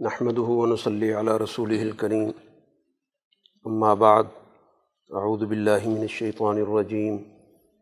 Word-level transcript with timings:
نحمده 0.00 0.42
ونصلي 0.42 1.14
على 1.14 1.36
رسوله 1.36 1.82
الكريم. 1.82 2.34
أما 3.66 3.94
بعد، 3.94 4.26
أعوذ 5.14 5.46
بالله 5.46 5.88
من 5.88 6.02
الشيطان 6.02 6.58
الرجيم. 6.58 7.24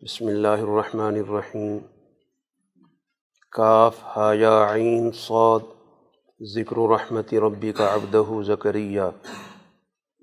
بسم 0.04 0.28
الله 0.28 0.54
الرحمن 0.54 1.16
الرحيم. 1.16 1.82
كاف، 3.52 4.04
ها، 4.04 4.32
يا، 4.32 4.64
عين، 4.64 5.12
صاد. 5.12 5.62
ذكر 6.56 6.86
رحمة 6.86 7.26
ربك 7.32 7.80
عبده 7.80 8.42
زكريا. 8.42 9.12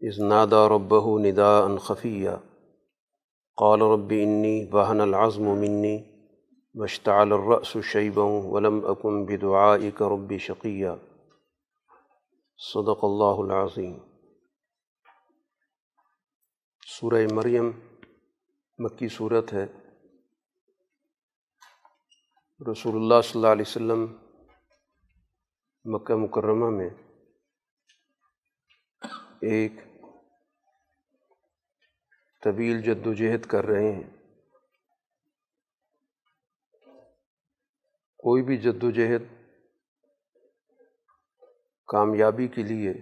إذ 0.04 0.24
نادى 0.24 0.56
ربه 0.56 1.20
نداء 1.20 1.78
خفيا. 1.78 2.40
قال 3.58 3.82
رب 3.82 4.12
إني 4.12 4.70
وهن 4.74 5.02
العظم 5.02 5.44
مني 5.44 6.06
واشتعل 6.76 7.34
الرأس 7.34 7.78
شيبا 7.78 8.24
ولم 8.24 8.86
أكن 8.86 9.26
بدعائك 9.26 10.02
رب 10.02 10.38
شقيا. 10.38 11.09
صدق 12.62 13.00
اللہ 13.04 13.54
العظیم۔ 13.54 13.98
سورہ 16.88 17.28
مریم 17.32 17.72
مکی 18.78 19.08
صورت 19.08 19.54
ہے۔ 19.54 19.64
رسول 22.72 22.96
اللہ 22.96 23.22
صلی 23.24 23.32
اللہ 23.36 23.48
علیہ 23.48 23.66
وسلم 23.68 24.06
مکہ 25.86 26.16
مکرمہ 26.16 26.70
میں 26.70 26.90
ایک 29.42 29.72
طویل 32.44 32.82
جد 32.82 33.08
و 33.08 33.14
جہد 33.14 33.46
کر 33.46 33.66
رہے 33.66 33.92
ہیں۔ 33.92 34.18
کوئی 38.18 38.44
بھی 38.44 38.58
جد 38.58 38.84
و 38.84 38.92
جہد 38.92 39.39
کامیابی 41.90 42.48
کے 42.48 42.64
لیے 42.64 42.94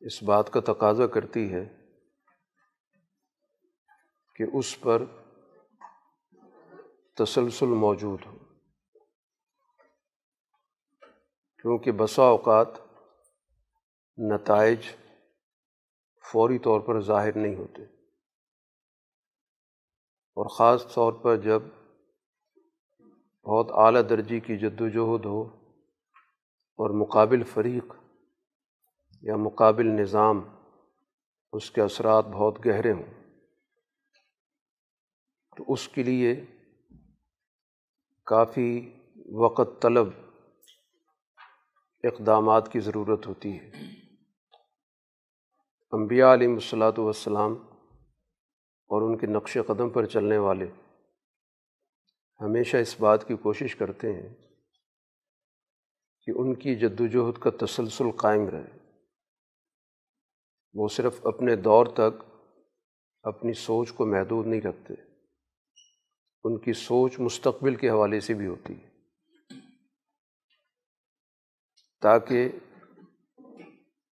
اس 0.00 0.22
بات 0.22 0.52
کا 0.52 0.60
تقاضا 0.60 1.06
کرتی 1.06 1.54
ہے 1.54 1.86
کہ 4.36 4.44
اس 4.52 4.80
پر 4.80 5.02
تسلسل 7.16 7.66
موجود 7.66 8.26
ہو۔ 8.26 8.38
کیونکہ 11.58 11.92
بسا 11.92 12.22
اوقات 12.22 12.68
نتائج 14.18 14.78
فوری 16.32 16.58
طور 16.58 16.80
پر 16.80 17.00
ظاہر 17.00 17.36
نہیں 17.36 17.54
ہوتے۔ 17.54 17.82
اور 20.36 20.46
خاص 20.46 20.94
طور 20.94 21.12
پر 21.12 21.36
جب 21.36 21.62
بہت 23.44 23.66
اعلیٰ 23.70 24.02
درجے 24.10 24.40
کی 24.40 24.58
جد 24.58 24.80
وجہد 24.80 25.24
ہو 25.24 25.63
اور 26.76 26.90
مقابل 26.90 27.42
فریق 27.42 27.94
یا 29.22 29.36
مقابل 29.36 29.86
نظام، 29.86 30.40
اس 31.52 31.70
کے 31.70 31.80
اثرات 31.80 32.26
بہت 32.26 32.66
گہرے 32.66 32.92
ہوں۔ 32.92 33.34
تو 35.56 35.64
اس 35.68 35.88
کے 35.88 36.02
لیے 36.02 36.44
کافی 38.26 38.92
وقت 39.32 39.82
طلب، 39.82 40.08
اقدامات 42.04 42.72
کی 42.72 42.80
ضرورت 42.80 43.26
ہوتی 43.26 43.58
ہے۔ 43.58 43.70
انبیاء 45.92 46.32
علیہ 46.32 46.48
الصلاۃ 46.48 46.98
والسلام 46.98 47.52
اور 48.86 49.02
ان 49.02 49.18
کے 49.18 49.26
نقش 49.26 49.58
قدم 49.66 49.90
پر 49.90 50.06
چلنے 50.06 50.38
والے 50.38 50.66
ہمیشہ 52.40 52.76
اس 52.76 53.00
بات 53.00 53.28
کی 53.28 53.36
کوشش 53.36 53.76
کرتے 53.76 54.12
ہیں 54.12 54.53
کہ 56.26 56.30
ان 56.30 56.54
کی 56.54 56.74
جد 56.74 57.00
وجہد 57.00 57.42
کا 57.42 57.66
تسلسل 57.66 58.10
قائم 58.10 58.48
رہے۔ 58.48 58.78
وہ 60.74 60.88
صرف 60.88 61.26
اپنے 61.26 61.56
دور 61.56 61.86
تک 61.86 62.22
اپنی 63.22 63.52
سوچ 63.52 63.92
کو 63.92 64.06
محدود 64.06 64.46
نہیں 64.46 64.60
رکھتے۔ 64.60 64.94
ان 66.44 66.58
کی 66.58 66.72
سوچ 66.72 67.20
مستقبل 67.20 67.74
کے 67.74 67.90
حوالے 67.90 68.20
سے 68.20 68.34
بھی 68.34 68.46
ہوتی 68.46 68.74
ہے۔ 68.74 68.90
تاکہ 72.00 72.48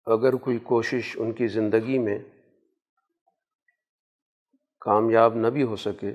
اگر 0.04 0.32
کوئی 0.32 0.58
کوشش 0.58 1.16
ان 1.20 1.32
کی 1.32 1.46
زندگی 1.46 1.98
میں 1.98 2.18
کامیاب 4.80 5.34
نہ 5.34 5.46
بھی 5.46 5.62
ہو 5.62 5.76
سکے، 5.76 6.14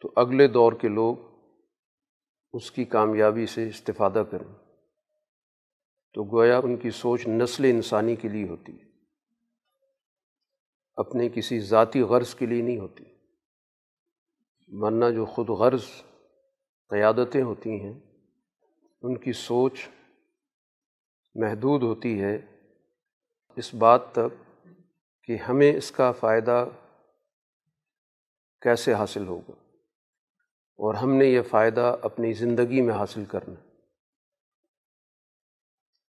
تو 0.00 0.12
اگلے 0.16 0.48
دور 0.48 0.72
کے 0.72 0.88
لوگ 0.88 1.29
اس 2.52 2.70
کی 2.70 2.84
کامیابی 2.84 3.46
سے 3.46 3.68
استفادہ 3.68 4.22
کریں۔ 4.30 4.54
تو 6.14 6.36
گویا 6.36 6.58
ان 6.58 6.76
کی 6.76 6.90
سوچ 6.90 7.28
نسل 7.28 7.64
انسانی 7.64 8.16
کے 8.16 8.28
لیے 8.28 8.48
ہوتی 8.48 8.72
ہے۔ 8.72 8.90
اپنے 10.96 11.28
کسی 11.28 11.60
ذاتی 11.60 12.00
غرض 12.00 12.34
کے 12.34 12.46
لیے 12.46 12.62
نہیں 12.62 12.78
ہوتی۔ 12.78 13.04
ورنہ 14.68 15.04
جو 15.14 15.24
خود 15.24 15.48
غرض 15.48 15.84
قیادتیں 16.88 17.42
ہوتی 17.42 17.70
ہیں، 17.70 18.00
ان 19.02 19.16
کی 19.16 19.32
سوچ 19.32 19.88
محدود 21.34 21.82
ہوتی 21.82 22.22
ہے۔ 22.22 22.38
اس 23.56 23.74
بات 23.74 24.12
تک 24.12 24.60
کہ 25.22 25.36
ہمیں 25.36 25.76
اس 25.76 25.90
کا 25.90 26.12
فائدہ 26.12 26.68
کیسے 28.60 28.94
حاصل 28.94 29.26
ہوگا؟ 29.26 29.69
اور 30.80 30.94
ہم 30.94 31.14
نے 31.14 31.24
یہ 31.24 31.42
فائدہ 31.42 31.96
اپنی 32.02 32.32
زندگی 32.32 32.80
میں 32.80 32.94
حاصل 32.94 33.24
کرنا 33.24 33.54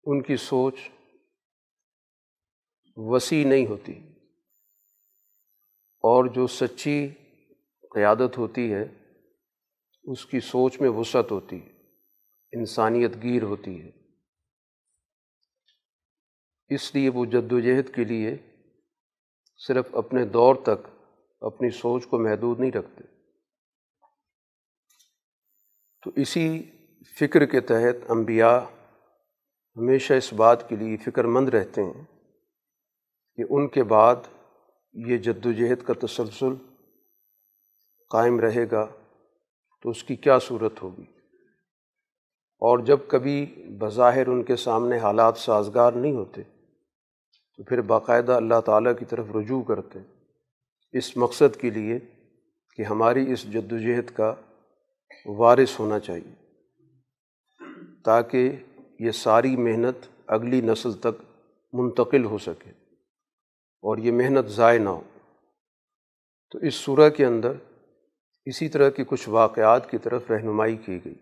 ان 0.04 0.22
کی 0.22 0.36
سوچ 0.36 0.74
وسیع 2.96 3.46
نہیں 3.46 3.66
ہوتی۔ 3.66 3.92
اور 5.98 6.24
جو 6.24 6.46
سچی 6.46 7.08
قیادت 7.94 8.38
ہوتی 8.38 8.72
ہے، 8.72 8.84
اس 10.04 10.26
کی 10.26 10.40
سوچ 10.40 10.80
میں 10.80 10.90
وسعت 10.90 11.30
ہوتی 11.30 11.66
ہے، 11.66 11.70
انسانیت 12.52 13.10
گیر 13.22 13.42
ہوتی 13.42 13.82
ہے۔ 13.82 13.90
اس 16.68 16.94
لیے 16.94 17.08
وہ 17.08 17.24
جد 17.24 17.52
و 17.52 17.60
جہد 17.60 17.94
کے 17.94 18.04
لیے 18.04 18.36
صرف 19.56 19.94
اپنے 19.94 20.24
دور 20.24 20.54
تک 20.54 20.88
اپنی 21.40 21.70
سوچ 21.70 22.06
کو 22.06 22.18
محدود 22.18 22.60
نہیں 22.60 22.72
رکھتے۔ 22.72 23.15
تو 26.06 26.12
اسی 26.16 26.62
فکر 27.16 27.44
کے 27.46 27.60
تحت 27.60 28.10
انبیاء 28.10 28.58
ہمیشہ 29.76 30.12
اس 30.12 30.32
بات 30.32 30.68
کے 30.68 30.76
لیے 30.76 30.96
فکر 30.96 31.24
مند 31.24 31.48
رہتے 31.48 31.82
ہیں 31.84 32.04
کہ 33.38 33.44
ان 33.50 33.66
کے 33.68 33.82
بعد 33.82 34.28
یہ 34.94 35.16
جد 35.16 35.46
و 35.46 35.52
جہد 35.52 35.82
کا 35.82 35.94
تسلسل 36.06 36.54
قائم 38.10 38.40
رہے 38.40 38.64
گا 38.70 38.84
تو 39.84 39.90
اس 39.90 40.04
کی 40.04 40.16
کیا 40.16 40.38
صورت 40.38 40.82
ہوگی؟ 40.82 41.04
اور 42.62 42.78
جب 42.78 43.08
کبھی 43.08 43.44
بظاہر 43.80 44.26
ان 44.26 44.42
کے 44.42 44.56
سامنے 44.56 44.98
حالات 44.98 45.38
سازگار 45.38 45.92
نہیں 45.92 46.16
ہوتے، 46.16 46.42
تو 46.42 47.64
پھر 47.64 47.80
باقاعدہ 47.80 48.32
اللہ 48.32 48.60
تعالیٰ 48.60 48.98
کی 48.98 49.04
طرف 49.04 49.36
رجوع 49.36 49.62
کرتے 49.62 49.98
اس 50.94 51.16
مقصد 51.16 51.56
کے 51.56 51.70
لیے 51.70 51.98
کہ 52.78 52.82
ہماری 52.82 53.32
اس 53.32 53.52
جد 53.52 53.72
و 53.72 53.78
جہد 53.78 54.10
کا 54.10 54.34
وارث 55.24 55.80
ہونا 55.80 55.98
چاہیے۔ 55.98 56.34
تاکہ 58.04 58.56
یہ 59.00 59.10
ساری 59.10 59.56
محنت 59.56 59.96
اگلی 60.26 60.60
نسل 60.60 60.92
تک 60.92 61.22
منتقل 61.72 62.24
ہو 62.24 62.38
سکے 62.38 62.70
اور 63.82 63.98
یہ 63.98 64.12
محنت 64.12 64.46
ضائع 64.46 64.78
نہ 64.78 64.88
ہو۔ 64.88 65.02
تو 66.50 66.58
اس 66.58 66.74
صورح 66.74 67.08
کے 67.08 67.26
اندر 67.26 67.52
اسی 68.44 68.68
طرح 68.68 68.90
کی 68.90 69.04
کچھ 69.06 69.28
واقعات 69.28 69.90
کی 69.90 69.98
طرف 69.98 70.30
رہنمائی 70.30 70.76
کی 70.76 70.98
گئی۔ 71.04 71.14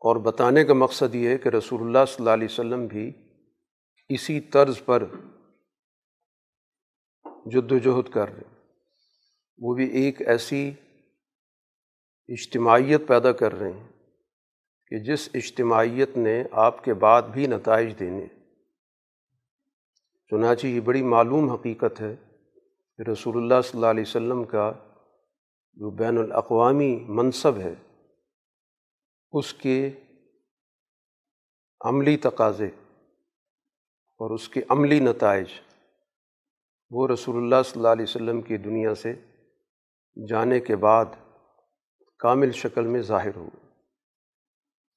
اور 0.00 0.16
بتانے 0.16 0.64
کا 0.64 0.74
مقصد 0.74 1.14
یہ 1.14 1.28
ہے 1.28 1.38
کہ 1.38 1.48
رسول 1.48 1.80
اللہ 1.80 2.04
صلی 2.08 2.16
اللہ 2.18 2.30
علیہ 2.30 2.48
وسلم 2.50 2.86
بھی 2.86 3.12
اسی 4.08 4.40
طرز 4.40 4.84
پر 4.84 5.04
جد 7.46 7.72
وجہد 7.72 8.12
کر 8.12 8.28
رہے۔ 8.28 8.42
وہ 9.58 9.74
بھی 9.74 9.90
ایک 9.90 10.28
ایسی 10.28 10.72
اجتماعیت 12.28 13.00
پیدا 13.08 13.32
کر 13.32 13.52
رہے 13.52 13.72
ہیں 13.72 13.88
کہ 14.88 14.98
جس 14.98 15.28
اجتماعیت 15.34 16.16
نے 16.16 16.44
آپ 16.52 16.84
کے 16.84 16.94
بعد 16.94 17.22
بھی 17.22 17.46
نتائج 17.46 17.98
دینے۔ 17.98 18.26
چنانچہ 20.30 20.66
یہ 20.66 20.80
بڑی 20.80 21.02
معلوم 21.02 21.50
حقیقت 21.50 22.00
ہے 22.00 22.16
کہ 22.96 23.10
رسول 23.10 23.36
اللہ 23.36 23.60
صلی 23.64 23.78
اللہ 23.78 23.86
علیہ 23.86 24.04
وسلم 24.06 24.44
کا 24.44 24.72
جو 25.74 25.90
بین 25.90 26.18
الاقوامی 26.18 27.04
منصب 27.08 27.58
ہے، 27.58 27.74
اس 29.32 29.54
کے 29.54 29.90
عملی 31.84 32.16
تقاضے 32.16 32.66
اور 34.20 34.30
اس 34.30 34.48
کے 34.48 34.60
عملی 34.68 35.00
نتائج 35.00 35.46
وہ 36.90 37.08
رسول 37.08 37.36
اللہ 37.36 37.62
صلی 37.64 37.80
اللہ 37.80 37.88
علیہ 37.88 38.06
وسلم 38.08 38.42
کی 38.42 38.56
دنیا 38.56 38.94
سے 38.94 39.14
جانے 40.28 40.60
کے 40.60 40.76
بعد 40.76 41.04
کامل 42.26 42.52
شکل 42.52 42.86
میں 42.86 43.02
ظاہر 43.02 43.36
ہو 43.36 43.48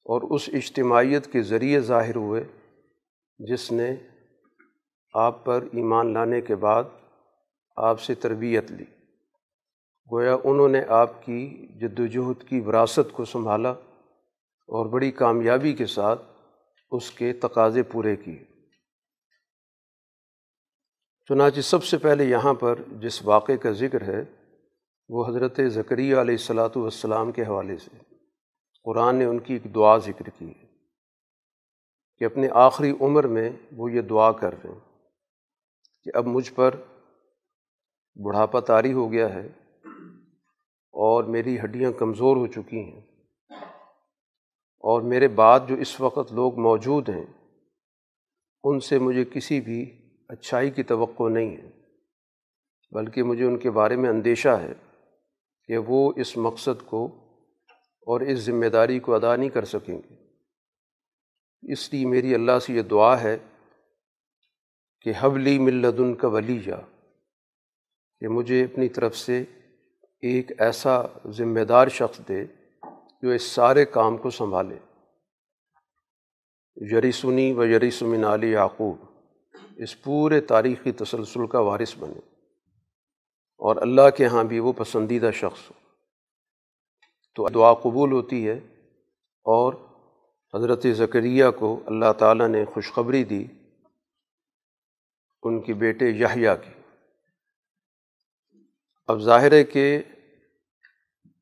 اور 0.04 0.22
اس 0.30 0.50
اجتماعیت 0.52 1.32
کے 1.32 1.42
ذریعے 1.42 1.80
ظاہر 1.80 2.16
ہوئے 2.16 2.44
جس 3.38 3.72
نے 3.72 3.96
آپ 5.14 5.44
پر 5.44 5.62
ایمان 5.62 6.12
لانے 6.12 6.40
کے 6.40 6.54
بعد 6.54 6.84
آپ 7.76 8.00
سے 8.00 8.14
تربیت 8.14 8.70
لی۔ 8.70 8.84
گویا 10.12 10.36
انہوں 10.44 10.68
نے 10.68 10.82
آپ 10.88 11.26
کی 11.26 11.68
جد 11.80 12.00
وجہد 12.00 12.48
کی 12.48 12.60
وراثت 12.60 13.12
کو 13.12 13.24
سنبھالا 13.24 13.70
اور 14.68 14.86
بڑی 14.86 15.10
کامیابی 15.10 15.72
کے 15.72 15.86
ساتھ 15.86 16.22
اس 16.90 17.10
کے 17.10 17.32
تقاضے 17.32 17.82
پورے 17.82 18.16
کیے۔ 18.16 18.44
چنانچہ 21.28 21.60
سب 21.60 21.84
سے 21.84 21.98
پہلے 21.98 22.24
یہاں 22.24 22.54
پر 22.54 22.78
جس 22.88 23.24
واقعے 23.24 23.56
کا 23.56 23.70
ذکر 23.70 24.02
ہے 24.02 24.24
وہ 25.12 25.26
حضرت 25.26 25.60
ذکریہ 25.66 26.16
علیہ 26.16 26.34
السلاۃ 26.34 26.76
والسلام 26.76 27.32
کے 27.32 27.42
حوالے 27.42 27.78
سے 27.78 27.98
قرآن 28.84 29.16
نے 29.16 29.24
ان 29.24 29.38
کی 29.38 29.52
ایک 29.52 29.74
دعا 29.74 29.96
ذکر 29.96 30.28
کی 30.28 30.48
ہے 30.48 30.66
کہ 32.18 32.24
اپنے 32.24 32.48
آخری 32.52 32.92
عمر 33.00 33.26
میں 33.26 33.50
وہ 33.72 33.92
یہ 33.92 34.00
دعا 34.00 34.32
کر 34.32 34.52
رہے 34.52 34.72
ہیں 34.72 34.80
کہ 36.02 36.10
اب 36.14 36.26
مجھ 36.26 36.52
پر 36.52 36.74
بڑھاپا 38.14 38.60
طاری 38.60 38.92
ہو 38.92 39.12
گیا 39.12 39.34
ہے 39.34 39.48
اور 40.94 41.24
میری 41.24 41.60
ہڈیاں 41.60 41.92
کمزور 41.92 42.36
ہو 42.36 42.46
چکی 42.46 42.82
ہیں 42.82 43.00
اور 44.84 45.02
میرے 45.02 45.28
بعد 45.28 45.60
جو 45.68 45.74
اس 45.74 46.00
وقت 46.00 46.32
لوگ 46.32 46.58
موجود 46.58 47.08
ہیں، 47.08 47.26
ان 48.64 48.80
سے 48.80 48.98
مجھے 48.98 49.24
کسی 49.24 49.60
بھی 49.60 49.98
اچھائی 50.28 50.70
کی 50.70 50.82
توقع 50.82 51.28
نہیں 51.28 51.56
ہے، 51.56 51.70
بلکہ 52.92 53.22
مجھے 53.22 53.44
ان 53.44 53.58
کے 53.58 53.70
بارے 53.70 53.96
میں 53.96 54.10
اندیشہ 54.10 54.48
ہے۔ 54.48 54.72
کہ 55.64 55.78
وہ 55.78 56.12
اس 56.16 56.36
مقصد 56.36 56.86
کو 56.86 57.04
اور 58.00 58.20
اس 58.20 58.38
ذمہ 58.38 58.66
داری 58.66 59.00
کو 59.00 59.14
ادا 59.14 59.36
نہیں 59.36 59.48
کر 59.48 59.64
سکیں 59.64 59.98
گے۔ 59.98 60.14
اس 61.72 61.92
لیے 61.92 62.06
میری 62.06 62.34
اللہ 62.34 62.58
سے 62.58 62.72
یہ 62.72 62.82
دعا 62.82 63.22
ہے 63.22 63.38
کہ 65.00 65.12
حولی 65.22 65.58
ملدن 65.58 66.14
کا 66.14 66.28
ولی 66.28 66.58
جا 66.58 66.76
کہ 68.20 68.28
مجھے 68.28 68.64
اپنی 68.64 68.88
طرف 68.88 69.16
سے 69.16 69.44
ایک 70.20 70.52
ایسا 70.58 71.02
ذمہ 71.30 71.60
دار 71.60 71.88
شخص 71.88 72.20
دے 72.28 72.44
جو 73.22 73.30
اس 73.30 73.42
سارے 73.42 73.84
کام 73.84 74.16
کو 74.16 74.30
سنبھالے۔ 74.30 74.76
یریسنی 76.76 77.52
و 77.52 77.64
یریسمن 77.64 78.24
علی 78.24 78.52
یعقوب، 78.52 78.96
اس 79.76 80.02
پورے 80.02 80.40
تاریخی 80.40 80.92
تسلسل 80.92 81.46
کا 81.46 81.60
وارث 81.60 81.96
بنے۔ 81.98 82.29
اور 83.60 83.76
اللہ 83.76 84.10
کے 84.16 84.26
ہاں 84.26 84.44
بھی 84.44 84.58
وہ 84.58 84.72
پسندیدہ 84.72 85.30
شخص 85.34 85.70
ہو۔ 85.70 85.80
تو 87.34 87.48
دعا 87.48 87.74
قبول 87.74 88.12
ہوتی 88.12 88.48
ہے 88.48 88.54
اور 89.44 89.74
حضرت 90.54 90.86
ذکریہ 90.86 91.44
کو 91.58 91.82
اللہ 91.86 92.12
تعالیٰ 92.18 92.48
نے 92.48 92.64
خوشخبری 92.64 93.24
دی 93.24 93.46
ان 95.42 95.62
کی 95.62 95.72
بیٹے 95.72 96.08
یحییٰ 96.08 96.54
کی۔ 96.64 96.80
اب 99.06 99.18
ظاہر 99.18 99.52
ہے 99.52 99.64
کہ 99.64 100.02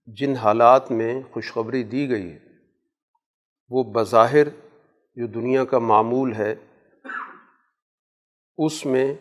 جن 0.06 0.32
حالات 0.32 0.90
میں 0.90 1.22
خوشخبری 1.32 1.82
دی 1.82 2.10
گئی 2.10 2.32
ہے، 2.32 2.38
وہ 3.68 3.84
بظاہر 3.84 4.48
جو 5.16 5.26
دنیا 5.26 5.64
کا 5.64 5.78
معمول 5.78 6.32
ہے، 6.32 6.54
اس 8.58 8.86
میں 8.86 9.14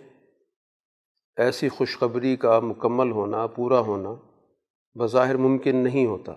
ایسی 1.38 1.70
خوشخبری 1.70 2.36
کا 2.36 2.60
مکمل 2.60 3.12
ہونا، 3.12 3.48
پورا 3.48 3.80
ہونا 3.80 4.16
بظاہر 5.00 5.38
ممکن 5.38 5.76
نہیں 5.76 6.06
ہوتا۔ 6.06 6.34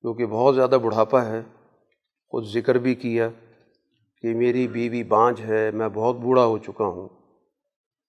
کیونکہ 0.00 0.26
بہت 0.26 0.54
زیادہ 0.54 0.78
بڑھاپا 0.82 1.24
ہے۔ 1.24 1.42
خود 2.28 2.44
ذکر 2.44 2.74
بھی 2.74 2.94
کیا 2.94 3.28
کہ 4.22 4.34
میری 4.34 4.68
بیوی 4.68 5.04
بانجھ 5.04 5.40
ہے، 5.40 5.70
میں 5.70 5.88
بہت 5.94 6.16
بوڑھا 6.16 6.44
ہو 6.44 6.58
چکا 6.58 6.84
ہوں۔ 6.84 7.08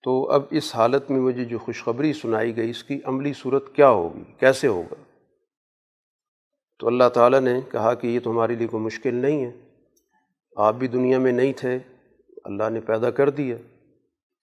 تو 0.04 0.32
اب 0.32 0.42
اس 0.52 0.76
حالت 0.76 1.12
میں 1.12 1.20
مجھے 1.20 1.46
جو 1.46 1.58
خوشخبری 1.58 2.14
سنائی 2.14 2.58
گئی، 2.58 2.70
اس 2.70 2.84
کی 2.84 3.00
عملی 3.04 3.34
صورت 3.34 3.76
کیا 3.76 3.90
ہوگی؟ 3.90 4.24
کیسے 4.40 4.68
ہوگا؟ 4.68 4.96
تو 6.80 6.88
اللہ 6.88 7.10
تعالیٰ 7.14 7.40
نے 7.40 7.62
کہا 7.72 7.94
کہ 7.94 8.08
یہ 8.08 8.20
تمہارے 8.20 8.56
لیے 8.56 8.68
کوئی 8.68 8.84
مشکل 8.84 9.16
نہیں 9.16 9.46
ہے۔ 9.46 9.52
آپ 10.56 10.76
بھی 10.76 10.88
دنیا 10.88 11.20
میں 11.20 11.32
نہیں 11.32 11.54
تھے، 11.54 11.80
اللہ 12.44 12.70
نے 12.70 12.80
پیدا 12.80 13.12
کر 13.12 13.30
دیا۔ 13.30 13.56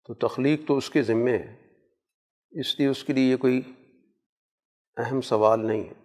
تو 0.06 0.14
تخلیق 0.14 0.60
تو 0.66 0.76
اس 0.76 0.90
کے 0.90 1.02
ذمے 1.02 1.38
ہے۔ 1.38 1.56
اس 2.50 2.78
لیے 2.78 2.88
اس 2.88 3.04
کے 3.04 3.12
لیے 3.12 3.30
یہ 3.30 3.36
کوئی 3.36 3.62
اہم 4.96 5.20
سوال 5.20 5.66
نہیں 5.66 5.84
ہے۔ 5.84 6.02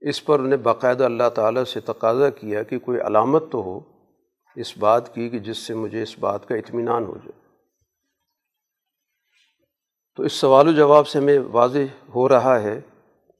اس 0.00 0.24
پر 0.24 0.40
انہیں 0.40 0.56
باقاعدہ 0.56 1.04
اللہ 1.04 1.28
تعالیٰ 1.34 1.64
سے 1.64 1.80
تقاضا 1.80 2.30
کیا 2.30 2.62
کہ 2.62 2.78
کوئی 2.78 3.00
علامت 3.00 3.44
تو 3.50 3.62
ہو 3.62 3.80
اس 4.56 4.78
بات 4.78 5.14
کی 5.14 5.28
کہ 5.28 5.38
جس 5.38 5.58
سے 5.58 5.74
مجھے 5.74 6.02
اس 6.02 6.18
بات 6.18 6.48
کا 6.48 6.54
اطمینان 6.54 7.04
ہو 7.04 7.16
جائے۔ 7.16 7.48
تو 10.16 10.22
اس 10.22 10.32
سوال 10.32 10.68
و 10.68 10.72
جواب 10.72 11.08
سے 11.08 11.18
ہمیں 11.18 11.38
واضح 11.38 12.08
ہو 12.14 12.28
رہا 12.28 12.62
ہے 12.62 12.80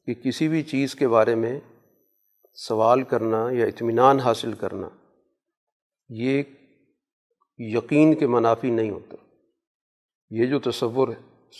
کہ 0.07 0.15
کسی 0.15 0.49
بھی 0.49 0.63
چیز 0.63 0.95
کے 0.95 1.09
بارے 1.09 1.35
میں 1.35 1.61
سوال 2.55 3.03
کرنا 3.03 3.49
یا 3.51 3.67
اطمینان 3.67 4.21
حاصل 4.21 4.53
کرنا 4.53 4.89
یہ 6.09 6.43
یقین 7.59 8.15
کے 8.15 8.27
منافی 8.27 8.71
نہیں 8.71 8.91
ہوتا۔ 8.91 9.17
یہ 10.31 10.47
جو 10.47 10.59
تصور 10.59 11.09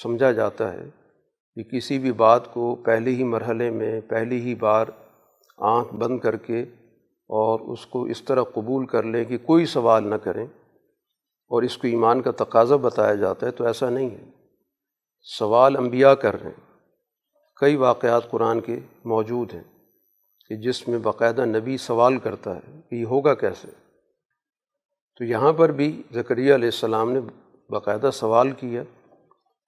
سمجھا 0.03 0.33
جاتا 0.33 0.73
ہے 0.73 0.85
کہ 1.55 1.63
کسی 1.63 1.99
بھی 1.99 2.13
بات 2.13 2.55
کو 2.55 2.77
پہلے 2.77 3.11
ہی 3.11 3.25
مرحلے 3.25 3.71
میں، 3.71 4.01
پہلی 4.01 4.41
ہی 4.41 4.55
بار 4.55 4.87
آنکھ 5.59 5.95
بند 5.95 6.19
کر 6.19 6.37
کے 6.37 6.63
اور 7.27 7.61
اس 7.61 7.87
کو 7.87 8.05
اس 8.05 8.23
طرح 8.23 8.43
قبول 8.43 8.87
کر 8.87 9.03
لیں 9.03 9.25
کہ 9.25 9.39
کوئی 9.39 9.67
سوال 9.67 10.11
نہ 10.11 10.15
کریں 10.15 10.47
اور 11.47 11.63
اس 11.63 11.79
کو 11.79 11.87
ایمان 11.87 12.23
کا 12.23 12.31
تقاضا 12.37 12.77
بتایا 12.77 13.15
جاتا 13.15 13.47
ہے 13.47 13.51
تو 13.51 13.65
ایسا 13.65 13.91
نہیں 13.91 14.11
ہے۔ 14.11 14.25
سوال 15.23 15.77
انبیاء 15.77 16.13
کر 16.13 16.43
رہے 16.43 16.51
ہیں۔ 16.51 16.69
کئی 17.57 17.77
واقعات 17.77 18.31
قرآن 18.31 18.61
کے 18.61 18.81
موجود 19.05 19.55
ہیں 19.55 19.63
کہ 20.49 20.57
جس 20.57 20.89
میں 20.89 20.99
باقاعدہ 20.99 21.45
نبی 21.45 21.77
سوال 21.77 22.19
کرتا 22.19 22.57
ہے 22.57 22.81
کہ 22.91 22.95
یہ 22.95 23.05
ہوگا 23.05 23.35
کیسے؟ 23.35 23.88
تو 25.19 25.25
یہاں 25.25 25.53
پر 25.53 25.73
بھی 25.73 26.03
ذکریہ 26.15 26.55
علیہ 26.55 26.69
السلام 26.69 27.13
نے 27.13 27.21
باقاعدہ 27.71 28.11
سوال 28.13 28.51
کیا 28.51 28.83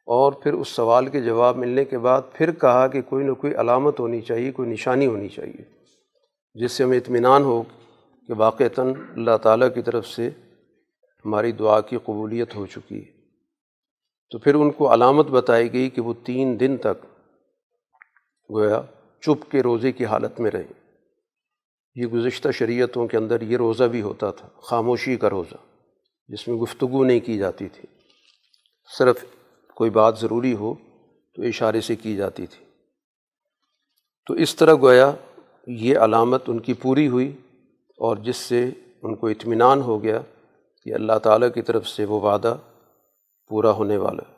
اور 0.06 0.32
پھر 0.32 0.52
اس 0.52 0.68
سوال 0.68 1.06
کے 1.06 1.20
جواب 1.20 1.56
ملنے 1.56 1.84
کے 1.84 1.98
بعد 1.98 2.22
پھر 2.32 2.52
کہا 2.52 2.86
کہ 2.86 3.02
کوئی 3.02 3.24
نہ 3.24 3.32
کوئی 3.32 3.54
علامت 3.54 4.00
ہونی 4.00 4.20
چاہیے، 4.20 4.52
کوئی 4.52 4.70
نشانی 4.70 5.06
ہونی 5.06 5.28
چاہیے، 5.28 5.64
جس 6.54 6.72
سے 6.72 6.84
ہمیں 6.84 6.98
اطمینان 6.98 7.42
ہو 7.42 7.62
کہ 8.26 8.34
واقعتاً 8.36 8.92
اللہ 9.16 9.36
تعالیٰ 9.42 9.68
کی 9.74 9.82
طرف 9.82 10.06
سے 10.06 10.30
ہماری 11.24 11.52
دعا 11.52 11.80
کی 11.80 11.96
قبولیت 12.04 12.54
ہو 12.54 12.66
چکی 12.66 12.98
ہے۔ 12.98 13.20
تو 14.30 14.38
پھر 14.38 14.54
ان 14.54 14.70
کو 14.70 14.94
علامت 14.94 15.26
بتائی 15.26 15.72
گئی 15.72 15.90
کہ 15.90 16.00
وہ 16.00 16.14
تین 16.24 16.60
دن 16.60 16.76
تک 16.76 17.04
گویا 18.50 18.82
چپ 19.20 19.50
کے 19.50 19.62
روزے 19.62 19.92
کی 19.92 20.04
حالت 20.04 20.40
میں 20.40 20.50
رہے 20.50 20.89
یہ 21.94 22.06
گزشتہ 22.06 22.48
شریعتوں 22.50 23.06
کے 23.06 23.16
اندر 23.16 23.40
یہ 23.40 23.56
روزہ 23.56 23.84
بھی 23.84 24.02
ہوتا 24.02 24.30
تھا، 24.30 24.48
خاموشی 24.62 25.16
کا 25.16 25.30
روزہ، 25.30 25.54
جس 26.28 26.48
میں 26.48 26.56
گفتگو 26.56 27.04
نہیں 27.04 27.20
کی 27.20 27.38
جاتی 27.38 27.68
تھی۔ 27.68 27.88
صرف 28.98 29.24
کوئی 29.74 29.90
بات 29.90 30.18
ضروری 30.18 30.54
ہو 30.54 30.74
تو 31.34 31.42
اشارے 31.42 31.80
سے 31.80 31.96
کی 31.96 32.16
جاتی 32.16 32.46
تھی۔ 32.46 32.64
تو 34.26 34.34
اس 34.34 34.56
طرح 34.56 34.74
گویا 34.74 35.12
یہ 35.66 35.98
علامت 35.98 36.42
ان 36.46 36.58
کی 36.58 36.72
پوری 36.72 37.08
ہوئی 37.08 37.36
اور 37.88 38.16
جس 38.16 38.36
سے 38.36 38.70
ان 39.02 39.14
کو 39.14 39.26
اطمینان 39.26 39.82
ہو 39.82 40.02
گیا 40.02 40.20
کہ 40.82 40.94
اللہ 40.94 41.18
تعالیٰ 41.18 41.48
کی 41.54 41.62
طرف 41.62 41.88
سے 41.88 42.04
وہ 42.04 42.20
وعدہ 42.20 42.56
پورا 43.48 43.70
ہونے 43.70 43.96
والا۔ 43.96 44.32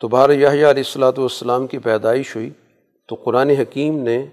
تو 0.00 0.08
بہر 0.08 0.30
یاہیا 0.30 0.70
علیہ 0.70 0.82
السلاۃ 0.86 1.12
والسلام 1.16 1.66
کی 1.66 1.78
پیدائش 1.78 2.36
ہوئی 2.36 2.50
تو 3.08 3.14
قرآن 3.14 3.50
حکیم 3.50 3.98
نے 3.98 4.26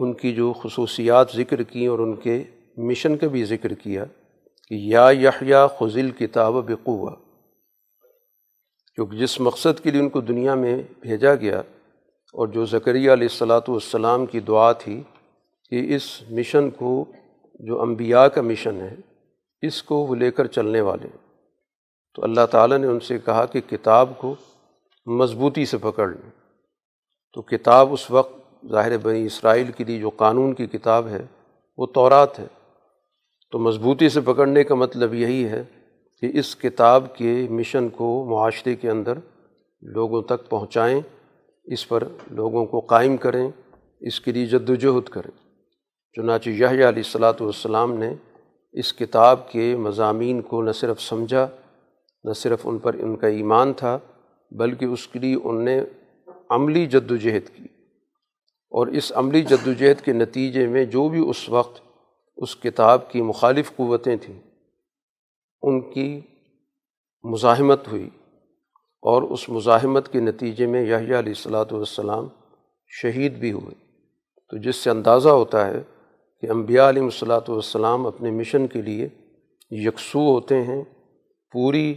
ان 0.00 0.12
کی 0.12 0.34
جو 0.34 0.52
خصوصیات 0.52 1.30
ذکر 1.36 1.62
کیں 1.62 1.88
اور 1.88 1.98
ان 1.98 2.16
کے 2.16 2.44
مشن 2.76 3.16
کا 3.16 3.26
بھی 3.26 3.44
ذکر 3.44 3.74
کیا 3.74 4.04
کہ 4.68 4.74
یا 4.74 5.08
یحییٰ 5.12 5.66
خزل 5.78 6.10
کتاب 6.10 6.52
بقوا 6.52 7.14
کیونکہ 8.94 9.16
جس 9.16 9.40
مقصد 9.40 9.80
کے 9.82 9.90
لیے 9.90 10.00
ان 10.00 10.08
کو 10.08 10.20
دنیا 10.20 10.54
میں 10.54 10.82
بھیجا 11.00 11.34
گیا 11.34 11.58
اور 12.34 12.48
جو 12.48 12.64
ذکریہ 12.64 13.12
علیہ 13.12 13.28
السلاۃ 13.30 13.68
والسلام 13.68 14.26
کی 14.26 14.40
دعا 14.40 14.72
تھی 14.72 15.02
کہ 15.70 15.96
اس 15.96 16.22
مشن 16.30 16.70
کو 16.70 17.04
جو 17.60 17.82
انبیاء 17.82 18.26
کا 18.26 18.42
مشن 18.42 18.80
ہے، 18.80 18.96
اس 19.62 19.82
کو 19.82 19.96
وہ 19.96 20.14
لے 20.14 20.30
کر 20.30 20.46
چلنے 20.46 20.80
والے۔ 20.80 21.08
تو 22.14 22.22
اللہ 22.22 22.46
تعالیٰ 22.50 22.78
نے 22.78 22.86
ان 22.86 23.00
سے 23.00 23.18
کہا 23.18 23.46
کہ 23.46 23.60
کتاب 23.60 24.10
کو 24.18 24.34
مضبوطی 25.06 25.64
سے 25.64 25.78
پکڑ 25.78 26.08
لیں۔ 26.08 26.30
تو 27.32 27.42
کتاب 27.42 27.92
اس 27.92 28.10
وقت 28.10 28.39
ظاہر 28.68 28.98
بنی 28.98 29.26
اسرائیل 29.26 29.70
کے 29.72 29.84
لیے 29.84 29.98
جو 29.98 30.10
قانون 30.10 30.54
کی 30.54 30.66
کتاب 30.66 31.08
ہے، 31.08 31.26
وہ 31.78 31.86
تورات 31.86 32.40
ہے۔ 32.40 32.46
تو 33.50 33.58
مضبوطی 33.58 34.08
سے 34.08 34.20
پکڑنے 34.20 34.64
کا 34.64 34.74
مطلب 34.74 35.14
یہی 35.14 35.44
ہے 35.44 35.64
کہ 36.20 36.30
اس 36.34 36.56
کتاب 36.56 37.16
کے 37.16 37.46
مشن 37.50 37.88
کو 37.88 38.24
معاشرے 38.30 38.74
کے 38.74 38.90
اندر 38.90 39.12
لوگوں 39.82 40.22
تک 40.22 40.48
پہنچائیں، 40.48 41.00
اس 41.64 41.88
پر 41.88 42.04
لوگوں 42.30 42.66
کو 42.66 42.80
قائم 42.80 43.16
کریں، 43.16 43.50
اس 44.00 44.20
کے 44.20 44.32
لیے 44.32 44.46
جد 44.46 44.70
وجہد 44.70 45.08
کریں۔ 45.08 45.30
چنانچہ 46.16 46.50
یہ 46.50 46.66
علیہ 46.66 46.86
السلاۃ 46.86 47.40
والسلام 47.40 47.94
نے 47.94 48.14
اس 48.72 48.92
کتاب 48.92 49.50
کے 49.50 49.76
مضامین 49.76 50.42
کو 50.42 50.62
نہ 50.62 50.72
صرف 50.72 51.00
سمجھا، 51.00 51.46
نہ 52.24 52.32
صرف 52.32 52.60
ان 52.64 52.78
پر 52.78 52.94
ان 52.94 53.16
کا 53.16 53.26
ایمان 53.26 53.72
تھا، 53.72 53.98
بلکہ 54.50 54.84
اس 54.84 55.08
کے 55.08 55.18
لیے 55.18 55.36
ان 55.44 55.64
نے 55.64 55.80
عملی 56.50 56.86
جد 56.86 57.10
و 57.10 57.16
جہد 57.16 57.56
کی۔ 57.56 57.64
اور 58.72 58.86
اس 58.98 59.10
عملی 59.16 59.42
جد 59.42 59.66
و 59.68 59.72
جہد 59.72 60.00
کے 60.04 60.12
نتیجے 60.12 60.66
میں 60.66 60.84
جو 60.86 61.08
بھی 61.08 61.28
اس 61.28 61.48
وقت 61.48 61.80
اس 62.38 62.54
کتاب 62.56 63.10
کی 63.10 63.22
مخالف 63.22 63.74
قوتیں 63.76 64.16
تھیں، 64.16 64.38
ان 65.62 65.80
کی 65.90 66.20
مزاحمت 67.24 67.88
ہوئی 67.88 68.08
اور 69.02 69.22
اس 69.22 69.48
مزاحمت 69.48 70.12
کے 70.12 70.20
نتیجے 70.20 70.66
میں 70.66 70.82
یحییٰ 70.82 71.18
علیہ 71.18 71.34
السلاۃ 71.36 71.72
والسلام 71.72 72.28
شہید 72.90 73.38
بھی 73.38 73.52
ہوئے۔ 73.52 73.74
تو 74.52 74.56
جس 74.58 74.76
سے 74.76 74.90
اندازہ 74.90 75.28
ہوتا 75.30 75.66
ہے 75.66 75.82
کہ 76.42 76.50
انبیاء 76.50 76.88
علیہ 76.88 77.02
الصلاۃ 77.02 77.48
والسلام 77.48 78.06
اپنے 78.06 78.30
مشن 78.30 78.66
کے 78.66 78.82
لیے 78.82 79.08
یکسو 79.70 80.20
ہوتے 80.20 80.62
ہیں، 80.62 80.82
پوری 81.54 81.94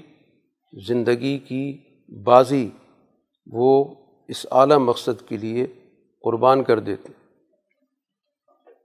زندگی 0.74 1.38
کی 1.48 1.66
بازی 2.12 2.68
وہ 3.48 3.72
اس 4.30 4.46
اعلیٰ 4.52 4.78
مقصد 4.80 5.28
کے 5.28 5.38
لیے 5.38 5.66
قربان 6.24 6.64
کر 6.64 6.80
دیتے۔ 6.80 7.12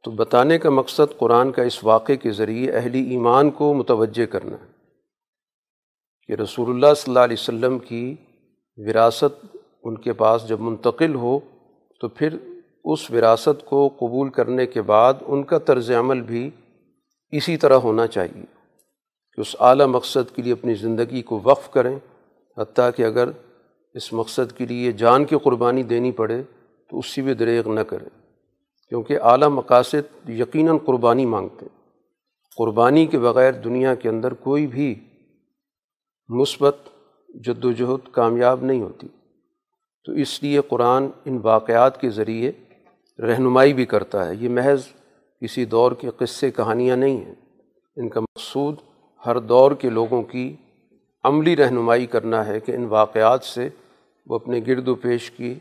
تو 0.04 0.11
بتانے 0.11 0.59
کا 0.59 0.71
مقصد 0.71 1.18
قرآن 1.18 1.52
کا 1.52 1.62
اس 1.62 1.85
واقعے 1.85 2.16
کے 2.16 2.30
ذریعے 2.30 2.73
اہل 2.73 2.95
ایمان 2.95 3.50
کو 3.50 3.75
متوجہ 3.75 4.26
کرنا 4.26 4.57
ہے 4.57 4.66
کہ 6.26 6.33
رسول 6.33 6.71
اللہ 6.71 6.95
صلی 6.97 7.11
اللہ 7.11 7.25
علیہ 7.25 7.37
وسلم 7.40 7.78
کی 7.78 8.16
وراثت 8.76 9.57
ان 9.85 9.99
کے 9.99 10.12
پاس 10.12 10.49
جب 10.49 10.61
منتقل 10.61 11.14
ہو 11.14 11.38
تو 12.00 12.09
پھر 12.09 12.37
اس 12.85 13.11
وراثت 13.11 13.64
کو 13.64 13.88
قبول 13.88 14.30
کرنے 14.30 14.66
کے 14.66 14.83
بعد 14.83 15.14
ان 15.26 15.42
کا 15.42 15.59
طرز 15.59 15.90
عمل 15.90 16.21
بھی 16.21 16.50
اسی 17.30 17.57
طرح 17.57 17.75
ہونا 17.75 18.07
چاہیے 18.07 18.45
کہ 19.33 19.40
اس 19.40 19.57
اعلیٰ 19.61 19.87
مقصد 19.87 20.37
کے 20.37 20.42
لیے 20.42 20.52
اپنی 20.52 20.75
زندگی 20.75 21.23
کو 21.23 21.40
وقف 21.42 21.71
کریں، 21.71 21.99
حتیٰ 22.57 22.90
کہ 22.97 23.02
اگر 23.02 23.28
اس 23.95 24.12
مقصد 24.12 24.52
کے 24.52 24.66
لیے 24.66 24.92
جان 24.92 25.25
کی 25.25 25.37
قربانی 25.42 25.83
دینی 25.83 26.12
پڑے 26.12 26.42
تو 26.90 26.99
اس 26.99 27.07
سے 27.07 27.23
بھی 27.23 27.35
دریغ 27.35 27.73
نہ 27.73 27.80
کریں 27.80 28.09
کیونکہ 28.88 29.21
اعلیٰ 29.21 29.49
مقاصد 29.49 30.30
یقیناً 30.30 30.78
قربانی 30.78 31.26
مانگتے 31.26 31.66
ہیں۔ 31.66 31.78
قربانی 32.57 33.07
کے 33.07 33.18
بغیر 33.18 33.52
دنیا 33.52 33.95
کے 33.95 34.09
اندر 34.09 34.35
کوئی 34.35 34.66
بھی 34.66 34.95
مثبت 36.28 36.76
جد 37.28 37.64
و 37.64 37.73
جہد 37.73 38.12
کامیاب 38.12 38.64
نہیں 38.64 38.83
ہوتی۔ 38.83 39.09
تو 40.04 40.12
اس 40.12 40.42
لیے 40.42 40.61
قرآن 40.68 41.07
ان 41.25 41.38
واقعات 41.42 42.00
کے 42.00 42.11
ذریعے 42.11 42.52
رہنمائی 43.18 43.73
بھی 43.73 43.87
کرتا 43.87 44.28
ہے۔ 44.28 44.35
یہ 44.35 44.49
محض 44.49 44.87
کسی 45.40 45.64
دور 45.64 45.92
کے 45.92 46.11
قصے 46.18 46.50
کہانیاں 46.50 46.97
نہیں 46.97 47.16
ہیں۔ 47.16 47.35
ان 47.97 48.09
کا 48.09 48.21
مقصود 48.21 48.75
ہر 49.26 49.38
دور 49.38 49.73
کے 49.73 49.90
لوگوں 49.90 50.23
کی 50.23 50.57
عملی 51.25 51.57
رہنمائی 51.57 52.07
کرنا 52.07 52.47
ہے 52.47 52.61
کہ 52.61 52.73
ان 52.73 52.85
واقعات 52.85 53.45
سے 53.45 53.68
وہ 54.26 54.35
اپنے 54.35 54.61
گرد 54.66 54.88
و 54.88 54.95
پیش 54.95 55.30
کی 55.30 55.54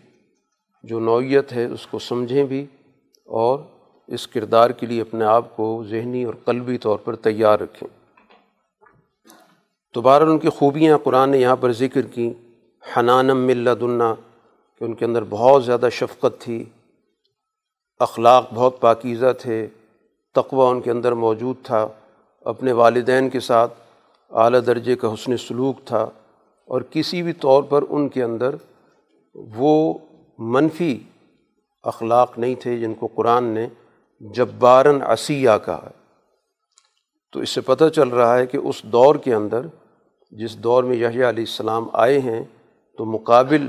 جو 0.88 1.00
نوعیت 1.00 1.54
ہے 1.54 1.66
اس 1.66 1.88
کو 1.88 2.00
سمجھیں 2.00 2.44
بھی 2.44 2.66
اور 3.26 3.60
اس 4.08 4.28
کردار 4.28 4.70
کے 4.70 4.86
لیے 4.86 5.02
اپنے 5.02 5.26
آپ 5.26 5.56
کو 5.56 5.84
ذہنی 5.90 6.24
اور 6.24 6.34
قلبی 6.46 6.78
طور 6.78 6.98
پر 6.98 7.16
تیار 7.16 7.60
رکھیں۔ 7.60 7.88
دوبارہ 9.96 10.24
ان 10.24 10.40
کی 10.40 10.50
خوبیاں 10.50 10.98
قرآن 10.98 11.30
نے 11.30 11.38
یہاں 11.38 11.56
پر 11.56 11.72
ذکر 11.72 12.02
کی۔ 12.02 12.34
حنانم 12.98 13.38
ملدنا 13.38 14.16
کہ 14.80 14.84
ان 14.84 14.94
کے 14.94 15.06
اندر 15.06 15.24
بہت 15.30 15.66
زیادہ 15.66 15.90
شفقت 15.92 16.42
تھی۔ 16.42 16.66
اخلاق 18.00 18.54
بہت 18.54 18.80
پاکیزہ 18.80 19.34
تھے۔ 19.42 19.68
تقوی 20.36 20.68
ان 20.70 20.82
کے 20.82 20.92
اندر 20.92 21.12
موجود 21.12 21.56
تھا۔ 21.64 21.88
اپنے 22.42 22.72
والدین 22.72 23.30
کے 23.30 23.40
ساتھ 23.40 23.74
اعلیٰ 24.30 24.60
درجے 24.66 24.96
کا 24.96 25.14
حسن 25.14 25.38
سلوک 25.38 25.78
تھا۔ 25.86 26.10
اور 26.66 26.82
کسی 26.90 27.22
بھی 27.22 27.34
طور 27.34 27.64
پر 27.64 27.84
ان 27.90 28.10
کے 28.10 28.24
اندر 28.24 28.56
وہ 29.36 29.94
منفی 30.40 31.00
اخلاق 31.84 32.40
نہیں 32.40 32.56
تھے 32.56 32.80
جن 32.80 32.94
کو 32.94 33.08
قرآن 33.08 33.44
نے 33.44 33.68
جبارن 34.20 35.02
عصیہ 35.02 35.50
کہا 35.66 35.90
تو 37.32 37.40
اس 37.40 37.50
سے 37.50 37.62
پتہ 37.62 37.90
چل 37.90 38.10
رہا 38.10 38.38
ہے 38.38 38.46
کہ 38.46 38.58
اس 38.58 38.84
دور 38.84 39.16
کے 39.16 39.34
اندر 39.34 39.62
جس 40.32 40.58
دور 40.58 40.84
میں 40.84 40.98
یحییٰ 40.98 41.28
علیہ 41.28 41.44
السلام 41.44 41.88
آئے 41.94 42.20
ہیں، 42.20 42.44
تو 42.98 43.06
مقابل 43.06 43.68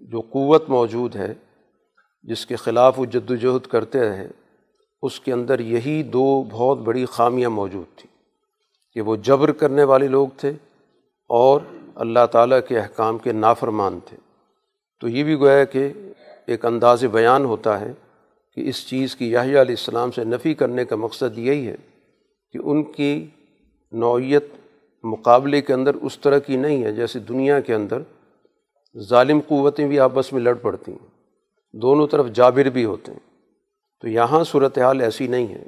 جو 0.00 0.20
قوت 0.20 0.68
موجود 0.68 1.16
ہے، 1.16 1.34
جس 2.22 2.46
کے 2.46 2.56
خلاف 2.56 3.00
وہ 3.00 3.04
جد 3.04 3.30
وجہد 3.30 3.66
کرتے 3.66 4.00
رہے، 4.00 4.28
اس 5.02 5.20
کے 5.20 5.32
اندر 5.32 5.60
یہی 5.60 6.02
دو 6.02 6.42
بہت 6.42 6.78
بڑی 6.78 7.04
خامیاں 7.04 7.50
موجود 7.50 7.98
تھیں 7.98 8.12
کہ 8.92 9.00
وہ 9.00 9.16
جبر 9.16 9.52
کرنے 9.52 9.84
والے 9.84 10.08
لوگ 10.08 10.28
تھے 10.36 10.50
اور 11.28 11.60
اللہ 11.94 12.26
تعالیٰ 12.32 12.58
کے 12.68 12.78
احکام 12.78 13.18
کے 13.18 13.32
نافرمان 13.32 13.98
تھے۔ 14.04 14.16
تو 15.00 15.08
یہ 15.08 15.24
بھی 15.24 15.34
گویا 15.40 15.64
کہ 15.64 15.92
ایک 16.46 16.64
انداز 16.64 17.04
بیان 17.04 17.44
ہوتا 17.44 17.80
ہے 17.80 17.92
کہ 18.56 18.68
اس 18.68 18.86
چیز 18.88 19.16
کی 19.16 19.30
یاہی 19.30 19.50
علیہ 19.50 19.60
السلام 19.60 20.10
سے 20.10 20.24
نفی 20.24 20.54
کرنے 20.54 20.84
کا 20.84 20.96
مقصد 20.96 21.38
یہی 21.38 21.66
ہے 21.66 21.76
کہ 22.54 22.58
ان 22.62 22.82
کی 22.92 23.26
نوعیت 23.92 24.44
مقابلے 25.04 25.60
کے 25.60 25.72
اندر 25.72 25.94
اس 25.94 26.18
طرح 26.18 26.38
کی 26.38 26.56
نہیں 26.56 26.82
ہے 26.84 26.92
جیسے 26.92 27.18
دنیا 27.18 27.60
کے 27.60 27.74
اندر 27.74 28.02
ظالم 28.96 29.40
قوتیں 29.48 29.86
بھی 29.88 29.98
آپس 30.00 30.32
میں 30.32 30.40
لڑ 30.40 30.54
پڑتی 30.54 30.92
ہیں، 30.92 31.08
دونوں 31.74 32.06
طرف 32.06 32.26
جابر 32.30 32.68
بھی 32.68 32.84
ہوتے 32.84 33.12
ہیں۔ 33.12 33.20
تو 34.00 34.08
یہاں 34.08 34.42
صورت 34.44 34.78
حال 34.78 35.00
ایسی 35.00 35.26
نہیں 35.26 35.46
ہے 35.46 35.62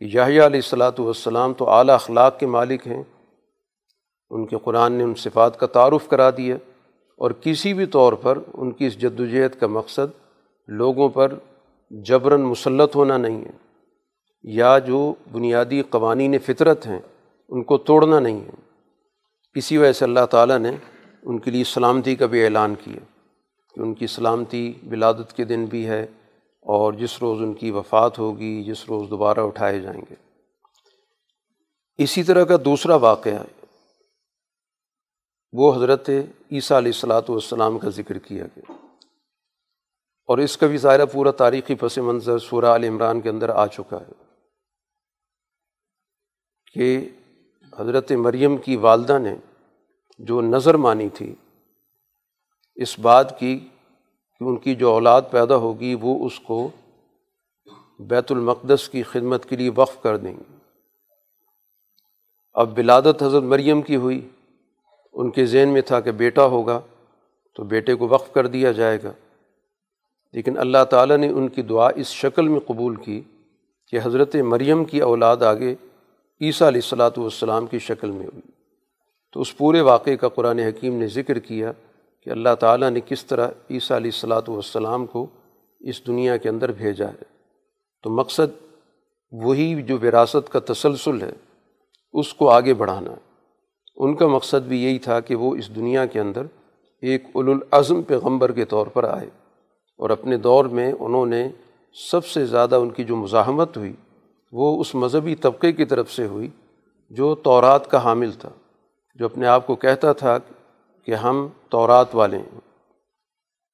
کہ 0.00 0.16
یاہی 0.16 0.40
علیہ 0.40 0.60
السلاۃ 0.64 0.98
والسلام 0.98 1.52
تو 1.52 1.68
اعلیٰ 1.70 1.94
اخلاق 1.94 2.38
کے 2.40 2.46
مالک 2.46 2.86
ہیں، 2.86 3.02
ان 4.30 4.46
کے 4.46 4.56
قرآن 4.64 4.92
نے 4.92 5.04
ان 5.04 5.14
صفات 5.14 5.58
کا 5.60 5.66
تعارف 5.66 6.08
کرا 6.08 6.30
دیا 6.30 6.56
اور 7.18 7.30
کسی 7.30 7.74
بھی 7.74 7.86
طور 7.86 8.12
پر 8.12 8.38
ان 8.54 8.72
کی 8.72 8.86
اس 8.86 8.98
جد 8.98 9.20
وجہد 9.20 9.58
کا 9.60 9.66
مقصد 9.66 10.12
لوگوں 10.68 11.08
پر 11.08 11.34
جبراً 11.90 12.40
مسلط 12.40 12.96
ہونا 12.96 13.16
نہیں 13.16 13.44
ہے، 13.44 13.50
یا 14.42 14.78
جو 14.78 15.14
بنیادی 15.32 15.82
قوانین 15.82 16.38
فطرت 16.38 16.86
ہیں 16.86 16.98
ان 17.48 17.62
کو 17.62 17.78
توڑنا 17.78 18.20
نہیں 18.20 18.40
ہے۔ 18.40 18.50
اسی 19.54 19.76
وجہ 19.78 19.92
سے 19.92 20.04
اللہ 20.04 20.26
تعالیٰ 20.30 20.58
نے 20.58 20.70
ان 21.22 21.38
کے 21.38 21.50
لیے 21.50 21.64
سلامتی 21.64 22.16
کا 22.16 22.26
بھی 22.26 22.44
اعلان 22.44 22.74
کیا 22.74 23.04
کہ 23.74 23.80
ان 23.80 23.94
کی 23.94 24.06
سلامتی 24.06 24.72
ولادت 24.90 25.36
کے 25.36 25.44
دن 25.44 25.64
بھی 25.64 25.86
ہے 25.86 26.02
اور 26.62 26.92
جس 26.92 27.18
روز 27.20 27.42
ان 27.42 27.54
کی 27.54 27.70
وفات 27.70 28.18
ہوگی، 28.18 28.64
جس 28.64 28.84
روز 28.88 29.10
دوبارہ 29.10 29.40
اٹھائے 29.40 29.80
جائیں 29.80 30.00
گے۔ 30.10 30.14
اسی 31.98 32.22
طرح 32.22 32.44
کا 32.44 32.56
دوسرا 32.64 32.94
واقعہ 32.94 33.32
ہے۔ 33.32 33.57
وہ 35.52 35.74
حضرت 35.74 36.10
عیسیٰ 36.52 36.76
علیہ 36.76 36.92
السلاۃ 36.94 37.22
والسلام 37.28 37.78
کا 37.78 37.90
ذکر 37.90 38.18
کیا 38.18 38.44
گیا۔ 38.44 38.72
اور 40.26 40.38
اس 40.38 40.56
کا 40.56 40.66
بھی 40.66 40.76
ظاہرہ 40.76 41.06
پورا 41.06 41.30
تاریخی 41.30 41.74
پس 41.74 41.98
منظر 41.98 42.38
سورہ 42.38 42.64
عال 42.64 42.84
عمران 42.84 43.20
کے 43.20 43.28
اندر 43.28 43.48
آ 43.48 43.66
چکا 43.66 43.96
ہے 43.96 44.12
کہ 46.72 47.08
حضرت 47.78 48.12
مریم 48.12 48.56
کی 48.56 48.76
والدہ 48.76 49.18
نے 49.18 49.36
جو 50.18 50.40
نظر 50.40 50.74
مانی 50.74 51.08
تھی 51.08 51.34
اس 52.74 52.98
بات 52.98 53.38
کی 53.38 53.58
کہ 54.38 54.44
ان 54.44 54.56
کی 54.56 54.74
جو 54.74 54.90
اولاد 54.90 55.22
پیدا 55.30 55.56
ہوگی 55.56 55.94
وہ 56.00 56.26
اس 56.26 56.40
کو 56.40 56.68
بیت 57.98 58.32
المقدس 58.32 58.88
کی 58.88 59.02
خدمت 59.02 59.44
کے 59.44 59.56
لیے 59.56 59.70
وقف 59.76 60.02
کر 60.02 60.16
دیں 60.16 60.36
گے 60.36 60.56
اب 62.54 62.78
ولادت 62.78 63.22
حضرت 63.22 63.42
مریم 63.42 63.82
کی 63.82 63.96
ہوئی۔ 63.96 64.28
ان 65.18 65.30
کے 65.30 65.46
ذہن 65.46 65.68
میں 65.68 65.80
تھا 65.80 66.00
کہ 66.00 66.10
بیٹا 66.10 66.46
ہوگا 66.46 66.80
تو 67.54 67.64
بیٹے 67.64 67.94
کو 67.94 68.08
وقف 68.08 68.32
کر 68.32 68.46
دیا 68.46 68.72
جائے 68.72 68.98
گا۔ 69.02 69.12
لیکن 70.32 70.58
اللہ 70.58 70.84
تعالیٰ 70.90 71.16
نے 71.16 71.28
ان 71.28 71.48
کی 71.48 71.62
دعا 71.62 71.88
اس 71.88 72.06
شکل 72.06 72.48
میں 72.48 72.60
قبول 72.60 72.96
کی 72.96 73.22
کہ 73.86 73.98
حضرت 74.02 74.36
مریم 74.36 74.84
کی 74.84 75.00
اولاد 75.00 75.36
آگے 75.36 75.74
عیسیٰ 76.40 76.68
علیہ 76.68 76.80
السلاۃ 76.84 77.10
والسلام 77.16 77.66
کی 77.66 77.78
شکل 77.78 78.10
میں 78.10 78.26
ہوئی۔ 78.26 78.50
تو 79.32 79.40
اس 79.40 79.56
پورے 79.56 79.80
واقعے 79.80 80.16
کا 80.16 80.28
قرآن 80.28 80.58
حکیم 80.58 80.94
نے 80.94 81.06
ذکر 81.06 81.38
کیا 81.38 81.72
کہ 82.22 82.30
اللہ 82.30 82.54
تعالیٰ 82.60 82.90
نے 82.90 83.00
کس 83.06 83.24
طرح 83.24 83.48
عیسیٰ 83.70 83.96
علیہ 83.96 84.10
السلاۃ 84.14 84.48
والسلام 84.48 85.06
کو 85.06 85.26
اس 85.80 86.06
دنیا 86.06 86.36
کے 86.36 86.48
اندر 86.48 86.72
بھیجا 86.72 87.08
ہے۔ 87.08 87.22
تو 88.02 88.10
مقصد 88.10 88.76
وہی 89.32 89.82
جو 89.82 89.98
وراثت 89.98 90.52
کا 90.52 90.58
تسلسل 90.58 91.22
ہے، 91.22 91.32
اس 92.12 92.34
کو 92.34 92.50
آگے 92.50 92.74
بڑھانا 92.74 93.10
ہے۔ 93.10 93.27
ان 93.98 94.14
کا 94.14 94.26
مقصد 94.26 94.66
بھی 94.66 94.84
یہی 94.84 94.98
تھا 94.98 95.20
کہ 95.20 95.34
وہ 95.34 95.56
اس 95.56 95.76
دنیا 95.76 96.06
کے 96.06 96.20
اندر 96.20 96.42
ایک 97.02 97.24
الاظم 97.34 98.02
پیغمبر 98.02 98.52
کے 98.52 98.64
طور 98.64 98.86
پر 98.86 99.04
آئے 99.04 99.26
اور 99.98 100.10
اپنے 100.10 100.36
دور 100.36 100.64
میں 100.64 100.92
انہوں 100.98 101.26
نے 101.26 101.48
سب 102.10 102.26
سے 102.26 102.46
زیادہ 102.46 102.74
ان 102.74 102.90
کی 102.90 103.04
جو 103.04 103.16
مزاحمت 103.16 103.76
ہوئی 103.76 103.92
وہ 104.52 104.80
اس 104.80 104.94
مذہبی 104.94 105.34
طبقے 105.34 105.72
کی 105.72 105.84
طرف 105.84 106.12
سے 106.12 106.26
ہوئی 106.26 106.48
جو 107.10 107.34
تورات 107.34 107.90
کا 107.90 108.04
حامل 108.04 108.32
تھا، 108.32 108.48
جو 109.14 109.24
اپنے 109.24 109.46
آپ 109.46 109.66
کو 109.66 109.74
کہتا 109.74 110.12
تھا 110.12 110.38
کہ 111.04 111.14
ہم 111.14 111.48
تورات 111.68 112.14
والے 112.14 112.38
ہیں۔ 112.38 112.60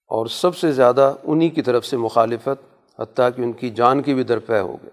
اور 0.09 0.27
سب 0.27 0.57
سے 0.57 0.73
زیادہ 0.73 1.15
انہی 1.25 1.49
کی 1.49 1.63
طرف 1.63 1.87
سے 1.87 1.97
مخالفت 1.97 2.91
حتیٰ 3.01 3.29
کہ 3.37 3.43
ان 3.43 3.53
کی 3.53 3.71
جان 3.71 4.03
کی 4.03 4.15
بھی 4.15 4.23
درپے 4.23 4.61
ہو 4.61 4.77
گئے 4.83 4.91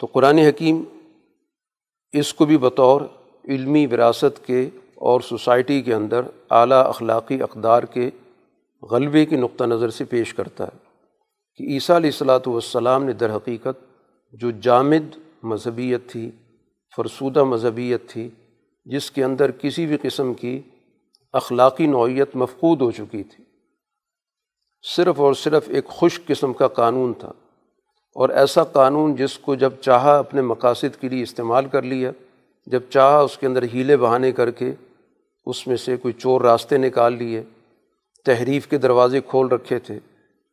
تو 0.00 0.06
قرآن 0.06 0.38
حکیم 0.38 0.82
اس 2.12 2.34
کو 2.34 2.44
بھی 2.44 2.58
بطور 2.58 3.00
علمی 3.48 3.86
وراثت 3.86 4.46
کے 4.46 4.70
اور 4.94 5.20
سوسائٹی 5.20 5.82
کے 5.82 5.94
اندر 5.94 6.20
اعلیٰ 6.50 6.86
اخلاقی 6.86 7.42
اقدار 7.42 7.82
کے 7.82 8.10
غلبے 8.90 9.26
کے 9.26 9.36
نقطہ 9.36 9.64
نظر 9.64 9.90
سے 9.90 10.04
پیش 10.04 10.34
کرتا 10.34 10.64
ہے 10.64 10.78
کہ 11.56 11.64
عیسیٰ 11.64 11.96
علیہ 11.96 12.10
السلاۃ 12.10 12.46
والسلام 12.46 13.04
نے 13.04 13.12
در 13.12 13.36
حقیقت 13.36 13.84
جو 14.32 14.50
جامد 14.50 15.16
مذہبیت 15.42 16.00
تھی، 16.08 16.30
فرسودہ 16.96 17.44
مذہبیت 17.44 18.08
تھی، 18.08 18.30
جس 18.84 19.10
کے 19.10 19.24
اندر 19.24 19.50
کسی 19.50 19.86
بھی 19.86 19.96
قسم 20.02 20.34
کی 20.34 20.62
اخلاقی 21.32 21.86
نوعیت 21.86 22.36
مفقود 22.36 22.82
ہو 22.82 22.90
چکی 22.90 23.22
تھی۔ 23.22 23.44
صرف 24.96 25.20
اور 25.20 25.34
صرف 25.34 25.62
ایک 25.66 25.84
خوش 25.84 26.20
قسم 26.26 26.52
کا 26.52 26.68
قانون 26.68 27.12
تھا 27.12 27.32
اور 28.16 28.28
ایسا 28.28 28.64
قانون 28.64 29.14
جس 29.14 29.38
کو 29.38 29.54
جب 29.54 29.72
چاہا 29.80 30.18
اپنے 30.18 30.40
مقاصد 30.40 31.00
کے 31.00 31.08
لیے 31.08 31.22
استعمال 31.22 31.66
کر 31.68 31.82
لیا 31.82 32.10
جب 32.66 32.80
چاہا 32.90 33.20
اس 33.20 33.38
کے 33.38 33.46
اندر 33.46 33.62
ہیلے 33.74 33.96
بہانے 33.96 34.32
کر 34.32 34.50
کے 34.50 34.72
اس 35.46 35.66
میں 35.66 35.76
سے 35.76 35.96
کوئی 35.96 36.14
چور 36.14 36.40
راستے 36.40 36.76
نکال 36.76 37.12
لیے، 37.12 37.42
تحریف 38.24 38.66
کے 38.66 38.78
دروازے 38.78 39.20
کھول 39.20 39.48
رکھے 39.48 39.78
تھے 39.78 39.98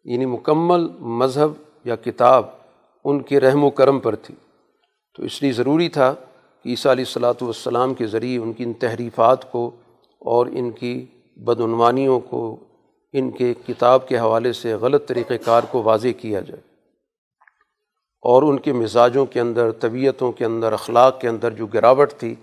یعنی 0.05 0.25
مکمل 0.25 0.87
مذہب 0.99 1.51
یا 1.85 1.95
کتاب 1.95 2.45
ان 3.05 3.21
کے 3.21 3.39
رحم 3.39 3.63
و 3.63 3.69
کرم 3.69 3.99
پر 3.99 4.15
تھی۔ 4.15 4.35
تو 5.17 5.23
اس 5.23 5.41
لیے 5.41 5.51
ضروری 5.51 5.89
تھا 5.89 6.15
کہ 6.63 6.69
عیسیٰ 6.69 6.91
علیہ 6.91 7.03
الصلاۃ 7.07 7.41
والسلام 7.41 7.93
کے 7.93 8.07
ذریعے 8.07 8.37
ان 8.37 8.53
کی 8.53 8.63
ان 8.63 8.73
تحریفات 8.73 9.51
کو 9.51 9.71
اور 10.19 10.47
ان 10.47 10.71
کی 10.71 11.05
بدعنوانیوں 11.37 12.19
کو، 12.19 12.57
ان 13.13 13.31
کے 13.31 13.53
کتاب 13.67 14.07
کے 14.07 14.17
حوالے 14.17 14.53
سے 14.53 14.73
غلط 14.73 15.07
طریقۂ 15.07 15.33
کار 15.45 15.63
کو 15.71 15.83
واضح 15.83 16.07
کیا 16.17 16.39
جائے۔ 16.39 16.72
اور 18.23 18.43
ان 18.43 18.59
کے 18.59 18.73
مزاجوں 18.73 19.25
کے 19.25 19.39
اندر، 19.39 19.71
طبیعتوں 19.71 20.31
کے 20.31 20.45
اندر، 20.45 20.73
اخلاق 20.73 21.19
کے 21.21 21.27
اندر 21.27 21.51
جو 21.51 21.67
گراوٹ 21.67 22.13
تھی، 22.13 22.35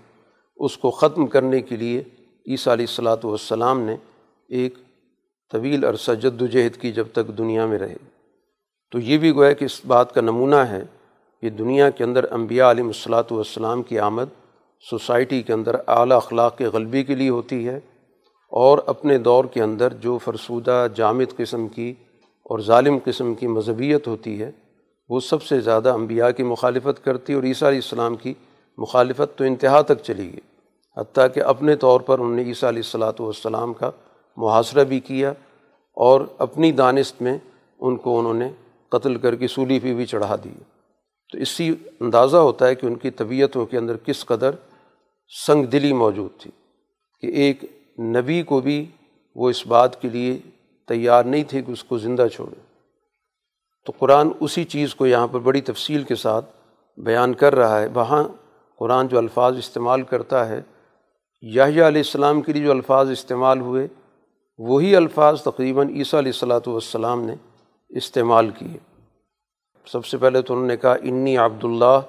اس 0.59 0.77
کو 0.77 0.91
ختم 0.91 1.27
کرنے 1.27 1.61
کے 1.61 1.75
لیے 1.75 2.03
عیسیٰ 2.45 2.73
علیہ 2.73 2.85
الصلاۃ 2.89 3.23
والسلام 3.23 3.79
نے 3.81 3.95
ایک 4.49 4.77
طویل 5.51 5.83
عرصہ 5.83 6.11
جد 6.11 6.41
و 6.41 6.45
جہد 6.45 6.75
کی 6.75 6.91
جب 6.91 7.07
تک 7.11 7.37
دنیا 7.37 7.65
میں 7.65 7.79
رہے۔ 7.79 7.95
تو 8.91 8.99
یہ 8.99 9.17
بھی 9.17 9.31
گویا 9.31 9.51
کہ 9.53 9.65
اس 9.65 9.79
بات 9.85 10.13
کا 10.13 10.21
نمونہ 10.21 10.55
ہے 10.55 10.83
کہ 11.41 11.49
دنیا 11.49 11.89
کے 11.89 12.03
اندر 12.03 12.31
انبیاء 12.31 12.69
علیہ 12.71 12.83
الصلاۃ 12.83 13.31
والسلام 13.31 13.83
کی 13.83 13.99
آمد 13.99 14.39
سوسائٹی 14.89 15.41
کے 15.41 15.53
اندر 15.53 15.75
اعلیٰ 15.87 16.17
اخلاق 16.17 16.57
کے 16.57 16.65
غلبی 16.65 17.03
کے 17.03 17.15
لیے 17.15 17.29
ہوتی 17.29 17.67
ہے 17.67 17.79
اور 18.51 18.77
اپنے 18.85 19.17
دور 19.17 19.45
کے 19.45 19.61
اندر 19.61 19.93
جو 19.93 20.17
فرسودہ، 20.17 20.87
جامد 20.95 21.35
قسم 21.37 21.67
کی 21.67 21.93
اور 22.45 22.59
ظالم 22.59 22.97
قسم 23.03 23.33
کی 23.33 23.47
مذہبیت 23.47 24.07
ہوتی 24.07 24.41
ہے 24.41 24.51
وہ 25.11 25.19
سب 25.19 25.43
سے 25.43 25.59
زیادہ 25.61 25.89
انبیاء 25.89 26.29
کی 26.31 26.43
مخالفت 26.43 27.03
کرتی 27.05 27.33
اور 27.33 27.43
عیسیٰ 27.43 27.67
علیہ 27.67 27.79
السلام 27.83 28.15
کی 28.15 28.33
مخالفت 28.77 29.37
تو 29.37 29.43
انتہا 29.43 29.81
تک 29.81 30.03
چلی 30.03 30.31
گئی، 30.31 30.39
حتیٰ 30.97 31.25
کہ 31.33 31.43
اپنے 31.43 31.75
طور 31.75 32.01
پر 32.01 32.19
انہوں 32.19 32.35
نے 32.35 32.43
عیسیٰ 32.43 32.69
علیہ 32.69 32.81
الصلاۃ 32.85 33.19
والسلام 33.19 33.73
کا 33.73 33.89
محاصرہ 34.37 34.83
بھی 34.83 34.99
کیا 34.99 35.33
اور 35.97 36.21
اپنی 36.37 36.71
دانست 36.71 37.21
میں 37.21 37.37
ان 37.79 37.95
کو 37.95 38.17
انہوں 38.19 38.33
نے 38.33 38.49
قتل 38.91 39.15
کر 39.15 39.35
کے 39.35 39.47
سولی 39.47 39.79
پہ 39.79 39.93
بھی 39.93 40.05
چڑھا 40.05 40.35
دی۔ 40.43 40.53
تو 41.29 41.37
اس 41.37 41.49
سے 41.49 41.67
اندازہ 41.99 42.37
ہوتا 42.37 42.67
ہے 42.67 42.75
کہ 42.75 42.85
ان 42.85 42.95
کی 42.95 43.09
طبیعتوں 43.09 43.65
کے 43.65 43.77
اندر 43.77 43.97
کس 43.97 44.25
قدر 44.25 44.55
سنگ 45.31 45.65
دلی 45.65 45.93
موجود 45.93 46.41
تھی 46.41 46.51
کہ 47.23 47.27
ایک 47.41 47.63
نبی 48.15 48.41
کو 48.43 48.59
بھی 48.59 48.85
وہ 49.35 49.49
اس 49.49 49.65
بات 49.67 50.01
کے 50.01 50.09
لیے 50.09 50.37
تیار 50.89 51.23
نہیں 51.23 51.43
تھے 51.47 51.61
کہ 51.61 51.71
اس 51.71 51.83
کو 51.83 51.97
زندہ 51.97 52.27
چھوڑے۔ 52.33 52.59
تو 53.85 53.93
قرآن 53.99 54.29
اسی 54.39 54.63
چیز 54.63 54.95
کو 54.95 55.07
یہاں 55.07 55.27
پر 55.27 55.39
بڑی 55.39 55.61
تفصیل 55.61 56.03
کے 56.03 56.15
ساتھ 56.15 56.45
بیان 56.97 57.33
کر 57.33 57.55
رہا 57.55 57.79
ہے۔ 57.79 57.87
وہاں 57.93 58.23
قرآن 58.79 59.07
جو 59.07 59.17
الفاظ 59.17 59.57
استعمال 59.57 60.01
کرتا 60.01 60.49
ہے 60.49 60.61
یاہیا 61.41 61.87
علیہ 61.87 62.01
السلام 62.01 62.41
کے 62.41 62.53
لیے 62.53 62.63
جو 62.63 62.71
الفاظ 62.71 63.11
استعمال 63.11 63.59
ہوئے، 63.59 63.87
وہی 64.57 64.95
الفاظ 64.95 65.41
تقریباً 65.41 65.89
عیسیٰ 65.89 66.19
علیہ 66.19 66.31
السلاۃ 66.31 66.67
والسلام 66.67 67.23
نے 67.23 67.35
استعمال 67.89 68.49
کیے۔ 68.49 68.77
سب 69.85 70.05
سے 70.05 70.17
پہلے 70.17 70.41
تو 70.41 70.53
انہوں 70.53 70.67
نے 70.67 70.77
کہا، 70.77 70.93
انی 70.93 71.37
عبداللہ، 71.37 71.99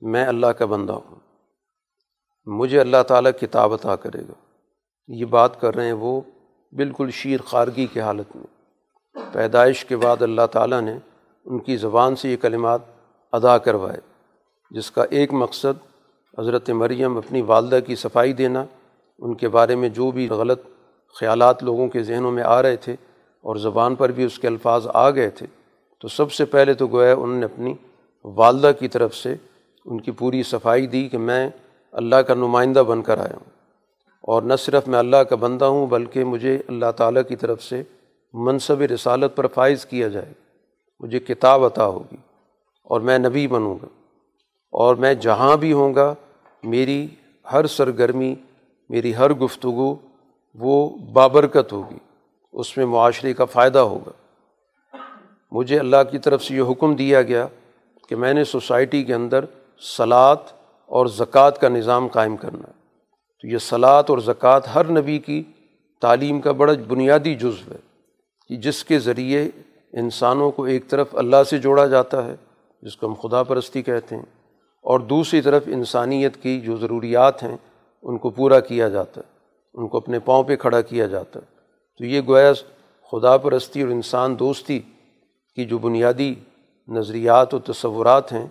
میں 0.00 0.26
اللہ 0.26 0.46
کا 0.46 0.66
بندہ 0.66 0.92
ہوں۔ 0.92 1.18
مجھے 2.46 2.80
اللہ 2.80 3.02
تعالیٰ 3.08 3.32
کتاب 3.40 3.72
عطا 3.72 3.96
کرے 3.96 4.20
گا۔ 4.20 4.32
یہ 5.08 5.24
بات 5.24 5.60
کر 5.60 5.74
رہے 5.74 5.86
ہیں 5.86 5.92
وہ 5.92 6.20
بالکل 6.72 7.10
شیر 7.12 7.40
خارگی 7.40 7.86
کی 7.86 8.00
حالت 8.00 8.36
میں۔ 8.36 8.59
پیدائش 9.32 9.84
کے 9.84 9.96
بعد 9.96 10.22
اللہ 10.22 10.46
تعالیٰ 10.52 10.80
نے 10.80 10.98
ان 11.44 11.58
کی 11.58 11.76
زبان 11.76 12.16
سے 12.16 12.30
یہ 12.30 12.36
کلمات 12.36 12.80
ادا 13.32 13.58
کروائے، 13.58 14.00
جس 14.70 14.90
کا 14.90 15.04
ایک 15.10 15.32
مقصد 15.32 15.78
حضرت 16.38 16.70
مریم 16.70 17.16
اپنی 17.16 17.42
والدہ 17.42 17.78
کی 17.86 17.94
صفائی 17.94 18.32
دینا، 18.32 18.64
ان 19.18 19.34
کے 19.34 19.48
بارے 19.48 19.74
میں 19.74 19.88
جو 19.88 20.10
بھی 20.10 20.28
غلط 20.28 20.60
خیالات 21.14 21.62
لوگوں 21.62 21.88
کے 21.88 22.02
ذہنوں 22.02 22.32
میں 22.32 22.42
آ 22.42 22.62
رہے 22.62 22.76
تھے 22.76 22.92
اور 23.40 23.56
زبان 23.56 23.94
پر 23.94 24.10
بھی 24.10 24.24
اس 24.24 24.38
کے 24.38 24.46
الفاظ 24.46 24.86
آ 24.94 25.10
گئے 25.10 25.30
تھے، 25.30 25.46
تو 26.00 26.08
سب 26.08 26.32
سے 26.32 26.44
پہلے 26.44 26.74
تو 26.74 26.86
گویا 26.86 27.12
انہوں 27.12 27.38
نے 27.38 27.44
اپنی 27.44 27.74
والدہ 28.24 28.70
کی 28.78 28.88
طرف 28.88 29.14
سے 29.14 29.34
ان 29.84 30.00
کی 30.00 30.10
پوری 30.10 30.42
صفائی 30.42 30.86
دی 30.86 31.08
کہ 31.08 31.18
میں 31.18 31.50
اللہ 31.92 32.16
کا 32.16 32.34
نمائندہ 32.34 32.78
بن 32.78 33.02
کر 33.02 33.18
آیا 33.18 33.34
ہوں۔ 33.34 33.50
اور 34.20 34.42
نہ 34.42 34.54
صرف 34.58 34.88
میں 34.88 34.98
اللہ 34.98 35.16
کا 35.16 35.36
بندہ 35.36 35.64
ہوں، 35.64 35.86
بلکہ 35.86 36.24
مجھے 36.24 36.58
اللہ 36.68 36.90
تعالیٰ 36.96 37.22
کی 37.28 37.36
طرف 37.36 37.62
سے 37.62 37.82
منصب 38.34 38.80
رسالت 38.80 39.36
پر 39.36 39.46
فائز 39.46 39.86
کیا 39.86 40.08
جائے 40.08 40.32
مجھے 41.00 41.18
کتاب 41.18 41.64
عطا 41.64 41.86
ہوگی 41.86 42.16
اور 42.82 43.00
میں 43.00 43.18
نبی 43.18 43.48
بنوں 43.48 43.78
گا 43.82 43.86
اور 44.72 44.94
میں 44.94 45.14
جہاں 45.14 45.56
بھی 45.56 45.72
ہوں 45.72 45.94
گا، 45.94 46.14
میری 46.62 47.06
ہر 47.52 47.66
سرگرمی، 47.66 48.34
میری 48.88 49.16
ہر 49.16 49.32
گفتگو 49.34 49.96
وہ 50.54 50.96
بابرکت 51.12 51.72
ہوگی، 51.72 51.98
اس 52.52 52.76
میں 52.76 52.86
معاشرے 52.86 53.34
کا 53.34 53.44
فائدہ 53.44 53.78
ہوگا۔ 53.78 54.10
مجھے 55.52 55.78
اللہ 55.78 56.02
کی 56.10 56.18
طرف 56.18 56.44
سے 56.44 56.54
یہ 56.54 56.62
حکم 56.70 56.94
دیا 56.94 57.22
گیا 57.22 57.46
کہ 58.08 58.16
میں 58.16 58.34
نے 58.34 58.44
سوسائٹی 58.44 59.04
کے 59.04 59.14
اندر 59.14 59.44
سلاد 59.80 60.36
اور 60.86 61.06
زکوٰۃ 61.06 61.50
کا 61.60 61.68
نظام 61.68 62.08
قائم 62.08 62.36
کرنا 62.36 62.68
ہے۔ 62.68 62.72
تو 63.42 63.48
یہ 63.48 63.58
سلاد 63.58 64.02
اور 64.08 64.18
زکوٰۃ 64.18 64.60
ہر 64.74 64.90
نبی 64.90 65.18
کی 65.18 65.42
تعلیم 66.00 66.40
کا 66.40 66.52
بڑا 66.52 66.72
بنیادی 66.88 67.34
جزو 67.34 67.72
ہے۔ 67.72 67.89
کہ 68.50 68.56
جس 68.58 68.82
کے 68.84 68.98
ذریعے 68.98 69.48
انسانوں 69.92 70.50
کو 70.50 70.62
ایک 70.64 70.88
طرف 70.88 71.14
اللہ 71.18 71.42
سے 71.50 71.58
جوڑا 71.58 71.86
جاتا 71.86 72.24
ہے، 72.26 72.34
جس 72.82 72.96
کو 72.96 73.06
ہم 73.06 73.14
خدا 73.20 73.42
پرستی 73.42 73.82
کہتے 73.82 74.16
ہیں، 74.16 74.22
اور 74.84 75.00
دوسری 75.00 75.40
طرف 75.40 75.68
انسانیت 75.68 76.36
کی 76.36 76.60
جو 76.60 76.76
ضروریات 76.76 77.42
ہیں، 77.42 77.56
ان 78.04 78.18
کو 78.18 78.30
پورا 78.30 78.58
کیا 78.60 78.88
جاتا 78.88 79.20
ہے، 79.20 79.28
ان 79.74 79.88
کو 79.88 79.96
اپنے 79.96 80.18
پاؤں 80.18 80.44
پہ 80.44 80.56
کھڑا 80.56 80.80
کیا 80.82 81.06
جاتا 81.06 81.40
ہے۔ 81.40 81.44
تو 82.00 82.04
یہ 82.04 82.20
گویا 82.28 82.52
خدا 83.12 83.36
پرستی 83.36 83.82
اور 83.82 83.90
انسان 83.90 84.38
دوستی 84.38 84.78
کی 85.56 85.64
جو 85.64 85.78
بنیادی 85.78 86.34
نظریات 86.88 87.54
و 87.54 87.58
تصورات 87.64 88.32
ہیں، 88.32 88.46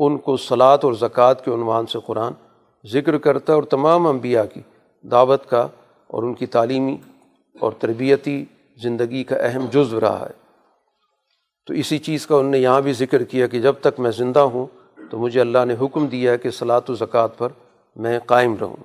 ان 0.00 0.18
کو 0.18 0.36
صلاط 0.38 0.84
اور 0.84 0.92
زکوٰۃ 0.96 1.44
کے 1.44 1.50
عنوان 1.50 1.86
سے 1.86 1.98
قرآن 2.06 2.32
ذکر 2.84 3.18
کرتا 3.18 3.52
ہے، 3.52 3.54
اور 3.54 3.64
تمام 3.70 4.06
انبیاء 4.06 4.44
کی 4.44 4.60
دعوت 5.04 5.48
کا 5.50 5.66
اور 6.10 6.22
ان 6.22 6.34
کی 6.34 6.46
تعلیمی 6.48 6.96
اور 7.56 7.72
تربیتی 7.78 8.44
زندگی 8.82 9.24
کا 9.24 9.36
اہم 9.36 9.66
جزو 9.72 10.00
رہا 10.00 10.26
ہے۔ 10.26 10.48
تو 11.66 11.74
اسی 11.74 11.98
چیز 11.98 12.26
کا 12.26 12.36
انہوں 12.36 12.50
نے 12.50 12.58
یہاں 12.58 12.80
بھی 12.80 12.92
ذکر 12.92 13.22
کیا 13.22 13.46
کہ 13.46 13.60
جب 13.60 13.74
تک 13.80 14.00
میں 14.00 14.10
زندہ 14.10 14.40
ہوں 14.40 14.66
تو 15.10 15.18
مجھے 15.18 15.40
اللہ 15.40 15.64
نے 15.64 15.74
حکم 15.80 16.06
دیا 16.06 16.32
ہے 16.32 16.38
کہ 16.38 16.50
صلاۃ 16.50 16.80
و 16.88 16.94
زکوٰۃ 16.94 17.28
پر 17.36 17.48
میں 17.96 18.18
قائم 18.18 18.56
رہوں۔ 18.60 18.76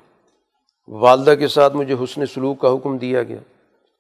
والدہ 0.88 1.36
کے 1.40 1.48
ساتھ 1.48 1.76
مجھے 1.76 1.96
حسن 2.04 2.26
سلوک 2.26 2.60
کا 2.60 2.74
حکم 2.74 2.98
دیا 2.98 3.24
گیا۔ 3.24 3.38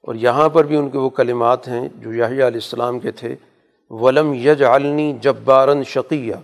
اور 0.03 0.15
یہاں 0.15 0.49
پر 0.49 0.65
بھی 0.65 0.75
ان 0.75 0.89
کے 0.89 0.97
وہ 0.97 1.10
کلمات 1.10 1.67
ہیں 1.67 1.89
جو 1.95 2.13
یاہی 2.13 2.34
علیہ 2.34 2.45
السلام 2.45 2.99
کے 2.99 3.12
تھے۔ 3.12 3.36
ولم 3.89 4.34
یج 4.34 4.63
عالنی 4.63 5.13
جبارن 5.21 5.84
شقیہ 5.84 6.36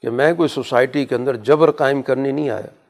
کہ 0.00 0.10
میں 0.10 0.34
کوئی 0.34 0.48
سوسائٹی 0.48 1.06
کے 1.06 1.14
اندر 1.14 1.36
جبر 1.36 1.70
قائم 1.70 2.02
کرنے 2.02 2.32
نہیں 2.32 2.50
آیا۔ 2.50 2.84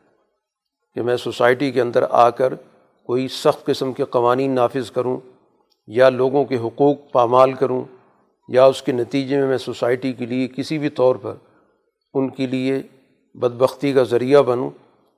کہ 0.94 1.02
میں 1.02 1.16
سوسائٹی 1.16 1.72
کے 1.72 1.80
اندر 1.80 2.04
آ 2.10 2.30
کر 2.30 2.54
کوئی 3.06 3.28
سخت 3.28 3.64
قسم 3.64 3.92
کے 3.92 4.04
قوانین 4.04 4.54
نافذ 4.54 4.90
کروں۔ 4.90 5.35
یا 5.86 6.08
لوگوں 6.08 6.44
کے 6.44 6.56
حقوق 6.56 6.96
پامال 7.12 7.52
کروں 7.52 7.84
یا 8.48 8.64
اس 8.64 8.82
کے 8.82 8.92
نتیجے 8.92 9.38
میں 9.38 9.46
میں 9.46 9.58
سوسائٹی 9.58 10.12
کے 10.12 10.26
لیے 10.26 10.48
کسی 10.48 10.78
بھی 10.78 10.88
طور 10.88 11.16
پر 11.16 11.34
ان 12.14 12.30
کے 12.30 12.46
لیے 12.46 12.82
بدبختی 13.34 13.92
کا 13.92 14.02
ذریعہ 14.02 14.42
بنوں، 14.42 14.70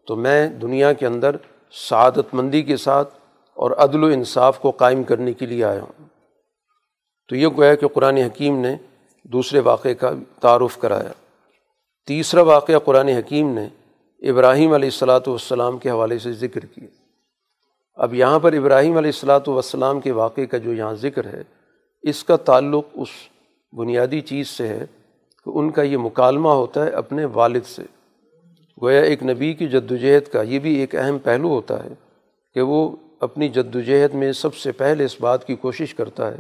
تو 0.07 0.17
میں 0.17 0.49
دنیا 0.49 0.93
کے 0.93 1.07
اندر 1.07 1.37
سعادت 1.71 2.35
مندی 2.35 2.63
کے 2.63 2.77
ساتھ 2.77 3.15
اور 3.55 3.71
عدل 3.71 4.05
و 4.05 4.07
انصاف 4.07 4.59
کو 4.61 4.71
قائم 4.71 5.03
کرنے 5.03 5.33
کے 5.33 5.47
لیے 5.47 5.65
آیا 5.65 5.83
ہوں۔ 5.83 6.09
تو 7.29 7.37
یہ 7.37 7.47
گویا 7.47 7.75
کہ 7.75 7.89
قرآن 7.89 8.17
حکیم 8.17 8.59
نے 8.59 8.77
دوسرے 9.25 9.61
واقعے 9.61 9.95
کا 9.95 10.11
تعارف 10.41 10.79
کرایا۔ 10.79 11.13
تیسرا 12.07 12.43
واقعہ 12.43 12.79
قرآن 12.79 13.09
حکیم 13.09 13.59
نے 13.59 13.69
ابراہیم 14.31 14.73
علیہ 14.73 14.89
الصلاۃ 14.89 15.27
والسلام 15.27 15.79
کے 15.79 15.91
حوالے 15.91 16.19
سے 16.19 16.33
ذکر 16.33 16.61
کیا۔ 16.61 16.87
اب 17.99 18.15
یہاں 18.15 18.39
پر 18.39 18.53
ابراہیم 18.53 18.97
علیہ 18.97 19.09
الصلاۃ 19.09 19.41
والسلام 19.47 20.01
کے 20.01 20.13
واقعے 20.13 20.47
کا 20.47 20.59
جو 20.59 20.73
یہاں 20.73 20.95
ذکر 20.95 21.27
ہے، 21.27 21.43
اس 22.03 22.25
کا 22.25 22.37
تعلق 22.37 22.85
اس 22.95 23.09
بنیادی 23.73 24.21
چیز 24.21 24.49
سے 24.49 24.69
ہے 24.69 24.87
کہ 25.45 25.51
ان 25.55 25.71
کا 25.71 25.83
یہ 25.83 25.97
مکالمہ 25.97 26.49
ہوتا 26.49 26.85
ہے 26.85 26.91
اپنے 26.91 27.25
والد 27.25 27.61
سے۔ 27.67 27.83
گویا 28.83 29.01
ایک 29.01 29.23
نبی 29.23 29.53
کی 29.53 29.69
جدوجہد 29.69 30.33
کا 30.33 30.43
یہ 30.43 30.59
بھی 30.59 30.75
ایک 30.75 30.95
اہم 30.95 31.19
پہلو 31.19 31.49
ہوتا 31.49 31.85
ہے 31.85 31.89
کہ 32.55 32.61
وہ 32.61 32.97
اپنی 33.21 33.49
جدوجہد 33.49 34.15
میں 34.15 34.33
سب 34.33 34.55
سے 34.55 34.73
پہلے 34.73 35.05
اس 35.05 35.21
بات 35.21 35.47
کی 35.47 35.57
کوشش 35.57 35.95
کرتا 35.95 36.31
ہے 36.31 36.39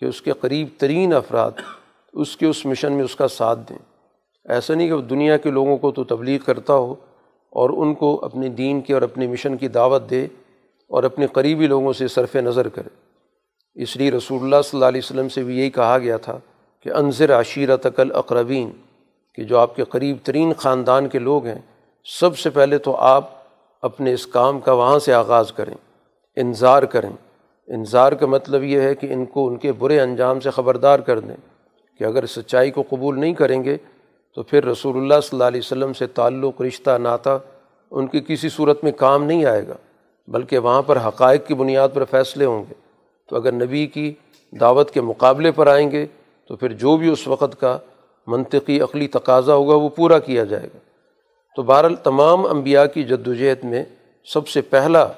کہ 0.00 0.04
اس 0.04 0.22
کے 0.22 0.32
قریب 0.32 0.68
ترین 0.78 1.12
افراد 1.12 1.50
اس 2.12 2.36
کے 2.36 2.46
اس 2.46 2.66
مشن 2.66 2.92
میں 2.92 3.04
اس 3.04 3.16
کا 3.16 3.28
ساتھ 3.28 3.58
دیں۔ 3.68 3.78
ایسا 4.44 4.74
نہیں 4.74 4.88
کہ 4.88 4.94
وہ 4.94 5.02
دنیا 5.02 5.36
کے 5.36 5.50
لوگوں 5.50 5.76
کو 5.76 5.90
تو 5.90 6.04
تبلیغ 6.04 6.38
کرتا 6.46 6.74
ہو 6.74 6.94
اور 7.50 7.70
ان 7.70 7.94
کو 7.94 8.24
اپنے 8.24 8.48
دین 8.48 8.80
کی 8.80 8.92
اور 8.92 9.02
اپنے 9.02 9.26
مشن 9.26 9.56
کی 9.56 9.68
دعوت 9.68 10.10
دے 10.10 10.26
اور 10.88 11.02
اپنے 11.02 11.26
قریبی 11.26 11.66
لوگوں 11.66 11.92
سے 11.92 12.08
صرف 12.08 12.36
نظر 12.36 12.68
کرے۔ 12.68 12.88
اس 13.82 13.96
لیے 13.96 14.10
رسول 14.10 14.42
اللہ 14.42 14.62
صلی 14.64 14.76
اللہ 14.76 14.84
علیہ 14.84 15.00
وسلم 15.04 15.28
سے 15.28 15.42
بھی 15.42 15.58
یہی 15.58 15.70
کہا 15.70 15.98
گیا 15.98 16.16
تھا 16.16 16.38
کہ 16.80 16.92
انضر 16.92 17.40
عشیرت 17.40 17.86
عقل 17.86 18.10
اقربین 18.14 18.70
کہ 19.34 19.44
جو 19.44 19.58
آپ 19.58 19.76
کے 19.76 19.84
قریب 19.84 20.16
ترین 20.22 20.52
خاندان 20.56 21.08
کے 21.08 21.18
لوگ 21.18 21.46
ہیں، 21.46 21.58
سب 22.20 22.38
سے 22.38 22.50
پہلے 22.50 22.78
تو 22.78 22.96
آپ 22.96 23.30
اپنے 23.82 24.12
اس 24.12 24.26
کام 24.26 24.60
کا 24.60 24.72
وہاں 24.72 24.98
سے 24.98 25.12
آغاز 25.12 25.52
کریں 25.52 25.74
انظار 26.36 26.82
کریں۔ 26.82 27.10
انظار 27.68 28.12
کا 28.12 28.26
مطلب 28.26 28.62
یہ 28.62 28.80
ہے 28.80 28.94
کہ 28.94 29.12
ان 29.12 29.24
کو 29.24 29.48
ان 29.48 29.56
کے 29.56 29.72
برے 29.72 30.00
انجام 30.00 30.40
سے 30.40 30.50
خبردار 30.50 30.98
کر 30.98 31.20
دیں 31.20 31.36
کہ 31.98 32.04
اگر 32.04 32.26
سچائی 32.26 32.70
کو 32.70 32.82
قبول 32.90 33.20
نہیں 33.20 33.34
کریں 33.34 33.64
گے 33.64 33.76
تو 34.34 34.42
پھر 34.42 34.64
رسول 34.64 34.96
اللہ 34.96 35.20
صلی 35.22 35.28
اللہ 35.32 35.44
علیہ 35.44 35.60
وسلم 35.60 35.92
سے 35.92 36.06
تعلق، 36.06 36.60
رشتہ، 36.60 36.98
ناتا 36.98 37.38
ان 37.90 38.06
کی 38.06 38.20
کسی 38.20 38.48
صورت 38.48 38.84
میں 38.84 38.92
کام 38.92 39.24
نہیں 39.24 39.44
آئے 39.44 39.68
گا۔ 39.68 39.74
بلکہ 40.26 40.58
وہاں 40.58 40.82
پر 40.82 40.98
حقائق 41.08 41.46
کی 41.46 41.54
بنیاد 41.54 41.88
پر 41.94 42.04
فیصلے 42.04 42.44
ہوں 42.44 42.64
گے۔ 42.68 42.74
تو 43.28 43.36
اگر 43.36 43.52
نبی 43.52 43.86
کی 43.86 44.14
دعوت 44.60 44.90
کے 44.90 45.00
مقابلے 45.00 45.52
پر 45.52 45.66
آئیں 45.66 45.90
گے، 45.90 46.06
تو 46.48 46.56
پھر 46.56 46.72
جو 46.72 46.96
بھی 46.96 47.08
اس 47.08 47.28
وقت 47.28 47.60
کا 47.60 47.78
منطقی 48.26 48.80
عقلی 48.80 49.08
تقاضا 49.08 49.54
ہوگا، 49.54 49.74
وہ 49.74 49.88
پورا 49.88 50.18
کیا 50.18 50.44
جائے 50.44 50.66
گا۔ 50.66 50.78
تو 51.56 51.62
بہرحال 51.62 51.94
تمام 51.94 52.46
انبیاء 52.46 52.84
کی 52.84 53.04
جد 53.04 53.28
وجہد 53.28 53.64
میں 53.64 53.84
سب 54.24 54.48
سے 54.48 54.60
پہلا 54.60 55.08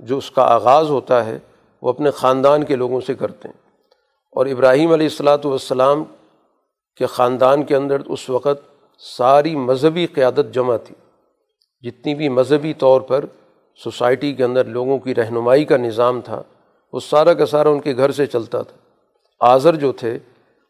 جو 0.00 0.18
اس 0.18 0.30
کا 0.30 0.42
آغاز 0.42 0.90
ہوتا 0.90 1.26
ہے، 1.26 1.38
وہ 1.82 1.88
اپنے 1.88 2.10
خاندان 2.10 2.64
کے 2.64 2.76
لوگوں 2.76 3.00
سے 3.00 3.14
کرتے 3.14 3.48
ہیں۔ 3.48 3.64
اور 4.32 4.46
ابراہیم 4.46 4.92
علیہ 4.92 5.06
السلاۃ 5.06 5.44
والسلام 5.44 6.04
کے 6.96 7.06
خاندان 7.06 7.62
کے 7.62 7.76
اندر 7.76 8.00
اس 8.00 8.30
وقت 8.30 8.86
ساری 8.98 9.56
مذہبی 9.56 10.06
قیادت 10.06 10.54
جمع 10.54 10.76
تھی۔ 10.76 10.94
جتنی 11.90 12.14
بھی 12.14 12.28
مذہبی 12.28 12.74
طور 12.74 13.00
پر 13.00 13.24
سوسائٹی 13.76 14.32
کے 14.32 14.44
اندر 14.44 14.64
لوگوں 14.64 14.98
کی 14.98 15.14
رہنمائی 15.14 15.64
کا 15.64 15.76
نظام 15.76 16.20
تھا، 16.20 16.42
وہ 16.92 17.00
سارا 17.00 17.34
کا 17.34 17.46
سارا 17.46 17.68
ان 17.68 17.80
کے 17.80 17.96
گھر 17.96 18.10
سے 18.10 18.26
چلتا 18.26 18.62
تھا۔ 18.62 18.76
آذر 19.40 19.76
جو 19.76 19.92
تھے، 19.92 20.18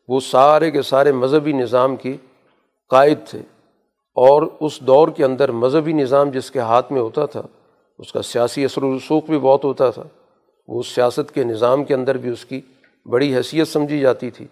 وہ 0.09 0.21
سارے 0.21 0.71
کے 0.71 0.83
سارے 0.83 1.13
مذہبی 1.13 1.53
نظام 1.53 1.97
کی 1.97 2.17
قائد 2.89 3.19
تھے۔ 3.29 3.39
اور 4.15 4.43
اس 4.61 4.81
دور 4.81 5.09
کے 5.09 5.25
اندر 5.25 5.51
مذہبی 5.51 5.93
نظام 5.93 6.31
جس 6.31 6.51
کے 6.51 6.59
ہاتھ 6.59 6.93
میں 6.93 7.01
ہوتا 7.01 7.27
تھا، 7.27 7.43
اس 7.99 8.13
کا 8.13 8.23
سیاسی 8.23 8.65
اثر 8.65 8.83
و 8.83 8.97
رسوخ 8.97 9.25
بھی 9.25 9.39
بہت 9.39 9.65
ہوتا 9.65 9.91
تھا۔ 9.91 10.03
وہ 10.69 10.83
سیاست 10.83 11.35
کے 11.35 11.45
نظام 11.45 11.85
کے 11.85 11.95
اندر 11.95 12.17
بھی 12.17 12.31
اس 12.31 12.45
کی 12.45 12.61
بڑی 13.07 13.37
حیثیت 13.37 13.69
سمجھی 13.69 14.01
جاتی 14.01 14.31
تھی۔ 14.31 14.47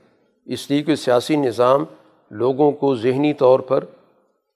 اس 0.45 0.71
لیے 0.71 0.83
کہ 0.83 0.95
سیاسی 0.95 1.37
نظام 1.37 1.85
لوگوں 2.31 2.73
کو 2.73 2.97
ذہنی 2.97 3.33
طور 3.33 3.61
پر 3.61 3.85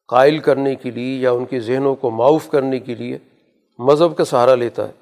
قائل 0.09 0.39
کرنے 0.39 0.75
کے 0.75 0.91
لیے 0.91 1.19
یا 1.19 1.31
ان 1.31 1.45
کے 1.45 1.61
ذہنوں 1.61 1.95
کو 1.95 2.11
معاف 2.11 2.49
کرنے 2.49 2.79
کے 2.79 2.95
لیے 2.95 3.19
مذہب 3.79 4.17
کا 4.17 4.25
سہارا 4.25 4.55
لیتا 4.55 4.89
ہے۔ 4.89 4.93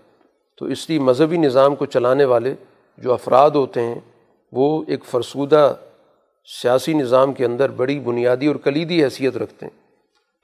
تو 0.59 0.67
اس 0.67 0.91
لیے 0.91 0.99
مذہبی 0.99 1.37
نظام 1.37 1.75
کو 1.75 1.87
چلانے 1.87 2.25
والے 2.25 2.55
جو 2.99 3.13
افراد 3.13 3.51
ہوتے 3.51 3.81
ہیں، 3.81 4.01
وہ 4.53 4.85
ایک 4.87 5.05
فرسودہ 5.05 5.75
سیاسی 6.63 6.93
نظام 6.93 7.33
کے 7.33 7.45
اندر 7.45 7.71
بڑی 7.71 8.01
بنیادی 8.01 8.47
اور 8.47 8.57
کلیدی 8.57 9.05
حیثیت 9.05 9.37
رکھتے 9.37 9.67
ہیں۔ 9.67 9.85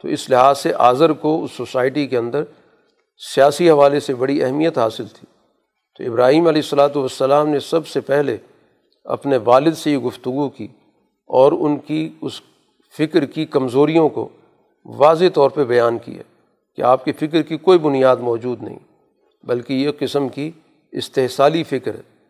تو 0.03 0.09
اس 0.09 0.31
لحاظ 0.31 0.59
سے 0.59 0.73
آذر 0.75 1.13
کو 1.13 1.45
اس 1.45 1.53
سوسائٹی 1.53 2.07
کے 2.07 2.19
اندر 2.19 2.43
سیاسی 3.35 3.71
حوالے 3.71 4.01
سے 4.01 4.15
بڑی 4.15 4.43
اہمیت 4.43 4.79
حاصل 4.79 5.07
تھی۔ 5.07 5.27
تو 5.99 6.11
ابراہیم 6.11 6.47
علیہ 6.47 6.63
السلاۃ 6.63 6.97
والسلام 6.97 7.49
نے 7.49 7.61
سب 7.61 7.87
سے 7.87 8.01
پہلے 8.01 8.37
اپنے 9.05 9.37
والد 9.45 9.75
سے 9.75 9.91
یہ 9.91 9.99
گفتگو 9.99 10.49
کی 10.49 10.69
اور 11.27 11.53
ان 11.53 11.77
کی 11.77 12.09
اس 12.21 12.41
فکر 12.99 13.25
کی 13.25 13.45
کمزوریوں 13.45 14.09
کو 14.09 14.29
واضح 14.85 15.25
طور 15.35 15.51
پہ 15.51 15.65
بیان 15.65 15.99
کیا۔ 15.99 16.23
کہ 16.77 16.83
آپ 16.83 17.05
کی 17.05 17.13
فکر 17.13 17.43
کی 17.43 17.57
کوئی 17.57 17.79
بنیاد 17.79 18.17
موجود 18.17 18.63
نہیں، 18.63 18.79
بلکہ 19.43 19.73
یہ 19.73 19.91
قسم 19.99 20.29
کی 20.29 20.51
استحصالی 20.93 21.63
فکر 21.63 21.95
ہے۔ 21.95 22.21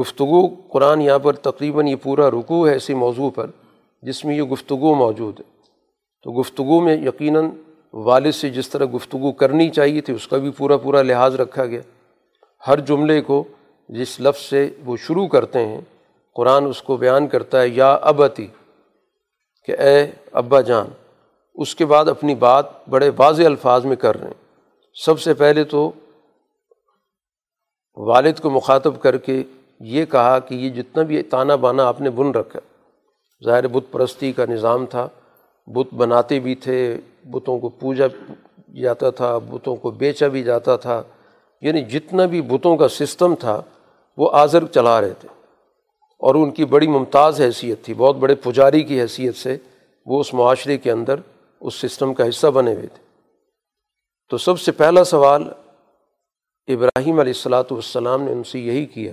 گفتگو 0.00 0.48
قرآن 0.72 1.02
یہاں 1.02 1.18
پر 1.18 1.32
تقریباً 1.32 1.86
یہ 1.86 1.96
پورا 2.02 2.30
رکوع 2.30 2.68
ہے 2.68 2.76
اسی 2.76 2.94
موضوع 2.94 3.30
پر 3.30 3.50
جس 4.02 4.24
میں 4.24 4.36
یہ 4.36 4.42
گفتگو 4.42 4.94
موجود 4.94 5.40
ہے۔ 5.40 5.44
تو 6.22 6.40
گفتگو 6.40 6.80
میں 6.80 6.96
یقیناً 6.96 7.48
والد 7.92 8.32
سے 8.32 8.50
جس 8.50 8.68
طرح 8.68 8.84
گفتگو 8.94 9.32
کرنی 9.32 9.70
چاہیے 9.70 10.00
تھی، 10.00 10.14
اس 10.14 10.28
کا 10.28 10.36
بھی 10.36 10.50
پورا 10.50 10.76
پورا 10.76 11.02
لحاظ 11.02 11.34
رکھا 11.34 11.64
گیا۔ 11.64 11.80
ہر 12.66 12.80
جملے 12.80 13.20
کو 13.20 13.44
جس 13.88 14.20
لفظ 14.20 14.42
سے 14.42 14.70
وہ 14.84 14.96
شروع 14.96 15.26
کرتے 15.26 15.66
ہیں، 15.66 15.80
قرآن 16.34 16.66
اس 16.66 16.82
کو 16.82 16.96
بیان 16.96 17.26
کرتا 17.26 17.62
ہے، 17.62 17.68
یا 17.68 17.92
ابتی، 17.92 18.46
کہ 19.66 19.72
اے 19.72 20.06
ابا 20.32 20.60
جان 20.60 20.86
اس 21.54 21.74
کے 21.74 21.86
بعد 21.86 22.04
اپنی 22.04 22.34
بات 22.34 22.88
بڑے 22.88 23.10
واضح 23.16 23.42
الفاظ 23.42 23.84
میں 23.84 23.96
کر 23.96 24.20
رہے 24.20 24.26
ہیں۔ 24.26 24.34
سب 25.04 25.20
سے 25.20 25.34
پہلے 25.34 25.64
تو 25.64 25.92
والد 27.96 28.32
کو 28.42 28.50
مخاطب 28.50 29.02
کر 29.02 29.16
کے 29.16 29.42
یہ 29.80 30.04
کہا 30.04 30.38
کہ 30.38 30.54
یہ 30.54 30.70
جتنا 30.70 31.02
بھی 31.02 31.22
تانا 31.22 31.56
بانا 31.56 31.84
آپ 31.84 32.00
نے 32.00 32.10
بن 32.10 32.30
رکھا 32.30 32.60
ظاہر 33.44 33.66
بت 33.66 33.92
پرستی 33.92 34.32
کا 34.32 34.44
نظام 34.48 34.86
تھا، 34.86 35.08
بت 35.66 35.94
بناتے 35.94 36.40
بھی 36.40 36.54
تھے، 36.54 37.00
بتوں 37.24 37.58
کو 37.58 37.68
پوجا 37.68 38.04
جاتا 38.82 39.10
تھا، 39.10 39.38
بتوں 39.38 39.76
کو 39.76 39.90
بیچا 39.90 40.28
بھی 40.28 40.42
جاتا 40.42 40.76
تھا۔ 40.76 41.02
یعنی 41.60 41.82
جتنا 41.84 42.26
بھی 42.26 42.42
بتوں 42.42 42.76
کا 42.76 42.88
سسٹم 42.88 43.34
تھا، 43.34 43.62
وہ 44.16 44.30
آذر 44.32 44.66
چلا 44.66 45.00
رہے 45.00 45.12
تھے۔ 45.20 45.28
اور 46.18 46.34
ان 46.34 46.50
کی 46.50 46.64
بڑی 46.64 46.86
ممتاز 46.86 47.40
حیثیت 47.40 47.82
تھی، 47.82 47.94
بہت 47.94 48.16
بڑے 48.16 48.34
پجاری 48.34 48.82
کی 48.82 49.00
حیثیت 49.00 49.34
سے 49.36 49.56
وہ 50.06 50.20
اس 50.20 50.34
معاشرے 50.34 50.78
کے 50.78 50.90
اندر 50.90 51.20
اس 51.60 51.74
سسٹم 51.74 52.14
کا 52.14 52.28
حصہ 52.28 52.46
بنے 52.46 52.74
ہوئے 52.74 52.86
تھے۔ 52.86 53.02
تو 54.28 54.38
سب 54.38 54.60
سے 54.60 54.72
پہلا 54.72 55.04
سوال 55.04 55.42
ابراہیم 56.68 57.20
علیہ 57.20 57.32
السلاۃ 57.32 57.64
والسلام 57.70 58.22
نے 58.22 58.32
ان 58.32 58.44
سے 58.44 58.60
یہی 58.60 58.86
کیا 58.86 59.12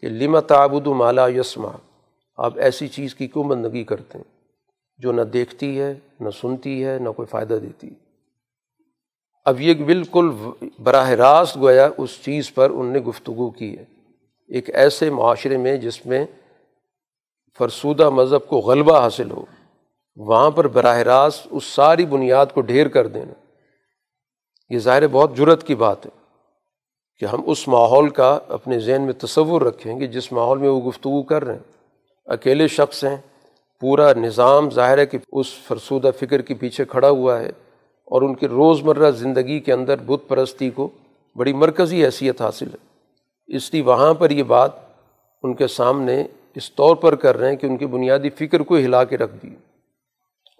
کہ 0.00 0.08
لما 0.08 0.40
تعبد 0.40 0.86
مالا 0.86 1.28
یسما 1.28 1.68
آپ 2.36 2.58
ایسی 2.58 2.88
چیز 2.88 3.14
کی 3.14 3.26
کیوں 3.26 3.44
بندگی 3.44 3.84
کرتے 3.84 4.18
ہیں 4.18 4.24
جو 4.98 5.12
نہ 5.12 5.22
دیکھتی 5.22 5.80
ہے، 5.80 5.94
نہ 6.20 6.30
سنتی 6.30 6.84
ہے، 6.84 6.98
نہ 6.98 7.08
کوئی 7.08 7.26
فائدہ 7.26 7.54
دیتی 7.54 7.90
اب 9.44 9.60
یہ 9.60 9.74
بالکل 9.74 10.30
براہ 10.82 11.10
راست 11.10 11.56
گویا 11.56 11.88
اس 11.98 12.18
چیز 12.24 12.54
پر 12.54 12.70
ان 12.70 12.86
نے 12.86 12.98
گفتگو 12.98 13.50
کی 13.50 13.78
ہے۔ 13.78 13.84
ایک 14.48 14.70
ایسے 14.74 15.10
معاشرے 15.10 15.56
میں 15.56 15.76
جس 15.76 16.06
میں 16.06 16.26
فرسودہ 17.58 18.10
مذہب 18.10 18.48
کو 18.48 18.58
غلبہ 18.58 19.00
حاصل 19.00 19.30
ہو۔ 19.30 19.44
وہاں 20.16 20.50
پر 20.50 20.68
براہ 20.68 20.98
راست 20.98 21.46
اس 21.50 21.64
ساری 21.64 22.06
بنیاد 22.06 22.46
کو 22.54 22.60
ڈھیر 22.60 22.88
کر 22.88 23.06
دینا۔ 23.06 23.32
یہ 24.70 24.78
ظاہر 24.78 25.06
بہت 25.06 25.36
جرت 25.36 25.66
کی 25.66 25.74
بات 25.74 26.06
ہے 26.06 26.10
کہ 27.18 27.24
ہم 27.24 27.42
اس 27.46 27.68
ماحول 27.68 28.08
کا 28.08 28.38
اپنے 28.48 28.78
ذہن 28.78 29.02
میں 29.02 29.12
تصور 29.12 29.62
رکھیں 29.62 29.98
کہ 29.98 30.06
جس 30.06 30.32
ماحول 30.32 30.58
میں 30.58 30.68
وہ 30.68 30.80
گفتگو 30.80 31.22
کر 31.22 31.44
رہے 31.44 31.54
ہیں۔ 31.54 31.72
اکیلے 32.26 32.68
شخص 32.68 33.04
ہیں، 33.04 33.16
پورا 33.80 34.12
نظام 34.12 34.70
ظاہر 34.70 34.98
ہے 34.98 35.06
کہ 35.06 35.18
اس 35.32 35.46
فرسودہ 35.68 36.10
فکر 36.20 36.42
کے 36.42 36.54
پیچھے 36.54 36.84
کھڑا 36.84 37.08
ہوا 37.08 37.40
ہے 37.40 37.48
اور 38.04 38.22
ان 38.22 38.34
کی 38.34 38.48
روز 38.48 38.82
مرہ 38.82 39.10
زندگی 39.10 39.60
کے 39.60 39.72
اندر 39.72 39.96
بت 39.96 40.28
پرستی 40.28 40.70
کو 40.70 40.88
بڑی 41.36 41.52
مرکزی 41.52 42.04
حیثیت 42.04 42.40
حاصل 42.40 42.66
ہے۔ 42.66 42.86
اس 43.46 43.72
لیے 43.72 43.82
وہاں 43.82 44.14
پر 44.14 44.30
یہ 44.30 44.42
بات 44.42 44.70
ان 45.42 45.54
کے 45.54 45.66
سامنے 45.66 46.24
اس 46.54 46.74
طور 46.74 46.96
پر 46.96 47.14
کر 47.14 47.36
رہے 47.36 47.48
ہیں 47.48 47.56
کہ 47.56 47.66
ان 47.66 47.76
کی 47.76 47.86
بنیادی 47.86 48.30
فکر 48.30 48.60
کو 48.60 48.76
ہلا 48.76 49.04
کے 49.04 49.16
رکھ 49.16 49.32
دی۔ 49.42 49.48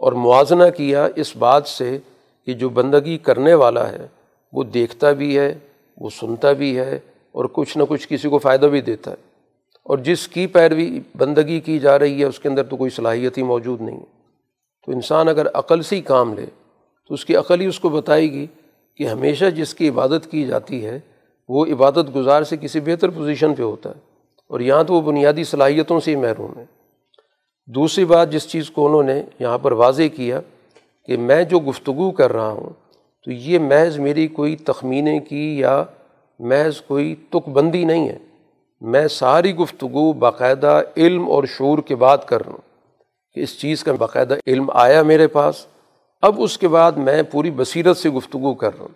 اور 0.01 0.13
موازنہ 0.13 0.65
کیا 0.77 1.09
اس 1.17 1.37
بات 1.37 1.67
سے 1.67 1.99
کہ 2.47 2.53
جو 2.53 2.69
بندگی 2.69 3.19
کرنے 3.19 3.55
والا 3.55 3.93
ہے، 3.93 4.07
وہ 4.53 4.65
دیکھتا 4.65 5.13
بھی 5.13 5.39
ہے، 5.39 5.55
وہ 5.97 6.11
سنتا 6.11 6.53
بھی 6.53 6.79
ہے 6.79 6.99
اور 7.33 7.45
کچھ 7.53 7.79
نہ 7.79 7.83
کچھ 7.89 8.09
کسی 8.09 8.29
کو 8.29 8.39
فائدہ 8.39 8.67
بھی 8.67 8.81
دیتا 8.81 9.11
ہے۔ 9.11 9.17
اور 9.85 9.99
جس 9.99 10.29
کی 10.29 10.47
پیروی 10.47 11.01
بندگی 11.15 11.61
کی 11.61 11.79
جا 11.79 11.99
رہی 11.99 12.21
ہے، 12.21 12.25
اس 12.25 12.41
کے 12.41 12.49
اندر 12.49 12.63
تو 12.63 12.77
کوئی 12.77 12.91
صلاحیت 12.91 13.39
ہی 13.39 13.43
موجود 13.43 13.81
نہیں 13.81 13.97
ہے۔ 13.97 14.05
تو 14.87 14.93
انسان 14.93 15.29
اگر 15.29 15.47
عقل 15.55 15.83
سے 15.83 15.97
ہی 15.97 16.01
کام 16.01 16.35
لے، 16.35 16.47
تو 17.09 17.15
اس 17.15 17.25
کی 17.25 17.37
عقل 17.37 17.61
ہی 17.61 17.67
اس 17.67 17.81
کو 17.81 17.89
بتائے 17.89 18.33
گی 18.33 18.47
کہ 18.97 19.05
ہمیشہ 19.05 19.45
جس 19.45 19.75
کی 19.75 19.89
عبادت 19.89 20.31
کی 20.31 20.47
جاتی 20.47 20.87
ہے، 20.87 21.01
وہ 21.49 21.67
عبادت 21.67 22.17
گزار 22.17 22.43
سے 22.43 22.57
کسی 22.57 22.81
بہتر 22.81 23.11
پوزیشن 23.11 23.55
پہ 23.55 23.63
ہوتا 23.63 23.91
ہے۔ 23.91 24.01
اور 24.49 24.61
یہاں 24.61 24.85
تو 24.85 24.95
وہ 24.95 25.01
بنیادی 25.01 25.45
صلاحیتوں 25.45 26.01
سے 26.01 26.11
ہی 26.11 26.17
محروم 26.17 26.59
ہے۔ 26.59 26.80
دوسری 27.67 28.05
بات 28.05 28.31
جس 28.31 28.49
چیز 28.49 28.71
کو 28.71 28.87
انہوں 28.87 29.03
نے 29.03 29.23
یہاں 29.39 29.59
پر 29.59 29.73
واضح 29.73 30.03
کیا 30.17 30.41
کہ 31.07 31.17
میں 31.17 31.45
جو 31.45 31.59
گفتگو 31.59 32.11
کر 32.11 32.33
رہا 32.33 32.51
ہوں، 32.51 32.71
تو 33.25 33.31
یہ 33.31 33.59
محض 33.59 33.99
میری 33.99 34.29
کوئی 34.29 34.57
تخمینے 34.57 35.19
کی 35.19 35.59
یا 35.59 35.85
محض 36.39 36.81
کوئی 36.81 37.15
تک 37.31 37.49
بندی 37.49 37.85
نہیں 37.85 38.09
ہے۔ 38.09 38.19
میں 38.81 39.09
ساری 39.09 39.55
گفتگو 39.55 40.13
باقاعدہ 40.13 40.83
علم 40.97 41.31
اور 41.31 41.45
شعور 41.45 41.79
کے 41.79 41.95
بعد 41.95 42.19
کر 42.27 42.43
رہا 42.43 42.53
ہوں 42.53 42.61
کہ 43.35 43.41
اس 43.41 43.61
چیز 43.61 43.85
کا 43.85 43.93
باقاعدہ 43.93 44.35
علم 44.47 44.71
آیا 44.75 45.03
میرے 45.03 45.27
پاس۔ 45.27 45.67
اب 46.23 46.35
اس 46.39 46.59
کے 46.59 46.69
بعد 46.69 46.93
میں 46.93 47.23
پوری 47.23 47.51
بصیرت 47.51 47.97
سے 47.97 48.11
گفتگو 48.11 48.55
کر 48.55 48.71
رہا 48.73 48.81
ہوں۔ 48.81 48.95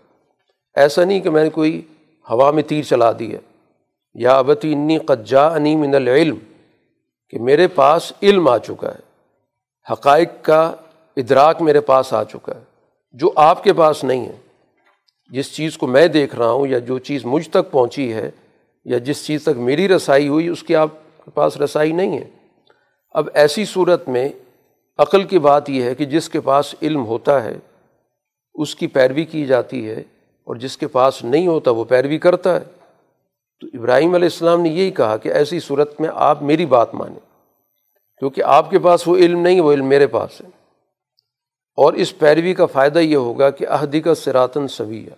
ایسا 0.76 1.04
نہیں 1.04 1.20
کہ 1.20 1.30
میں 1.30 1.44
نے 1.44 1.50
کوئی 1.50 1.82
ہوا 2.30 2.50
میں 2.50 2.62
تیر 2.62 2.82
چلا 2.82 3.12
دیا 3.12 3.38
یا 4.14 4.36
ابتی 4.36 4.72
انی 4.72 4.98
قجا 4.98 5.46
انی 5.46 5.76
من 5.76 5.94
العلم۔ 5.94 6.36
کہ 7.34 7.40
میرے 7.40 7.68
پاس 7.68 8.12
علم 8.22 8.48
آ 8.48 8.58
چکا 8.58 8.88
ہے، 8.88 9.00
حقائق 9.92 10.28
کا 10.42 10.72
ادراک 11.16 11.62
میرے 11.62 11.80
پاس 11.80 12.12
آ 12.12 12.24
چکا 12.24 12.54
ہے، 12.54 12.60
جو 13.12 13.32
آپ 13.36 13.64
کے 13.64 13.72
پاس 13.72 14.04
نہیں 14.04 14.26
ہے۔ 14.26 14.36
جس 15.30 15.52
چیز 15.54 15.78
کو 15.78 15.86
میں 15.86 16.06
دیکھ 16.08 16.36
رہا 16.36 16.50
ہوں 16.50 16.66
یا 16.66 16.78
جو 16.78 16.98
چیز 16.98 17.24
مجھ 17.24 17.50
تک 17.50 17.70
پہنچی 17.70 18.12
ہے 18.12 18.30
یا 18.84 18.98
جس 18.98 19.26
چیز 19.26 19.42
تک 19.42 19.56
میری 19.56 19.88
رسائی 19.88 20.28
ہوئی، 20.28 20.48
اس 20.48 20.62
کی 20.62 20.76
آپ 20.76 20.88
کے 21.24 21.30
پاس 21.30 21.56
رسائی 21.56 21.92
نہیں 21.92 22.18
ہے۔ 22.18 22.28
اب 23.10 23.28
ایسی 23.34 23.64
صورت 23.64 24.08
میں 24.08 24.28
عقل 24.98 25.24
کی 25.24 25.38
بات 25.38 25.70
یہ 25.70 25.82
ہے 25.82 25.94
کہ 25.94 26.04
جس 26.04 26.28
کے 26.28 26.40
پاس 26.40 26.74
علم 26.82 27.06
ہوتا 27.06 27.44
ہے، 27.44 27.56
اس 28.54 28.74
کی 28.74 28.86
پیروی 28.86 29.24
کی 29.24 29.46
جاتی 29.46 29.90
ہے 29.90 30.00
اور 30.44 30.56
جس 30.56 30.76
کے 30.76 30.86
پاس 30.86 31.24
نہیں 31.24 31.46
ہوتا، 31.46 31.70
وہ 31.70 31.84
پیروی 31.84 32.18
کرتا 32.18 32.60
ہے۔ 32.60 32.83
تو 33.64 33.78
ابراہیم 33.78 34.14
علیہ 34.14 34.24
السلام 34.24 34.60
نے 34.60 34.68
یہی 34.68 34.90
کہا 34.90 35.16
کہ 35.16 35.28
ایسی 35.28 35.60
صورت 35.60 36.00
میں 36.00 36.08
آپ 36.14 36.42
میری 36.42 36.66
بات 36.66 36.94
مانیں، 36.94 37.20
کیونکہ 38.18 38.42
آپ 38.42 38.70
کے 38.70 38.78
پاس 38.78 39.08
وہ 39.08 39.16
علم 39.16 39.40
نہیں، 39.40 39.60
وہ 39.60 39.72
علم 39.72 39.86
میرے 39.86 40.06
پاس 40.06 40.40
ہے۔ 40.40 40.46
اور 41.76 41.92
اس 41.92 42.18
پیروی 42.18 42.54
کا 42.54 42.66
فائدہ 42.66 42.98
یہ 42.98 43.16
ہوگا 43.16 43.50
کہ 43.50 43.68
عہدی 43.68 44.00
کا 44.00 44.14
سراتن 44.14 44.68
سویہ۔ 44.68 45.10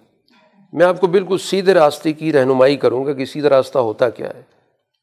میں 0.73 0.87
آپ 0.87 1.01
کو 1.01 1.07
بالکل 1.07 1.39
سیدھے 1.39 1.75
راستے 1.75 2.13
کی 2.13 2.33
رہنمائی 2.33 2.77
کروں 2.77 3.07
گا 3.07 3.13
کہ 3.13 3.25
سیدھا 3.25 3.49
راستہ 3.49 3.79
ہوتا 3.79 4.11
کیا 4.11 4.29
ہے 4.29 4.43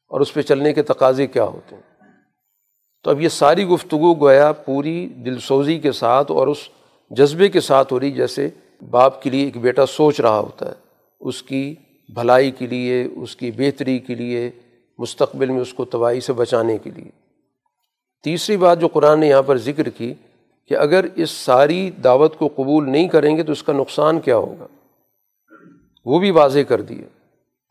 اور 0.08 0.20
اس 0.20 0.34
پہ 0.34 0.42
چلنے 0.42 0.72
کے 0.72 0.82
تقاضے 0.82 1.26
کیا 1.26 1.44
ہوتے 1.44 1.76
ہیں۔ 1.76 1.82
تو 3.02 3.10
اب 3.10 3.20
یہ 3.20 3.28
ساری 3.28 3.66
گفتگو 3.66 4.14
گویا 4.14 4.52
پوری 4.52 5.06
دل 5.06 5.38
سوزی 5.38 5.78
کے 5.78 5.92
ساتھ 5.92 6.32
اور 6.32 6.46
اس 6.46 6.58
جذبے 7.10 7.48
کے 7.48 7.60
ساتھ 7.60 7.92
ہو 7.92 8.00
رہی، 8.00 8.12
جیسے 8.12 8.48
باپ 8.90 9.22
کے 9.22 9.30
لیے 9.30 9.44
ایک 9.44 9.56
بیٹا 9.56 9.86
سوچ 9.86 10.20
رہا 10.20 10.38
ہوتا 10.38 10.68
ہے، 10.68 10.74
اس 11.20 11.42
کی 11.42 11.74
بھلائی 12.08 12.50
کے 12.50 12.66
لیے، 12.66 13.08
اس 13.16 13.36
کی 13.36 13.50
بہتری 13.50 13.98
کے 13.98 14.14
لیے، 14.14 14.50
مستقبل 14.98 15.50
میں 15.50 15.60
اس 15.60 15.74
کو 15.74 15.84
تباہی 15.84 16.20
سے 16.20 16.32
بچانے 16.32 16.78
کے 16.78 16.90
لیے۔ 16.90 17.10
تیسری 18.22 18.56
بات 18.56 18.80
جو 18.80 18.88
قرآن 18.88 19.20
نے 19.20 19.28
یہاں 19.28 19.42
پر 19.42 19.56
ذکر 19.56 19.88
کی 19.88 20.14
کہ 20.68 20.74
اگر 20.74 21.04
اس 21.14 21.30
ساری 21.30 21.90
دعوت 21.90 22.38
کو 22.38 22.48
قبول 22.56 22.90
نہیں 22.90 23.08
کریں 23.08 23.36
گے 23.36 23.42
تو 23.42 23.52
اس 23.52 23.62
کا 23.62 23.72
نقصان 23.72 24.20
کیا 24.20 24.36
ہوگا؟ 24.36 24.66
وہ 26.04 26.18
بھی 26.18 26.30
واضح 26.30 26.60
کر 26.60 26.80
دیے 26.80 27.04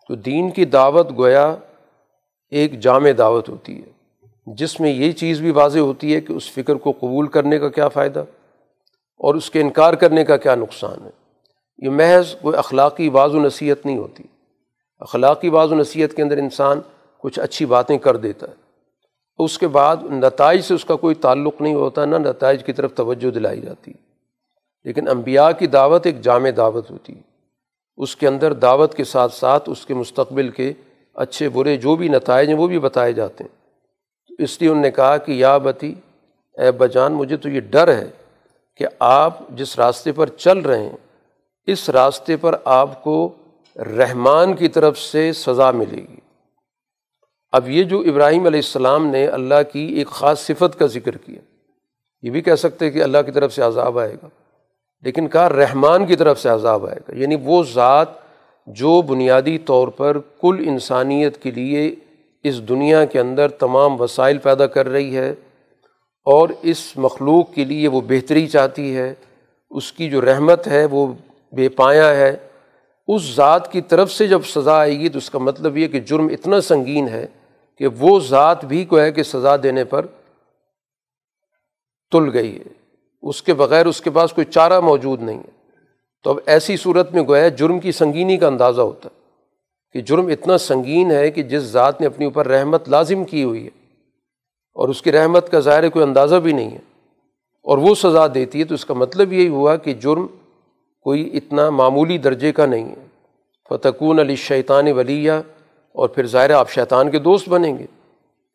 تو 0.08 0.16
دین 0.16 0.50
کی 0.50 0.66
دعوت 0.66 1.12
گویا 1.18 1.56
ایک 2.50 2.80
جامع 2.80 3.10
دعوت 3.18 3.50
ہوتی 3.50 3.82
ہے، 3.82 3.92
جس 4.48 4.80
میں 4.80 4.92
یہ 4.92 5.12
چیز 5.12 5.42
بھی 5.42 5.52
واضح 5.52 5.80
ہوتی 5.80 6.16
ہے 6.16 6.22
کہ 6.22 6.34
اس 6.34 6.52
فکر 6.52 6.76
کو 6.76 6.92
قبول 6.92 7.28
کرنے 7.28 7.60
کا 7.60 7.70
کیا 7.70 7.88
فائدہ 7.88 8.20
اور 9.20 9.36
اس 9.36 9.52
کے 9.52 9.62
انکار 9.62 9.94
کرنے 9.94 10.24
کا 10.24 10.38
کیا 10.38 10.56
نقصان 10.56 11.06
ہے۔ 11.06 11.23
یہ 11.78 11.90
محض 11.90 12.36
کوئی 12.42 12.58
اخلاقی 12.58 13.10
بعض 13.10 13.36
و 13.36 13.40
نصیحت 13.40 13.86
نہیں 13.86 13.98
ہوتی۔ 13.98 14.24
اخلاقی 15.00 15.50
بعض 15.50 15.72
و 15.72 15.76
نصیحت 15.76 16.14
کے 16.14 16.22
اندر 16.22 16.38
انسان 16.38 16.82
کچھ 17.18 17.40
اچھی 17.40 17.66
باتیں 17.66 17.98
کر 17.98 18.16
دیتا 18.18 18.48
ہے۔ 18.48 18.54
اس 19.38 19.58
کے 19.58 19.68
بعد 19.68 19.96
نتائج 20.04 20.62
سے 20.62 20.74
اس 20.74 20.86
کا 20.86 20.96
کوئی 20.96 21.16
تعلق 21.16 21.62
نہیں 21.62 21.74
ہوتا، 21.74 22.06
نہ 22.06 22.16
نتائج 22.16 22.64
کی 22.64 22.74
طرف 22.74 22.94
توجہ 22.94 23.32
دلائی 23.32 23.62
جاتی۔ 23.62 23.94
لیکن 24.84 25.08
انبیاء 25.08 25.50
کی 25.60 25.68
دعوت 25.68 26.06
ایک 26.06 26.22
جامع 26.22 26.50
دعوت 26.58 26.92
ہوتی۔ 26.92 27.16
ہے 27.16 27.22
اس 27.98 28.16
کے 28.16 28.28
اندر 28.28 28.54
دعوت 28.54 28.96
کے 28.96 29.04
ساتھ 29.04 29.34
ساتھ 29.34 29.70
اس 29.70 29.86
کے 29.86 29.94
مستقبل 29.94 30.50
کے 30.50 30.74
اچھے 31.14 31.50
برے 31.50 31.78
جو 31.78 31.96
بھی 31.96 32.08
نتائج 32.08 32.50
ہیں 32.50 32.58
وہ 32.58 32.68
بھی 32.68 32.80
بتائے 32.80 33.14
جاتے 33.14 33.44
ہیں۔ 33.44 33.64
اس 34.44 34.62
لیے 34.62 34.70
انہوں 34.70 34.84
نے 34.84 34.92
کہا 34.92 35.18
کہ 35.18 35.32
یا 35.32 35.58
بتی، 35.58 35.94
اے 36.58 36.72
بجان 36.72 37.14
مجھے 37.14 37.38
تو 37.38 37.50
یہ 37.50 37.60
ڈر 37.60 37.88
ہے 37.88 38.10
کہ 38.78 38.86
آپ 39.00 39.38
جس 39.50 39.80
راستے 39.80 40.12
پر 40.12 40.30
چل 40.30 40.58
رہے 40.58 40.84
ہیں 40.84 40.98
اس 41.68 41.90
راستے 41.90 42.38
پر 42.38 42.56
آپ 42.66 43.04
کو 43.04 43.34
رحمان 43.76 44.54
کی 44.54 44.68
طرف 44.68 45.00
سے 45.00 45.34
سزا 45.34 45.72
ملے 45.72 45.98
گی۔ 45.98 46.20
اب 47.52 47.70
یہ 47.70 47.84
جو 47.84 48.00
ابراہیم 48.00 48.46
علیہ 48.46 48.60
السلام 48.60 49.08
نے 49.08 49.26
اللہ 49.28 49.62
کی 49.74 49.80
ایک 49.80 50.08
خاص 50.08 50.40
صفت 50.40 50.80
کا 50.80 50.86
ذکر 50.86 51.18
کیا، 51.18 51.42
یہ 52.22 52.30
بھی 52.30 52.42
کہہ 52.42 52.56
سکتے 52.56 52.92
کہ 52.92 53.04
اللہ 53.04 53.18
کی 53.26 53.32
طرف 53.32 53.54
سے 53.54 53.62
عذاب 53.62 54.00
آئے 54.00 54.14
گا، 54.24 54.28
لیکن 55.02 55.28
کہا 55.28 55.50
رحمان 55.50 56.06
کی 56.06 56.16
طرف 56.16 56.42
سے 56.42 56.50
عذاب 56.50 56.86
آئے 56.86 57.00
گا۔ 57.08 57.16
یعنی 57.16 57.36
وہ 57.44 57.64
ذات 57.74 58.08
جو 58.68 59.02
بنیادی 59.02 59.58
طور 59.58 59.88
پر 59.88 60.18
کل 60.42 60.64
انسانیت 60.68 61.42
کے 61.44 61.52
لیے 61.52 61.96
اس 62.44 62.70
دنیا 62.70 63.06
کے 63.06 63.20
اندر 63.20 63.50
تمام 63.50 64.02
وسائل 64.02 64.38
پیدا 64.38 64.68
کر 64.68 64.90
رہی 64.90 65.18
ہے 65.18 65.30
اور 66.26 66.50
اس 66.62 66.98
مخلوق 66.98 67.54
کے 67.54 67.66
لیے 67.66 67.88
وہ 67.88 68.02
بہتری 68.02 68.48
چاہتی 68.48 68.96
ہے، 68.98 69.14
اس 69.70 69.92
کی 69.92 70.10
جو 70.10 70.22
رحمت 70.22 70.68
ہے 70.68 70.86
وہ 70.86 71.08
بے 71.56 71.70
پایا 71.70 72.16
ہے، 72.16 72.38
اس 73.08 73.36
ذات 73.36 73.72
کی 73.72 73.82
طرف 73.82 74.12
سے 74.12 74.28
جب 74.28 74.42
سزا 74.46 74.78
آئے 74.78 75.00
گی 75.00 75.10
تو 75.10 75.18
اس 75.18 75.30
کا 75.30 75.40
مطلب 75.40 75.78
یہ 75.78 75.88
کہ 75.88 76.00
جرم 76.00 76.26
اتنا 76.26 76.62
سنگین 76.62 77.08
ہے 77.08 77.28
کہ 77.78 77.88
وہ 77.88 78.20
ذات 78.20 78.66
بھی 78.66 78.86
کو 78.86 79.00
ہے 79.00 79.12
کہ 79.12 79.24
سزا 79.24 79.56
دینے 79.64 79.84
پر 79.84 80.06
تل 82.12 82.34
گئی 82.34 82.58
ہے۔ 82.58 82.84
اس 83.22 83.44
کے 83.44 83.54
بغیر 83.54 83.86
اس 83.86 84.02
کے 84.02 84.10
پاس 84.10 84.34
کوئی 84.34 84.46
چارہ 84.46 84.80
موجود 84.80 85.22
نہیں 85.22 85.40
ہے۔ 85.40 85.64
تو 86.24 86.30
اب 86.30 86.38
ایسی 86.46 86.78
صورت 86.78 87.14
میں 87.14 87.24
گویا 87.24 87.48
جرم 87.48 87.80
کی 87.80 87.92
سنگینی 87.92 88.38
کا 88.38 88.48
اندازہ 88.48 88.82
ہوتا 88.82 89.10
ہے 89.16 89.22
کہ 89.94 90.02
جرم 90.02 90.28
اتنا 90.28 90.58
سنگین 90.58 91.12
ہے 91.12 91.32
کہ 91.32 91.44
جس 91.44 91.64
ذات 91.64 92.02
نے 92.02 92.08
اپنے 92.08 92.26
اوپر 92.26 92.48
رحمت 92.48 92.90
لازم 92.90 93.24
کی 93.24 93.44
ہوئی 93.44 93.64
ہے 93.64 93.70
اور 94.74 94.90
اس 94.90 95.02
کی 95.02 95.12
رحمت 95.12 95.52
کا 95.52 95.60
ظاہر 95.60 95.90
کوئی 95.90 96.06
اندازہ 96.06 96.36
بھی 96.36 96.52
نہیں 96.52 96.72
ہے 96.72 96.80
اور 97.64 97.78
وہ 97.78 97.96
سزا 97.96 98.28
دیتی 98.34 98.60
ہے 98.60 98.64
تو 98.64 98.74
اس 98.74 98.86
کا 98.86 98.94
مطلب 98.94 99.34
یہی 99.34 99.48
ہوا 99.48 99.76
کہ 99.76 99.94
جرم 99.94 100.28
کوئی 101.04 101.30
اتنا 101.34 101.70
معمولی 101.70 102.18
درجے 102.18 102.52
کا 102.52 102.66
نہیں 102.66 102.96
ہے۔ 102.96 103.08
فتقون 103.70 104.20
علی 104.20 104.36
شیطان 104.36 104.92
ولیہ، 104.92 105.32
اور 105.92 106.10
پھر 106.10 106.28
ظاہر 106.28 106.52
آپ 106.52 106.70
شیطان 106.70 107.12
کے 107.12 107.20
دوست 107.20 107.50
بنیں 107.50 107.78
گے۔ 107.78 107.86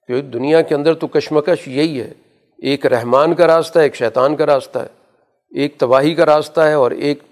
کیونکہ 0.06 0.28
دنیا 0.28 0.62
کے 0.62 0.74
اندر 0.74 0.94
تو 0.94 1.06
کشمکش 1.06 1.68
یہی 1.68 2.00
ہے۔ 2.00 2.12
ایک 2.58 2.86
رحمان 2.86 3.34
کا 3.34 3.46
راستہ 3.46 3.78
ہے 3.78 3.84
ایک 3.84 3.94
شیطان 3.94 4.36
کا 4.36 4.46
راستہ 4.46 4.78
ہے۔ 4.78 4.86
ایک 5.50 5.78
تباہی 5.78 6.14
کا 6.14 6.26
راستہ 6.26 6.60
ہے 6.60 6.72
اور 6.72 6.90
ایک 6.90 7.22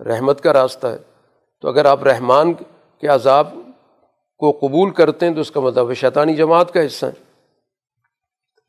رحمت 0.00 0.40
کا 0.40 0.52
راستہ 0.52 0.86
ہے۔ 0.86 0.96
تو 1.60 1.68
اگر 1.68 1.84
آپ 1.84 2.04
رحمان 2.04 2.52
کے 3.00 3.06
عذاب 3.06 3.48
کو 4.38 4.58
قبول 4.60 4.90
کرتے 4.90 5.26
ہیں 5.26 5.34
تو 5.34 5.40
اس 5.40 5.50
کا 5.50 5.60
مطلب 5.60 5.94
شیطانی 5.94 6.34
جماعت 6.34 6.72
کا 6.72 6.86
حصہ 6.86 7.06
ہے۔ 7.06 7.46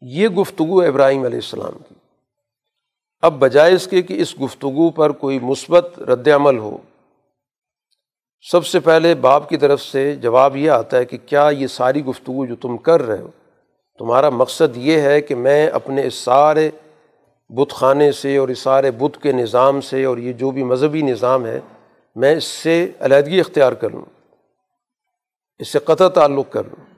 یہ 0.01 0.27
گفتگو 0.27 0.81
ابراہیم 0.81 1.23
علیہ 1.23 1.37
السلام 1.37 1.77
کی۔ 1.89 1.95
اب 3.23 3.33
بجائے 3.39 3.73
اس 3.73 3.87
کے 3.87 4.01
کہ 4.01 4.13
اس 4.13 4.33
گفتگو 4.41 4.89
پر 4.91 5.11
کوئی 5.11 5.39
مثبت 5.39 5.99
رد 5.99 6.27
عمل 6.27 6.57
ہو، 6.57 6.77
سب 8.45 8.65
سے 8.65 8.79
پہلے 8.79 9.15
باپ 9.15 9.49
کی 9.49 9.57
طرف 9.57 9.81
سے 9.81 10.15
جواب 10.15 10.55
یہ 10.55 10.71
آتا 10.71 10.97
ہے 10.97 11.05
کہ 11.05 11.17
کیا 11.25 11.49
یہ 11.51 11.67
ساری 11.67 12.05
گفتگو 12.05 12.45
جو 12.45 12.55
تم 12.55 12.77
کر 12.77 13.01
رہے 13.01 13.21
ہو، 13.21 13.29
تمہارا 13.99 14.29
مقصد 14.29 14.77
یہ 14.77 15.01
ہے 15.01 15.21
کہ 15.21 15.35
میں 15.35 15.67
اپنے 15.67 16.05
اس 16.05 16.13
سارے 16.13 16.69
بت 17.49 17.71
خانے 17.71 18.11
سے 18.11 18.37
اور 18.37 18.49
اس 18.49 18.59
سارے 18.59 18.91
بت 18.91 19.21
کے 19.23 19.31
نظام 19.31 19.81
سے 19.81 20.03
اور 20.05 20.17
یہ 20.17 20.33
جو 20.33 20.51
بھی 20.51 20.63
مذہبی 20.63 21.01
نظام 21.01 21.45
ہے، 21.45 21.59
میں 22.15 22.35
اس 22.35 22.43
سے 22.43 22.91
علیحدگی 22.99 23.39
اختیار 23.39 23.73
کر 23.73 23.89
لوں، 23.89 24.05
اس 25.59 25.67
سے 25.67 25.79
قطع 25.79 26.07
تعلق 26.07 26.51
کر 26.51 26.63
لوں۔ 26.63 26.90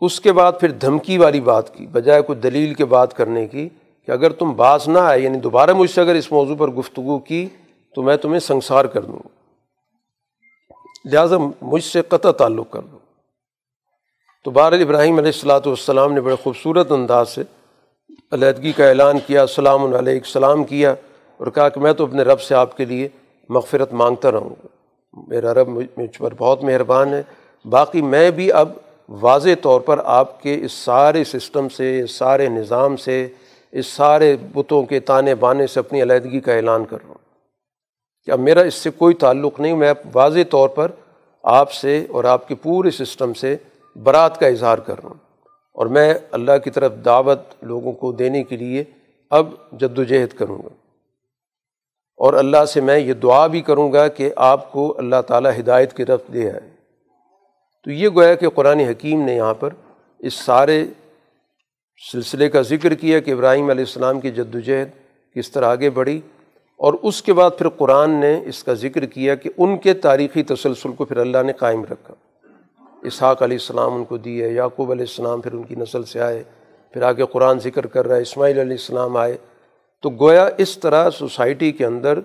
اس 0.00 0.20
کے 0.20 0.32
بعد 0.32 0.52
پھر 0.60 0.70
دھمکی 0.70 1.18
والی 1.18 1.40
بات 1.40 1.74
کی، 1.74 1.86
بجائے 1.86 2.22
کوئی 2.22 2.38
دلیل 2.38 2.74
کے 2.74 2.84
بات 2.84 3.16
کرنے 3.16 3.46
کی 3.46 3.68
کہ 4.06 4.10
اگر 4.10 4.32
تم 4.32 4.52
باز 4.52 4.88
نہ 4.88 4.98
آئے 4.98 5.20
یعنی 5.20 5.38
دوبارہ 5.38 5.72
مجھ 5.72 5.90
سے 5.90 6.00
اگر 6.00 6.14
اس 6.14 6.32
موضوع 6.32 6.56
پر 6.56 6.68
گفتگو 6.68 7.18
کی 7.18 7.48
تو 7.94 8.02
میں 8.02 8.16
تمہیں 8.16 8.38
سنسار 8.38 8.84
کر 8.84 9.00
دوں۔ 9.00 9.28
لہٰذا 11.12 11.36
مجھ 11.62 11.84
سے 11.84 12.02
قطع 12.02 12.30
تعلق 12.30 12.70
کر 12.70 12.80
دوں 12.80 12.98
تو 14.44 14.50
بار 14.50 14.72
ابراہیم 14.72 15.18
علیہ 15.18 15.32
السلاۃ 15.34 15.60
والسلام 15.66 16.12
نے 16.12 16.20
بڑے 16.20 16.34
خوبصورت 16.42 16.92
انداز 16.92 17.28
سے 17.28 17.42
علیحدگی 18.32 18.72
کا 18.72 18.88
اعلان 18.88 19.18
کیا، 19.26 19.40
السلام 19.40 19.94
علیہ 19.94 20.14
السلام 20.14 20.64
کیا 20.64 20.94
اور 21.36 21.46
کہا 21.46 21.68
کہ 21.68 21.80
میں 21.80 21.92
تو 21.92 22.04
اپنے 22.04 22.22
رب 22.22 22.40
سے 22.40 22.54
آپ 22.54 22.76
کے 22.76 22.84
لیے 22.84 23.08
مغفرت 23.48 23.92
مانگتا 23.92 24.30
رہوں۔ 24.30 24.50
گا 24.50 24.66
میرا 25.28 25.54
رب 25.54 25.68
مجھ 25.68 26.18
پر 26.18 26.34
بہت 26.38 26.64
مہربان 26.64 27.14
ہے۔ 27.14 27.22
باقی 27.64 28.02
میں 28.02 28.30
بھی 28.30 28.52
اب 28.52 28.68
واضح 29.10 29.48
طور 29.62 29.80
پر 29.80 30.00
آپ 30.04 30.42
کے 30.42 30.64
اس 30.64 30.72
سارے 30.72 31.24
سسٹم 31.24 31.68
سے، 31.68 32.00
اس 32.00 32.10
سارے 32.10 32.48
نظام 32.48 32.96
سے، 32.96 33.28
اس 33.72 33.86
سارے 33.86 34.36
بتوں 34.54 34.82
کے 34.82 35.00
تانے 35.00 35.34
بانے 35.34 35.66
سے 35.66 35.80
اپنی 35.80 36.02
علیحدگی 36.02 36.40
کا 36.40 36.52
اعلان 36.52 36.84
کر 36.84 36.96
رہا 37.00 37.08
ہوں۔ 37.08 37.18
کہ 38.24 38.30
اب 38.30 38.40
میرا 38.40 38.60
اس 38.60 38.74
سے 38.74 38.90
کوئی 38.90 39.14
تعلق 39.14 39.60
نہیں؟ 39.60 39.74
میں 39.74 39.94
واضح 40.14 40.38
طور 40.50 40.68
پر 40.68 40.90
آپ 41.42 41.72
سے 41.72 42.06
اور 42.10 42.24
آپ 42.24 42.48
کے 42.48 42.54
پورے 42.54 42.90
سسٹم 42.90 43.32
سے 43.32 43.56
برات 43.96 44.40
کا 44.40 44.46
اظہار 44.46 44.78
کر 44.78 44.94
رہا 45.02 45.08
ہوں۔ 45.08 45.48
اور 45.72 45.86
میں 45.86 46.14
اللہ 46.30 46.52
کی 46.64 46.70
طرف 46.70 46.92
دعوت 47.04 47.40
لوگوں 47.62 47.92
کو 47.92 48.12
دینے 48.12 48.44
کے 48.44 48.56
لیے 48.56 48.84
اب 49.30 49.48
جد 49.72 49.98
و 49.98 50.02
جہد 50.02 50.38
کروں 50.38 50.58
گا۔ 50.58 50.68
اور 52.16 52.34
اللہ 52.34 52.64
سے 52.64 52.80
میں 52.80 52.98
یہ 52.98 53.12
دعا 53.12 53.46
بھی 53.46 53.60
کروں 53.62 53.92
گا 53.92 54.08
کہ 54.08 54.30
آپ 54.36 54.72
کو 54.72 54.94
اللہ 54.98 55.22
تعالیٰ 55.26 55.50
ہدایت 55.58 55.96
کی 55.96 56.04
طرف 56.04 56.20
دے 56.34 56.50
آئے۔ 56.50 56.79
تو 57.84 57.90
یہ 57.90 58.08
گویا 58.08 58.34
کہ 58.34 58.48
قرآن 58.48 58.80
حکیم 58.80 59.22
نے 59.22 59.36
یہاں 59.36 59.54
پر 59.54 59.70
اس 60.18 60.34
سارے 60.34 60.84
سلسلے 62.12 62.48
کا 62.48 62.60
ذکر 62.60 62.94
کیا 62.94 63.20
کہ 63.20 63.30
ابراہیم 63.30 63.70
علیہ 63.70 63.84
السلام 63.84 64.20
کی 64.20 64.30
جد 64.30 64.54
وجہد 64.54 64.88
کس 65.34 65.50
طرح 65.50 65.64
آگے 65.64 65.90
بڑھی 65.90 66.20
اور 66.76 66.94
اس 67.02 67.22
کے 67.22 67.32
بعد 67.32 67.50
پھر 67.58 67.68
قرآن 67.68 68.10
نے 68.10 68.40
اس 68.44 68.64
کا 68.64 68.74
ذکر 68.74 69.04
کیا 69.04 69.34
کہ 69.34 69.50
ان 69.58 69.78
کے 69.78 69.94
تاریخی 69.94 70.42
تسلسل 70.42 70.92
کو 70.92 71.04
پھر 71.04 71.16
اللہ 71.16 71.42
نے 71.42 71.52
قائم 71.52 71.84
رکھا۔ 71.84 72.14
اسحاق 73.02 73.42
علیہ 73.42 73.56
السلام 73.56 73.94
ان 73.94 74.04
کو 74.04 74.16
دیے 74.16 74.48
یعقوب 74.48 74.90
علیہ 74.90 75.04
السلام 75.08 75.40
پھر 75.40 75.52
ان 75.52 75.62
کی 75.62 75.74
نسل 75.74 76.02
سے 76.02 76.20
آئے، 76.20 76.42
پھر 76.92 77.02
آگے 77.02 77.24
قرآن 77.32 77.58
ذکر 77.58 77.86
کر 77.86 78.06
رہا 78.06 78.16
ہے، 78.16 78.22
اسماعیل 78.22 78.58
علیہ 78.58 78.72
السلام 78.72 79.16
آئے۔ 79.16 79.36
تو 80.02 80.10
گویا 80.10 80.48
اس 80.58 80.78
طرح 80.78 81.10
سوسائٹی 81.10 81.72
کے 81.72 81.86
اندر 81.86 82.18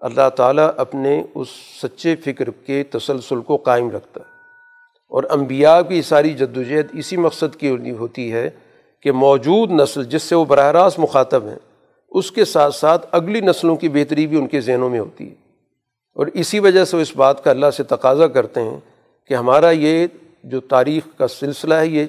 اللہ 0.00 0.28
تعالیٰ 0.36 0.70
اپنے 0.76 1.22
اس 1.34 1.48
سچے 1.82 2.16
فکر 2.16 2.50
کے 2.50 2.82
تسلسل 2.82 3.40
کو 3.40 3.56
قائم 3.56 3.90
رکھتا 3.90 4.20
ہے۔ 4.20 4.39
اور 5.10 5.24
انبیاء 5.30 5.80
کی 5.80 6.02
ساری 6.02 6.32
جدوجہد 6.32 6.86
اسی 6.92 7.16
مقصد 7.16 7.56
کی 7.56 7.90
ہوتی 7.90 8.32
ہے 8.32 8.50
کہ 9.00 9.12
موجود 9.12 9.70
نسل 9.70 10.04
جس 10.04 10.22
سے 10.22 10.34
وہ 10.34 10.44
براہ 10.44 10.70
راست 10.70 10.98
مخاطب 10.98 11.46
ہیں، 11.46 11.58
اس 12.10 12.32
کے 12.32 12.44
ساتھ 12.44 12.74
ساتھ 12.74 13.06
اگلی 13.12 13.40
نسلوں 13.40 13.76
کی 13.76 13.88
بہتری 13.88 14.26
بھی 14.26 14.38
ان 14.38 14.46
کے 14.46 14.60
ذہنوں 14.60 14.90
میں 14.90 15.00
ہوتی 15.00 15.28
ہے۔ 15.28 15.34
اور 16.16 16.26
اسی 16.26 16.58
وجہ 16.58 16.84
سے 16.84 16.96
وہ 16.96 17.02
اس 17.02 17.16
بات 17.16 17.44
کا 17.44 17.50
اللہ 17.50 17.70
سے 17.76 17.82
تقاضا 17.82 18.26
کرتے 18.26 18.62
ہیں 18.62 18.80
کہ 19.26 19.34
ہمارا 19.34 19.70
یہ 19.70 20.06
جو 20.44 20.60
تاریخ 20.60 21.18
کا 21.18 21.28
سلسلہ 21.28 21.74
ہے، 21.74 21.86
یہ 21.86 22.06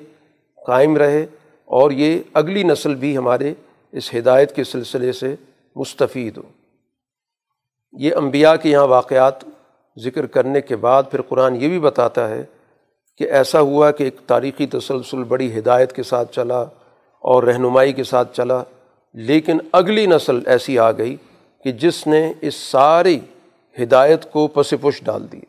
قائم 0.66 0.98
رہے 0.98 1.26
اور 1.66 1.92
یہ 1.92 2.20
اگلی 2.34 2.64
نسل 2.64 2.96
بھی 2.96 3.18
ہمارے 3.18 3.54
اس 3.92 4.16
ہدایت 4.16 4.56
کے 4.56 4.64
سلسلے 4.64 5.12
سے 5.12 5.36
مستفید 5.76 6.38
ہو۔ 6.38 6.44
یہ 7.94 8.16
انبیاء 8.16 8.56
کے 8.56 8.70
یہاں 8.70 8.88
واقعات 8.88 9.34
ذکر 10.00 10.26
کرنے 10.26 10.62
کے 10.62 10.76
بعد 10.76 11.04
پھر 11.12 11.22
قرآن 11.22 11.56
یہ 11.56 11.68
بھی 11.68 11.80
بتاتا 11.80 12.30
ہے 12.30 12.44
کہ 13.22 13.32
ایسا 13.32 13.60
ہوا 13.62 13.90
کہ 13.92 14.04
ایک 14.04 14.20
تاریخی 14.28 14.66
تسلسل 14.68 15.24
بڑی 15.24 15.58
ہدایت 15.58 15.92
کے 15.94 16.04
ساتھ 16.04 16.32
چلا 16.34 16.62
اور 17.24 17.44
رہنمائی 17.44 17.94
کے 17.94 18.04
ساتھ 18.04 18.36
چلا، 18.36 18.62
لیکن 19.16 19.58
اگلی 19.72 20.06
نسل 20.06 20.40
ایسی 20.46 20.78
آ 20.80 20.92
گئی 20.92 21.16
کہ 21.66 21.72
جس 21.72 22.06
نے 22.08 22.22
اس 22.42 22.56
ساری 22.56 23.20
ہدایت 23.76 24.32
کو 24.32 24.48
پس 24.48 24.74
پش 24.82 25.02
ڈال 25.04 25.32
دی۔ 25.32 25.40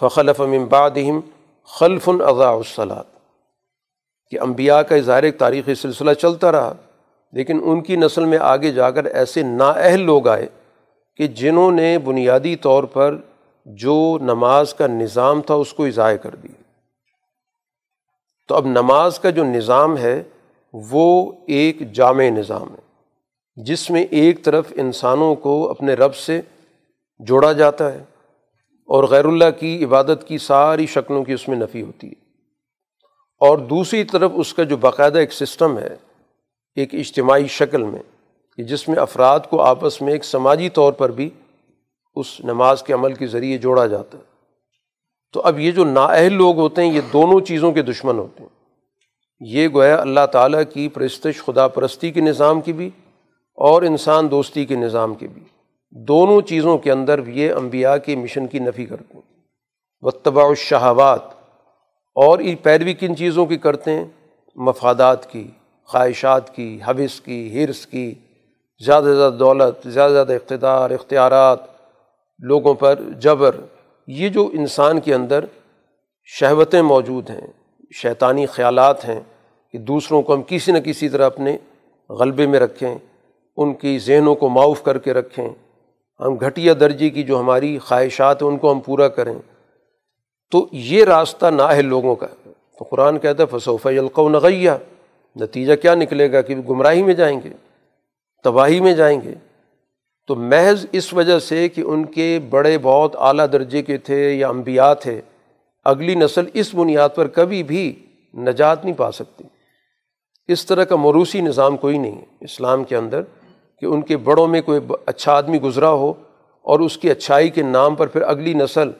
فخلف 0.00 0.40
بعدہم 0.70 1.20
خلف 1.68 2.08
اضاء 2.08 2.50
الصلاط 2.50 3.06
کہ 4.32 4.40
انبیاء 4.40 4.80
کا 4.80 4.94
اظہار 4.94 5.22
ایک 5.22 5.38
تاریخی 5.38 5.74
سلسلہ 5.74 6.12
چلتا 6.12 6.52
رہا، 6.52 6.72
لیکن 7.32 7.60
ان 7.64 7.80
کی 7.80 7.96
نسل 7.96 8.24
میں 8.24 8.38
آگے 8.42 8.72
جا 8.72 8.90
کر 8.90 9.04
ایسے 9.04 9.42
نااہل 9.42 10.00
لوگ 10.00 10.28
آئے 10.28 10.46
کہ 11.18 11.26
جنہوں 11.36 11.70
نے 11.72 11.96
بنیادی 11.98 12.56
طور 12.56 12.84
پر 12.92 13.16
جو 13.66 13.96
نماز 14.22 14.74
کا 14.74 14.86
نظام 14.86 15.42
تھا 15.42 15.54
اس 15.54 15.72
کو 15.72 15.84
اضائع 15.84 16.16
کر 16.16 16.34
دیا۔ 16.34 16.62
تو 18.48 18.54
اب 18.54 18.66
نماز 18.66 19.18
کا 19.18 19.30
جو 19.30 19.44
نظام 19.44 19.98
ہے 19.98 20.22
وہ 20.72 21.32
ایک 21.46 21.92
جامع 21.92 22.22
نظام 22.22 22.70
ہے، 22.70 23.02
جس 23.56 23.90
میں 23.90 24.04
ایک 24.04 24.44
طرف 24.44 24.72
انسانوں 24.76 25.34
کو 25.34 25.70
اپنے 25.70 25.94
رب 25.94 26.14
سے 26.14 26.40
جوڑا 27.18 27.52
جاتا 27.52 27.92
ہے 27.92 28.04
اور 28.86 29.04
غیر 29.04 29.24
اللہ 29.24 29.50
کی 29.60 29.84
عبادت 29.84 30.24
کی 30.26 30.38
ساری 30.38 30.86
شکلوں 30.86 31.24
کی 31.24 31.32
اس 31.32 31.48
میں 31.48 31.56
نفی 31.56 31.82
ہوتی 31.82 32.06
ہے۔ 32.06 32.24
اور 33.40 33.58
دوسری 33.58 34.04
طرف 34.04 34.30
اس 34.34 34.54
کا 34.54 34.62
جو 34.62 34.76
باقاعدہ 34.76 35.18
ایک 35.18 35.32
سسٹم 35.32 35.78
ہے، 35.78 35.96
ایک 36.76 36.94
اجتماعی 36.94 37.46
شکل 37.46 37.82
میں، 37.82 38.02
کہ 38.56 38.62
جس 38.62 38.88
میں 38.88 38.96
افراد 38.96 39.40
کو 39.50 39.60
آپس 39.60 40.02
میں 40.02 40.12
ایک 40.12 40.24
سماجی 40.24 40.68
طور 40.68 40.92
پر 40.92 41.10
بھی 41.10 41.30
اس 42.14 42.40
نماز 42.40 42.82
کے 42.82 42.92
عمل 42.92 43.14
کے 43.14 43.26
ذریعے 43.26 43.58
جوڑا 43.58 43.86
جاتا 43.86 44.18
ہے۔ 44.18 44.33
تو 45.34 45.40
اب 45.40 45.58
یہ 45.58 45.70
جو 45.70 45.84
نااہل 45.84 46.32
لوگ 46.32 46.56
ہوتے 46.56 46.82
ہیں، 46.82 46.92
یہ 46.92 47.00
دونوں 47.12 47.40
چیزوں 47.40 47.72
کے 47.72 47.82
دشمن 47.82 48.18
ہوتے 48.18 48.42
ہیں۔ 48.42 48.50
یہ 49.40 49.68
گویا 49.68 50.00
اللہ 50.00 50.26
تعالیٰ 50.32 50.62
کی 50.72 50.88
پرستش، 50.88 51.44
خدا 51.44 51.68
پرستی 51.68 52.10
کے 52.10 52.20
نظام 52.20 52.60
کی 52.60 52.72
بھی 52.72 52.90
اور 53.54 53.82
انسان 53.82 54.30
دوستی 54.30 54.64
کے 54.64 54.74
نظام 54.74 55.14
کی 55.14 55.28
بھی۔ 55.28 55.42
دونوں 55.90 56.40
چیزوں 56.40 56.78
کے 56.78 56.92
اندر 56.92 57.26
یہ 57.26 57.52
انبیاء 57.52 57.96
کے 57.96 58.16
مشن 58.16 58.46
کی 58.46 58.58
نفی 58.58 58.86
کرتے 58.86 59.14
ہیں۔ 59.14 59.20
وطباء 60.00 60.44
الشہوات 60.44 61.22
اور 62.14 62.38
یہ 62.38 62.54
پیروی 62.62 62.94
کن 62.94 63.16
چیزوں 63.16 63.46
کی 63.46 63.56
کرتے 63.56 63.90
ہیں؟ 63.90 64.04
مفادات 64.56 65.30
کی، 65.32 65.46
خواہشات 65.84 66.54
کی، 66.54 66.78
حوث 66.88 67.20
کی، 67.20 67.64
حرص 67.64 67.86
کی۔ 67.86 68.14
زیادہ 68.84 69.04
سے 69.04 69.14
زیادہ 69.14 69.34
دولت، 69.34 69.88
زیادہ 69.88 70.08
سے 70.08 70.14
زیادہ 70.14 70.32
اقتدار، 70.32 70.90
اختیارات، 70.90 71.58
لوگوں 72.38 72.74
پر 72.74 72.94
جبر 73.20 73.56
یہ 74.06 74.28
جو 74.28 74.50
انسان 74.52 75.00
کے 75.00 75.14
اندر 75.14 75.44
شہوتیں 76.24 76.82
موجود 76.82 77.30
ہیں، 77.30 77.46
شیطانی 77.94 78.46
خیالات 78.46 79.08
ہیں 79.08 79.20
کہ 79.72 79.78
دوسروں 79.78 80.22
کو 80.22 80.34
ہم 80.34 80.42
کسی 80.46 80.72
نہ 80.72 80.78
کسی 80.78 81.08
طرح 81.08 81.26
اپنے 81.26 81.56
غلبے 82.10 82.46
میں 82.46 82.60
رکھیں، 82.60 82.94
ان 83.56 83.74
کی 83.74 83.98
ذہنوں 83.98 84.34
کو 84.34 84.48
معاف 84.48 84.82
کر 84.82 84.98
کے 84.98 85.12
رکھیں، 85.12 85.48
ہم 86.20 86.34
گھٹیا 86.34 86.74
درجے 86.80 87.10
کی 87.10 87.22
جو 87.22 87.40
ہماری 87.40 87.78
خواہشات 87.78 88.42
ہیں، 88.42 88.48
ان 88.48 88.58
کو 88.58 88.72
ہم 88.72 88.80
پورا 88.80 89.08
کریں۔ 89.08 89.34
تو 90.50 90.68
یہ 90.72 91.04
راستہ 91.04 91.46
نہ 91.46 91.62
ہے 91.62 91.82
لوگوں 91.82 92.14
کا۔ 92.14 92.26
تو 92.78 92.84
قرآن 92.84 93.18
کہتا 93.18 93.42
ہے 93.42 93.58
فصوف 93.58 93.86
القو 93.86 94.28
نغیہ 94.28 94.70
نتیجہ 95.36 95.74
کیا 95.74 95.94
نکلے 95.94 96.32
گا؟ 96.32 96.40
کہ 96.40 96.56
گمراہی 96.56 97.02
میں 97.02 97.14
جائیں 97.14 97.40
گے، 97.44 97.50
تباہی 98.44 98.80
میں 98.80 98.92
جائیں 98.92 99.20
گے۔ 99.20 99.34
تو 100.26 100.34
محض 100.34 100.86
اس 100.92 101.14
وجہ 101.14 101.38
سے 101.38 101.68
کہ 101.68 101.80
ان 101.80 102.04
کے 102.04 102.38
بڑے 102.50 102.78
بہت 102.82 103.16
اعلیٰ 103.18 103.46
درجے 103.52 103.82
کے 103.82 103.96
تھے 103.96 104.32
یا 104.32 104.48
انبیاء 104.48 104.94
تھے، 104.94 105.20
اگلی 105.84 106.14
نسل 106.14 106.44
اس 106.54 106.74
بنیاد 106.74 107.08
پر 107.14 107.26
کبھی 107.26 107.62
بھی 107.62 108.06
نجات 108.34 108.84
نہیں 108.84 108.94
پا 108.94 109.12
سکتی۔ 109.12 109.44
اس 110.48 110.66
طرح 110.66 110.84
کا 110.84 110.96
موروثی 110.96 111.40
نظام 111.40 111.76
کوئی 111.76 111.98
نہیں 111.98 112.18
ہے۔ 112.18 112.24
اسلام 112.40 112.84
کے 112.84 112.96
اندر 112.96 113.22
کہ 113.78 113.86
ان 113.86 114.02
کے 114.02 114.16
بڑوں 114.16 114.46
میں 114.46 114.62
کوئی 114.62 114.80
اچھا 115.06 115.32
آدمی 115.32 115.60
گزرا 115.60 115.90
ہو 115.90 116.10
اور 116.64 116.80
اس 116.80 116.98
کی 116.98 117.10
اچھائی 117.10 117.48
کے 117.48 117.62
نام 117.62 117.94
پر 117.94 118.06
پھر 118.06 118.22
اگلی 118.22 118.54
نسل 118.54 118.90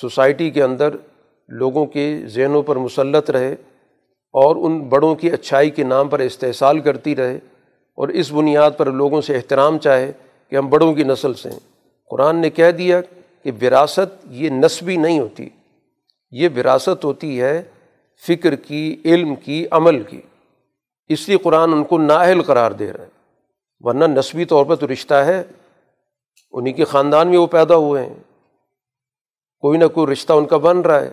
سوسائٹی 0.00 0.50
کے 0.50 0.62
اندر 0.62 0.90
لوگوں 1.48 1.86
کے 1.86 2.22
ذہنوں 2.26 2.62
پر 2.62 2.76
مسلط 2.76 3.30
رہے 3.30 3.52
اور 4.34 4.56
ان 4.56 4.78
بڑوں 4.80 5.14
کی 5.14 5.30
اچھائی 5.30 5.70
کے 5.70 5.84
نام 5.84 6.08
پر 6.08 6.18
استحصال 6.18 6.78
کرتی 6.78 7.16
رہے 7.16 7.36
اور 7.98 8.08
اس 8.08 8.32
بنیاد 8.32 8.70
پر 8.76 8.86
لوگوں 8.86 9.20
سے 9.20 9.36
احترام 9.36 9.78
چاہے 9.78 10.12
کہ 10.50 10.56
ہم 10.56 10.68
بڑوں 10.68 10.94
کی 10.94 11.04
نسل 11.04 11.34
سے 11.34 11.50
ہیں۔ 11.50 11.58
قرآن 12.10 12.36
نے 12.36 12.50
کہہ 12.50 12.70
دیا 12.70 13.00
کہ 13.42 13.50
وراثت 13.62 14.26
یہ 14.30 14.50
نسبی 14.50 14.96
نہیں 14.96 15.20
ہوتی، 15.20 15.48
یہ 16.30 16.48
وراثت 16.56 17.04
ہوتی 17.04 17.42
ہے 17.42 17.62
فکر 18.28 18.54
کی، 18.54 18.96
علم 19.04 19.34
کی، 19.34 19.66
عمل 19.70 20.02
کی۔ 20.02 20.20
اس 21.08 21.28
لیے 21.28 21.38
قرآن 21.38 21.72
ان 21.72 21.84
کو 21.84 21.98
نااہل 21.98 22.42
قرار 22.42 22.72
دے 22.72 22.92
رہا 22.92 23.04
ہے، 23.04 23.10
ورنہ 23.80 24.04
نسبی 24.04 24.44
طور 24.44 24.66
پر 24.66 24.76
تو 24.76 24.92
رشتہ 24.92 25.14
ہے۔ 25.14 25.42
انہیں 26.52 26.74
کے 26.74 26.84
خاندان 26.84 27.28
میں 27.28 27.38
وہ 27.38 27.46
پیدا 27.46 27.76
ہوئے 27.76 28.06
ہیں۔ 28.06 28.14
کوئی 29.60 29.78
نہ 29.78 29.86
کوئی 29.86 30.12
رشتہ 30.12 30.32
ان 30.32 30.44
کا 30.44 30.56
بن 30.56 30.80
رہا 30.80 31.00
ہے، 31.00 31.10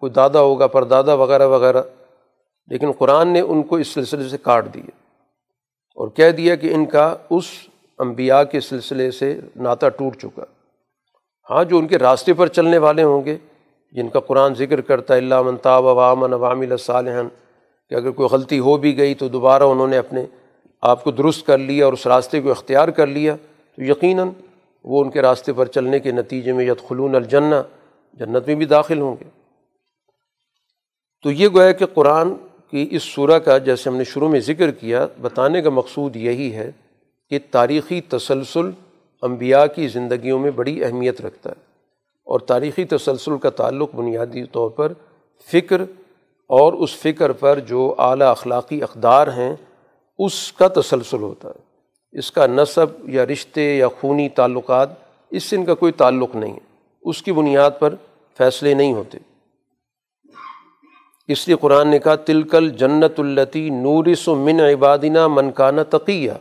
کوئی 0.00 0.12
دادا 0.12 0.40
ہوگا 0.40 0.66
پر 0.66 0.84
دادا 0.84 1.14
وغیرہ 1.14 1.46
وغیرہ۔ 1.46 1.82
لیکن 2.66 2.92
قرآن 2.92 3.28
نے 3.28 3.40
ان 3.40 3.62
کو 3.62 3.76
اس 3.76 3.88
سلسلے 3.88 4.28
سے 4.28 4.38
کاٹ 4.38 4.74
دیا 4.74 4.90
اور 5.94 6.08
کہہ 6.08 6.30
دیا 6.30 6.54
کہ 6.54 6.74
ان 6.74 6.86
کا 6.86 7.16
اس 7.30 7.44
انبیاء 7.98 8.42
کے 8.42 8.60
سلسلے 8.60 9.10
سے 9.10 9.40
ناطا 9.56 9.88
ٹوٹ 9.88 10.16
چکا۔ 10.16 10.44
ہاں 11.50 11.64
جو 11.64 11.78
ان 11.78 11.86
کے 11.86 11.98
راستے 11.98 12.32
پر 12.32 12.46
چلنے 12.46 12.78
والے 12.78 13.02
ہوں 13.02 13.24
گے، 13.24 13.36
جن 13.92 14.08
کا 14.08 14.20
قرآن 14.20 14.54
ذکر 14.54 14.80
کرتا 14.80 15.14
ہے، 15.14 15.18
اللہ 15.18 15.42
منتاب 15.42 15.88
عوامن 15.88 16.32
عوام 16.32 16.60
الصالحن 16.60 17.28
کہ 17.90 17.94
اگر 17.94 18.10
کوئی 18.10 18.28
غلطی 18.28 18.58
ہو 18.58 18.76
بھی 18.76 18.96
گئی 18.98 19.14
تو 19.14 19.28
دوبارہ 19.28 19.62
انہوں 19.62 19.88
نے 19.88 19.96
اپنے 19.96 20.26
آپ 20.82 21.04
کو 21.04 21.10
درست 21.10 21.46
کر 21.46 21.58
لیا 21.58 21.84
اور 21.84 21.92
اس 21.92 22.06
راستے 22.06 22.40
کو 22.40 22.50
اختیار 22.50 22.88
کر 22.88 23.06
لیا۔ 23.06 23.36
تو 23.76 23.82
یقیناً 23.82 24.28
وہ 24.84 25.04
ان 25.04 25.10
کے 25.10 25.22
راستے 25.22 25.52
پر 25.52 25.66
چلنے 25.66 26.00
کے 26.00 26.12
نتیجے 26.12 26.52
میں 26.52 26.64
ید 26.64 26.88
خلون 26.88 27.14
الجنہ، 27.14 27.54
جنت 28.14 28.46
میں 28.46 28.54
بھی 28.54 28.66
داخل 28.66 29.00
ہوں 29.00 29.16
گے۔ 29.20 29.24
تو 31.22 31.30
یہ 31.30 31.48
گویا 31.48 31.72
کہ 31.72 31.86
قرآن 31.86 32.34
کی 32.70 32.88
اس 32.90 33.02
صورح 33.02 33.38
کا، 33.38 33.58
جیسے 33.58 33.90
ہم 33.90 33.96
نے 33.96 34.04
شروع 34.04 34.28
میں 34.28 34.40
ذکر 34.40 34.70
کیا، 34.70 35.06
بتانے 35.20 35.62
کا 35.62 35.70
مقصود 35.70 36.16
یہی 36.16 36.54
ہے 36.54 36.70
کہ 37.30 37.38
تاریخی 37.50 38.00
تسلسل 38.00 38.70
انبیاء 39.22 39.64
کی 39.66 39.88
زندگیوں 39.88 40.38
میں 40.38 40.50
بڑی 40.50 40.84
اہمیت 40.84 41.20
رکھتا 41.20 41.50
ہے 41.50 41.60
اور 42.24 42.40
تاریخی 42.40 42.84
تسلسل 42.84 43.38
کا 43.38 43.50
تعلق 43.50 43.94
بنیادی 43.94 44.44
طور 44.44 44.70
پر 44.70 44.92
فکر 45.52 45.80
اور 46.46 46.72
اس 46.72 46.96
فکر 46.96 47.32
پر 47.32 47.58
جو 47.58 47.94
اعلیٰ 47.98 48.30
اخلاقی 48.30 48.82
اقدار 48.82 49.26
ہیں، 49.26 49.56
اس 50.18 50.52
کا 50.52 50.68
تسلسل 50.68 51.22
ہوتا 51.22 51.48
ہے۔ 51.48 51.68
اس 52.18 52.32
کا 52.32 52.46
نصب 52.46 53.08
یا 53.08 53.26
رشتے 53.26 53.76
یا 53.76 53.88
خونی 53.88 54.28
تعلقات، 54.28 54.88
اس 55.30 55.44
سے 55.44 55.56
ان 55.56 55.64
کا 55.64 55.74
کوئی 55.74 55.92
تعلق 55.92 56.36
نہیں 56.36 56.52
ہے۔ 56.52 56.82
اس 57.02 57.22
کی 57.22 57.32
بنیاد 57.32 57.70
پر 57.78 57.94
فیصلے 58.38 58.74
نہیں 58.74 58.92
ہوتے۔ 58.92 59.18
اس 61.28 61.48
لیے 61.48 61.56
قرآن 61.60 61.88
نے 61.88 61.98
کہا، 61.98 62.14
تلکل 62.14 62.70
جنت 62.70 63.20
التی 63.20 63.70
نورس 63.70 64.28
و 64.28 64.34
من 64.34 64.60
عبادینہ 64.60 65.28
منکانہ 65.28 65.80
تقیہ۔ 65.90 66.32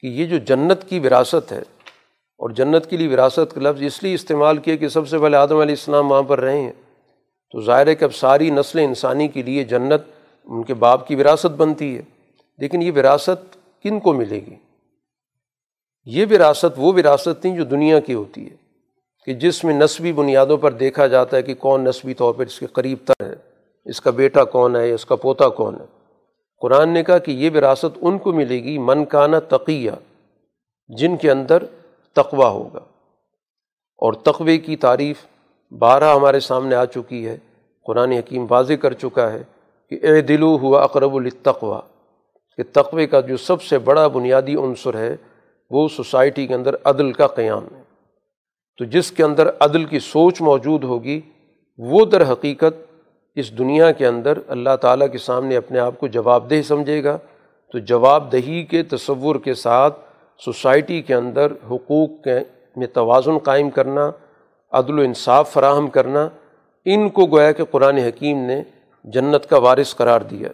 کہ 0.00 0.06
یہ 0.06 0.26
جو 0.26 0.38
جنت 0.38 0.84
کی 0.88 0.98
وراثت 0.98 1.52
ہے 1.52 1.62
اور 2.38 2.50
جنت 2.50 2.86
کے 2.86 2.96
لیے 2.96 3.08
وراثت 3.08 3.54
کا 3.54 3.60
لفظ 3.60 3.82
اس 3.82 4.02
لیے 4.02 4.14
استعمال 4.14 4.56
کیا 4.56 4.76
کہ 4.76 4.88
سب 4.88 5.08
سے 5.08 5.18
پہلے 5.18 5.36
آدم 5.36 5.56
علیہ 5.56 5.72
السلام 5.72 6.10
وہاں 6.10 6.22
پر 6.22 6.40
رہے 6.40 6.60
ہیں، 6.60 6.72
تو 7.52 7.60
ظاہر 7.60 7.86
ہے 7.86 7.94
کہ 7.94 8.04
اب 8.04 8.14
ساری 8.14 8.50
نسل 8.50 8.78
انسانی 8.78 9.28
کے 9.28 9.42
لیے 9.42 9.64
جنت 9.64 10.02
ان 10.44 10.62
کے 10.62 10.74
باپ 10.74 11.06
کی 11.06 11.14
وراثت 11.14 11.46
بنتی 11.46 11.96
ہے۔ 11.96 12.02
لیکن 12.58 12.82
یہ 12.82 12.92
وراثت 12.92 13.58
کن 13.82 14.00
کو 14.00 14.12
ملے 14.12 14.36
گی؟ 14.36 14.54
یہ 16.04 16.26
وراثت 16.30 16.74
وہ 16.76 16.92
وراثت 16.92 17.44
نہیں 17.44 17.56
جو 17.56 17.64
دنیا 17.64 18.00
کی 18.00 18.14
ہوتی 18.14 18.50
ہے 18.50 18.56
کہ 19.24 19.34
جس 19.34 19.64
میں 19.64 19.74
نسبی 19.74 20.12
بنیادوں 20.12 20.56
پر 20.56 20.72
دیکھا 20.72 21.06
جاتا 21.06 21.36
ہے 21.36 21.42
کہ 21.42 21.54
کون 21.54 21.84
نسبی 21.84 22.14
طور 22.14 22.34
پر 22.34 22.46
اس 22.46 22.58
کے 22.58 22.66
قریب 22.66 22.98
تر 23.04 23.26
ہے، 23.26 23.34
اس 23.84 24.00
کا 24.00 24.10
بیٹا 24.10 24.44
کون 24.44 24.76
ہے، 24.76 24.92
اس 24.92 25.06
کا 25.06 25.16
پوتا 25.16 25.48
کون 25.48 25.74
ہے۔ 25.74 25.97
قرآن 26.60 26.88
نے 26.88 27.04
کہا 27.04 27.18
کہ 27.18 27.30
یہ 27.30 27.50
وراثت 27.54 27.98
ان 28.00 28.18
کو 28.18 28.32
ملے 28.32 28.62
گی، 28.62 28.78
من 28.78 29.04
تقیہ، 29.48 29.90
جن 30.88 31.16
کے 31.16 31.30
اندر 31.30 31.62
تقوا 32.12 32.48
ہوگا۔ 32.48 32.80
اور 33.98 34.12
تقوے 34.12 34.58
کی 34.58 34.76
تعریف 34.76 35.16
بارہ 35.78 36.14
ہمارے 36.14 36.40
سامنے 36.40 36.74
آ 36.74 36.84
چکی 36.84 37.28
ہے۔ 37.28 37.38
قرآن 37.86 38.12
حکیم 38.12 38.46
واضح 38.50 38.72
کر 38.72 38.92
چکا 38.92 39.32
ہے 39.32 39.42
کہ 39.90 39.98
اے 40.02 40.20
دلو 40.20 40.56
ہوا 40.56 40.82
اقرب 40.82 41.14
التقوا 41.14 41.80
کہ 42.56 42.62
تقوے 42.72 43.06
کا 43.06 43.20
جو 43.20 43.36
سب 43.36 43.62
سے 43.62 43.78
بڑا 43.78 44.08
بنیادی 44.08 44.54
عنصر 44.54 44.98
ہے، 44.98 45.16
وہ 45.70 45.88
سوسائٹی 45.88 46.46
کے 46.46 46.54
اندر 46.54 46.74
عدل 46.84 47.12
کا 47.12 47.26
قیام 47.26 47.64
ہے۔ 47.76 47.82
تو 48.78 48.84
جس 48.84 49.12
کے 49.12 49.22
اندر 49.22 49.50
عدل 49.60 49.84
کی 49.84 49.98
سوچ 49.98 50.40
موجود 50.40 50.84
ہوگی، 50.84 51.20
وہ 51.78 52.04
در 52.04 52.32
حقیقت 52.32 52.87
اس 53.38 53.58
دنیا 53.58 53.92
کے 53.92 54.06
اندر 54.06 54.38
اللہ 54.48 54.76
تعالیٰ 54.80 55.06
کے 55.12 55.18
سامنے 55.18 55.56
اپنے 55.56 55.78
آپ 55.78 55.98
کو 55.98 56.06
جواب 56.06 56.50
دہ 56.50 56.62
سمجھے 56.62 57.04
گا، 57.04 57.18
تو 57.72 57.78
جواب 57.78 58.32
دہی 58.32 58.62
کے 58.62 58.82
تصور 58.82 59.36
کے 59.36 59.54
ساتھ 59.54 59.98
سوسائٹی 60.44 61.02
کے 61.02 61.14
اندر 61.14 61.52
حقوق 61.70 62.24
کے 62.24 62.38
میں 62.76 62.86
توازن 62.86 63.38
قائم 63.38 63.70
کرنا، 63.70 64.10
عدل 64.72 64.98
و 64.98 65.02
انصاف 65.02 65.52
فراہم 65.52 65.88
کرنا، 65.88 66.28
ان 66.84 67.08
کو 67.08 67.26
گویا 67.26 67.52
کہ 67.52 67.64
قرآن 67.64 67.96
حکیم 67.96 68.38
نے 68.38 68.62
جنت 69.04 69.50
کا 69.50 69.58
وارث 69.58 69.94
قرار 69.96 70.20
دیا۔ 70.20 70.48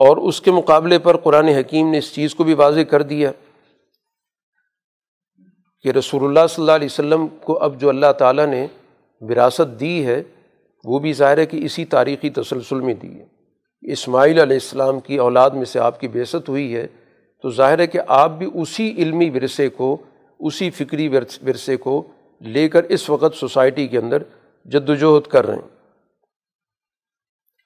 اور 0.00 0.16
اس 0.16 0.40
کے 0.40 0.50
مقابلے 0.50 0.98
پر 0.98 1.16
قرآن 1.16 1.48
حکیم 1.48 1.90
نے 1.90 1.98
اس 1.98 2.14
چیز 2.14 2.34
کو 2.34 2.44
بھی 2.44 2.54
واضح 2.54 2.80
کر 2.80 3.02
دیا 3.02 3.30
کہ 5.80 5.88
رسول 5.88 6.24
اللہ 6.24 6.46
صلی 6.48 6.62
اللہ 6.62 6.72
علیہ 6.72 6.86
وسلم 6.86 7.26
کو 7.26 7.58
اب 7.58 7.80
جو 7.80 7.88
اللہ 7.88 8.12
تعالیٰ 8.18 8.46
نے 8.46 8.66
وراثت 9.20 9.80
دی 9.80 10.06
ہے 10.06 10.22
وہ 10.84 10.98
بھی 10.98 11.12
ظاہر 11.12 11.38
ہے 11.38 11.46
کہ 11.46 11.56
اسی 11.64 11.84
تاریخی 11.84 12.30
تسلسل 12.30 12.80
میں 12.80 12.94
دی 12.94 13.18
ہے 13.20 13.24
اسماعیل 13.82 14.38
علیہ 14.40 14.56
السلام 14.56 15.00
کی 15.00 15.16
اولاد 15.16 15.50
میں 15.50 15.64
سے 15.64 15.78
آپ 15.80 16.00
کی 16.00 16.08
بیست 16.08 16.48
ہوئی 16.48 16.74
ہے، 16.76 16.86
تو 17.44 17.50
ظاہر 17.50 17.78
ہے 17.78 17.86
کہ 17.86 18.00
آپ 18.08 18.30
بھی 18.30 18.50
اسی 18.54 18.90
علمی 18.98 19.30
ورثے 19.30 19.68
کو، 19.68 19.96
اسی 20.40 20.70
فکری 20.70 21.08
ورثے 21.08 21.76
کو 21.76 22.02
لے 22.40 22.68
کر 22.68 22.84
اس 22.84 23.08
وقت 23.10 23.34
سوسائٹی 23.34 23.86
کے 23.88 23.98
اندر 23.98 24.22
جد 24.66 24.88
وجہد 24.88 25.26
کر 25.26 25.46
رہے 25.46 25.54
ہیں۔ 25.54 25.68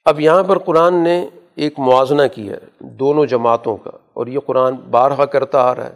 اب 0.04 0.20
یہاں 0.20 0.42
پر 0.42 0.58
قرآن 0.58 0.94
نے 0.94 1.26
ایک 1.54 1.78
موازنہ 1.78 2.22
کیا 2.34 2.52
ہے 2.52 2.84
دونوں 2.98 3.26
جماعتوں 3.26 3.76
کا، 3.76 3.90
اور 4.12 4.26
یہ 4.26 4.38
قرآن 4.46 4.74
بارہا 4.90 5.24
کرتا 5.24 5.62
آ 5.62 5.74
رہا 5.74 5.86
ہے۔ 5.86 5.94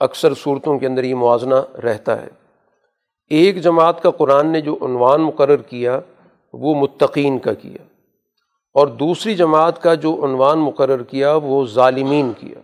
اکثر 0.00 0.34
صورتوں 0.34 0.78
کے 0.78 0.86
اندر 0.86 1.04
یہ 1.04 1.14
موازنہ 1.14 1.54
رہتا 1.84 2.22
ہے۔ 2.22 2.28
ایک 3.30 3.62
جماعت 3.62 4.02
کا 4.02 4.10
قرآن 4.10 4.52
نے 4.52 4.60
جو 4.60 4.78
عنوان 4.82 5.22
مقرر 5.22 5.56
کیا، 5.56 6.00
وہ 6.52 6.74
متقین 6.74 7.38
کا 7.38 7.54
کیا۔ 7.54 7.82
اور 8.74 8.86
دوسری 8.86 9.34
جماعت 9.34 9.82
کا 9.82 9.94
جو 9.94 10.24
عنوان 10.24 10.58
مقرر 10.58 11.02
کیا، 11.02 11.34
وہ 11.34 11.66
ظالمین 11.66 12.32
کیا۔ 12.38 12.60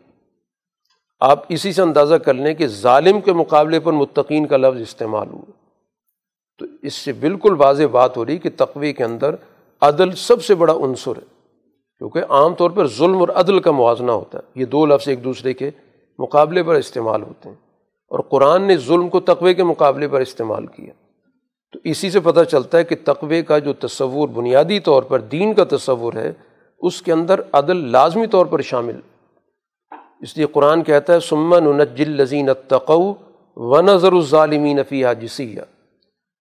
آپ 1.21 1.45
اسی 1.49 1.73
سے 1.73 1.83
اندازہ 1.83 2.15
کر 2.15 2.35
لیں 2.35 2.55
کہ 2.55 2.67
ظالم 2.67 3.21
کے 3.21 3.33
مقابلے 3.33 3.81
پر 3.81 3.93
متقین 3.93 4.47
کا 4.47 4.57
لفظ 4.57 4.81
استعمال 4.81 5.29
ہوا۔ 5.33 5.53
تو 6.59 6.67
اس 6.83 6.95
سے 6.95 7.13
بالکل 7.13 7.55
واضح 7.59 7.83
بات 7.93 8.17
ہو 8.17 8.27
رہی 8.27 8.39
کہ 8.39 8.51
تقوی 8.57 8.93
کے 8.93 9.05
اندر 9.05 9.35
عدل 9.81 10.13
سب 10.13 10.45
سے 10.45 10.55
بڑا 10.55 10.75
عنصر 10.75 11.17
ہے۔ 11.17 11.35
کیونکہ 11.99 12.21
عام 12.29 12.55
طور 12.55 12.71
پر 12.71 12.87
ظلم 12.87 13.19
اور 13.19 13.29
عدل 13.29 13.61
کا 13.61 13.71
موازنہ 13.71 14.13
ہوتا 14.13 14.39
ہے۔ 14.39 14.61
یہ 14.61 14.65
دو 14.65 14.87
لفظ 14.87 15.09
ایک 15.09 15.25
دوسرے 15.25 15.55
کے 15.55 15.71
مقابلے 16.19 16.63
پر 16.63 16.75
استعمال 16.75 17.23
ہوتے 17.23 17.49
ہیں۔ 17.49 17.57
اور 18.09 18.19
قرآن 18.19 18.63
نے 18.63 18.77
ظلم 18.77 19.09
کو 19.09 19.21
تقوی 19.21 19.55
کے 19.55 19.63
مقابلے 19.63 20.09
پر 20.09 20.21
استعمال 20.21 20.67
کیا۔ 20.67 20.93
تو 21.73 21.79
اسی 21.85 22.11
سے 22.11 22.21
پتہ 22.21 22.41
چلتا 22.45 22.79
ہے 22.79 22.85
کہ 22.85 22.97
تقوی 23.05 23.43
کا 23.43 23.59
جو 23.59 23.73
تصور 23.73 24.29
بنیادی 24.29 24.81
طور 24.81 25.03
پر 25.03 25.21
دین 25.21 25.55
کا 25.55 25.65
تصور 25.77 26.15
ہے، 26.15 26.33
اس 26.79 27.03
کے 27.03 27.13
اندر 27.13 27.41
عدل 27.53 27.93
لازمی 27.93 28.27
طور 28.27 28.47
پر 28.47 28.61
شامل۔ 28.61 29.01
اس 30.21 30.37
لیے 30.37 30.47
قرآن 30.47 30.83
کہتا 30.83 31.13
ہے 31.13 31.21
سمن 31.21 31.79
نجل 31.79 32.11
لذین 32.11 32.51
تقو 32.69 33.15
و 33.57 33.81
نظر 33.81 34.13
الظالمین 34.13 34.81
فیہ 34.89 35.07
جسیہ۔ 35.21 35.61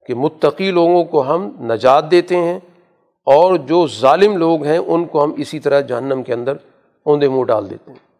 کہ 0.07 0.13
متقی 0.13 0.71
لوگوں 0.71 1.03
کو 1.03 1.21
ہم 1.21 1.49
نجات 1.59 2.11
دیتے 2.11 2.37
ہیں 2.37 2.59
اور 3.25 3.55
جو 3.55 3.87
ظالم 3.87 4.37
لوگ 4.37 4.63
ہیں، 4.63 4.77
ان 4.77 5.05
کو 5.05 5.23
ہم 5.23 5.33
اسی 5.37 5.59
طرح 5.59 5.81
جہنم 5.81 6.23
کے 6.23 6.33
اندر 6.33 6.53
اوندے 7.03 7.29
منہ 7.29 7.43
ڈال 7.43 7.69
دیتے 7.69 7.91
ہیں۔ 7.91 8.12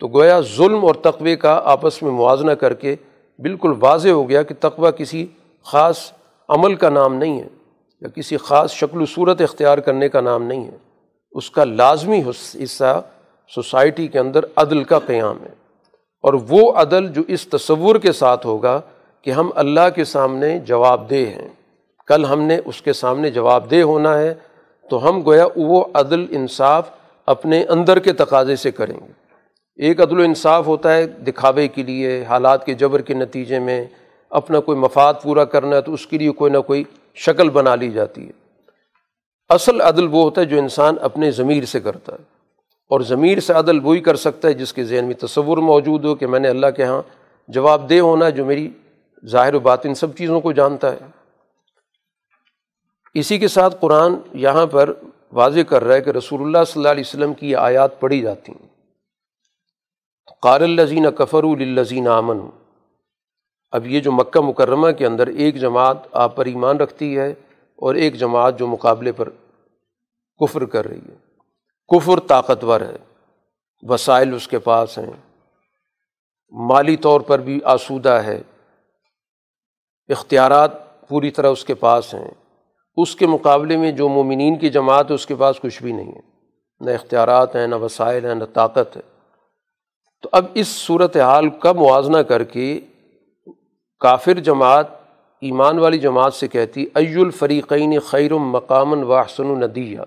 تو 0.00 0.08
گویا 0.08 0.40
ظلم 0.40 0.84
اور 0.84 0.94
تقوے 0.94 1.36
کا 1.36 1.60
آپس 1.64 2.02
میں 2.02 2.10
موازنہ 2.10 2.52
کر 2.52 2.74
کے 2.74 2.96
بالکل 3.38 3.72
واضح 3.80 4.08
ہو 4.08 4.28
گیا 4.28 4.42
کہ 4.42 4.54
تقوی 4.60 4.90
کسی 4.96 5.26
خاص 5.64 6.12
عمل 6.48 6.74
کا 6.74 6.88
نام 6.88 7.14
نہیں 7.14 7.40
ہے 7.40 7.48
یا 8.00 8.08
کسی 8.08 8.36
خاص 8.36 8.72
شکل 8.72 9.02
و 9.02 9.06
صورت 9.06 9.40
اختیار 9.40 9.78
کرنے 9.78 10.08
کا 10.08 10.20
نام 10.20 10.42
نہیں 10.42 10.64
ہے۔ 10.64 10.76
اس 11.32 11.50
کا 11.50 11.64
لازمی 11.64 12.22
حصہ 12.64 13.02
سوسائٹی 13.54 14.08
کے 14.08 14.18
اندر 14.18 14.40
عدل 14.56 14.84
کا 14.84 14.98
قیام 14.98 15.42
ہے۔ 15.42 15.50
اور 16.22 16.34
وہ 16.48 16.72
عدل 16.72 17.08
جو 17.08 17.22
اس 17.28 17.48
تصور 17.48 17.96
کے 17.96 18.12
ساتھ 18.12 18.46
ہوگا 18.46 18.80
کہ 19.22 19.30
ہم 19.30 19.50
اللہ 19.54 19.88
کے 19.94 20.04
سامنے 20.04 20.58
جواب 20.58 21.10
دہ 21.10 21.14
ہیں۔ 21.14 21.48
کل 22.06 22.24
ہم 22.24 22.40
نے 22.42 22.58
اس 22.64 22.82
کے 22.82 22.92
سامنے 22.92 23.30
جواب 23.30 23.70
دہ 23.70 23.82
ہونا 23.82 24.18
ہے 24.18 24.34
تو 24.90 25.08
ہم 25.08 25.22
گویا 25.26 25.46
وہ 25.56 25.84
عدل 25.94 26.26
انصاف 26.30 26.90
اپنے 27.26 27.64
اندر 27.64 27.98
کے 27.98 28.12
تقاضے 28.12 28.56
سے 28.56 28.70
کریں 28.70 29.00
گے۔ 29.06 29.29
ایک 29.80 30.00
عدل 30.00 30.20
و 30.20 30.22
انصاف 30.22 30.66
ہوتا 30.66 30.94
ہے 30.94 31.06
دکھاوے 31.06 31.68
کے 31.68 31.82
لیے، 31.82 32.24
حالات 32.28 32.66
کے 32.66 32.74
جبر 32.74 33.00
کے 33.00 33.14
نتیجے 33.14 33.58
میں 33.58 33.86
اپنا 34.30 34.60
کوئی 34.60 34.78
مفاد 34.78 35.14
پورا 35.22 35.44
کرنا 35.44 35.76
ہے 35.76 35.80
تو 35.80 35.94
اس 35.94 36.06
کے 36.06 36.18
لیے 36.18 36.30
کوئی 36.30 36.52
نہ 36.52 36.58
کوئی 36.58 36.84
شکل 37.14 37.50
بنا 37.50 37.74
لی 37.74 37.90
جاتی 37.90 38.26
ہے۔ 38.26 38.32
اصل 39.48 39.80
عدل 39.80 40.06
وہ 40.06 40.22
ہوتا 40.22 40.40
ہے 40.40 40.46
جو 40.46 40.58
انسان 40.58 40.96
اپنے 41.00 41.30
ضمیر 41.30 41.64
سے 41.64 41.80
کرتا 41.80 42.12
ہے۔ 42.12 42.22
اور 42.88 43.00
ضمیر 43.00 43.40
سے 43.40 43.52
عدل 43.52 43.80
وہی 43.82 44.00
کر 44.00 44.16
سکتا 44.16 44.48
ہے 44.48 44.52
جس 44.52 44.72
کے 44.72 44.84
ذہن 44.84 45.04
میں 45.04 45.14
تصور 45.14 45.58
موجود 45.58 46.04
ہو 46.04 46.14
کہ 46.14 46.26
میں 46.26 46.40
نے 46.40 46.48
اللہ 46.48 46.66
کے 46.76 46.82
یہاں 46.82 47.02
جواب 47.48 47.90
دہ 47.90 47.98
ہونا 47.98 48.28
جو 48.28 48.44
میری 48.44 48.70
ظاہر 49.26 49.54
و 49.54 49.60
بات 49.60 49.86
ان 49.86 49.94
سب 49.94 50.16
چیزوں 50.16 50.40
کو 50.40 50.52
جانتا 50.52 50.92
ہے۔ 50.92 50.98
اسی 53.14 53.38
کے 53.38 53.48
ساتھ 53.48 53.76
قرآن 53.80 54.14
یہاں 54.34 54.66
پر 54.66 54.92
واضح 55.32 55.60
کر 55.60 55.84
رہا 55.84 55.94
ہے 55.94 56.00
کہ 56.00 56.10
رسول 56.10 56.42
اللہ 56.42 56.64
صلی 56.66 56.80
اللہ 56.80 56.88
علیہ 56.88 57.04
وسلم 57.06 57.34
کی 57.34 57.50
یہ 57.50 57.56
آیات 57.56 58.00
پڑھی 58.00 58.20
جاتی 58.20 58.52
ہیں۔ 58.52 58.69
قار 60.38 60.60
الزین 60.60 61.06
کفر 61.18 61.42
الزین 61.42 62.08
امن 62.08 62.40
اب 63.70 63.86
یہ 63.86 64.00
جو 64.00 64.12
مکہ 64.12 64.40
مکرمہ 64.40 64.90
کے 64.90 65.06
اندر 65.06 65.26
ایک 65.26 65.56
جماعت 65.56 65.96
آپ 66.12 66.36
پر 66.36 66.46
ایمان 66.46 66.76
رکھتی 66.76 67.18
ہے 67.18 67.30
اور 67.76 67.94
ایک 67.94 68.14
جماعت 68.14 68.58
جو 68.58 68.66
مقابلے 68.66 69.12
پر 69.12 69.28
کفر 70.38 70.64
کر 70.64 70.86
رہی 70.86 70.98
ہے۔ 70.98 71.16
کفر 71.88 72.20
طاقتور 72.20 72.80
ہے، 72.80 72.96
وسائل 73.82 74.34
اس 74.34 74.48
کے 74.48 74.58
پاس 74.58 74.98
ہیں۔ 74.98 75.40
مالی 76.50 76.96
طور 76.96 77.20
پر 77.20 77.38
بھی 77.38 77.60
آسودہ 77.64 78.08
ہے۔ 78.08 78.42
اختیارات 80.08 81.00
پوری 81.08 81.30
طرح 81.30 81.48
اس 81.48 81.64
کے 81.64 81.74
پاس 81.74 82.14
ہیں۔ 82.14 82.30
اس 82.96 83.16
کے 83.16 83.26
مقابلے 83.26 83.76
میں 83.76 83.92
جو 83.92 84.08
مومنین 84.08 84.58
کی 84.58 84.68
جماعت 84.68 85.10
ہے، 85.10 85.14
اس 85.14 85.26
کے 85.26 85.34
پاس 85.34 85.60
کچھ 85.60 85.82
بھی 85.82 85.92
نہیں 85.92 86.12
ہے۔ 86.12 86.20
نہ 86.80 86.90
اختیارات 86.90 87.56
ہیں، 87.56 87.66
نہ 87.66 87.74
وسائل 87.74 88.24
ہیں، 88.24 88.34
نہ 88.34 88.44
طاقت 88.44 88.96
ہے۔ 88.96 89.19
تو 90.24 90.28
اب 90.32 90.46
اس 90.54 90.68
صورت 90.68 91.16
حال 91.16 91.48
کا 91.48 91.72
موازنہ 91.72 92.18
کر 92.18 92.44
کے 92.44 92.78
کافر 94.00 94.40
جماعت 94.40 94.86
ایمان 95.42 95.78
والی 95.78 95.98
جماعت 95.98 96.34
سے 96.34 96.48
کہتی 96.48 96.84
ای 96.94 97.14
الفریقین 97.14 97.98
خیر 98.00 98.34
مقامن 98.34 99.02
و 99.04 99.18
حسن 99.18 99.46
الندیہ 99.46 100.00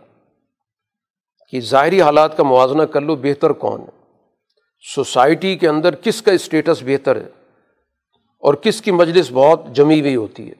کہ 1.53 1.59
ظاہری 1.61 2.01
حالات 2.01 2.37
کا 2.37 2.43
موازنہ 2.43 2.83
کر 2.83 3.01
لو، 3.01 3.15
بہتر 3.15 3.51
کون 3.53 3.81
ہے؟ 3.81 4.01
سوسائٹی 4.85 5.55
کے 5.55 5.67
اندر 5.67 5.95
کس 5.95 6.21
کا 6.21 6.31
اسٹیٹس 6.31 6.83
بہتر 6.83 7.15
ہے؟ 7.15 7.27
اور 8.43 8.53
کس 8.53 8.81
کی 8.81 8.91
مجلس 8.91 9.31
بہت 9.33 9.67
جمی 9.75 9.99
ہوئی 10.01 10.15
ہوتی 10.15 10.47
ہے؟ 10.49 10.53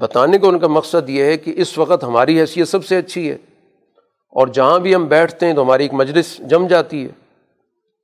بتانے 0.00 0.38
کا 0.38 0.48
ان 0.48 0.58
کا 0.58 0.66
مقصد 0.68 1.08
یہ 1.08 1.24
ہے 1.24 1.36
کہ 1.36 1.52
اس 1.56 1.76
وقت 1.78 2.04
ہماری 2.04 2.40
حیثیت 2.40 2.68
سب 2.68 2.84
سے 2.84 2.96
اچھی 2.96 3.28
ہے، 3.30 3.36
اور 4.32 4.48
جہاں 4.48 4.78
بھی 4.78 4.94
ہم 4.94 5.04
بیٹھتے 5.06 5.46
ہیں 5.46 5.54
تو 5.54 5.62
ہماری 5.62 5.84
ایک 5.84 5.94
مجلس 5.94 6.36
جم 6.50 6.66
جاتی 6.66 7.04
ہے۔ 7.04 7.12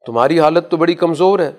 تمہاری 0.06 0.40
حالت 0.40 0.70
تو 0.70 0.76
بڑی 0.76 0.94
کمزور 0.94 1.38
ہے۔ 1.38 1.52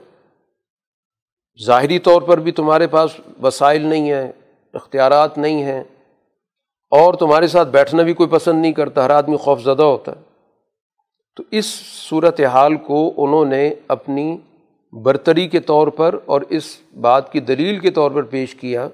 ظاہری 1.66 2.00
طور 2.00 2.22
پر 2.22 2.38
بھی 2.38 2.52
تمہارے 2.52 2.88
پاس 2.88 3.12
وسائل 3.44 3.82
نہیں 3.82 4.12
ہیں، 4.12 4.32
اختیارات 4.74 5.38
نہیں 5.38 5.64
ہیں۔ 5.64 5.84
اور 6.92 7.14
تمہارے 7.14 7.48
ساتھ 7.48 7.70
بیٹھنا 7.70 8.04
بھی 8.04 8.14
کوئی 8.14 8.30
پسند 8.30 8.62
نہیں 8.62 8.72
کرتا، 8.72 9.06
ہر 9.06 9.10
آدمی 9.10 9.38
خوف 9.38 9.62
زدہ 9.62 9.84
ہوتا 9.84 10.12
ہے۔ 10.12 10.22
تو 11.36 11.44
اس 11.52 11.66
صورت 12.10 12.42
حال 12.42 12.76
کو 12.76 13.14
انہوں 13.18 13.46
نے 13.46 13.74
اپنی 13.88 14.38
برتری 14.92 15.48
کے 15.48 15.60
طور 15.60 15.88
پر 15.88 16.20
اور 16.26 16.42
اس 16.50 16.78
بات 17.02 17.32
کی 17.32 17.40
دلیل 17.40 17.80
کے 17.80 17.92
طور 17.92 18.12
پر 18.12 18.24
پیش 18.24 18.56
کیا 18.56 18.88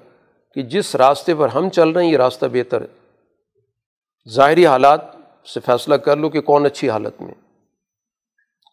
کہ 0.54 0.62
جس 0.62 0.94
راستے 0.94 1.34
پر 1.34 1.48
ہم 1.48 1.68
چل 1.68 1.88
رہے 1.88 2.04
ہیں، 2.04 2.12
یہ 2.12 2.16
راستہ 2.16 2.46
بہتر 2.52 2.80
ہے۔ 2.80 2.86
ظاہری 4.30 4.66
حالات 4.66 5.00
سے 5.54 5.60
فیصلہ 5.60 5.94
کر 5.94 6.16
لو 6.16 6.28
کہ 6.28 6.40
کون 6.40 6.66
اچھی 6.66 6.90
حالت 6.90 7.22
میں 7.22 7.34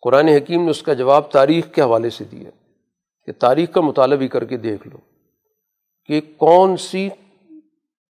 قرآن 0.07 0.27
حکیم 0.27 0.63
نے 0.63 0.69
اس 0.69 0.83
کا 0.83 0.93
جواب 0.93 1.31
تاریخ 1.31 1.73
کے 1.73 1.81
حوالے 1.81 2.09
سے 2.09 2.23
دیا 2.23 2.49
کہ 3.25 3.31
تاریخ 3.39 3.71
کا 3.71 3.81
مطالعہ 3.81 4.17
بھی 4.17 4.27
کر 4.27 4.45
کے 4.45 4.57
دیکھ 4.57 4.87
لو 4.87 4.97
کہ 6.05 6.21
کون 6.37 6.77
سی 6.77 7.09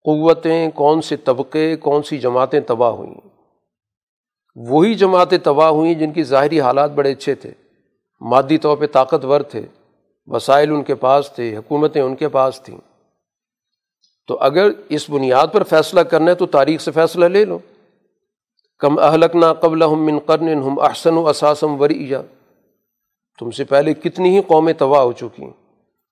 قوتیں، 0.04 0.70
کون 0.70 1.02
سے 1.02 1.18
طبقے، 1.18 1.76
کون 1.76 2.04
سی 2.04 2.18
جماعتیں 2.18 2.60
تباہ 2.60 2.92
ہوئیں۔ 2.92 3.28
وہی 4.56 4.94
جماعتیں 4.94 5.38
تباہ 5.38 5.68
ہوئیں 5.68 5.94
جن 5.94 6.12
کی 6.14 6.24
ظاہری 6.24 6.62
حالات 6.62 6.92
بڑے 6.92 7.12
اچھے 7.12 7.36
تھے، 7.36 7.52
مادی 8.22 8.58
طور 8.58 8.78
پہ 8.78 8.88
طاقتور 8.88 9.42
تھے، 9.42 9.62
وسائل 10.28 10.72
ان 10.72 10.84
کے 10.84 10.96
پاس 10.96 11.32
تھے، 11.36 11.58
حکومتیں 11.58 12.02
ان 12.02 12.16
کے 12.16 12.30
پاس 12.30 12.62
تھیں۔ 12.62 12.78
تو 14.28 14.38
اگر 14.40 14.70
اس 14.90 15.10
بنیاد 15.10 15.48
پر 15.52 15.64
فیصلہ 15.64 16.00
کرنا 16.00 16.32
ہے 16.32 16.36
تو 16.36 16.46
تاریخ 16.46 16.82
سے 16.82 16.92
فیصلہ 16.92 17.26
لے 17.26 17.46
لو۔ 17.46 17.60
کم 18.80 19.00
اہلک 19.00 19.36
نا 19.36 19.54
قبل 19.54 19.84
ہم 19.84 20.06
من 20.06 20.20
قرن 20.20 20.48
ہم 20.48 20.80
احسن 20.80 21.14
و 21.14 21.28
اساسم 21.28 21.82
وری 21.82 22.12
تم 23.40 23.52
سے 23.52 23.64
پہلے 23.64 23.94
کتنی 23.94 24.36
ہی 24.36 24.42
قومیں 24.42 24.74
تباہ 24.74 25.02
ہو 25.02 25.12
چکی 25.12 25.44
ہیں، 25.44 25.52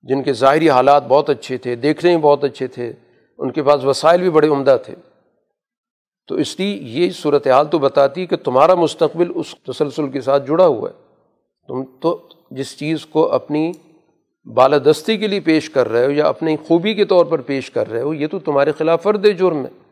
جن 0.01 0.24
کے 0.24 0.34
ظاہری 0.34 0.70
حالات 0.70 1.07
بہت 1.07 1.30
اچھے 1.30 1.57
تھے، 1.57 1.76
دیکھنے 1.76 2.11
میں 2.11 2.22
بہت 2.22 2.43
اچھے 2.43 2.68
تھے، 2.68 2.93
ان 3.38 3.51
کے 3.51 3.63
پاس 3.63 3.84
وسائل 3.84 4.22
بھی 4.22 4.30
بڑے 4.30 4.47
عمدہ 4.47 4.78
تھے۔ 4.86 4.95
تو 6.28 6.36
اس 6.36 6.59
لیے 6.59 6.78
یہ 6.82 7.09
صورت 7.09 7.47
حال 7.47 7.68
تو 7.68 7.80
بتاتی 7.80 8.26
کہ 8.26 8.36
تمہارا 8.36 8.76
مستقبل 8.76 9.32
اس 9.36 9.55
تسلسل 9.63 10.09
کے 10.09 10.22
ساتھ 10.22 10.47
جڑا 10.47 10.65
ہوا 10.65 10.89
ہے۔ 10.89 10.95
تم 11.68 11.84
تو 11.99 12.22
جس 12.51 12.78
چیز 12.78 13.05
کو 13.05 13.32
اپنی 13.32 13.72
بالادستی 14.45 15.18
کے 15.18 15.28
لیے 15.28 15.39
پیش 15.39 15.70
کر 15.70 15.88
رہے 15.89 16.05
ہو 16.05 16.11
یا 16.11 16.26
اپنی 16.26 16.57
خوبی 16.68 16.93
کے 16.93 17.05
طور 17.05 17.26
پر 17.26 17.41
پیش 17.41 17.72
کر 17.72 17.89
رہے 17.89 18.01
ہو، 18.01 18.13
یہ 18.13 18.28
تو 18.28 18.39
تمہارے 18.39 18.72
خلاف 18.72 19.03
فرد 19.03 19.26
جرم 19.39 19.65
ہے۔ 19.65 19.86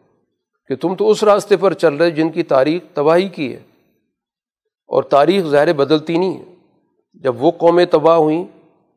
کہ 0.68 0.76
تم 0.76 0.96
تو 0.96 1.10
اس 1.10 1.24
راستے 1.24 1.58
پر 1.58 1.74
چل 1.74 1.94
رہے 1.94 2.12
جن 2.12 2.30
کی 2.30 2.44
تاریخ 2.44 2.84
تباہی 2.94 3.30
کی 3.30 3.54
ہے 3.56 3.64
اور 4.88 5.04
تاریخ 5.04 5.46
ظاہر 5.46 5.74
بدلتی 5.74 6.18
نہیں 6.18 6.40
ہے۔ 6.40 6.56
جب 7.14 7.44
وہ 7.44 7.52
قومیں 7.52 7.86
تباہ 7.86 8.16
ہوئیں 8.16 8.46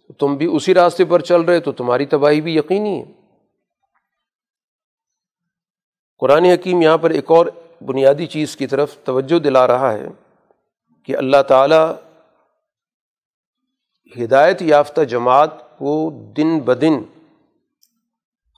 تو 0.09 0.13
تم 0.13 0.37
بھی 0.37 0.47
اسی 0.53 0.75
راستے 0.75 1.05
پر 1.05 1.21
چل 1.21 1.41
رہے 1.41 1.61
تو 1.61 1.73
تمہاری 1.73 2.07
تباہی 2.07 2.41
بھی 2.41 2.57
یقینی 2.57 2.99
ہے۔ 2.99 3.05
قرآن 6.19 6.45
حکیم 6.45 6.83
یہاں 6.83 6.99
پر 6.99 7.11
ایک 7.11 7.31
اور 7.31 7.47
بنیادی 7.81 8.27
چیز 8.27 8.57
کی 8.57 8.67
طرف 8.67 8.97
توجہ 9.05 9.39
دلا 9.39 9.67
رہا 9.67 9.93
ہے 9.93 10.09
کہ 11.05 11.17
اللہ 11.17 11.43
تعالیٰ 11.49 11.93
ہدایت 14.25 14.63
یافتہ 14.63 15.01
جماعت 15.01 15.79
کو 15.79 16.11
دن 16.37 16.59
بدن 16.59 17.18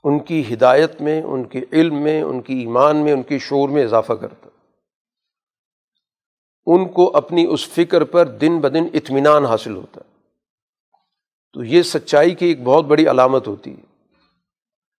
ان 0.03 0.19
کی 0.19 0.53
ہدایت 0.53 1.01
میں، 1.01 1.21
ان 1.21 1.43
کے 1.43 1.61
علم 1.71 2.01
میں، 2.01 2.21
ان 2.21 2.41
کی 2.41 2.53
ایمان 2.53 2.97
میں، 2.97 3.13
ان 3.13 3.23
کی 3.23 3.39
شعور 3.39 3.69
میں 3.69 3.83
اضافہ 3.83 4.13
کرتا۔ 4.13 4.49
ان 6.65 6.87
کو 6.87 7.17
اپنی 7.17 7.45
اس 7.49 7.67
فکر 7.69 8.03
پر 8.03 8.25
دن 8.25 8.59
بدن 8.59 8.87
اطمینان 8.93 9.45
حاصل 9.45 9.75
ہوتا۔ 9.75 10.01
تو 11.53 11.63
یہ 11.63 11.81
سچائی 11.81 12.35
کی 12.35 12.45
ایک 12.45 12.63
بہت 12.63 12.85
بڑی 12.85 13.09
علامت 13.09 13.47
ہوتی 13.47 13.71
ہے 13.71 13.81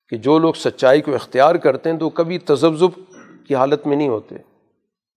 کہ 0.09 0.17
جو 0.17 0.39
لوگ 0.39 0.53
سچائی 0.55 1.01
کو 1.01 1.15
اختیار 1.15 1.55
کرتے 1.55 1.91
ہیں 1.91 1.99
تو 1.99 2.11
کبھی 2.11 2.39
تذبذب 2.39 2.99
کی 3.47 3.55
حالت 3.55 3.87
میں 3.87 3.97
نہیں 3.97 4.09
ہوتے، 4.09 4.37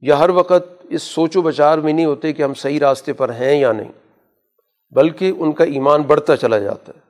یا 0.02 0.20
ہر 0.20 0.30
وقت 0.30 0.86
اس 0.90 1.04
سوچ 1.04 1.38
و 1.38 1.42
بچار 1.42 1.78
میں 1.78 1.94
نہیں 1.94 2.06
ہوتے 2.06 2.34
کہ 2.34 2.44
ہم 2.44 2.54
صحیح 2.54 2.80
راستے 2.80 3.14
پر 3.14 3.30
ہیں 3.30 3.60
یا 3.60 3.72
نہیں، 3.72 3.92
بلکہ 4.92 5.32
ان 5.38 5.52
کا 5.52 5.64
ایمان 5.64 6.02
بڑھتا 6.02 6.38
چلا 6.38 6.60
جاتا 6.60 6.92
ہے۔ 6.96 7.05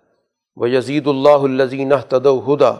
وہ 0.56 0.70
یزید 0.70 1.08
اللہ 1.08 1.30
الزین 1.30 1.92
تد 2.10 2.26
ہدا 2.26 2.72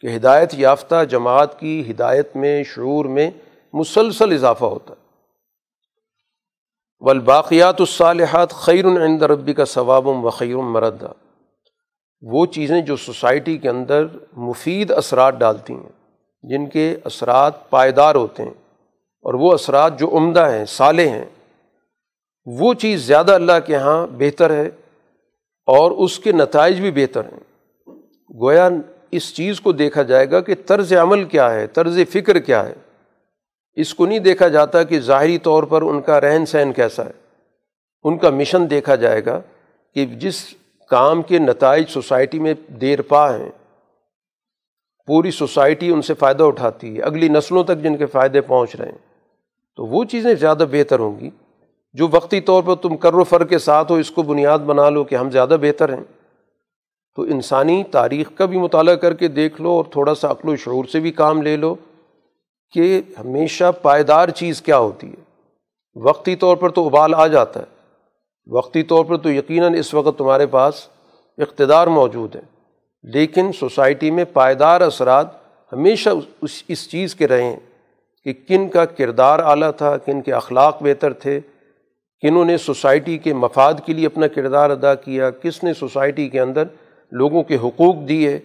کہ 0.00 0.16
ہدایت 0.16 0.54
یافتہ 0.54 1.04
جماعت 1.04 1.60
کی 1.60 1.90
ہدایت 1.90 2.36
میں، 2.36 2.64
شعور 2.64 3.04
میں 3.04 3.30
مسلسل 3.72 4.32
اضافہ 4.32 4.64
ہوتا 4.64 4.94
ہے۔ 4.94 5.02
والباقیات 7.00 7.80
الصالحات 7.80 8.50
خیر 8.50 8.86
عند 8.86 9.22
ربی 9.22 9.52
کا 9.52 9.64
ثواب 9.64 10.06
و 10.06 10.30
خیر 10.30 10.56
مردہ۔ 10.56 11.12
وہ 12.22 12.46
چیزیں 12.46 12.80
جو 12.80 12.96
سوسائٹی 12.96 13.58
کے 13.58 13.68
اندر 13.68 14.06
مفید 14.36 14.90
اثرات 14.90 15.34
ڈالتی 15.34 15.72
ہیں، 15.72 15.92
جن 16.42 16.66
کے 16.66 16.96
اثرات 17.04 17.70
پائیدار 17.70 18.14
ہوتے 18.14 18.42
ہیں 18.42 18.54
اور 19.22 19.34
وہ 19.34 19.52
اثرات 19.52 19.98
جو 19.98 20.16
عمدہ 20.16 20.50
ہیں، 20.50 20.64
صالح 20.64 21.08
ہیں، 21.08 21.24
وہ 22.46 22.74
چیز 22.74 23.06
زیادہ 23.06 23.32
اللہ 23.32 23.52
کے 23.66 23.72
یہاں 23.72 24.06
بہتر 24.06 24.50
ہے۔ 24.50 24.70
اور 25.66 25.90
اس 25.90 26.18
کے 26.18 26.32
نتائج 26.32 26.80
بھی 26.80 26.90
بہتر 26.90 27.24
ہیں۔ 27.24 27.40
گویا 28.40 28.68
اس 29.10 29.34
چیز 29.34 29.60
کو 29.60 29.72
دیکھا 29.72 30.02
جائے 30.02 30.30
گا 30.30 30.40
کہ 30.40 30.54
طرز 30.66 30.92
عمل 30.92 31.24
کیا 31.24 31.54
ہے، 31.54 31.66
طرز 31.66 31.98
فکر 32.12 32.38
کیا 32.38 32.68
ہے۔ 32.68 32.74
اس 33.74 33.94
کو 33.94 34.06
نہیں 34.06 34.18
دیکھا 34.18 34.48
جاتا 34.48 34.82
کہ 34.82 35.00
ظاہری 35.00 35.38
طور 35.38 35.62
پر 35.62 35.82
ان 35.82 36.02
کا 36.02 36.20
رہن 36.20 36.46
سہن 36.46 36.72
کیسا 36.72 37.04
ہے۔ 37.04 37.10
ان 38.02 38.18
کا 38.18 38.30
مشن 38.30 38.70
دیکھا 38.70 38.94
جائے 38.94 39.24
گا 39.24 39.40
کہ 39.94 40.06
جس 40.06 40.54
کام 40.88 41.22
کے 41.22 41.38
نتائج 41.38 41.84
سوسائٹی 41.88 42.38
میں 42.38 42.54
دیر 42.68 43.02
پا 43.02 43.36
ہیں، 43.36 43.50
پوری 45.06 45.30
سوسائٹی 45.30 45.90
ان 45.90 46.02
سے 46.02 46.14
فائدہ 46.14 46.42
اٹھاتی 46.42 46.96
ہے۔ 46.96 47.02
اگلی 47.02 47.28
نسلوں 47.28 47.64
تک 47.64 47.82
جن 47.82 47.96
کے 47.96 48.06
فائدے 48.06 48.40
پہنچ 48.40 48.76
رہے 48.76 48.88
ہیں۔ 48.88 48.98
تو 49.76 49.86
وہ 49.86 50.04
چیزیں 50.04 50.34
زیادہ 50.34 50.64
بہتر 50.70 50.98
ہوں 50.98 51.20
گی۔ 51.20 51.30
جو 51.92 52.08
وقتی 52.10 52.40
طور 52.40 52.62
پر 52.62 52.74
تم 52.74 52.96
کر 52.96 53.14
و 53.14 53.24
فر 53.24 53.44
کے 53.44 53.58
ساتھ 53.58 53.92
ہو، 53.92 53.96
اس 53.96 54.10
کو 54.10 54.22
بنیاد 54.22 54.58
بنا 54.58 54.90
لو 54.90 55.04
کہ 55.04 55.14
ہم 55.14 55.30
زیادہ 55.30 55.56
بہتر 55.60 55.92
ہیں۔ 55.92 56.04
تو 57.16 57.22
انسانی 57.22 57.84
تاریخ 57.84 58.30
کا 58.34 58.44
بھی 58.44 58.58
مطالعہ 58.58 58.94
کر 58.94 59.14
کے 59.14 59.28
دیکھ 59.28 59.62
لو 59.62 59.70
اور 59.70 59.84
تھوڑا 59.90 60.14
سا 60.14 60.30
عقل 60.30 60.48
و 60.48 60.56
شعور 60.56 60.84
سے 60.84 61.00
بھی 61.00 61.12
کام 61.12 61.42
لے 61.42 61.56
لو 61.56 61.74
کہ 62.72 63.02
ہمیشہ 63.18 63.72
پائیدار 63.82 64.28
چیز 64.28 64.62
کیا 64.62 64.78
ہوتی 64.78 65.08
ہے۔ 65.08 65.22
وقتی 65.94 66.36
طور 66.36 66.56
پر 66.56 66.70
تو 66.70 66.86
ابال 66.86 67.14
آ 67.14 67.26
جاتا 67.26 67.60
ہے۔ 67.60 67.64
وقتی 68.46 68.82
طور 68.82 69.04
پر 69.04 69.16
تو 69.16 69.30
یقیناً 69.30 69.74
اس 69.74 69.94
وقت 69.94 70.18
تمہارے 70.18 70.46
پاس 70.46 70.74
اقتدار 71.38 71.86
موجود 71.86 72.36
ہے۔ 72.36 72.40
لیکن 73.02 73.52
سوسائٹی 73.52 74.10
میں 74.10 74.24
پائیدار 74.32 74.80
اثرات 74.80 75.26
ہمیشہ 75.72 76.10
اس 76.42 76.62
اس 76.68 76.90
چیز 76.90 77.14
کے 77.14 77.28
رہیں 77.28 77.56
کہ 78.24 78.32
کن 78.48 78.68
کا 78.68 78.84
کردار 78.84 79.38
اعلیٰ 79.38 79.70
تھا، 79.76 79.96
کن 79.96 80.22
کے 80.22 80.32
اخلاق 80.32 80.82
بہتر 80.82 81.12
تھے۔ 81.12 81.40
کنہوں 82.22 82.44
نے 82.44 82.56
سوسائٹی 82.56 83.18
کے 83.18 83.34
مفاد 83.34 83.74
کے 83.86 83.92
لیے 83.92 84.06
اپنا 84.06 84.26
کردار 84.26 84.70
ادا 84.70 84.94
کیا، 84.94 85.30
کس 85.30 85.64
نے 85.64 85.74
سوسائٹی 85.74 86.28
کے 86.28 86.40
اندر 86.40 86.64
لوگوں 87.12 87.42
کے 87.42 87.56
حقوق 87.56 87.96
دیے، 88.08 88.38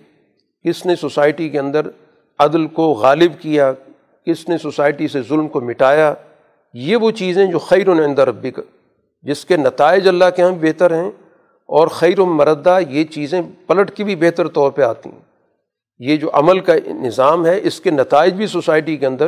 کس 0.65 0.85
نے 0.85 0.95
سوسائٹی 0.95 1.49
کے 1.49 1.59
اندر 1.59 1.87
عدل 2.39 2.67
کو 2.67 2.83
غالب 2.83 3.41
کیا، 3.41 3.73
کس 4.25 4.49
نے 4.49 4.57
سوسائٹی 4.57 5.07
سے 5.07 5.21
ظلم 5.21 5.47
کو 5.47 5.61
مٹایا، 5.61 6.13
یہ 6.73 6.95
وہ 6.95 7.11
چیزیں 7.11 7.45
جو 7.45 7.59
خیر 7.59 7.87
اندر 7.87 8.27
ربی 8.27 8.51
کا 8.51 8.61
جس 9.21 9.45
کے 9.45 9.57
نتائج 9.57 10.07
اللہ 10.07 10.25
کے 10.35 10.41
یہاں 10.41 10.51
بہتر 10.51 10.93
ہیں 10.93 11.11
اور 11.65 11.87
خیر 11.87 12.19
و 12.19 12.25
مردہ 12.25 12.79
یہ 12.89 13.03
چیزیں 13.03 13.41
پلٹ 13.67 13.91
کی 13.91 14.03
بھی 14.03 14.15
بہتر 14.15 14.47
طور 14.47 14.71
پہ 14.71 14.81
آتی 14.81 15.09
ہیں۔ 15.09 15.19
یہ 15.99 16.17
جو 16.17 16.29
عمل 16.33 16.59
کا 16.59 16.73
نظام 16.87 17.45
ہے، 17.45 17.59
اس 17.63 17.79
کے 17.81 17.91
نتائج 17.91 18.33
بھی 18.33 18.47
سوسائٹی 18.47 18.97
کے 18.97 19.05
اندر 19.05 19.27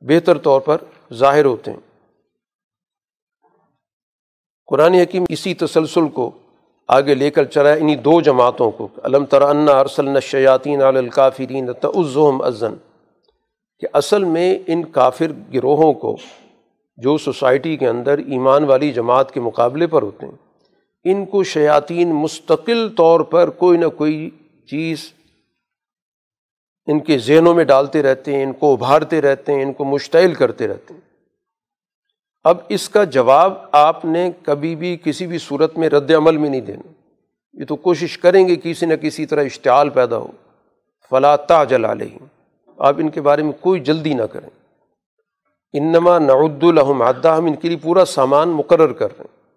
بہتر 0.00 0.38
طور 0.38 0.60
پر 0.60 0.76
ظاہر 1.12 1.44
ہوتے 1.44 1.70
ہیں۔ 1.70 1.87
قرآن 4.68 4.94
حکیم 4.94 5.24
اسی 5.28 5.54
تسلسل 5.54 6.08
کو 6.08 6.30
آگے 6.88 7.14
لے 7.14 7.30
کر 7.30 7.44
چلا 7.44 7.72
انہیں 7.72 7.96
دو 7.96 8.20
جماعتوں 8.20 8.70
کو۔ 8.70 8.88
علم 9.04 9.24
ترانہ 9.24 9.70
ارسل 9.70 10.20
شیاطین 10.20 10.82
الکافرین 10.82 11.72
تعزم 11.72 12.42
ازن۔ 12.42 12.74
کہ 13.80 13.86
اصل 13.92 14.24
میں 14.24 14.58
ان 14.66 14.84
کافر 14.84 15.26
گروہوں 15.54 15.92
کو 15.92 16.16
جو 16.96 17.18
سوسائٹی 17.18 17.76
کے 17.76 17.88
اندر 17.88 18.18
ایمان 18.18 18.64
والی 18.64 18.92
جماعت 18.92 19.32
کے 19.32 19.40
مقابلے 19.40 19.86
پر 19.86 20.02
ہوتے 20.02 20.26
ہیں، 20.26 20.34
ان 21.04 21.26
کو 21.26 21.44
شیاطین 21.44 22.14
مستقل 22.14 22.88
طور 22.96 23.20
پر 23.20 23.50
کوئی 23.50 23.78
نہ 23.78 23.86
کوئی 23.86 24.30
چیز 24.70 25.12
ان 26.86 27.00
کے 27.00 27.18
ذہنوں 27.18 27.54
میں 27.54 27.64
ڈالتے 27.64 28.02
رہتے 28.02 28.36
ہیں، 28.36 28.42
ان 28.42 28.52
کو 28.52 28.72
ابھارتے 28.72 29.20
رہتے 29.20 29.54
ہیں، 29.54 29.62
ان 29.62 29.72
کو 29.72 29.84
مشتعل 29.84 30.34
کرتے 30.34 30.68
رہتے 30.68 30.94
ہیں۔ 30.94 31.07
اب 32.48 32.58
اس 32.68 32.88
کا 32.88 33.04
جواب 33.04 33.52
آپ 33.72 34.04
نے 34.04 34.30
کبھی 34.42 34.76
بھی 34.76 34.96
کسی 35.04 35.26
بھی 35.26 35.38
صورت 35.38 35.78
میں 35.78 35.88
رد 35.88 36.10
عمل 36.10 36.36
میں 36.36 36.50
نہیں 36.50 36.60
دینا۔ 36.60 36.92
یہ 37.52 37.64
تو 37.64 37.76
کوشش 37.76 38.18
کریں 38.18 38.48
گے 38.48 38.56
کسی 38.62 38.86
نہ 38.86 38.94
کسی 38.94 39.26
طرح 39.26 39.44
اشتعال 39.44 39.90
پیدا 39.90 40.16
ہو۔ 40.16 40.26
فلا 41.10 41.64
جلا 41.64 41.94
لیں 41.94 42.18
آپ 42.78 42.94
ان 42.98 43.08
کے 43.08 43.20
بارے 43.20 43.42
میں 43.42 43.52
کوئی 43.52 43.80
جلدی 43.80 44.14
نہ 44.14 44.22
کریں۔ 44.22 44.48
انما 45.72 46.18
نعد 46.18 46.64
الحم 46.64 47.02
عدہ، 47.02 47.28
ہم 47.28 47.44
ان 47.44 47.56
کے 47.56 47.68
لیے 47.68 47.76
پورا 47.76 48.04
سامان 48.04 48.48
مقرر 48.48 48.92
کر 48.92 49.18
رہے 49.18 49.24
ہیں۔ 49.24 49.50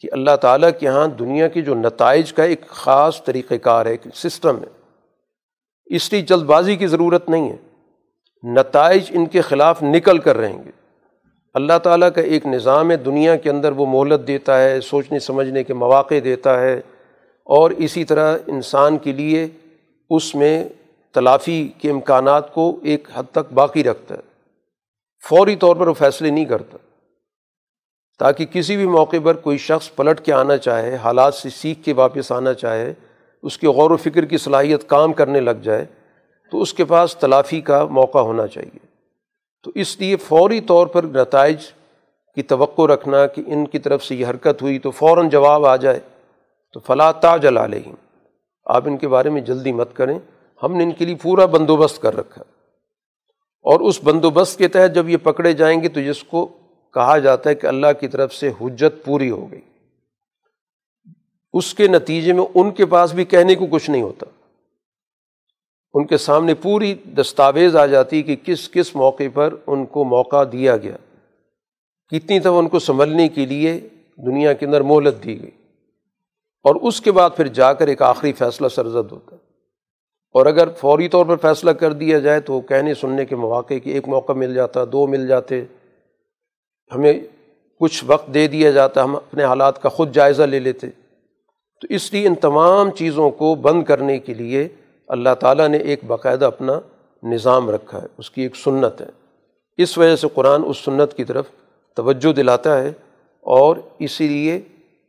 کہ 0.00 0.08
اللہ 0.12 0.36
تعالیٰ 0.36 0.70
کے 0.80 0.86
یہاں 0.86 1.06
دنیا 1.06 1.48
کے 1.48 1.62
جو 1.62 1.74
نتائج 1.74 2.32
کا 2.32 2.44
ایک 2.44 2.68
خاص 2.68 3.24
طریقۂ 3.24 3.54
کار 3.62 3.86
ہے، 3.86 3.90
ایک 3.90 4.06
سسٹم 4.14 4.56
ہے۔ 4.56 4.96
اس 5.86 6.12
لیے 6.12 6.22
جلد 6.22 6.42
بازی 6.42 6.76
کی 6.76 6.86
ضرورت 6.86 7.28
نہیں 7.28 7.52
ہے۔ 7.52 7.56
نتائج 8.52 9.02
ان 9.10 9.26
کے 9.26 9.40
خلاف 9.40 9.82
نکل 9.82 10.18
کر 10.18 10.36
رہیں 10.36 10.64
گے۔ 10.64 10.70
اللہ 11.54 11.78
تعالیٰ 11.82 12.08
کا 12.14 12.20
ایک 12.20 12.46
نظام 12.46 12.90
ہے، 12.90 12.96
دنیا 12.96 13.36
کے 13.36 13.50
اندر 13.50 13.72
وہ 13.72 13.86
مہلت 13.86 14.26
دیتا 14.26 14.62
ہے، 14.62 14.80
سوچنے، 14.80 15.18
سمجھنے 15.18 15.64
کے 15.64 15.74
مواقع 15.74 16.14
دیتا 16.24 16.60
ہے 16.60 16.80
اور 17.44 17.70
اسی 17.70 18.04
طرح 18.04 18.38
انسان 18.46 18.98
کے 18.98 19.12
لیے 19.12 19.48
اس 20.10 20.34
میں 20.34 20.64
تلافی 21.12 21.68
کے 21.78 21.90
امکانات 21.90 22.54
کو 22.54 22.78
ایک 22.82 23.08
حد 23.14 23.22
تک 23.32 23.52
باقی 23.52 23.84
رکھتا 23.84 24.14
ہے۔ 24.14 24.20
فوری 25.28 25.56
طور 25.56 25.76
پر 25.76 25.88
وہ 25.88 25.94
فیصلے 25.94 26.30
نہیں 26.30 26.44
کرتا۔ 26.44 26.78
تاکہ 28.18 28.46
کسی 28.46 28.76
بھی 28.76 28.86
موقع 28.86 29.16
پر 29.24 29.34
کوئی 29.34 29.58
شخص 29.58 29.94
پلٹ 29.94 30.20
کے 30.20 30.32
آنا 30.32 30.56
چاہے، 30.56 30.96
حالات 30.96 31.34
سے 31.34 31.50
سیکھ 31.50 31.84
کے 31.84 31.92
واپس 31.92 32.32
آنا 32.32 32.54
چاہے، 32.54 32.94
اس 33.42 33.58
کی 33.58 33.66
غور 33.66 33.90
و 33.90 33.96
فکر 33.96 34.24
کی 34.24 34.38
صلاحیت 34.38 34.88
کام 34.88 35.12
کرنے 35.12 35.40
لگ 35.40 35.50
جائے، 35.62 35.84
تو 36.50 36.60
اس 36.60 36.74
کے 36.74 36.84
پاس 36.84 37.16
تلافی 37.16 37.60
کا 37.60 37.84
موقع 37.84 38.18
ہونا 38.18 38.46
چاہیے۔ 38.46 38.87
تو 39.62 39.70
اس 39.74 40.00
لیے 40.00 40.16
فوری 40.16 40.60
طور 40.60 40.86
پر 40.86 41.04
نتائج 41.04 41.56
کی 42.34 42.42
توقع 42.42 42.82
رکھنا 42.82 43.26
کہ 43.26 43.42
ان 43.46 43.66
کی 43.66 43.78
طرف 43.78 44.04
سے 44.04 44.14
یہ 44.14 44.26
حرکت 44.26 44.62
ہوئی 44.62 44.78
تو 44.78 44.90
فوراً 44.90 45.28
جواب 45.28 45.66
آ 45.66 45.76
جائے 45.76 46.00
تو 46.72 46.80
فلاں 46.80 47.12
تاج 47.12 47.46
علیہم۔ 47.46 47.94
آپ 48.64 48.82
ان 48.86 48.96
کے 48.96 49.08
بارے 49.08 49.30
میں 49.30 49.40
جلدی 49.40 49.72
مت 49.72 49.88
کریں۔ 49.94 50.18
ہم 50.62 50.76
نے 50.76 50.84
ان 50.84 50.92
کے 50.92 51.04
لیے 51.04 51.14
پورا 51.22 51.46
بندوبست 51.46 52.02
کر 52.02 52.16
رکھا۔ 52.16 52.42
اور 53.62 53.80
اس 53.80 54.00
بندوبست 54.04 54.58
کے 54.58 54.68
تحت 54.68 54.94
جب 54.94 55.08
یہ 55.08 55.16
پکڑے 55.16 55.52
جائیں 55.52 55.82
گے 55.82 55.88
تو 55.88 56.00
جس 56.00 56.24
کو 56.24 56.46
کہا 56.94 57.18
جاتا 57.18 57.50
ہے 57.50 57.54
کہ 57.54 57.66
اللہ 57.66 57.86
کی 58.00 58.08
طرف 58.08 58.34
سے 58.34 58.50
حجت 58.60 59.04
پوری 59.04 59.30
ہو 59.30 59.50
گئی۔ 59.50 59.60
اس 61.52 61.74
کے 61.74 61.86
نتیجے 61.88 62.32
میں 62.32 62.44
ان 62.54 62.70
کے 62.70 62.86
پاس 62.86 63.12
بھی 63.12 63.24
کہنے 63.24 63.54
کو 63.54 63.66
کچھ 63.66 63.90
نہیں 63.90 64.02
ہوتا۔ 64.02 64.26
ان 65.94 66.06
کے 66.06 66.16
سامنے 66.16 66.54
پوری 66.54 66.94
دستاویز 66.94 67.76
آ 67.76 67.86
جاتی 67.86 68.22
کہ 68.22 68.36
کس 68.36 68.70
کس 68.70 68.96
موقع 68.96 69.22
پر 69.34 69.54
ان 69.66 69.86
کو 69.86 70.04
موقع 70.04 70.44
دیا 70.52 70.76
گیا۔ 70.76 70.96
کتنی 72.08 72.38
دفعہ 72.38 72.52
ان 72.52 72.68
کو 72.68 72.78
سنبھلنے 72.78 73.28
کے 73.28 73.46
لیے 73.46 73.80
دنیا 74.16 74.52
کے 74.52 74.66
اندر 74.66 74.80
مہلت 74.80 75.24
دی 75.24 75.42
گئی۔ 75.42 75.50
اور 76.62 76.74
اس 76.74 77.00
کے 77.00 77.12
بعد 77.12 77.30
پھر 77.36 77.46
جا 77.46 77.72
کر 77.72 77.86
ایک 77.86 78.02
آخری 78.02 78.32
فیصلہ 78.32 78.68
سرزد 78.68 79.12
ہوتا۔ 79.12 79.30
ہے 79.32 79.40
اور 80.32 80.46
اگر 80.46 80.68
فوری 80.68 81.08
طور 81.08 81.26
پر 81.26 81.36
فیصلہ 81.36 81.70
کر 81.70 81.92
دیا 81.92 82.18
جائے 82.18 82.40
تو 82.40 82.60
کہنے 82.60 82.94
سننے 82.94 83.24
کے 83.24 83.36
مواقع 83.36 83.74
کہ 83.84 83.90
ایک 83.90 84.08
موقع 84.08 84.32
مل 84.32 84.54
جاتا، 84.54 84.84
دو 84.92 85.06
مل 85.06 85.26
جاتے، 85.26 85.64
ہمیں 86.94 87.20
کچھ 87.80 88.04
وقت 88.06 88.34
دے 88.34 88.46
دیا 88.46 88.70
جاتا، 88.70 89.04
ہم 89.04 89.16
اپنے 89.16 89.44
حالات 89.44 89.82
کا 89.82 89.88
خود 89.88 90.14
جائزہ 90.14 90.42
لے 90.42 90.58
لیتے۔ 90.58 90.86
تو 91.80 91.86
اس 91.90 92.12
لیے 92.12 92.28
ان 92.28 92.34
تمام 92.34 92.90
چیزوں 92.90 93.30
کو 93.30 93.54
بند 93.54 93.84
کرنے 93.84 94.18
کے 94.18 94.34
لیے 94.34 94.68
اللہ 95.08 95.34
تعالیٰ 95.40 95.68
نے 95.68 95.78
ایک 95.78 96.04
باقاعدہ 96.04 96.44
اپنا 96.44 96.80
نظام 97.22 97.70
رکھا 97.70 98.02
ہے، 98.02 98.06
اس 98.18 98.30
کی 98.30 98.42
ایک 98.42 98.56
سنت 98.56 99.00
ہے۔ 99.00 99.06
اس 99.76 99.98
وجہ 99.98 100.16
سے 100.16 100.26
قرآن 100.34 100.62
اس 100.66 100.78
سنت 100.78 101.14
کی 101.14 101.24
طرف 101.24 101.44
توجہ 101.96 102.32
دلاتا 102.32 102.82
ہے 102.82 102.88
اور 103.40 103.76
اسی 103.98 104.28
لیے 104.28 104.56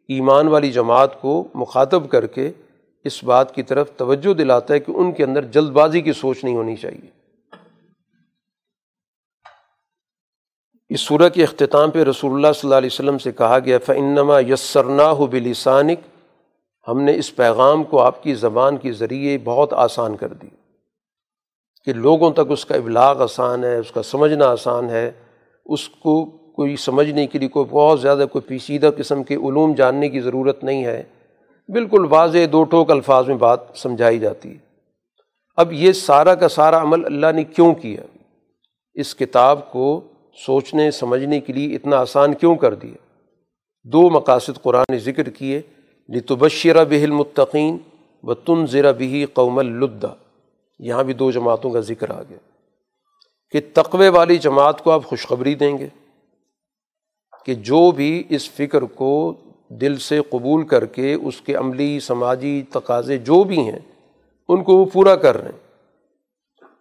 ایمان 0.07 0.47
والی 0.47 0.71
جماعت 0.71 1.21
کو 1.21 1.47
مخاطب 1.53 2.09
کر 2.09 2.27
کے 2.27 2.51
اس 3.03 3.23
بات 3.23 3.55
کی 3.55 3.63
طرف 3.63 3.91
توجہ 3.97 4.33
دلاتا 4.33 4.73
ہے 4.73 4.79
کہ 4.79 4.91
ان 4.91 5.11
کے 5.11 5.23
اندر 5.23 5.45
جلد 5.45 5.69
بازی 5.69 6.01
کی 6.01 6.13
سوچ 6.13 6.43
نہیں 6.43 6.55
ہونی 6.55 6.75
چاہیے۔ 6.75 7.19
اس 10.89 11.01
صورح 11.01 11.29
کے 11.29 11.43
اختتام 11.43 11.91
پہ 11.91 12.03
رسول 12.03 12.31
اللہ 12.33 12.51
صلی 12.55 12.67
اللہ 12.67 12.75
علیہ 12.75 12.89
وسلم 12.93 13.17
سے 13.17 13.31
کہا 13.31 13.59
گیا 13.59 13.77
فنما 13.85 14.39
یسرنا 14.39 15.11
ہو 15.11 15.25
بلسانک 15.25 15.99
ہم 16.91 17.01
نے 17.01 17.15
اس 17.15 17.35
پیغام 17.35 17.83
کو 17.83 18.01
آپ 18.01 18.23
کی 18.23 18.33
زبان 18.33 18.77
کے 18.77 18.91
ذریعے 18.91 19.37
بہت 19.37 19.73
آسان 19.73 20.17
کر 20.17 20.33
دی 20.33 20.47
کہ 21.85 21.93
لوگوں 21.93 22.31
تک 22.31 22.41
اس 22.49 22.65
کا 22.65 22.75
ابلاغ 22.75 23.23
آسان 23.23 23.63
ہے، 23.63 23.77
اس 23.77 23.91
کا 23.91 24.03
سمجھنا 24.03 24.45
آسان 24.45 24.89
ہے، 24.89 25.11
اس 25.65 25.89
کو 25.89 26.25
کوئی 26.25 26.75
سمجھنے 26.75 27.27
کے 27.27 27.39
لیے 27.39 27.49
کوئی 27.49 27.65
بہت 27.69 28.01
زیادہ 28.01 28.25
کوئی 28.31 28.47
پیچیدہ 28.47 28.89
قسم 28.97 29.23
کے 29.23 29.35
علوم 29.35 29.73
جاننے 29.73 30.09
کی 30.09 30.19
ضرورت 30.19 30.63
نہیں 30.63 30.85
ہے۔ 30.85 31.03
بالکل 31.69 32.05
واضح 32.09 32.37
دو 32.51 32.63
ٹوک 32.63 32.91
الفاظ 32.91 33.27
میں 33.27 33.35
بات 33.35 33.59
سمجھائی 33.75 34.19
جاتی۔ 34.19 34.51
ہے 34.51 34.57
اب 35.55 35.73
یہ 35.73 35.91
سارا 35.91 36.35
کا 36.35 36.49
سارا 36.49 36.81
عمل 36.81 37.05
اللہ 37.05 37.31
نے 37.35 37.43
کیوں 37.43 37.73
کیا؟ 37.73 38.01
اس 38.93 39.15
کتاب 39.15 39.71
کو 39.71 40.01
سوچنے، 40.45 40.91
سمجھنے 40.91 41.39
کے 41.39 41.53
لیے 41.53 41.75
اتنا 41.75 41.97
آسان 41.97 42.33
کیوں 42.33 42.55
کر 42.55 42.73
دیا؟ 42.73 42.97
دو 43.83 44.09
مقاصد 44.09 44.61
قرآن 44.61 44.85
نے 44.91 44.97
ذکر 44.97 45.29
کیے۔ 45.29 45.61
لتبشرہ 46.13 46.85
بہ 46.85 47.03
المطقین 47.03 47.77
و 48.23 48.33
تن 48.33 48.65
ذرا 48.67 48.91
بہی 48.91 49.25
قوم 49.25 49.59
الدا 49.59 50.07
یہاں 50.79 51.03
بھی 51.03 51.13
دو 51.13 51.31
جماعتوں 51.31 51.71
کا 51.71 51.79
ذکر 51.79 52.09
آ 52.09 52.21
گیا۔ 52.29 52.37
کہ 53.51 53.61
تقوے 53.73 54.09
والی 54.09 54.37
جماعت 54.37 54.83
کو 54.83 54.91
آپ 54.91 55.05
خوشخبری 55.05 55.55
دیں 55.55 55.77
گے 55.77 55.87
کہ 57.45 57.53
جو 57.53 57.91
بھی 57.91 58.23
اس 58.29 58.49
فکر 58.51 58.81
کو 58.81 59.33
دل 59.69 59.97
سے 59.97 60.21
قبول 60.29 60.67
کر 60.67 60.85
کے 60.85 61.13
اس 61.13 61.41
کے 61.41 61.55
عملی، 61.55 61.99
سماجی 61.99 62.63
تقاضے 62.69 63.17
جو 63.17 63.43
بھی 63.43 63.59
ہیں، 63.59 63.79
ان 64.49 64.63
کو 64.63 64.77
وہ 64.77 64.85
پورا 64.93 65.15
کر 65.15 65.37
رہے 65.37 65.49
ہیں۔ 65.49 65.59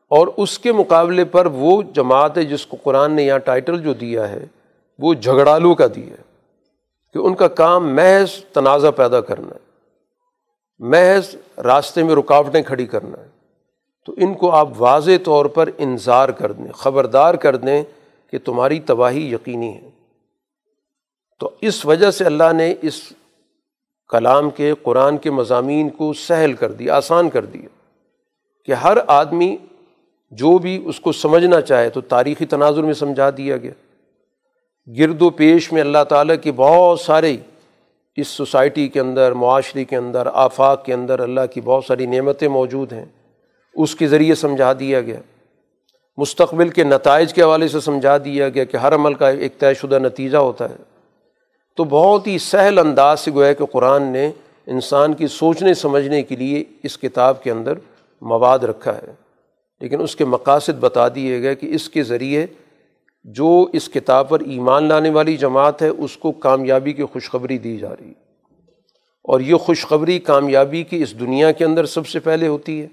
اور 0.08 0.28
اس 0.36 0.58
کے 0.58 0.72
مقابلے 0.72 1.24
پر 1.24 1.46
وہ 1.46 1.82
جماعت 1.82 2.38
ہے 2.38 2.44
جس 2.44 2.66
کو 2.66 2.76
قرآن 2.82 3.12
نے 3.12 3.22
یہاں 3.22 3.38
ٹائٹل 3.38 3.82
جو 3.82 3.94
دیا 3.94 4.28
ہے، 4.28 4.44
وہ 4.98 5.14
جھگڑالو 5.14 5.74
کا 5.74 5.86
دیا 5.86 6.10
ہے۔ 6.10 6.27
کہ 7.12 7.18
ان 7.18 7.34
کا 7.34 7.48
کام 7.48 7.94
محض 7.94 8.44
تنازع 8.52 8.90
پیدا 8.90 9.20
کرنا 9.20 9.54
ہے، 9.54 9.68
محض 10.78 11.36
راستے 11.62 12.02
میں 12.02 12.14
رکاوٹیں 12.14 12.62
کھڑی 12.62 12.86
کرنا 12.86 13.22
ہے۔ 13.22 13.28
تو 14.06 14.14
ان 14.16 14.34
کو 14.34 14.50
آپ 14.50 14.68
واضح 14.76 15.10
طور 15.24 15.46
پر 15.46 15.68
انظار 15.78 16.28
کر 16.28 16.52
دیں، 16.52 16.72
خبردار 16.72 17.34
کر 17.34 17.56
دیں 17.56 17.82
کہ 18.30 18.38
تمہاری 18.44 18.80
تباہی 18.80 19.32
یقینی 19.32 19.74
ہے۔ 19.74 19.90
تو 21.40 21.50
اس 21.60 21.86
وجہ 21.86 22.10
سے 22.10 22.24
اللہ 22.24 22.52
نے 22.52 22.74
اس 22.82 23.12
کلام 24.08 24.50
کے، 24.50 24.74
قرآن 24.82 25.18
کے 25.18 25.30
مضامین 25.30 25.90
کو 25.90 26.12
سہل 26.12 26.52
کر 26.52 26.72
دیا، 26.72 26.96
آسان 26.96 27.30
کر 27.30 27.44
دیا 27.44 27.68
کہ 28.64 28.72
ہر 28.72 28.98
آدمی 29.06 29.56
جو 30.30 30.58
بھی 30.58 30.82
اس 30.84 31.00
کو 31.00 31.12
سمجھنا 31.12 31.60
چاہے 31.60 31.88
تو 31.88 32.00
تاریخی 32.00 32.46
تناظر 32.46 32.82
میں 32.82 32.94
سمجھا 32.94 33.30
دیا 33.36 33.56
گیا۔ 33.56 33.70
گرد 34.98 35.22
و 35.22 35.30
پیش 35.30 35.72
میں 35.72 35.80
اللہ 35.80 36.04
تعالیٰ 36.08 36.36
کے 36.42 36.52
بہت 36.52 37.00
سارے 37.00 37.36
اس 38.16 38.28
سوسائٹی 38.28 38.88
کے 38.88 39.00
اندر، 39.00 39.32
معاشرے 39.32 39.84
کے 39.84 39.96
اندر، 39.96 40.28
آفاق 40.32 40.84
کے 40.84 40.94
اندر 40.94 41.20
اللہ 41.20 41.40
کی 41.54 41.60
بہت 41.60 41.84
ساری 41.84 42.06
نعمتیں 42.06 42.48
موجود 42.48 42.92
ہیں۔ 42.92 43.04
اس 43.74 43.94
کے 43.94 44.06
ذریعے 44.06 44.34
سمجھا 44.34 44.72
دیا 44.72 45.00
گیا۔ 45.00 45.20
مستقبل 46.16 46.68
کے 46.68 46.84
نتائج 46.84 47.34
کے 47.34 47.42
حوالے 47.42 47.68
سے 47.68 47.80
سمجھا 47.80 48.18
دیا 48.18 48.48
گیا 48.48 48.64
کہ 48.64 48.76
ہر 48.76 48.94
عمل 48.94 49.14
کا 49.14 49.28
ایک 49.28 49.58
طے 49.58 49.74
شدہ 49.74 49.98
نتیجہ 49.98 50.38
ہوتا 50.38 50.70
ہے۔ 50.70 50.76
تو 51.76 51.84
بہت 51.84 52.26
ہی 52.26 52.38
سہل 52.38 52.78
انداز 52.78 53.20
سے 53.20 53.30
گویا 53.30 53.52
کہ 53.52 53.64
قرآن 53.64 54.02
نے 54.02 54.30
انسان 54.66 55.14
کی 55.14 55.26
سوچنے، 55.26 55.74
سمجھنے 55.74 56.22
کے 56.22 56.36
لیے 56.36 56.64
اس 56.82 56.98
کتاب 56.98 57.42
کے 57.42 57.50
اندر 57.50 57.72
مواد 58.20 58.58
رکھا 58.58 58.94
ہے۔ 58.94 59.12
لیکن 59.80 60.00
اس 60.00 60.16
کے 60.16 60.24
مقاصد 60.24 60.78
بتا 60.80 61.08
دیے 61.14 61.42
گئے 61.42 61.54
کہ 61.54 61.66
اس 61.66 61.88
کے 61.88 62.02
ذریعے 62.02 62.46
جو 63.32 63.66
اس 63.72 63.88
کتاب 63.88 64.28
پر 64.28 64.40
ایمان 64.40 64.84
لانے 64.84 65.10
والی 65.10 65.36
جماعت 65.36 65.82
ہے، 65.82 65.88
اس 65.88 66.16
کو 66.16 66.32
کامیابی 66.32 66.92
کی 66.92 67.04
خوشخبری 67.04 67.58
دی 67.58 67.76
جا 67.76 67.88
رہی 67.88 68.06
ہے۔ 68.06 68.14
اور 69.24 69.40
یہ 69.40 69.54
خوشخبری 69.54 70.18
کامیابی 70.18 70.82
کی 70.82 71.02
اس 71.02 71.20
دنیا 71.20 71.52
کے 71.52 71.64
اندر 71.64 71.86
سب 71.86 72.06
سے 72.06 72.20
پہلے 72.20 72.46
ہوتی 72.46 72.80
ہے، 72.82 72.86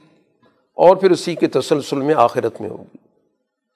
اور 0.74 0.96
پھر 0.96 1.12
اسی 1.12 1.36
کے 1.36 1.48
تسلسل 1.48 1.98
میں 1.98 2.16
آخرت 2.18 2.62
میں 2.62 2.70
ہوگی۔ 2.70 2.98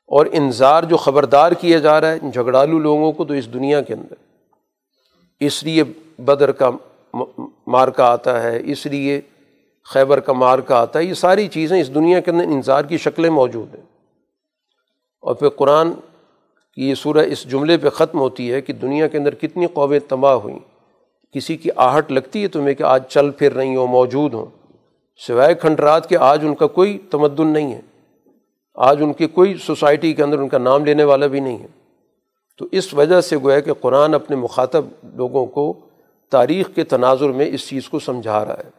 اور 0.08 0.26
انظار 0.32 0.84
جو 0.84 0.98
خبردار 0.98 1.52
کیا 1.52 1.80
جا 1.80 2.02
رہا 2.02 2.12
ہے، 2.12 2.20
جھگڑالو 2.20 2.80
لوگوں 2.80 3.12
کو 3.12 3.26
تو 3.26 3.34
اس 3.34 3.54
دنیا 3.54 3.82
کے 3.82 3.94
اندر۔ 3.94 4.16
اس 5.40 5.64
لیے 5.64 5.84
بدر 6.18 6.52
کا 6.52 6.70
مارکا 7.68 8.06
آتا 8.06 8.44
ہے، 8.44 8.60
اس 8.64 8.86
لیے 8.86 9.22
خیبر 9.84 10.20
کا 10.20 10.34
مارکا 10.34 10.82
آتا 10.82 11.00
ہے۔ 11.00 11.04
یہ 11.04 11.14
ساری 11.14 11.48
چیزیں 11.48 11.82
اس 11.82 11.96
دنیا 11.96 12.20
کے 12.20 12.32
اندر 12.32 12.44
انظار 12.44 12.84
کی 12.84 12.98
شکلیں 12.98 13.30
موجود 13.30 13.76
ہیں۔ 13.76 13.84
اور 15.22 15.36
پھر 15.36 15.50
قرآن 15.50 15.92
کی 16.80 16.90
یہ 16.90 16.96
سورہ 16.96 17.18
اس 17.18 17.44
جملے 17.44 17.78
پہ 17.78 17.90
ختم 17.90 18.20
ہوتی 18.20 18.54
ہے 18.54 18.62
کہ 18.62 18.74
دنیا 18.74 19.08
کے 19.08 19.18
اندر 19.18 19.36
کتنی 19.36 19.68
قومیں 19.68 20.00
تباہ 20.08 20.34
ہوئیں، 20.34 20.60
کسی 21.34 21.58
کی 21.58 21.70
آہٹ 21.76 22.12
لگتی 22.12 22.44
ہے 22.44 22.48
تمہیں 22.48 22.76
کہ 22.76 22.84
آج 22.84 23.04
چل 23.08 23.32
پھر 23.32 23.54
رہی 23.54 23.76
ہوں، 23.76 23.88
موجود 23.88 24.34
ہوں، 24.34 24.46
سوائے 25.28 25.56
کھنڈرات 25.56 26.10
کے 26.10 26.18
آج 26.18 26.46
ان 26.46 26.56
کا 26.56 26.68
کوئی 26.68 26.98
تمدن 27.12 27.48
نہیں 27.48 27.74
ہے، 27.74 27.82
آج 28.76 28.98
ان 29.02 29.14
کی 29.14 29.28
کوئی 29.28 29.56
سوسائٹی 29.56 30.14
کے 30.14 30.24
اندر 30.24 30.40
ان 30.40 30.50
کا 30.50 30.58
نام 30.58 30.86
لینے 30.86 31.04
والا 31.04 31.28
بھی 31.28 31.40
نہیں 31.40 31.58
ہے۔ 31.58 31.68
تو 32.58 32.68
اس 32.72 32.94
وجہ 32.94 33.22
سے 33.22 33.38
گویا 33.38 33.60
کہ 33.60 33.74
قرآن 33.74 34.14
اپنے 34.14 34.36
مخاطب 34.36 34.86
لوگوں 35.04 35.46
کو 35.46 35.74
تاریخ 36.32 36.70
کے 36.76 36.84
تناظر 36.84 37.30
میں 37.30 37.46
اس 37.46 37.68
چیز 37.68 37.90
کو 37.90 38.00
سمجھا 38.00 38.46
رہا 38.46 38.54
ہے۔ 38.54 38.70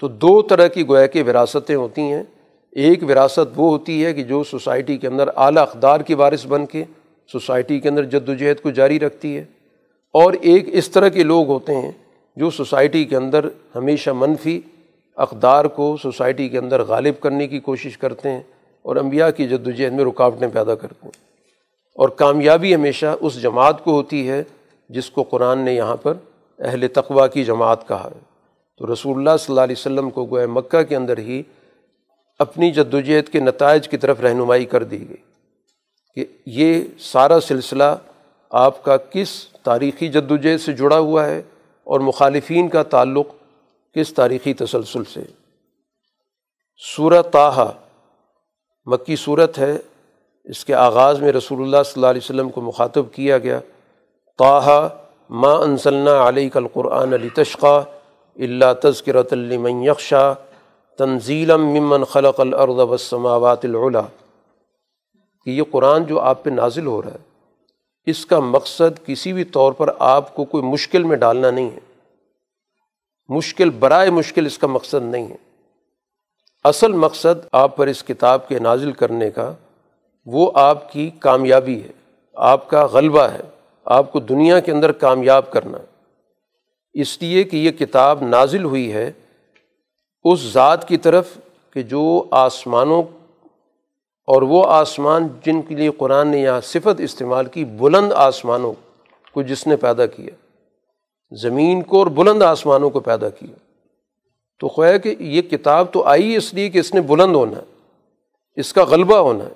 تو 0.00 0.08
دو 0.08 0.42
طرح 0.42 0.66
کی 0.66 0.88
گویا 0.88 1.06
کہ 1.06 1.22
وراثتیں 1.22 1.76
ہوتی 1.76 2.02
ہیں۔ 2.02 2.22
ایک 2.72 3.02
وراثت 3.02 3.52
وہ 3.56 3.70
ہوتی 3.70 4.04
ہے 4.04 4.14
کہ 4.14 4.22
جو 4.22 4.44
سوسائٹی 4.44 4.96
کے 4.96 5.08
اندر 5.08 5.28
اعلیٰ 5.36 5.62
اقدار 5.62 6.00
کی 6.00 6.14
وارث 6.14 6.46
بن 6.46 6.66
کے 6.66 6.84
سوسائٹی 7.32 7.80
کے 7.80 7.88
اندر 7.88 8.04
جد 8.04 8.28
وجہد 8.28 8.60
کو 8.60 8.70
جاری 8.70 9.00
رکھتی 9.00 9.36
ہے 9.36 9.44
اور 10.12 10.32
ایک 10.32 10.64
اس 10.72 10.88
طرح 10.90 11.08
کے 11.08 11.22
لوگ 11.22 11.46
ہوتے 11.46 11.74
ہیں 11.74 11.92
جو 12.36 12.50
سوسائٹی 12.50 13.04
کے 13.04 13.16
اندر 13.16 13.48
ہمیشہ 13.74 14.10
منفی 14.10 14.60
اقدار 15.16 15.64
کو 15.64 15.96
سوسائٹی 16.02 16.48
کے 16.48 16.58
اندر 16.58 16.82
غالب 16.82 17.20
کرنے 17.20 17.46
کی 17.46 17.60
کوشش 17.60 17.98
کرتے 17.98 18.30
ہیں 18.30 18.42
اور 18.82 18.96
انبیاء 18.96 19.30
کی 19.30 19.48
جد 19.48 19.66
وجہد 19.66 19.92
میں 19.92 20.04
رکاوٹیں 20.04 20.48
پیدا 20.48 20.74
کرتے 20.74 20.98
ہیں۔ 21.02 21.26
اور 21.94 22.08
کامیابی 22.08 22.74
ہمیشہ 22.74 23.16
اس 23.20 23.42
جماعت 23.42 23.84
کو 23.84 23.92
ہوتی 23.92 24.28
ہے 24.28 24.42
جس 24.88 25.10
کو 25.10 25.22
قرآن 25.22 25.58
نے 25.58 25.74
یہاں 25.74 25.96
پر 25.96 26.14
اہل 26.58 26.88
تقوا 26.88 27.26
کی 27.26 27.44
جماعت 27.44 27.88
کہا 27.88 28.08
ہے۔ 28.14 28.20
تو 28.78 28.92
رسول 28.92 29.18
اللہ 29.18 29.36
صلی 29.38 29.52
اللہ 29.52 29.60
علیہ 29.60 29.76
وسلم 29.78 30.10
کو 30.10 30.24
گوئے 30.24 30.46
مکہ 30.46 30.82
کے 30.82 30.96
اندر 30.96 31.18
ہی 31.18 31.42
اپنی 32.38 32.70
جد 32.70 32.94
وجہد 32.94 33.28
کے 33.28 33.40
نتائج 33.40 33.88
کی 33.88 33.96
طرف 33.96 34.20
رہنمائی 34.20 34.64
کر 34.64 34.82
دی 34.82 35.08
گئی۔ 35.08 35.35
کہ 36.16 36.24
یہ 36.46 36.80
سارا 36.98 37.40
سلسلہ 37.40 37.94
آپ 38.50 38.82
کا 38.82 38.96
کس 38.96 39.48
تاریخی 39.62 40.08
جد 40.08 40.30
وجہد 40.30 40.60
سے 40.60 40.72
جڑا 40.72 40.98
ہوا 40.98 41.26
ہے 41.26 41.42
اور 41.84 42.00
مخالفین 42.00 42.68
کا 42.68 42.82
تعلق 42.82 43.26
کس 43.94 44.14
تاریخی 44.14 44.54
تسلسل 44.54 45.04
سے 45.04 45.20
صورت 46.96 47.32
طاہا، 47.32 47.72
مکی 48.86 49.16
صورت 49.16 49.58
ہے، 49.58 49.78
اس 50.44 50.64
کے 50.64 50.74
آغاز 50.74 51.20
میں 51.20 51.32
رسول 51.32 51.62
اللہ 51.62 51.82
صلی 51.84 51.92
اللہ 51.96 52.10
علیہ 52.10 52.20
وسلم 52.24 52.50
کو 52.50 52.60
مخاطب 52.60 53.12
کیا 53.12 53.38
گیا، 53.38 53.60
طاہا، 54.38 54.88
ما 55.30 55.52
انصلّہ 55.52 56.10
علیہ 56.10 56.50
القرآن 56.54 57.14
علی 57.14 57.28
تشقہ 57.28 57.82
اللہ 58.38 58.72
تذکرت 58.82 59.32
المن 59.32 59.82
یکشا 59.82 60.32
تنزیلم 60.98 61.66
ممن 61.66 62.04
خلق 62.04 62.40
الارض 62.40 62.78
والسماوات 62.78 63.64
العلا۔ 63.64 64.02
کہ 65.46 65.50
یہ 65.50 65.62
قرآن 65.70 66.04
جو 66.04 66.20
آپ 66.20 66.44
پہ 66.44 66.50
نازل 66.50 66.86
ہو 66.86 67.02
رہا 67.02 67.10
ہے، 67.10 67.18
اس 68.06 68.26
کا 68.26 68.40
مقصد 68.40 69.06
کسی 69.06 69.32
بھی 69.32 69.44
طور 69.44 69.72
پر 69.72 69.90
آپ 69.98 70.34
کو 70.34 70.44
کوئی 70.44 70.64
مشکل 70.64 71.02
میں 71.02 71.16
ڈالنا 71.16 71.50
نہیں 71.50 71.70
ہے۔ 71.70 71.78
مشکل، 73.28 73.70
برائے 73.70 74.10
مشکل 74.10 74.46
اس 74.46 74.58
کا 74.58 74.66
مقصد 74.66 75.02
نہیں 75.02 75.28
ہے۔ 75.28 75.36
اصل 76.64 76.92
مقصد 76.92 77.46
آپ 77.52 77.76
پر 77.76 77.86
اس 77.86 78.04
کتاب 78.04 78.48
کے 78.48 78.58
نازل 78.58 78.92
کرنے 78.92 79.30
کا 79.30 79.52
وہ 80.26 80.50
آپ 80.54 80.92
کی 80.92 81.10
کامیابی 81.18 81.82
ہے۔ 81.82 81.92
آپ 82.34 82.70
کا 82.70 82.86
غلبہ 82.86 83.22
ہے۔ 83.22 83.42
آپ 83.84 84.12
کو 84.12 84.20
دنیا 84.20 84.60
کے 84.60 84.72
اندر 84.72 84.92
کامیاب 84.92 85.50
کرنا 85.50 85.78
اس 86.94 87.22
لیے 87.22 87.44
کہ 87.44 87.56
یہ 87.56 87.70
کتاب 87.70 88.22
نازل 88.22 88.64
ہوئی 88.64 88.92
ہے 88.92 89.12
اس 90.24 90.40
ذات 90.40 90.88
کی 90.88 90.96
طرف 90.96 91.38
کہ 91.70 91.82
جو 91.82 92.24
آسمانوں 92.30 93.02
اور 94.26 94.42
وہ 94.42 94.64
آسمان 94.66 95.28
جن 95.46 95.62
کے 95.62 95.74
لیے 95.74 95.90
قرآن 95.90 96.28
نے 96.28 96.38
یہاں 96.38 96.60
صفت 96.60 97.00
استعمال 97.00 97.46
کی، 97.46 97.64
بلند 97.64 98.12
آسمانوں 98.12 98.72
کو 99.32 99.42
جس 99.42 99.66
نے 99.66 99.76
پیدا 99.76 100.06
کیا۔ 100.06 100.30
زمین 101.34 101.82
کو 101.82 101.98
اور 101.98 102.06
بلند 102.06 102.42
آسمانوں 102.42 102.90
کو 102.90 103.00
پیدا 103.00 103.28
کیا۔ 103.28 103.54
تو 104.60 104.68
خواہ 104.68 104.98
کہ 104.98 105.16
یہ 105.18 105.42
کتاب 105.42 105.92
تو 105.92 106.04
آئی 106.04 106.36
اس 106.36 106.54
لیے 106.54 106.68
کہ 106.68 106.78
اس 106.78 106.94
نے 106.94 107.00
بلند 107.00 107.34
ہونا 107.34 107.58
ہے، 107.58 107.64
اس 108.54 108.72
کا 108.72 108.84
غلبہ 108.84 109.16
ہونا 109.16 109.44
ہے۔ 109.44 109.52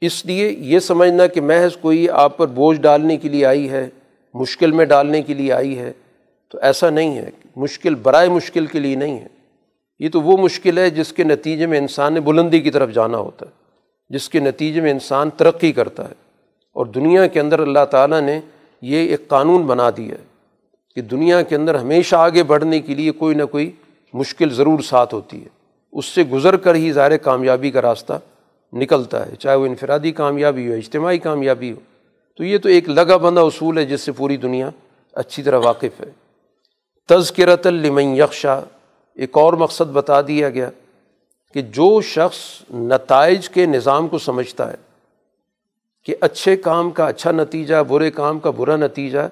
اس 0.00 0.26
لیے 0.26 0.48
یہ 0.48 0.78
سمجھنا 0.78 1.26
کہ 1.26 1.40
محض 1.40 1.76
کوئی 1.76 2.10
آپ 2.10 2.36
پر 2.36 2.46
بوجھ 2.46 2.80
ڈالنے 2.80 3.16
کے 3.16 3.28
لیے 3.28 3.46
آئی 3.46 3.70
ہے، 3.70 3.88
مشکل 4.34 4.72
میں 4.72 4.84
ڈالنے 4.84 5.22
کے 5.22 5.34
لیے 5.34 5.52
آئی 5.52 5.78
ہے، 5.78 5.92
تو 6.48 6.58
ایسا 6.62 6.90
نہیں 6.90 7.16
ہے۔ 7.18 7.30
مشکل 7.56 7.94
برائے 7.94 8.28
مشکل 8.28 8.66
کے 8.66 8.78
لیے 8.78 8.96
نہیں 8.96 9.18
ہے۔ 9.18 9.41
یہ 10.02 10.08
تو 10.08 10.22
وہ 10.22 10.36
مشکل 10.36 10.78
ہے 10.78 10.90
جس 10.90 11.12
کے 11.12 11.24
نتیجے 11.24 11.66
میں 11.66 11.78
انسان 11.78 12.14
نے 12.14 12.20
بلندی 12.20 12.60
کی 12.60 12.70
طرف 12.70 12.90
جانا 12.90 13.18
ہوتا 13.18 13.46
ہے، 13.46 13.50
جس 14.08 14.28
کے 14.28 14.40
نتیجے 14.40 14.80
میں 14.80 14.90
انسان 14.90 15.30
ترقی 15.30 15.72
کرتا 15.72 16.04
ہے۔ 16.04 16.14
اور 16.72 16.86
دنیا 16.86 17.26
کے 17.26 17.40
اندر 17.40 17.58
اللہ 17.58 17.84
تعالیٰ 17.90 18.20
نے 18.20 18.40
یہ 18.82 19.08
ایک 19.08 19.28
قانون 19.28 19.62
بنا 19.62 19.90
دیا 19.90 20.14
ہے 20.14 20.24
کہ 20.94 21.00
دنیا 21.00 21.42
کے 21.42 21.56
اندر 21.56 21.74
ہمیشہ 21.74 22.16
آگے 22.16 22.42
بڑھنے 22.42 22.80
کے 22.80 22.94
لیے 22.94 23.10
کوئی 23.10 23.36
نہ 23.36 23.42
کوئی 23.42 23.70
مشکل 24.12 24.50
ضرور 24.50 24.78
ساتھ 24.78 25.14
ہوتی 25.14 25.42
ہے۔ 25.42 25.48
اس 25.92 26.06
سے 26.06 26.22
گزر 26.22 26.56
کر 26.56 26.74
ہی 26.74 26.92
ظاہر 26.92 27.16
کامیابی 27.16 27.70
کا 27.70 27.82
راستہ 27.82 28.12
نکلتا 28.72 29.26
ہے، 29.26 29.36
چاہے 29.36 29.56
وہ 29.56 29.66
انفرادی 29.66 30.12
کامیابی 30.12 30.68
ہو، 30.68 30.74
اجتماعی 30.74 31.18
کامیابی 31.18 31.72
ہو۔ 31.72 31.76
تو 32.36 32.44
یہ 32.44 32.58
تو 32.58 32.68
ایک 32.68 32.88
لگا 32.88 33.16
بندہ 33.16 33.40
اصول 33.40 33.78
ہے 33.78 33.84
جس 33.84 34.00
سے 34.00 34.12
پوری 34.12 34.36
دنیا 34.36 34.70
اچھی 35.12 35.42
طرح 35.42 35.58
واقف 35.58 36.00
ہے۔ 36.00 36.10
تذکرت 37.08 37.66
المن 37.66 38.16
یکشا 38.16 38.60
ایک 39.14 39.30
اور 39.32 39.52
مقصد 39.52 39.90
بتا 39.92 40.20
دیا 40.20 40.50
گیا 40.50 40.70
کہ 41.54 41.62
جو 41.62 42.00
شخص 42.00 42.38
نتائج 42.74 43.48
کے 43.48 43.66
نظام 43.66 44.08
کو 44.08 44.18
سمجھتا 44.18 44.70
ہے 44.70 44.76
کہ 46.04 46.16
اچھے 46.20 46.56
کام 46.56 46.90
کا 46.90 47.06
اچھا 47.06 47.32
نتیجہ، 47.32 47.82
برے 47.88 48.10
کام 48.10 48.38
کا 48.38 48.50
برا 48.50 48.76
نتیجہ، 48.76 49.28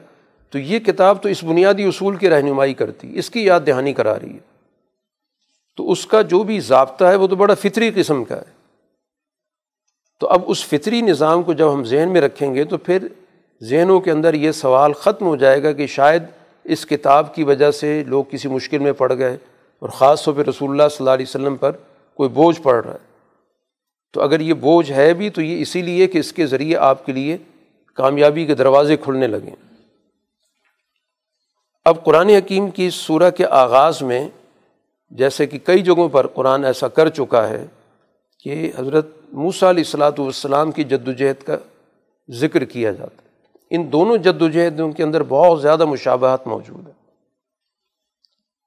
تو 0.50 0.58
یہ 0.58 0.78
کتاب 0.78 1.22
تو 1.22 1.28
اس 1.28 1.44
بنیادی 1.44 1.84
اصول 1.84 2.16
کی 2.16 2.30
رہنمائی 2.30 2.74
کرتی، 2.74 3.18
اس 3.18 3.30
کی 3.30 3.44
یاد 3.44 3.60
دہانی 3.66 3.92
کرا 3.92 4.18
رہی 4.18 4.34
ہے۔ 4.34 4.50
تو 5.76 5.90
اس 5.90 6.06
کا 6.06 6.22
جو 6.22 6.42
بھی 6.42 6.60
ضابطہ 6.60 7.04
ہے 7.04 7.14
وہ 7.14 7.26
تو 7.26 7.36
بڑا 7.36 7.54
فطری 7.54 7.90
قسم 7.94 8.24
کا 8.24 8.36
ہے۔ 8.36 8.60
تو 10.20 10.28
اب 10.28 10.42
اس 10.46 10.64
فطری 10.64 11.00
نظام 11.00 11.42
کو 11.42 11.52
جب 11.52 11.74
ہم 11.74 11.84
ذہن 11.84 12.08
میں 12.12 12.20
رکھیں 12.20 12.54
گے 12.54 12.64
تو 12.64 12.76
پھر 12.78 13.08
ذہنوں 13.62 14.00
کے 14.00 14.10
اندر 14.10 14.34
یہ 14.34 14.52
سوال 14.52 14.92
ختم 14.92 15.26
ہو 15.26 15.36
جائے 15.36 15.62
گا 15.62 15.72
کہ 15.72 15.86
شاید 15.86 16.22
اس 16.64 16.86
کتاب 16.86 17.34
کی 17.34 17.44
وجہ 17.44 17.70
سے 17.70 18.04
لوگ 18.06 18.24
کسی 18.30 18.48
مشکل 18.48 18.78
میں 18.78 18.92
پڑ 18.92 19.18
گئے۔ 19.18 19.36
اور 19.80 19.88
خاص 19.88 20.24
طور 20.24 20.34
پہ 20.34 20.42
رسول 20.42 20.70
اللہ 20.70 20.88
صلی 20.88 20.96
اللہ 20.98 21.10
علیہ 21.10 21.26
وسلم 21.28 21.56
پر 21.56 21.72
کوئی 22.14 22.28
بوجھ 22.28 22.60
پڑ 22.60 22.84
رہا 22.84 22.92
ہے۔ 22.92 23.10
تو 24.12 24.22
اگر 24.22 24.40
یہ 24.40 24.54
بوجھ 24.54 24.92
ہے 24.92 25.14
بھی 25.14 25.30
تو 25.30 25.42
یہ 25.42 25.62
اسی 25.62 25.82
لیے 25.82 26.06
کہ 26.06 26.18
اس 26.18 26.32
کے 26.32 26.46
ذریعے 26.46 26.76
آپ 26.76 27.06
کے 27.06 27.12
لیے 27.12 27.38
کامیابی 27.94 28.46
کے 28.46 28.54
دروازے 28.54 28.96
کھلنے 28.96 29.26
لگیں 29.26 29.56
اب 31.84 32.04
قرآن 32.04 32.28
حکیم 32.28 32.70
کی 32.70 32.90
صورح 32.92 33.30
کے 33.30 33.46
آغاز 33.46 34.02
میں 34.02 34.28
جیسے 35.10 35.46
کہ 35.46 35.58
کئی 35.58 35.82
جگہوں 35.82 36.08
پر 36.08 36.26
قرآن 36.26 36.64
ایسا 36.64 36.88
کر 36.88 37.08
چکا 37.08 37.48
ہے 37.48 37.66
کہ 38.44 38.72
حضرت 38.78 39.06
موسیٰ 39.32 39.68
علیہ 39.68 39.82
السلاۃ 39.86 40.12
والسلام 40.18 40.72
کی 40.72 40.84
جد 40.84 41.08
وجہد 41.08 41.42
کا 41.42 41.56
ذکر 42.30 42.64
کیا 42.64 42.92
جاتا 42.92 43.22
ہے۔ 43.22 43.28
ان 43.70 43.92
دونوں 43.92 44.16
جد 44.16 44.42
وجہدوں 44.42 44.92
کے 44.92 45.02
اندر 45.02 45.22
بہت 45.22 45.62
زیادہ 45.62 45.84
مشابہت 45.84 46.46
موجود 46.46 46.88
ہے۔ 46.88 46.92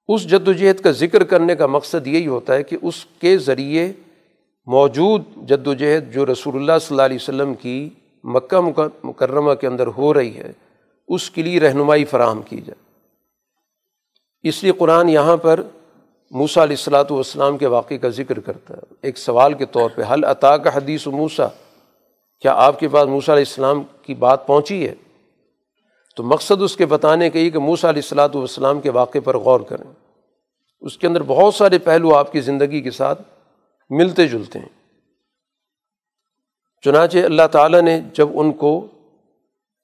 اس 0.08 0.24
جد 0.24 0.47
وجہد 0.47 0.80
کا 0.80 0.91
ذکر 0.91 1.24
کرنے 1.24 1.56
کا 1.56 1.68
مقصد 1.68 2.08
یہی 2.08 2.28
ہوتا 2.28 2.54
ہے 2.54 2.64
کہ 2.64 2.78
اس 2.82 3.06
کے 3.06 3.38
ذریعے 3.38 3.91
موجود 4.66 5.22
جد 5.49 5.68
وجہد 5.68 6.14
جو 6.14 6.26
رسول 6.26 6.56
اللہ 6.56 6.72
صلی 6.82 6.93
اللہ 6.93 7.01
علیہ 7.01 7.18
وسلم 7.22 7.54
کی 7.54 7.89
مکہ 8.24 8.60
مکرمہ 9.04 9.54
کے 9.54 9.68
اندر 9.68 9.88
ہو 9.88 10.14
رہی 10.14 10.38
ہے، 10.38 10.51
اس 11.08 11.30
کے 11.30 11.41
لیے 11.41 11.60
رہنمائی 11.60 12.06
فراہم 12.06 12.41
کی 12.41 12.62
جائے۔ 12.62 12.82
اس 14.47 14.64
لیے 14.64 14.72
قرآن 14.72 15.10
یہاں 15.10 15.38
پر 15.38 15.62
موسا 16.32 16.64
علیہ 16.64 16.76
السلاۃ 16.80 17.06
والسلام 17.10 17.58
کے 17.58 17.68
واقعے 17.68 17.97
کا 17.97 18.10
ذکر 18.10 18.39
کرتا 18.39 18.74
ہے۔ 18.74 18.93
ایک 19.01 19.18
سوال 19.18 19.54
کے 19.54 19.66
طور 19.66 19.89
پہ 19.95 20.01
حل 20.14 20.24
عطا 20.24 20.58
کا 20.58 20.70
حدیث 20.76 21.08
و 21.08 21.12
موسا 21.12 21.47
کیا 22.41 22.54
آپ 22.54 22.80
کے 22.80 22.88
پاس 22.88 23.08
موسا 23.08 23.34
علیہ 23.34 23.43
السلام 23.47 23.84
کی 24.01 24.14
بات 24.14 24.47
پہنچی 24.47 24.88
ہے؟ 24.88 24.95
تو 26.16 26.24
مقصد 26.24 26.61
اس 26.61 26.76
کے 26.76 26.86
بتانے 26.86 27.30
کا 27.30 27.39
یہ 27.39 27.49
کہ 27.49 27.59
موسا 27.59 27.89
علیہ 27.89 28.01
السلاۃ 28.03 28.30
والسلام 28.34 28.82
کے 28.82 28.89
واقعے 28.89 29.22
پر 29.22 29.38
غور 29.38 29.59
کریں۔ 29.59 29.91
اس 30.82 30.97
کے 30.97 31.07
اندر 31.07 31.24
بہت 31.24 31.55
سارے 31.55 31.78
پہلو 31.78 32.16
آپ 32.16 32.32
کی 32.32 32.41
زندگی 32.41 32.82
کے 32.82 32.91
ساتھ 32.91 33.22
ملتے 33.89 34.28
جلتے 34.28 34.59
ہیں۔ 34.59 34.84
چنانچہ 36.82 37.18
اللہ 37.18 37.47
تعالیٰ 37.51 37.82
نے 37.82 38.01
جب 38.14 38.30
ان 38.34 38.51
کو 38.51 38.88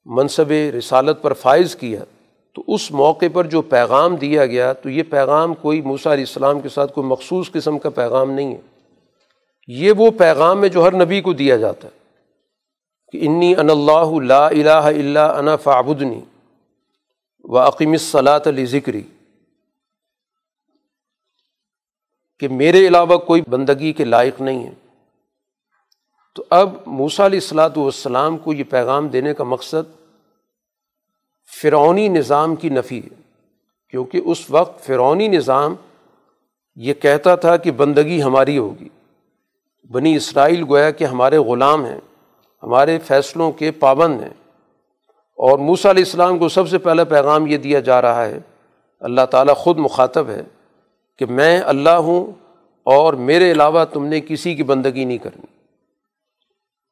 منصب 0.04 0.52
رسالت 0.78 1.22
پر 1.22 1.32
فائز 1.32 1.76
کیا، 1.76 2.00
تو 2.54 2.62
اس 2.66 2.90
موقع 2.90 3.26
پر 3.32 3.46
جو 3.46 3.62
پیغام 3.62 4.16
دیا 4.16 4.46
گیا، 4.46 4.72
تو 4.72 4.90
یہ 4.90 5.02
پیغام 5.02 5.54
کوئی 5.54 5.80
موسیٰ 5.80 6.12
علیہ 6.12 6.24
السلام 6.24 6.60
کے 6.60 6.68
ساتھ 6.68 6.92
کوئی 6.92 7.06
مخصوص 7.06 7.52
قسم 7.52 7.78
کا 7.78 7.90
پیغام 7.90 8.30
نہیں 8.30 8.54
ہے۔ 8.54 8.60
یہ 9.66 9.92
وہ 9.92 10.10
پیغام 10.10 10.64
ہے 10.64 10.68
جو 10.68 10.84
ہر 10.84 11.04
نبی 11.04 11.20
کو 11.20 11.32
دیا 11.32 11.56
جاتا 11.56 11.88
ہے۔ 11.88 11.99
کہ 13.12 13.18
انی 13.22 13.54
ان 13.56 13.70
اللہ 13.70 14.20
لا 14.20 14.46
الہ 14.46 14.70
الا 14.70 15.38
انا 15.38 15.56
فعبدنی 15.56 16.20
و 17.44 17.58
عقیم 17.58 17.92
الصلاۃ 17.92 18.40
علی 18.46 18.66
ذکری 18.66 19.02
کہ 22.38 22.48
میرے 22.48 22.86
علاوہ 22.88 23.18
کوئی 23.18 23.42
بندگی 23.48 23.92
کے 23.92 24.04
لائق 24.04 24.40
نہیں 24.40 24.66
ہے۔ 24.66 24.72
تو 26.34 26.44
اب 26.50 26.70
موسیٰ 26.86 27.24
علیہ 27.24 27.38
السلاۃ 27.42 27.76
والسلام 27.76 28.38
کو 28.38 28.52
یہ 28.52 28.64
پیغام 28.64 29.08
دینے 29.08 29.34
کا 29.34 29.44
مقصد 29.44 29.90
فرعونی 31.62 32.08
نظام 32.08 32.56
کی 32.56 32.68
نفی 32.68 32.98
ہے۔ 32.98 33.22
کیونکہ 33.88 34.20
اس 34.24 34.50
وقت 34.50 34.84
فرعونی 34.84 35.28
نظام 35.28 35.74
یہ 36.74 36.94
کہتا 36.94 37.36
تھا 37.36 37.56
کہ 37.56 37.70
بندگی 37.70 38.22
ہماری 38.22 38.58
ہوگی۔ 38.58 38.88
بنی 39.90 40.16
اسرائیل 40.16 40.64
گویا 40.68 40.90
کہ 40.90 41.04
ہمارے 41.04 41.38
غلام 41.38 41.84
ہیں۔ 41.84 42.00
ہمارے 42.62 42.98
فیصلوں 42.98 43.52
کے 43.52 43.70
پابند 43.70 44.20
ہیں۔ 44.20 44.34
اور 45.36 45.58
موسیٰ 45.58 45.90
علیہ 45.90 46.04
السلام 46.04 46.38
کو 46.38 46.48
سب 46.48 46.68
سے 46.68 46.78
پہلا 46.78 47.04
پیغام 47.04 47.46
یہ 47.46 47.56
دیا 47.56 47.80
جا 47.80 48.02
رہا 48.02 48.24
ہے، 48.24 48.38
اللہ 49.00 49.26
تعالیٰ 49.30 49.56
خود 49.56 49.78
مخاطب 49.78 50.28
ہے 50.28 50.42
کہ 51.18 51.26
میں 51.26 51.60
اللہ 51.64 51.90
ہوں 51.90 52.32
اور 52.82 53.14
میرے 53.14 53.52
علاوہ 53.52 53.84
تم 53.84 54.06
نے 54.06 54.20
کسی 54.20 54.54
کی 54.54 54.62
بندگی 54.62 55.04
نہیں 55.04 55.18
کرنی۔ 55.18 55.46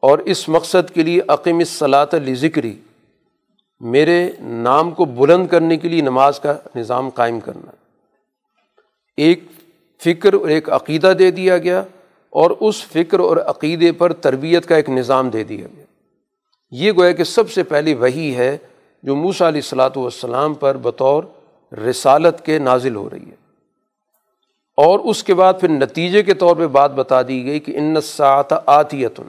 اور 0.03 0.19
اس 0.19 0.49
مقصد 0.49 0.95
کے 0.95 1.03
لیے 1.03 1.21
عقیم 1.29 1.65
صلاۃ 1.65 2.07
علی 2.13 2.35
ذکری 2.35 2.79
میرے 3.81 4.31
نام 4.41 4.91
کو 4.91 5.05
بلند 5.05 5.47
کرنے 5.47 5.77
کے 5.77 5.89
لیے 5.89 6.01
نماز 6.01 6.41
کا 6.41 6.55
نظام 6.77 7.09
قائم 7.09 7.41
کرنا۔ 7.41 7.71
ایک 9.17 9.45
فکر 10.05 10.33
اور 10.33 10.49
ایک 10.49 10.71
عقیدہ 10.71 11.13
دے 11.19 11.31
دیا 11.31 11.59
گیا۔ 11.59 11.83
اور 12.31 12.51
اس 12.61 12.85
فکر 12.85 13.19
اور 13.19 13.37
عقیدے 13.37 13.93
پر 13.93 14.13
تربیت 14.13 14.67
کا 14.67 14.77
ایک 14.77 14.91
نظام 14.91 15.29
دے 15.29 15.45
دیا 15.45 15.67
گیا۔ 15.77 15.85
یہ 16.71 16.93
گویا 16.93 17.13
کہ 17.13 17.25
سب 17.25 17.51
سے 17.51 17.63
پہلی 17.63 17.95
وہی 17.95 18.37
ہے 18.37 18.59
جو 19.03 19.17
موسا 19.17 19.49
علیہ 19.49 19.61
السلاۃ 19.61 19.97
والسلام 19.97 20.55
پر 20.55 20.77
بطور 20.77 21.25
رسالت 21.75 22.45
کے 22.45 22.59
نازل 22.59 22.97
ہو 22.97 23.11
رہی 23.11 23.27
ہے۔ 23.27 23.49
اور 24.77 24.99
اس 24.99 25.25
کے 25.25 25.35
بعد 25.35 25.55
پھر 25.61 25.69
نتیجے 25.69 26.23
کے 26.23 26.35
طور 26.35 26.57
پہ 26.57 26.67
بات 26.67 26.91
بتا 26.91 27.23
دی 27.23 27.45
گئی 27.45 27.61
کہ 27.61 27.77
ان 27.77 28.01
سات 28.01 28.47
آتیتن 28.67 29.23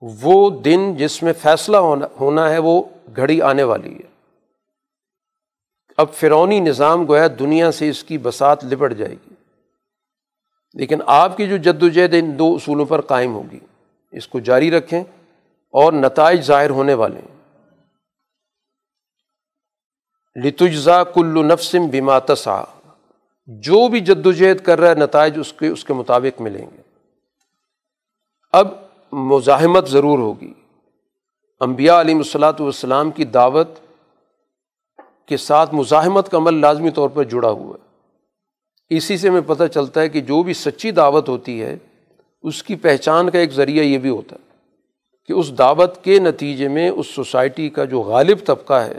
وہ 0.00 0.50
دن 0.50 0.96
جس 0.96 1.22
میں 1.22 1.32
فیصلہ 1.42 1.76
ہونا 1.76 2.06
ہونا 2.20 2.50
ہے، 2.50 2.58
وہ 2.58 2.82
گھڑی 3.16 3.42
آنے 3.42 3.62
والی 3.62 3.94
ہے۔ 3.94 4.08
اب 5.96 6.12
فرونی 6.12 6.60
نظام 6.60 7.08
گویا 7.08 7.26
دنیا 7.38 7.72
سے 7.72 7.88
اس 7.88 8.04
کی 8.04 8.18
بسات 8.18 8.64
لپٹ 8.64 8.94
جائے 8.94 9.12
گی۔ 9.12 9.34
لیکن 10.74 10.98
آپ 11.06 11.36
کی 11.36 11.48
جو 11.48 11.56
جد 11.56 11.82
وجہد 11.82 12.14
ان 12.14 12.38
دو 12.38 12.54
اصولوں 12.54 12.84
پر 12.84 13.00
قائم 13.00 13.34
ہوگی، 13.34 13.58
اس 14.12 14.28
کو 14.28 14.38
جاری 14.38 14.70
رکھیں 14.70 15.00
اور 15.70 15.92
نتائج 15.92 16.40
ظاہر 16.40 16.70
ہونے 16.70 16.94
والے 16.94 17.18
ہیں۔ 17.18 17.38
لتجزا 20.44 21.04
کل 21.04 21.46
نفسم 21.46 21.86
بما 21.90 22.18
تسا 22.18 22.62
جو 23.46 23.88
بھی 23.88 24.00
جد 24.00 24.26
وجہد 24.26 24.58
کر 24.58 24.80
رہا 24.80 24.88
ہے، 24.88 24.94
نتائج 24.94 25.38
اس 25.38 25.52
کے 25.52 25.68
اس 25.68 25.84
کے 25.84 25.92
مطابق 25.92 26.40
ملیں 26.40 26.66
گے۔ 26.76 26.82
اب 28.52 28.68
مزاحمت 29.12 29.88
ضرور 29.88 30.18
ہوگی۔ 30.18 30.52
انبیاء 31.60 32.00
علیہ 32.00 32.14
الصلاۃ 32.14 32.60
والسلام 32.60 33.10
کی 33.10 33.24
دعوت 33.24 33.68
کے 35.26 35.36
ساتھ 35.36 35.74
مزاحمت 35.74 36.30
کا 36.30 36.36
عمل 36.36 36.54
لازمی 36.54 36.90
طور 36.90 37.08
پر 37.08 37.24
جڑا 37.24 37.50
ہوا 37.50 37.76
ہے۔ 37.82 37.87
اسی 38.90 39.16
سے 39.16 39.28
ہمیں 39.28 39.40
پتہ 39.46 39.64
چلتا 39.74 40.00
ہے 40.00 40.08
کہ 40.08 40.20
جو 40.20 40.42
بھی 40.42 40.54
سچی 40.54 40.90
دعوت 40.90 41.28
ہوتی 41.28 41.62
ہے، 41.62 41.76
اس 42.42 42.62
کی 42.62 42.74
پہچان 42.74 43.30
کا 43.30 43.38
ایک 43.38 43.52
ذریعہ 43.52 43.84
یہ 43.84 43.98
بھی 43.98 44.10
ہوتا 44.10 44.36
ہے 44.36 44.48
کہ 45.26 45.32
اس 45.32 45.58
دعوت 45.58 46.04
کے 46.04 46.18
نتیجے 46.18 46.68
میں 46.68 46.88
اس 46.88 47.06
سوسائٹی 47.06 47.68
کا 47.68 47.84
جو 47.84 48.00
غالب 48.00 48.38
طبقہ 48.46 48.74
ہے، 48.74 48.98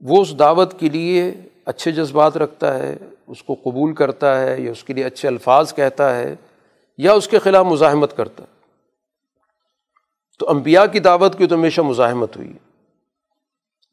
وہ 0.00 0.22
اس 0.22 0.38
دعوت 0.38 0.80
کے 0.80 0.88
لیے 0.88 1.32
اچھے 1.64 1.92
جذبات 1.92 2.36
رکھتا 2.36 2.78
ہے، 2.78 2.96
اس 3.26 3.42
کو 3.42 3.54
قبول 3.54 3.94
کرتا 3.94 4.40
ہے 4.40 4.60
یا 4.60 4.70
اس 4.70 4.84
کے 4.84 4.94
لیے 4.94 5.04
اچھے 5.04 5.28
الفاظ 5.28 5.74
کہتا 5.74 6.16
ہے 6.16 6.34
یا 6.98 7.12
اس 7.12 7.28
کے 7.28 7.38
خلاف 7.38 7.66
مزاحمت 7.66 8.16
کرتا 8.16 8.44
ہے۔ 8.44 8.62
تو 10.38 10.50
امبیا 10.50 10.86
کی 10.86 11.00
دعوت 11.00 11.38
کی 11.38 11.46
تو 11.46 11.54
ہمیشہ 11.54 11.80
مزاحمت 11.80 12.36
ہوئی۔ 12.36 12.48
ہے 12.48 12.71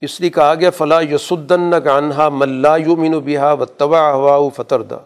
اس 0.01 0.21
لیے 0.21 0.29
کہا 0.29 0.55
گیا 0.55 0.69
فلاں 0.69 1.01
یسدن 1.03 1.71
گانہا 1.85 2.29
ملا 2.29 2.75
یو 2.75 2.95
مین 2.95 3.13
و 3.13 3.19
بہا 3.19 3.51
و 3.53 3.65
توا 3.65 4.13
ہوا 4.13 4.49
فتردہ 4.55 4.99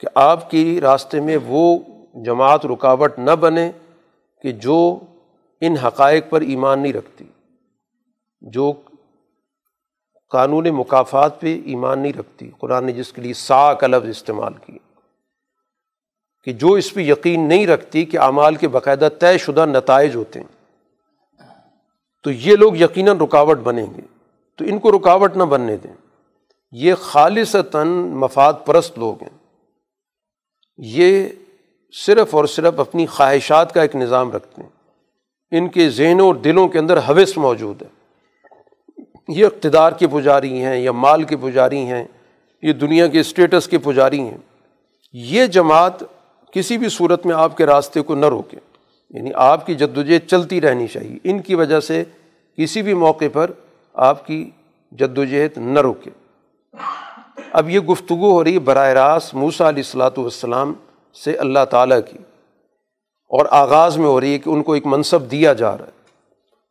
کہ 0.00 0.08
آپ 0.14 0.50
کی 0.50 0.80
راستے 0.80 1.20
میں 1.20 1.38
وہ 1.46 1.78
جماعت 2.24 2.66
رکاوٹ 2.66 3.18
نہ 3.18 3.30
بنے 3.30 3.72
کہ 4.42 4.52
جو 4.52 4.98
ان 5.60 5.76
حقائق 5.76 6.24
پر 6.30 6.40
ایمان 6.40 6.82
نہیں 6.82 6.92
رکھتی، 6.92 7.24
جو 8.40 8.72
قانون 10.30 10.68
مقافات 10.68 11.40
پہ 11.40 11.60
ایمان 11.64 11.98
نہیں 11.98 12.12
رکھتی۔ 12.12 12.50
قرآن 12.58 12.86
نے 12.86 12.92
جس 12.92 13.12
کے 13.12 13.22
لیے 13.22 13.34
سا 13.34 13.74
کا 13.74 13.86
لفظ 13.86 14.08
استعمال 14.08 14.52
کی 14.66 14.78
کہ 16.44 16.52
جو 16.52 16.72
اس 16.72 16.94
پہ 16.94 17.00
یقین 17.00 17.48
نہیں 17.48 17.66
رکھتی 17.66 18.04
کہ 18.04 18.18
اعمال 18.18 18.54
کے 18.54 18.68
باقاعدہ 18.68 19.08
طے 19.18 19.38
شدہ 19.38 19.66
نتائج 19.66 20.16
ہوتے 20.16 20.40
ہیں۔ 20.40 20.61
تو 22.22 22.30
یہ 22.30 22.56
لوگ 22.56 22.76
یقیناً 22.76 23.18
رکاوٹ 23.18 23.58
بنیں 23.58 23.86
گے۔ 23.96 24.00
تو 24.56 24.64
ان 24.64 24.78
کو 24.78 24.98
رکاوٹ 24.98 25.36
نہ 25.36 25.42
بننے 25.42 25.76
دیں۔ 25.76 25.92
یہ 26.72 26.94
خالصتاً 26.94 27.88
مفاد 28.08 28.52
پرست 28.64 28.98
لوگ 28.98 29.22
ہیں۔ 29.22 29.38
یہ 30.76 31.28
صرف 32.06 32.34
اور 32.34 32.44
صرف 32.44 32.80
اپنی 32.80 33.06
خواہشات 33.06 33.74
کا 33.74 33.82
ایک 33.82 33.96
نظام 33.96 34.32
رکھتے 34.32 34.62
ہیں۔ 34.62 34.68
ان 35.50 35.68
کے 35.68 35.90
ذہنوں 35.90 36.26
اور 36.26 36.34
دلوں 36.34 36.68
کے 36.68 36.78
اندر 36.78 36.98
حوث 36.98 37.36
موجود 37.36 37.82
ہے۔ 37.82 37.88
یہ 39.28 39.46
اقتدار 39.46 39.92
کے 39.92 40.06
پجاری 40.06 40.62
ہیں 40.62 40.78
یا 40.78 40.92
مال 40.92 41.22
کے 41.22 41.36
پجاری 41.36 41.78
ہیں، 41.78 42.04
یہ 42.62 42.72
دنیا 42.72 43.06
کے 43.06 43.20
اسٹیٹس 43.20 43.68
کے 43.68 43.78
پجاری 43.78 44.20
ہیں۔ 44.20 44.38
یہ 45.12 45.46
جماعت 45.46 45.92
کسی 46.52 46.78
بھی 46.78 46.88
صورت 46.88 47.26
میں 47.26 47.34
آپ 47.34 47.56
کے 47.56 47.66
راستے 47.66 48.02
کو 48.02 48.14
نہ 48.14 48.26
روکے۔ 48.26 48.56
یعنی 49.12 49.30
آپ 49.34 49.66
کی 49.66 49.74
جدوجہد 49.74 50.28
چلتی 50.28 50.60
رہنی 50.60 50.86
چاہیے۔ 50.86 51.18
ان 51.24 51.38
کی 51.38 51.54
وجہ 51.54 51.80
سے 51.80 52.04
کسی 52.58 52.82
بھی 52.82 52.94
موقع 52.94 53.24
پر 53.32 53.50
آپ 53.94 54.26
کی 54.26 54.50
جد 54.92 55.18
وجہد 55.18 55.58
نہ 55.58 55.80
روکے 55.80 56.10
اب 57.52 57.70
یہ 57.70 57.80
گفتگو 57.80 58.32
ہو 58.32 58.44
رہی 58.44 58.54
ہے 58.54 58.58
براہ 58.58 58.88
راست 58.88 59.34
موسا 59.34 59.68
علیہ 59.68 59.82
السلاۃ 59.86 60.10
والسلام 60.16 60.72
سے 61.24 61.36
اللہ 61.36 61.64
تعالیٰ 61.70 61.98
کی۔ 62.10 62.18
اور 63.28 63.46
آغاز 63.50 63.98
میں 63.98 64.06
ہو 64.06 64.20
رہی 64.20 64.32
ہے 64.32 64.38
کہ 64.38 64.50
ان 64.50 64.62
کو 64.62 64.72
ایک 64.72 64.86
منصب 64.86 65.30
دیا 65.30 65.52
جا 65.52 65.78
رہا 65.78 65.84
ہے۔ 65.84 66.02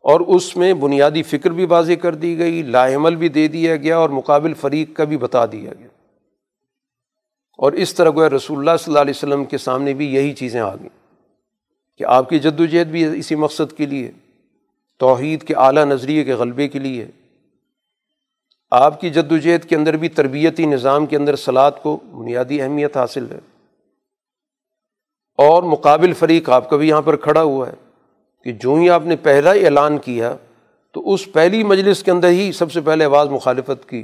اور 0.03 0.19
اس 0.19 0.57
میں 0.57 0.73
بنیادی 0.73 1.23
فکر 1.23 1.49
بھی 1.49 1.65
واضح 1.65 1.93
کر 1.93 2.15
دی 2.15 2.37
گئی 2.37 2.61
لاحمل 2.61 3.15
بھی 3.15 3.29
دے 3.29 3.47
دیا 3.47 3.75
گیا 3.75 3.97
اور 3.97 4.09
مقابل 4.09 4.53
فریق 4.53 4.95
کا 4.95 5.03
بھی 5.03 5.17
بتا 5.17 5.45
دیا 5.45 5.71
گیا۔ 5.79 5.87
اور 7.57 7.71
اس 7.71 7.93
طرح 7.93 8.09
گویا 8.09 8.29
رسول 8.29 8.57
اللہ 8.59 8.77
صلی 8.79 8.91
اللہ 8.91 8.99
علیہ 8.99 9.13
وسلم 9.15 9.45
کے 9.45 9.57
سامنے 9.57 9.93
بھی 9.93 10.13
یہی 10.15 10.33
چیزیں 10.33 10.61
آ 10.61 10.75
گئیں۔ 10.75 11.00
کہ 11.97 12.03
آپ 12.03 12.29
کی 12.29 12.39
جد 12.39 12.59
وجہد 12.59 12.87
بھی 12.87 13.19
اسی 13.19 13.35
مقصد 13.35 13.77
کے 13.77 13.85
لیے 13.85 14.11
توحید 14.99 15.43
کے 15.43 15.53
اعلیٰ 15.53 15.85
نظریے 15.85 16.23
کے 16.23 16.33
غلبے 16.33 16.67
کے 16.67 16.79
لیے 16.79 17.07
آپ 18.71 19.01
کی 19.01 19.09
جد 19.09 19.31
وجہد 19.31 19.69
کے 19.69 19.75
اندر 19.75 19.97
بھی 19.97 20.09
تربیتی 20.09 20.65
نظام 20.65 21.05
کے 21.05 21.17
اندر 21.17 21.35
سلاد 21.35 21.71
کو 21.83 21.99
بنیادی 22.11 22.61
اہمیت 22.61 22.97
حاصل 22.97 23.31
ہے۔ 23.31 23.39
اور 25.37 25.63
مقابل 25.63 26.13
فریق 26.13 26.49
آپ 26.49 26.69
کا 26.69 26.77
بھی 26.77 26.89
یہاں 26.89 27.01
پر 27.01 27.15
کھڑا 27.15 27.41
ہوا 27.41 27.67
ہے 27.67 27.73
کہ 28.43 28.51
جو 28.51 28.75
ہی 28.75 28.89
آپ 28.89 29.05
نے 29.05 29.15
پہلا 29.15 29.53
ہی 29.53 29.65
اعلان 29.65 29.97
کیا 29.97 30.35
تو 30.91 31.13
اس 31.13 31.31
پہلی 31.33 31.63
مجلس 31.63 32.03
کے 32.03 32.11
اندر 32.11 32.27
ہی 32.27 32.51
سب 32.51 32.71
سے 32.71 32.81
پہلے 32.81 33.05
آواز 33.05 33.29
مخالفت 33.29 33.89
کی۔ 33.89 34.03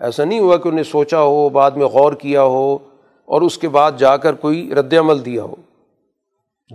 ایسا 0.00 0.24
نہیں 0.24 0.38
ہوا 0.38 0.56
کہ 0.56 0.68
انہیں 0.68 0.84
سوچا 0.84 1.20
ہو، 1.20 1.48
بعد 1.48 1.70
میں 1.70 1.86
غور 1.86 2.12
کیا 2.12 2.42
ہو 2.42 2.78
اور 3.24 3.42
اس 3.42 3.58
کے 3.58 3.68
بعد 3.68 3.92
جا 3.98 4.16
کر 4.16 4.32
کوئی 4.34 4.74
رد 4.74 4.94
عمل 4.94 5.24
دیا 5.24 5.42
ہو۔ 5.42 5.54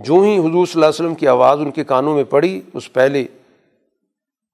جو 0.04 0.14
ہی 0.14 0.38
حضور 0.38 0.66
صلی 0.66 0.72
اللہ 0.74 0.86
علیہ 0.86 0.88
وسلم 0.88 1.14
کی 1.14 1.28
آواز 1.28 1.60
ان 1.60 1.70
کے 1.70 1.84
کانوں 1.84 2.14
میں 2.14 2.24
پڑی، 2.24 2.60
اس 2.74 2.92
پہلے 2.92 3.26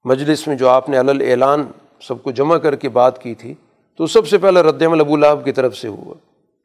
مجلس 0.05 0.49
میں 0.49 0.57
جو 0.57 0.69
آپ 0.69 0.89
نے 0.89 1.01
علل 1.01 1.23
اعلان 1.31 1.67
سب 2.01 2.23
کو 2.23 2.31
جمع 2.31 2.57
کر 2.57 2.77
کے 2.77 2.89
بات 2.89 3.23
کی 3.23 3.35
تھی، 3.35 3.55
تو 3.97 4.07
سب 4.07 4.29
سے 4.29 4.39
پہلے 4.39 4.63
رد 4.63 4.83
عمل 4.83 5.01
ابو 5.01 5.17
لہب 5.17 5.45
کی 5.45 5.53
طرف 5.53 5.77
سے 5.77 5.89
ہوا، 5.89 6.15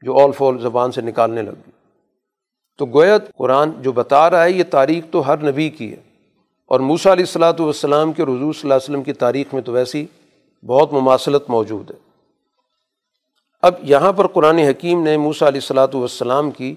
جو 0.01 0.19
آل 0.19 0.31
فول 0.31 0.61
زبان 0.61 0.91
سے 0.91 1.01
نکالنے 1.01 1.41
لگ 1.41 1.49
گئی۔ 1.49 1.71
تو 2.77 2.85
گویت 2.85 3.35
قرآن 3.37 3.71
جو 3.81 3.91
بتا 3.91 4.29
رہا 4.29 4.43
ہے، 4.43 4.51
یہ 4.51 4.63
تاریخ 4.69 5.03
تو 5.11 5.27
ہر 5.27 5.43
نبی 5.43 5.69
کی 5.69 5.91
ہے۔ 5.91 6.01
اور 6.65 6.79
موسا 6.79 7.13
علیہ 7.13 7.23
السلاۃ 7.23 7.59
والسلام 7.59 8.13
کے 8.13 8.23
رضو 8.23 8.51
صلی 8.51 8.61
اللہ 8.63 8.73
علیہ 8.73 8.89
وسلم 8.89 9.03
کی 9.03 9.13
تاریخ 9.13 9.53
میں 9.53 9.61
تو 9.61 9.71
ویسی 9.71 10.05
بہت 10.65 10.93
مماثلت 10.93 11.49
موجود 11.49 11.91
ہے۔ 11.91 11.95
اب 13.61 13.73
یہاں 13.83 14.13
پر 14.13 14.27
قرآن 14.27 14.57
حکیم 14.57 15.03
نے 15.03 15.17
موسا 15.17 15.47
علیہ 15.47 15.59
السلاۃ 15.63 15.87
والسلام 15.93 16.51
کی 16.51 16.75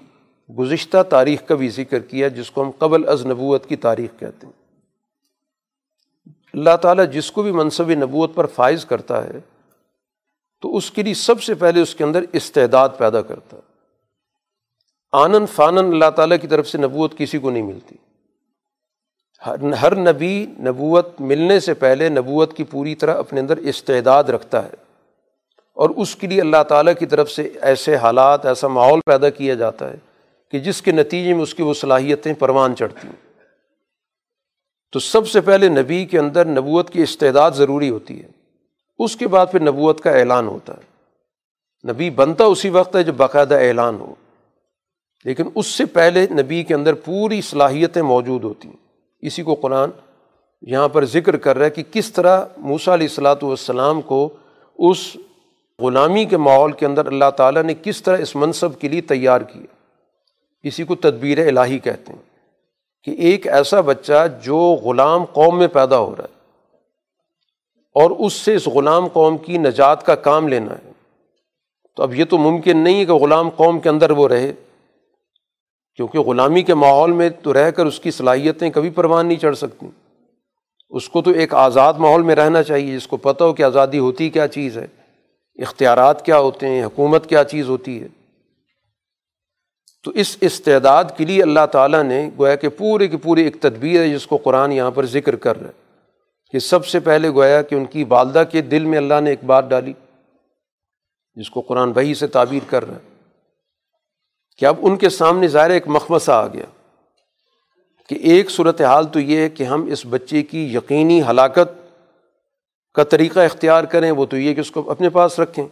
گزشتہ 0.57 1.03
تاریخ 1.03 1.47
کا 1.47 1.55
بھی 1.55 1.69
ذکر 1.69 1.99
کیا، 1.99 2.27
جس 2.27 2.51
کو 2.51 2.63
ہم 2.63 2.71
قبل 2.77 3.09
از 3.09 3.25
نبوت 3.25 3.65
کی 3.65 3.75
تاریخ 3.75 4.19
کہتے 4.19 4.47
ہیں۔ 4.47 4.53
اللہ 6.53 6.77
تعالیٰ 6.81 7.05
جس 7.13 7.31
کو 7.31 7.43
بھی 7.43 7.51
منصب 7.51 7.89
نبوت 7.89 8.35
پر 8.35 8.45
فائز 8.45 8.85
کرتا 8.85 9.23
ہے، 9.23 9.39
تو 10.61 10.77
اس 10.77 10.91
کے 10.91 11.03
لیے 11.03 11.13
سب 11.13 11.41
سے 11.41 11.53
پہلے 11.53 11.81
اس 11.81 11.95
کے 11.95 12.03
اندر 12.03 12.23
استعداد 12.33 12.89
پیدا 12.97 13.21
کرتا 13.21 13.57
ہے۔ 13.57 13.61
آنن 15.11 15.45
فانن 15.45 15.77
اللہ 15.77 16.09
تعالیٰ 16.15 16.37
کی 16.41 16.47
طرف 16.47 16.67
سے 16.67 16.77
نبوت 16.77 17.17
کسی 17.17 17.39
کو 17.39 17.51
نہیں 17.51 17.63
ملتی۔ 17.63 17.95
ہر 19.81 19.95
نبی 19.95 20.45
نبوت 20.59 21.21
ملنے 21.21 21.59
سے 21.59 21.73
پہلے 21.73 22.09
نبوت 22.09 22.57
کی 22.57 22.63
پوری 22.63 22.95
طرح 22.95 23.17
اپنے 23.17 23.39
اندر 23.39 23.57
استعداد 23.57 24.23
رکھتا 24.23 24.65
ہے۔ 24.65 24.73
اور 25.73 25.89
اس 25.89 26.15
کے 26.15 26.27
لیے 26.27 26.41
اللہ 26.41 26.63
تعالیٰ 26.67 26.93
کی 26.99 27.05
طرف 27.05 27.31
سے 27.31 27.49
ایسے 27.61 27.95
حالات، 27.95 28.45
ایسا 28.45 28.67
ماحول 28.67 28.99
پیدا 29.05 29.29
کیا 29.29 29.53
جاتا 29.53 29.89
ہے 29.89 29.95
کہ 30.51 30.59
جس 30.59 30.81
کے 30.81 30.91
نتیجے 30.91 31.33
میں 31.33 31.43
اس 31.43 31.55
کی 31.55 31.63
وہ 31.63 31.73
صلاحیتیں 31.73 32.33
پروان 32.33 32.75
چڑھتی 32.75 33.07
ہیں۔ 33.07 33.33
تو 34.91 34.99
سب 34.99 35.27
سے 35.27 35.41
پہلے 35.41 35.69
نبی 35.69 36.05
کے 36.05 36.19
اندر 36.19 36.45
نبوت 36.45 36.89
کی 36.89 37.01
استعداد 37.01 37.51
ضروری 37.51 37.89
ہوتی 37.89 38.23
ہے۔ 38.23 38.27
اس 38.99 39.15
کے 39.15 39.27
بعد 39.27 39.45
پھر 39.51 39.61
نبوت 39.61 40.01
کا 40.01 40.11
اعلان 40.11 40.47
ہوتا 40.47 40.73
ہے۔ 40.73 40.91
نبی 41.91 42.09
بنتا 42.09 42.45
اسی 42.45 42.69
وقت 42.69 42.95
ہے 42.95 43.03
جب 43.03 43.13
باقاعدہ 43.13 43.55
اعلان 43.55 43.95
ہو۔ 43.95 44.15
لیکن 45.25 45.43
اس 45.55 45.67
سے 45.67 45.85
پہلے 45.85 46.27
نبی 46.31 46.63
کے 46.63 46.73
اندر 46.73 46.93
پوری 46.93 47.41
صلاحیتیں 47.41 48.01
موجود 48.01 48.43
ہوتی 48.43 48.67
ہیں۔ 48.67 48.77
اسی 49.19 49.43
کو 49.43 49.55
قرآن 49.55 49.89
یہاں 50.61 50.87
پر 50.87 51.05
ذکر 51.05 51.37
کر 51.37 51.57
رہا 51.57 51.65
ہے 51.65 51.69
کہ 51.69 51.83
کس 51.91 52.13
طرح 52.13 52.45
موسا 52.57 52.93
علیہ 52.93 53.07
السلاۃ 53.07 53.43
والسلام 53.43 54.01
کو 54.01 54.29
اس 54.75 55.17
غلامی 55.79 56.25
کے 56.25 56.37
ماحول 56.37 56.71
کے 56.71 56.85
اندر 56.85 57.05
اللہ 57.05 57.29
تعالیٰ 57.37 57.63
نے 57.63 57.73
کس 57.83 58.03
طرح 58.03 58.17
اس 58.17 58.35
منصب 58.35 58.79
کے 58.79 58.89
لیے 58.89 59.01
تیار 59.01 59.41
کیا۔ 59.41 59.80
اسی 60.63 60.83
کو 60.83 60.95
تدبیر 60.95 61.47
الہی 61.47 61.79
کہتے 61.79 62.13
ہیں 62.13 62.21
کہ 63.03 63.11
ایک 63.11 63.47
ایسا 63.47 63.81
بچہ 63.81 64.27
جو 64.43 64.57
غلام 64.57 65.25
قوم 65.25 65.57
میں 65.57 65.67
پیدا 65.67 65.99
ہو 65.99 66.15
رہا 66.17 66.23
ہے 66.23 66.39
اور 67.95 68.11
اس 68.11 68.33
سے 68.33 68.55
اس 68.55 68.67
غلام 68.67 69.07
قوم 69.07 69.37
کی 69.37 69.57
نجات 69.57 70.05
کا 70.05 70.15
کام 70.15 70.47
لینا 70.47 70.73
ہے۔ 70.73 70.91
تو 71.97 72.03
اب 72.03 72.13
یہ 72.13 72.25
تو 72.25 72.37
ممکن 72.37 72.77
نہیں 72.77 72.99
ہے 72.99 73.05
کہ 73.05 73.13
غلام 73.13 73.49
قوم 73.49 73.79
کے 73.79 73.89
اندر 73.89 74.11
وہ 74.11 74.27
رہے، 74.27 74.53
کیونکہ 75.95 76.19
غلامی 76.19 76.61
کے 76.61 76.73
ماحول 76.73 77.11
میں 77.11 77.29
تو 77.29 77.53
رہ 77.53 77.71
کر 77.71 77.85
اس 77.85 77.99
کی 77.99 78.11
صلاحیتیں 78.11 78.69
کبھی 78.69 78.89
پروان 78.89 79.25
نہیں 79.25 79.37
چڑھ 79.37 79.57
سکتی۔ 79.57 79.87
اس 80.89 81.09
کو 81.09 81.21
تو 81.21 81.31
ایک 81.31 81.53
آزاد 81.53 81.93
ماحول 81.93 82.21
میں 82.21 82.35
رہنا 82.35 82.63
چاہیے، 82.63 82.95
جس 82.95 83.07
کو 83.07 83.17
پتہ 83.17 83.43
ہو 83.43 83.53
کہ 83.53 83.63
آزادی 83.63 83.99
ہوتی 83.99 84.29
کیا 84.29 84.47
چیز 84.47 84.77
ہے، 84.77 84.87
اختیارات 85.61 86.25
کیا 86.25 86.37
ہوتے 86.39 86.67
ہیں، 86.67 86.83
حکومت 86.83 87.29
کیا 87.29 87.43
چیز 87.43 87.69
ہوتی 87.69 88.01
ہے۔ 88.03 88.07
تو 90.05 90.11
اس 90.15 90.37
استعداد 90.41 91.03
کے 91.17 91.25
لیے 91.25 91.41
اللہ 91.41 91.65
تعالیٰ 91.71 92.03
نے 92.03 92.29
گویا 92.39 92.55
کہ 92.55 92.69
پورے 92.69 93.07
کی 93.07 93.17
پوری 93.17 93.41
ایک 93.41 93.61
تدبیر 93.61 93.99
ہے 94.01 94.09
جس 94.09 94.27
کو 94.27 94.37
قرآن 94.37 94.71
یہاں 94.71 94.91
پر 94.91 95.05
ذکر 95.05 95.35
کر 95.35 95.59
رہا 95.59 95.67
ہے 95.67 95.79
کہ 96.53 96.59
سب 96.59 96.85
سے 96.85 96.99
پہلے 96.99 97.29
گویا 97.29 97.61
کہ 97.61 97.75
ان 97.75 97.85
کی 97.85 98.03
والدہ 98.03 98.43
کے 98.51 98.61
دل 98.61 98.85
میں 98.85 98.97
اللہ 98.97 99.19
نے 99.21 99.29
ایک 99.29 99.43
بات 99.43 99.69
ڈالی 99.69 99.93
جس 101.35 101.49
کو 101.49 101.61
قرآن 101.61 101.91
بھائی 101.91 102.13
سے 102.13 102.27
تعبیر 102.27 102.69
کر 102.69 102.87
رہا 102.87 102.95
ہے 102.95 103.09
کہ 104.57 104.65
اب 104.65 104.75
ان 104.81 104.97
کے 104.97 105.09
سامنے 105.09 105.47
ظاہر 105.47 105.69
ایک 105.69 105.87
مخمصہ 105.87 106.31
آ 106.31 106.47
گیا 106.47 106.65
کہ 108.07 108.15
ایک 108.21 108.49
صورت 108.51 108.81
حال 108.81 109.05
تو 109.05 109.19
یہ 109.19 109.37
ہے 109.37 109.49
کہ 109.49 109.63
ہم 109.63 109.85
اس 109.91 110.05
بچے 110.05 110.41
کی 110.43 110.63
یقینی 110.75 111.21
ہلاکت 111.21 111.79
کا 112.93 113.03
طریقہ 113.03 113.39
اختیار 113.39 113.83
کریں 113.83 114.11
وہ 114.11 114.25
تو 114.25 114.37
یہ 114.37 114.53
کہ 114.53 114.59
اس 114.59 114.71
کو 114.71 114.91
اپنے 114.91 115.09
پاس 115.09 115.39
رکھیں 115.39 115.65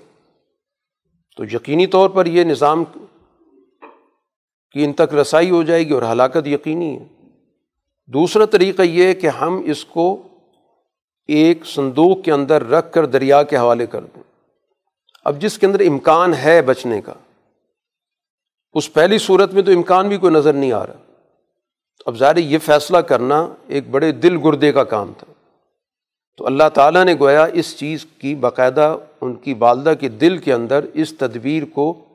تو 1.35 1.43
یقینی 1.43 1.87
طور 1.87 2.09
پر 2.09 2.25
یہ 2.25 2.43
نظام 2.43 2.83
کی 4.71 4.83
ان 4.83 4.93
تک 4.93 5.13
رسائی 5.13 5.49
ہو 5.49 5.63
جائے 5.63 5.87
گی 5.87 5.93
اور 5.93 6.01
ہلاکت 6.01 6.47
یقینی 6.47 6.99
ہے۔ 6.99 7.05
دوسرا 8.07 8.45
طریقہ 8.45 8.81
یہ 8.81 9.05
ہے 9.05 9.13
کہ 9.13 9.27
ہم 9.27 9.61
اس 9.65 9.85
کو 9.85 10.21
ایک 11.27 11.65
صندوق 11.65 12.23
کے 12.23 12.31
اندر 12.31 12.67
رکھ 12.69 12.91
کر 12.91 13.05
دریا 13.05 13.43
کے 13.43 13.57
حوالے 13.57 13.85
کر 13.85 14.01
دیں۔ 14.01 14.23
اب 15.23 15.41
جس 15.41 15.59
کے 15.59 15.65
اندر 15.65 15.79
امکان 15.79 16.33
ہے 16.33 16.61
بچنے 16.61 17.01
کا، 17.01 17.13
اس 18.73 18.93
پہلی 18.93 19.17
صورت 19.17 19.53
میں 19.53 19.61
تو 19.61 19.71
امکان 19.71 20.07
بھی 20.07 20.17
کوئی 20.17 20.33
نظر 20.33 20.53
نہیں 20.53 20.71
آ 20.71 20.87
رہا۔ 20.87 20.93
اب 22.05 22.17
ظاہر 22.17 22.37
یہ 22.37 22.57
فیصلہ 22.57 22.97
کرنا 22.97 23.47
ایک 23.67 23.89
بڑے 23.89 24.11
دل 24.11 24.37
گردے 24.43 24.71
کا 24.71 24.83
کام 24.83 25.11
تھا۔ 25.17 25.33
تو 26.37 26.45
اللہ 26.45 26.69
تعالیٰ 26.73 27.05
نے 27.05 27.15
گویا 27.19 27.47
اس 27.53 27.77
چیز 27.77 28.05
کی 28.17 28.35
باقاعدہ 28.35 28.97
ان 29.21 29.35
کی 29.35 29.53
والدہ 29.59 29.93
کے 29.99 30.09
دل 30.09 30.37
کے 30.37 30.53
اندر 30.53 30.85
اس 30.93 31.17
تدبیر 31.17 31.63
کو 31.73 32.05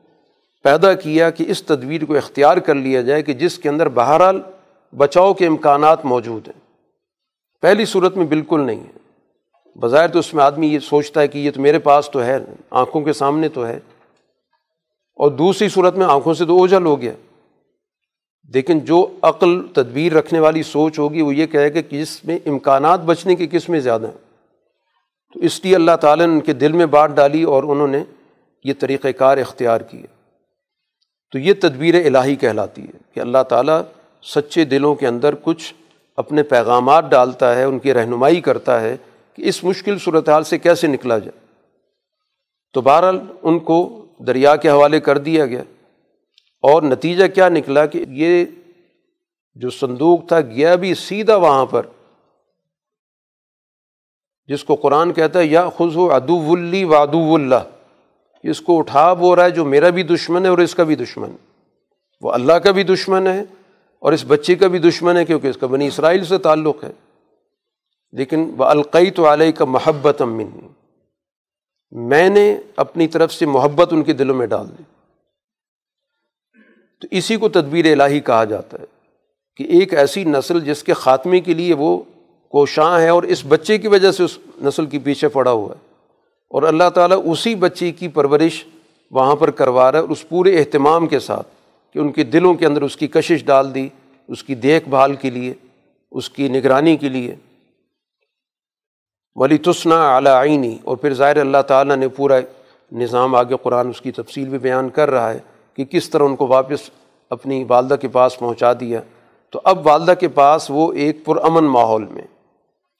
پیدا 0.64 0.94
کیا 0.94 1.30
کہ 1.30 1.44
اس 1.48 1.62
تدبیر 1.62 2.04
کو 2.04 2.16
اختیار 2.16 2.56
کر 2.56 2.74
لیا 2.74 3.00
جائے 3.02 3.22
کہ 3.22 3.32
جس 3.32 3.58
کے 3.58 3.68
اندر 3.68 3.88
بہرحال 3.88 4.42
بچاؤ 4.96 5.34
کے 5.34 5.46
امکانات 5.46 6.04
موجود 6.04 6.48
ہیں۔ 6.48 6.60
پہلی 7.62 7.84
صورت 7.84 8.16
میں 8.16 8.26
بالکل 8.26 8.60
نہیں 8.60 8.80
ہے۔ 8.80 8.98
بظاہر 9.78 10.08
تو 10.08 10.18
اس 10.18 10.34
میں 10.34 10.44
آدمی 10.44 10.66
یہ 10.66 10.78
سوچتا 10.78 11.20
ہے 11.20 11.28
کہ 11.28 11.38
یہ 11.38 11.50
تو 11.50 11.60
میرے 11.60 11.78
پاس 11.78 12.10
تو 12.10 12.24
ہے، 12.24 12.38
آنکھوں 12.70 13.02
کے 13.02 13.12
سامنے 13.12 13.48
تو 13.48 13.66
ہے۔ 13.66 13.76
اور 15.16 15.30
دوسری 15.30 15.68
صورت 15.68 15.96
میں 15.96 16.06
آنکھوں 16.06 16.34
سے 16.34 16.44
تو 16.44 16.58
اوجھل 16.58 16.86
ہو 16.86 17.00
گیا۔ 17.00 17.12
لیکن 18.54 18.78
جو 18.78 19.06
عقل 19.22 19.62
تدبیر 19.72 20.12
رکھنے 20.12 20.40
والی 20.40 20.62
سوچ 20.62 20.98
ہوگی، 20.98 21.22
وہ 21.22 21.34
یہ 21.34 21.46
کہے 21.46 21.70
کہ 21.70 21.82
کس 21.82 22.24
میں 22.24 22.38
امکانات 22.46 23.00
بچنے 23.00 23.36
کے 23.36 23.46
کس 23.46 23.68
میں 23.68 23.80
زیادہ 23.80 24.06
ہیں۔ 24.06 24.18
تو 25.34 25.40
اس 25.40 25.64
لیے 25.64 25.74
اللہ 25.74 25.96
تعالیٰ 26.00 26.26
نے 26.26 26.32
ان 26.32 26.40
کے 26.40 26.52
دل 26.52 26.72
میں 26.72 26.86
بات 26.86 27.10
ڈالی 27.10 27.42
اور 27.42 27.62
انہوں 27.62 27.88
نے 27.88 28.04
یہ 28.64 28.72
طریقۂ 28.78 29.08
کار 29.18 29.38
اختیار 29.38 29.80
کیے۔ 29.80 30.13
تو 31.34 31.38
یہ 31.38 31.54
تدبیر 31.60 31.94
الہی 31.94 32.36
کہلاتی 32.36 32.82
ہے 32.82 32.98
کہ 33.14 33.20
اللہ 33.20 33.42
تعالیٰ 33.48 33.82
سچے 34.22 34.64
دلوں 34.64 34.94
کے 34.94 35.06
اندر 35.06 35.34
کچھ 35.42 35.74
اپنے 36.16 36.42
پیغامات 36.42 37.10
ڈالتا 37.10 37.54
ہے، 37.54 37.64
ان 37.64 37.78
کی 37.78 37.94
رہنمائی 37.94 38.40
کرتا 38.40 38.80
ہے 38.80 38.96
کہ 39.34 39.42
اس 39.42 39.64
مشکل 39.64 39.98
صورتحال 39.98 40.44
سے 40.44 40.58
کیسے 40.58 40.86
نکلا 40.86 41.18
جائے۔ 41.18 41.46
تو 42.72 42.80
بہرحال 42.80 43.20
ان 43.42 43.58
کو 43.58 44.04
دریا 44.18 44.56
کے 44.56 44.70
حوالے 44.70 45.00
کر 45.00 45.18
دیا 45.18 45.46
گیا۔ 45.46 45.62
اور 46.62 46.82
نتیجہ 46.82 47.26
کیا 47.26 47.48
نکلا 47.48 47.86
کہ 47.86 48.04
یہ 48.08 48.44
جو 49.54 49.70
صندوق 49.70 50.28
تھا، 50.28 50.40
گیا 50.40 50.74
بھی 50.74 50.94
سیدھا 50.94 51.36
وہاں 51.36 51.66
پر۔ 51.66 51.86
جس 54.46 54.64
کو 54.64 54.74
قرآن 54.74 55.12
کہتا 55.12 55.38
ہے 55.38 55.44
یا 55.44 55.68
خز 55.76 55.96
و 55.96 56.12
ادو 56.12 56.38
ولی 56.38 56.84
اللہ۔ 57.34 57.73
اس 58.50 58.60
کو 58.60 58.78
اٹھا 58.78 59.12
وہ 59.12 59.36
رہا 59.36 59.44
ہے 59.44 59.50
جو 59.50 59.64
میرا 59.64 59.88
بھی 59.88 60.02
دشمن 60.02 60.44
ہے 60.44 60.50
اور 60.50 60.58
اس 60.58 60.74
کا 60.74 60.82
بھی 60.82 60.96
دشمن 60.96 61.30
ہے۔ 61.30 61.36
وہ 62.20 62.32
اللہ 62.32 62.52
کا 62.52 62.70
بھی 62.70 62.82
دشمن 62.82 63.26
ہے 63.26 63.42
اور 63.98 64.12
اس 64.12 64.24
بچے 64.28 64.54
کا 64.54 64.66
بھی 64.66 64.78
دشمن 64.78 65.16
ہے 65.16 65.24
کیونکہ 65.24 65.46
اس 65.46 65.56
کا 65.56 65.66
بنی 65.66 65.86
اسرائیل 65.86 66.24
سے 66.24 66.38
تعلق 66.38 66.84
ہے۔ 66.84 66.92
لیکن 68.12 68.54
وہ 68.56 68.64
القئی 68.64 69.10
تو 69.10 69.32
علیہ 69.32 69.52
کا 69.52 69.64
محبت 69.64 70.22
امن 70.22 70.68
میں 71.90 72.28
نے 72.28 72.56
اپنی 72.76 73.08
طرف 73.08 73.32
سے 73.32 73.46
محبت 73.46 73.92
ان 73.92 74.02
کے 74.02 74.12
دلوں 74.12 74.36
میں 74.36 74.46
ڈال 74.46 74.66
دی۔ 74.78 74.82
تو 77.00 77.08
اسی 77.10 77.36
کو 77.36 77.48
تدبیر 77.48 78.00
الہی 78.00 78.20
کہا 78.20 78.44
جاتا 78.44 78.78
ہے 78.80 78.84
کہ 79.56 79.64
ایک 79.64 79.94
ایسی 79.94 80.24
نسل 80.24 80.60
جس 80.60 80.82
کے 80.82 80.92
خاتمے 80.92 81.40
کے 81.40 81.54
لیے 81.54 81.74
وہ 81.74 82.02
کوشاں 82.48 83.00
ہے 83.00 83.08
اور 83.08 83.22
اس 83.22 83.42
بچے 83.48 83.78
کی 83.78 83.88
وجہ 83.88 84.12
سے 84.12 84.22
اس 84.22 84.38
نسل 84.62 84.86
کے 84.86 84.98
پیچھے 84.98 85.28
پڑا 85.28 85.50
ہوا 85.50 85.74
ہے۔ 85.74 85.93
اور 86.50 86.62
اللہ 86.62 86.90
تعالیٰ 86.94 87.22
اسی 87.24 87.54
بچے 87.54 87.92
کی 87.92 88.08
پرورش 88.08 88.64
وہاں 89.10 89.36
پر 89.36 89.50
کروا 89.50 89.92
رہا 89.92 89.98
ہے 89.98 90.04
اس 90.04 90.28
پورے 90.28 90.58
اہتمام 90.58 91.06
کے 91.06 91.18
ساتھ 91.18 91.48
کہ 91.94 91.98
ان 91.98 92.12
کے 92.12 92.24
دلوں 92.24 92.54
کے 92.54 92.66
اندر 92.66 92.82
اس 92.82 92.96
کی 92.96 93.06
کشش 93.06 93.44
ڈال 93.44 93.74
دی، 93.74 93.88
اس 94.28 94.44
کی 94.44 94.54
دیکھ 94.54 94.88
بھال 94.88 95.14
کے 95.14 95.30
لیے، 95.30 95.54
اس 96.12 96.30
کی 96.30 96.48
نگرانی 96.48 96.96
کے 96.96 97.08
لیے۔ 97.08 97.34
ولی 99.36 99.58
تسنا 99.58 100.14
اعلیٰ 100.14 100.32
آئینی 100.32 100.78
اور 100.84 100.96
پھر 100.96 101.14
ظاہر 101.14 101.36
اللہ 101.36 101.62
تعالیٰ 101.68 101.96
نے 101.96 102.08
پورا 102.08 102.34
نظام 102.92 103.34
آگے 103.34 103.54
قرآن 103.62 103.88
اس 103.88 104.00
کی 104.00 104.12
تفصیل 104.12 104.48
بھی 104.48 104.58
بیان 104.58 104.88
کر 104.88 105.10
رہا 105.10 105.32
ہے 105.32 105.38
کہ 105.74 105.84
کس 105.84 106.10
طرح 106.10 106.22
ان 106.22 106.36
کو 106.36 106.46
واپس 106.46 106.90
اپنی 107.30 107.64
والدہ 107.68 107.94
کے 107.94 108.08
پاس 108.08 108.38
پہنچا 108.38 108.72
دیا۔ 108.72 109.00
تو 109.50 109.60
اب 109.64 109.86
والدہ 109.86 110.14
کے 110.20 110.28
پاس 110.28 110.66
وہ 110.68 110.92
ایک 110.92 111.24
پرامن 111.24 111.64
ماحول 111.64 112.04
میں۔ 112.04 112.22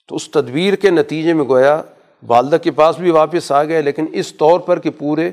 تو 0.09 0.17
اس 0.17 0.31
تدبیر 0.31 0.75
کے 0.75 0.91
نتیجے 0.91 1.33
میں 1.33 1.45
گویا 1.45 1.83
والدہ 2.27 2.57
کے 2.57 2.71
پاس 2.71 2.99
بھی 2.99 3.11
واپس 3.11 3.53
آ 3.53 3.65
گئے، 3.65 3.83
لیکن 3.83 4.07
اس 4.13 4.35
طور 4.35 4.61
پر 4.61 4.79
کہ 4.79 4.91
پورے 4.91 5.31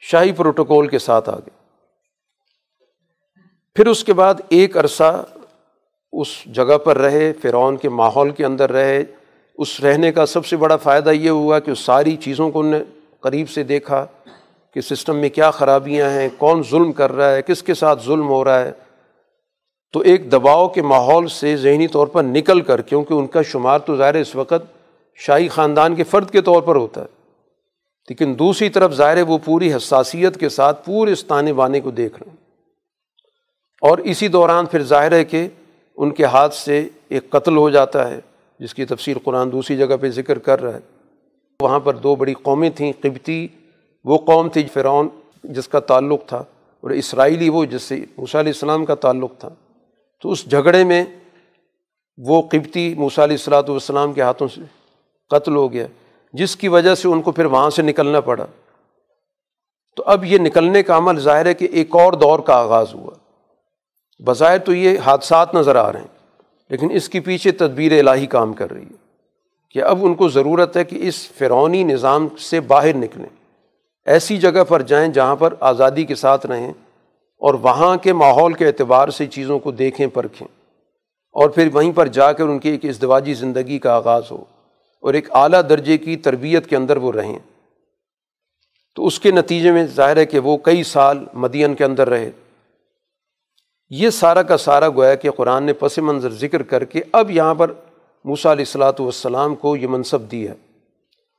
شاہی 0.00 0.32
پروٹوکول 0.32 0.88
کے 0.88 0.98
ساتھ 0.98 1.28
آ 1.28 1.36
گئے۔ 1.36 1.50
پھر 3.74 3.86
اس 3.86 4.04
کے 4.04 4.12
بعد 4.12 4.34
ایک 4.48 4.76
عرصہ 4.76 5.24
اس 6.12 6.28
جگہ 6.46 6.78
پر 6.78 6.98
رہے، 6.98 7.32
فرعون 7.42 7.76
کے 7.76 7.88
ماحول 7.88 8.30
کے 8.30 8.44
اندر 8.44 8.72
رہے۔ 8.72 9.04
اس 9.58 9.80
رہنے 9.80 10.12
کا 10.12 10.26
سب 10.26 10.46
سے 10.46 10.56
بڑا 10.56 10.76
فائدہ 10.76 11.10
یہ 11.10 11.30
ہوا 11.30 11.58
کہ 11.58 11.70
اس 11.70 11.78
ساری 11.78 12.16
چیزوں 12.16 12.50
کو 12.50 12.60
ان 12.60 12.66
نے 12.66 12.78
قریب 13.20 13.50
سے 13.50 13.62
دیکھا 13.62 14.06
کہ 14.74 14.80
سسٹم 14.80 15.16
میں 15.16 15.28
کیا 15.28 15.50
خرابیاں 15.50 16.10
ہیں، 16.10 16.28
کون 16.38 16.62
ظلم 16.70 16.92
کر 16.92 17.12
رہا 17.12 17.30
ہے، 17.30 17.42
کس 17.42 17.62
کے 17.62 17.74
ساتھ 17.74 18.04
ظلم 18.04 18.28
ہو 18.28 18.44
رہا 18.44 18.60
ہے۔ 18.60 18.72
تو 19.92 20.00
ایک 20.00 20.32
دباؤ 20.32 20.68
کے 20.68 20.82
ماحول 20.82 21.28
سے 21.28 21.56
ذہنی 21.56 21.88
طور 21.88 22.06
پر 22.06 22.22
نکل 22.22 22.60
کر، 22.60 22.80
کیونکہ 22.80 23.14
ان 23.14 23.26
کا 23.26 23.42
شمار 23.42 23.78
تو 23.78 23.96
ظاہر 23.96 24.14
اس 24.14 24.36
وقت 24.36 24.73
شاہی 25.16 25.48
خاندان 25.48 25.94
کے 25.94 26.04
فرد 26.04 26.30
کے 26.30 26.40
طور 26.40 26.62
پر 26.62 26.76
ہوتا 26.76 27.00
ہے۔ 27.00 27.06
لیکن 28.08 28.38
دوسری 28.38 28.68
طرف 28.68 28.92
ظاہر 28.92 29.22
وہ 29.22 29.38
پوری 29.44 29.74
حساسیت 29.74 30.40
کے 30.40 30.48
ساتھ 30.48 30.86
پورے 30.86 31.12
اس 31.12 31.24
تانے 31.24 31.52
بانے 31.52 31.80
کو 31.80 31.90
دیکھ 31.90 32.22
رہے 32.22 32.30
ہیں 32.30 32.36
اور 33.80 33.98
اسی 33.98 34.28
دوران 34.28 34.66
پھر 34.66 34.82
ظاہر 34.82 35.12
ہے 35.12 35.24
کہ 35.24 35.48
ان 35.96 36.10
کے 36.10 36.24
ہاتھ 36.24 36.54
سے 36.54 36.88
ایک 37.08 37.30
قتل 37.30 37.56
ہو 37.56 37.70
جاتا 37.70 38.10
ہے، 38.10 38.20
جس 38.58 38.74
کی 38.74 38.84
تفصیل 38.84 39.18
قرآن 39.24 39.52
دوسری 39.52 39.76
جگہ 39.76 39.96
پہ 40.00 40.10
ذکر 40.10 40.38
کر 40.38 40.62
رہا 40.62 40.74
ہے۔ 40.74 40.80
وہاں 41.62 41.80
پر 41.80 41.94
دو 41.94 42.16
بڑی 42.16 42.34
قومیں 42.34 42.70
تھیں، 42.70 42.92
قبطی، 43.00 43.48
وہ 44.04 44.18
قوم 44.18 44.48
تھی 44.48 44.66
فرعون، 44.72 45.08
جس 45.44 45.68
کا 45.68 45.80
تعلق 45.80 46.26
تھا، 46.26 46.44
اور 46.80 46.90
اسرائیلی 46.90 47.48
وہ، 47.48 47.64
جس 47.64 47.82
سے 47.82 48.04
موسیٰ 48.16 48.40
علیہ 48.40 48.52
السلام 48.52 48.84
کا 48.84 48.94
تعلق 48.94 49.32
تھا۔ 49.38 49.48
تو 50.22 50.30
اس 50.30 50.50
جھگڑے 50.50 50.84
میں 50.84 51.04
وہ 52.18 52.42
قبطی 52.42 52.94
موسیٰ 52.94 53.24
علیہ 53.24 53.36
السلاۃ 53.36 53.68
والسلام 53.68 54.12
کے 54.12 54.22
ہاتھوں 54.22 54.48
سے 54.48 54.60
قتل 55.30 55.56
ہو 55.56 55.72
گیا، 55.72 55.86
جس 56.32 56.56
کی 56.56 56.68
وجہ 56.68 56.94
سے 56.94 57.08
ان 57.08 57.22
کو 57.22 57.32
پھر 57.32 57.44
وہاں 57.44 57.70
سے 57.70 57.82
نکلنا 57.82 58.20
پڑا۔ 58.20 58.46
تو 59.96 60.02
اب 60.06 60.24
یہ 60.24 60.38
نکلنے 60.38 60.82
کا 60.82 60.96
عمل 60.96 61.20
ظاہر 61.20 61.46
ہے 61.46 61.54
کہ 61.54 61.68
ایک 61.72 61.96
اور 61.96 62.12
دور 62.12 62.38
کا 62.38 62.54
آغاز 62.54 62.94
ہوا۔ 62.94 63.10
بظاہر 64.20 64.58
تو 64.58 64.74
یہ 64.74 64.98
حادثات 64.98 65.54
نظر 65.54 65.76
آ 65.76 65.92
رہے 65.92 66.00
ہیں، 66.00 66.06
لیکن 66.70 66.90
اس 66.90 67.08
کے 67.08 67.20
پیچھے 67.20 67.50
تدبیر 67.50 67.98
الہی 67.98 68.26
کام 68.26 68.52
کر 68.52 68.70
رہی 68.70 68.82
ہے 68.82 69.02
کہ 69.70 69.82
اب 69.82 70.04
ان 70.04 70.14
کو 70.14 70.28
ضرورت 70.28 70.76
ہے 70.76 70.84
کہ 70.84 71.08
اس 71.08 71.28
فرونی 71.28 71.82
نظام 71.82 72.28
سے 72.28 72.60
باہر 72.60 72.96
نکلیں۔ 72.96 73.28
ایسی 74.06 74.36
جگہ 74.36 74.64
پر 74.64 74.82
جائیں 74.82 75.08
جہاں 75.12 75.36
پر 75.36 75.54
آزادی 75.60 76.04
کے 76.04 76.14
ساتھ 76.14 76.46
رہیں 76.46 76.72
اور 77.40 77.54
وہاں 77.54 77.96
کے 77.96 78.12
ماحول 78.12 78.52
کے 78.52 78.66
اعتبار 78.66 79.08
سے 79.08 79.26
چیزوں 79.26 79.58
کو 79.58 79.70
دیکھیں، 79.70 80.06
پرکھیں 80.06 80.48
اور 81.34 81.48
پھر 81.48 81.68
وہیں 81.72 81.92
پر 81.92 82.06
جا 82.06 82.32
کر 82.32 82.44
ان 82.44 82.58
کی 82.58 82.68
ایک 82.68 82.84
ازدواجی 82.84 83.34
زندگی 83.34 83.78
کا 83.78 83.94
آغاز 83.94 84.30
ہو۔ 84.30 84.44
اور 85.04 85.14
ایک 85.14 85.28
اعلیٰ 85.30 85.60
درجے 85.68 85.98
کی 85.98 86.16
تربیت 86.16 86.66
کے 86.66 86.76
اندر 86.76 86.96
وہ 86.96 87.12
رہیں۔ 87.12 87.38
تو 88.94 89.06
اس 89.06 89.20
کے 89.20 89.30
نتیجے 89.30 89.72
میں 89.72 89.86
ظاہر 89.86 90.16
ہے 90.16 90.26
کہ 90.26 90.38
وہ 90.38 90.56
کئی 90.56 90.82
سال 90.82 91.24
مدین 91.34 91.74
کے 91.74 91.84
اندر 91.84 92.08
رہے۔ 92.08 92.30
یہ 93.88 94.10
سارا 94.10 94.42
کا 94.42 94.56
سارا 94.56 94.88
گویا 94.88 95.14
کہ 95.14 95.30
قرآن 95.30 95.64
نے 95.64 95.72
پس 95.72 95.98
منظر 95.98 96.30
ذکر 96.30 96.62
کر 96.62 96.84
کے 96.84 97.02
اب 97.12 97.30
یہاں 97.30 97.54
پر 97.54 97.72
موسیٰ 98.24 98.50
علیہ 98.50 98.64
السلاۃ 98.68 98.92
والسلام 98.98 99.54
کو 99.54 99.76
یہ 99.76 99.86
منصب 99.86 100.30
دیا 100.30 100.52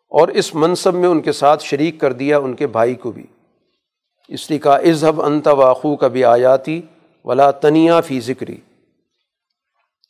اور 0.09 0.28
اس 0.28 0.55
منصب 0.55 0.93
میں 0.93 1.09
ان 1.09 1.22
کے 1.22 1.32
ساتھ 1.32 1.63
شریک 1.63 1.99
کر 1.99 2.13
دیا 2.13 2.38
ان 2.38 2.53
کے 2.55 2.68
بھائی 2.68 2.95
کو 2.95 3.11
بھی۔ 3.11 3.24
اس 4.28 4.49
لیے 4.49 4.59
کہا 4.59 4.76
اظہب 4.76 5.22
انت 5.22 5.47
واقو 5.47 5.95
کا 5.95 6.07
بھی 6.07 6.26
آیاتی 6.26 6.82
ولا 7.26 7.51
تنیا 7.51 8.01
فی 8.01 8.22
ذکری۔ 8.22 8.57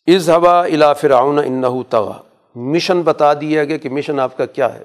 اظہبا 0.08 0.66
الا 0.66 0.94
فرعون 0.94 1.40
انَََََََََََََََََََََََََََََََََََََََََََََ 1.40 2.35
مشن 2.56 3.02
بتا 3.02 3.34
دیا 3.34 3.64
گیا 3.64 3.78
کہ 3.78 3.90
مشن 3.90 4.20
آپ 4.20 4.38
کا 4.38 4.46
کیا 4.46 4.74
ہے 4.74 4.84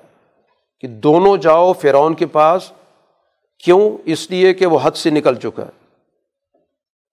کہ 0.80 0.88
دونوں 0.88 1.36
جاؤ 1.36 1.72
فرعون 1.72 2.14
کے 2.14 2.26
پاس، 2.26 2.72
کیوں؟ 3.64 3.98
اس 4.04 4.30
لیے 4.30 4.54
کہ 4.54 4.66
وہ 4.66 4.78
حد 4.82 4.90
سے 4.90 5.10
نکل 5.10 5.34
چکا 5.34 5.62
ہے۔ 5.62 5.80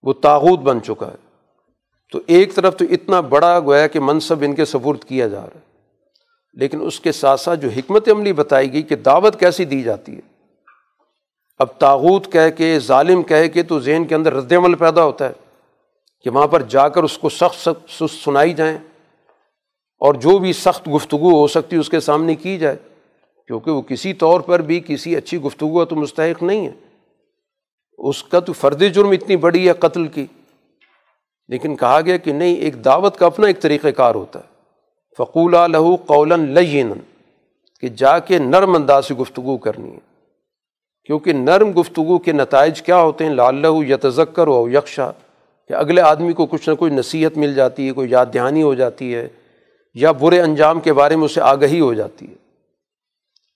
وہ 0.04 0.14
تاغوت 0.14 0.60
بن 0.60 0.82
چکا 0.82 1.08
ہے۔ 1.08 1.16
تو 2.12 2.20
ایک 2.28 2.56
طرف 2.56 2.78
تو 2.78 2.86
اتنا 2.90 3.22
بڑا 3.22 3.60
گویا 3.60 3.88
کہ 3.88 4.00
منصب 4.00 4.42
ان 4.42 4.56
کے 4.56 4.66
سفرد 4.66 5.04
کیا 5.04 5.28
جا 5.28 5.40
رہا 5.40 5.48
ہے۔ 5.48 5.60
لیکن 6.54 6.82
اس 6.82 7.00
کے 7.00 7.12
ساتھ 7.12 7.42
ساتھ 7.42 7.60
جو 7.60 7.70
حکمت 7.78 8.10
عملی 8.10 8.34
بتائی 8.34 8.74
گئی 8.74 8.82
کہ 8.82 8.96
دعوت 8.96 9.40
کیسی 9.40 9.66
دی 9.66 9.82
جاتی 9.82 10.16
ہے۔ 10.16 10.22
اب 11.60 11.68
تاغوت 11.78 12.32
کہہ 12.32 12.50
کے، 12.58 12.80
ظالم 12.80 13.24
کہہ 13.24 13.48
کے 13.48 13.64
تو 13.64 13.80
ذہن 13.80 14.06
کے 14.06 14.16
اندر 14.16 14.34
رد 14.34 14.52
عمل 14.52 14.76
پیدا 14.76 15.04
ہوتا 15.04 15.28
ہے 15.28 15.34
کہ 16.24 16.30
وہاں 16.30 16.48
پر 16.48 16.62
جا 16.62 16.90
کر 16.90 17.04
اس 17.04 17.18
کو 17.18 17.30
سخت 17.30 17.56
سخت 17.60 18.14
سنائی 18.24 18.54
جائیں۔ 18.54 18.78
اور 20.00 20.14
جو 20.14 20.38
بھی 20.38 20.54
سخت 20.54 20.90
گفتگو 20.96 21.32
ہو 21.32 21.48
سکتی 21.48 21.76
ہے، 21.76 21.82
اس 21.82 21.90
کے 21.90 22.00
سامنے 22.00 22.36
کی 22.36 22.58
جائے۔ 22.58 22.76
کیونکہ 23.48 23.72
وہ 23.72 23.82
کسی 23.82 24.14
طور 24.14 24.40
پر 24.42 24.62
بھی 24.62 24.82
کسی 24.88 25.16
اچھی 25.16 25.38
گفتگو 25.38 25.86
تو 25.86 25.96
مستحق 25.96 26.44
نہیں 26.44 26.68
ہے۔ 26.68 26.72
اس 27.98 28.24
کا 28.24 28.40
تو 28.40 28.54
فرد 28.54 28.84
جرم 28.94 29.10
اتنی 29.10 29.36
بڑی 29.36 29.68
ہے 29.68 29.74
قتل 29.74 30.08
کی۔ 30.08 30.26
لیکن 31.48 31.76
کہا 31.76 32.02
گیا 32.02 32.18
کہ 32.18 32.34
نہیں، 32.34 32.56
ایک 32.56 32.86
دعوت 32.86 33.18
کا 33.18 33.26
اپنا 33.26 33.48
ایک 33.48 33.62
طریقۂ 33.62 33.88
کار 33.98 34.16
ہوتا 34.16 34.40
ہے۔ 34.40 34.58
فقول 35.18 35.56
لہو 35.72 35.96
قول 35.96 36.40
لین 36.40 36.94
کہ 37.82 37.88
جا 37.88 38.20
کے 38.20 38.38
نرم 38.38 38.76
انداز 38.76 39.06
سے 39.06 39.14
گفتگو 39.14 39.58
کرنی 39.58 39.92
ہے۔ 39.92 40.00
کیونکہ 41.06 41.34
نرم 41.34 41.80
گفتگو 41.80 42.18
کے 42.18 42.32
نتائج 42.32 42.82
کیا 42.82 42.98
ہوتے 42.98 43.26
ہیں؟ 43.26 43.34
لال 43.34 43.66
یا 43.88 43.98
تذکر 44.02 44.48
و 44.48 44.70
یکشا 44.70 45.12
کہ 45.68 45.74
اگلے 45.74 46.02
آدمی 46.02 46.34
کو 46.34 46.46
کچھ 46.46 46.70
نہ 46.70 46.76
کوئی 46.76 46.92
نصیحت 46.92 47.38
مل 47.38 47.54
جاتی 47.54 47.88
ہے، 47.88 47.94
کوئی 47.94 48.12
یاد 48.12 48.26
دہانی 48.34 48.64
ہو 48.64 48.74
جاتی 48.74 49.16
ہے۔ 49.16 49.28
یا 50.00 50.12
برے 50.12 50.42
انجام 50.42 50.80
کے 50.80 50.94
بارے 50.94 51.16
میں 51.16 51.26
اسے 51.26 51.42
آگہی 51.42 51.80
ہو 51.80 51.94
جاتی 51.94 52.28
ہے۔ 52.30 52.36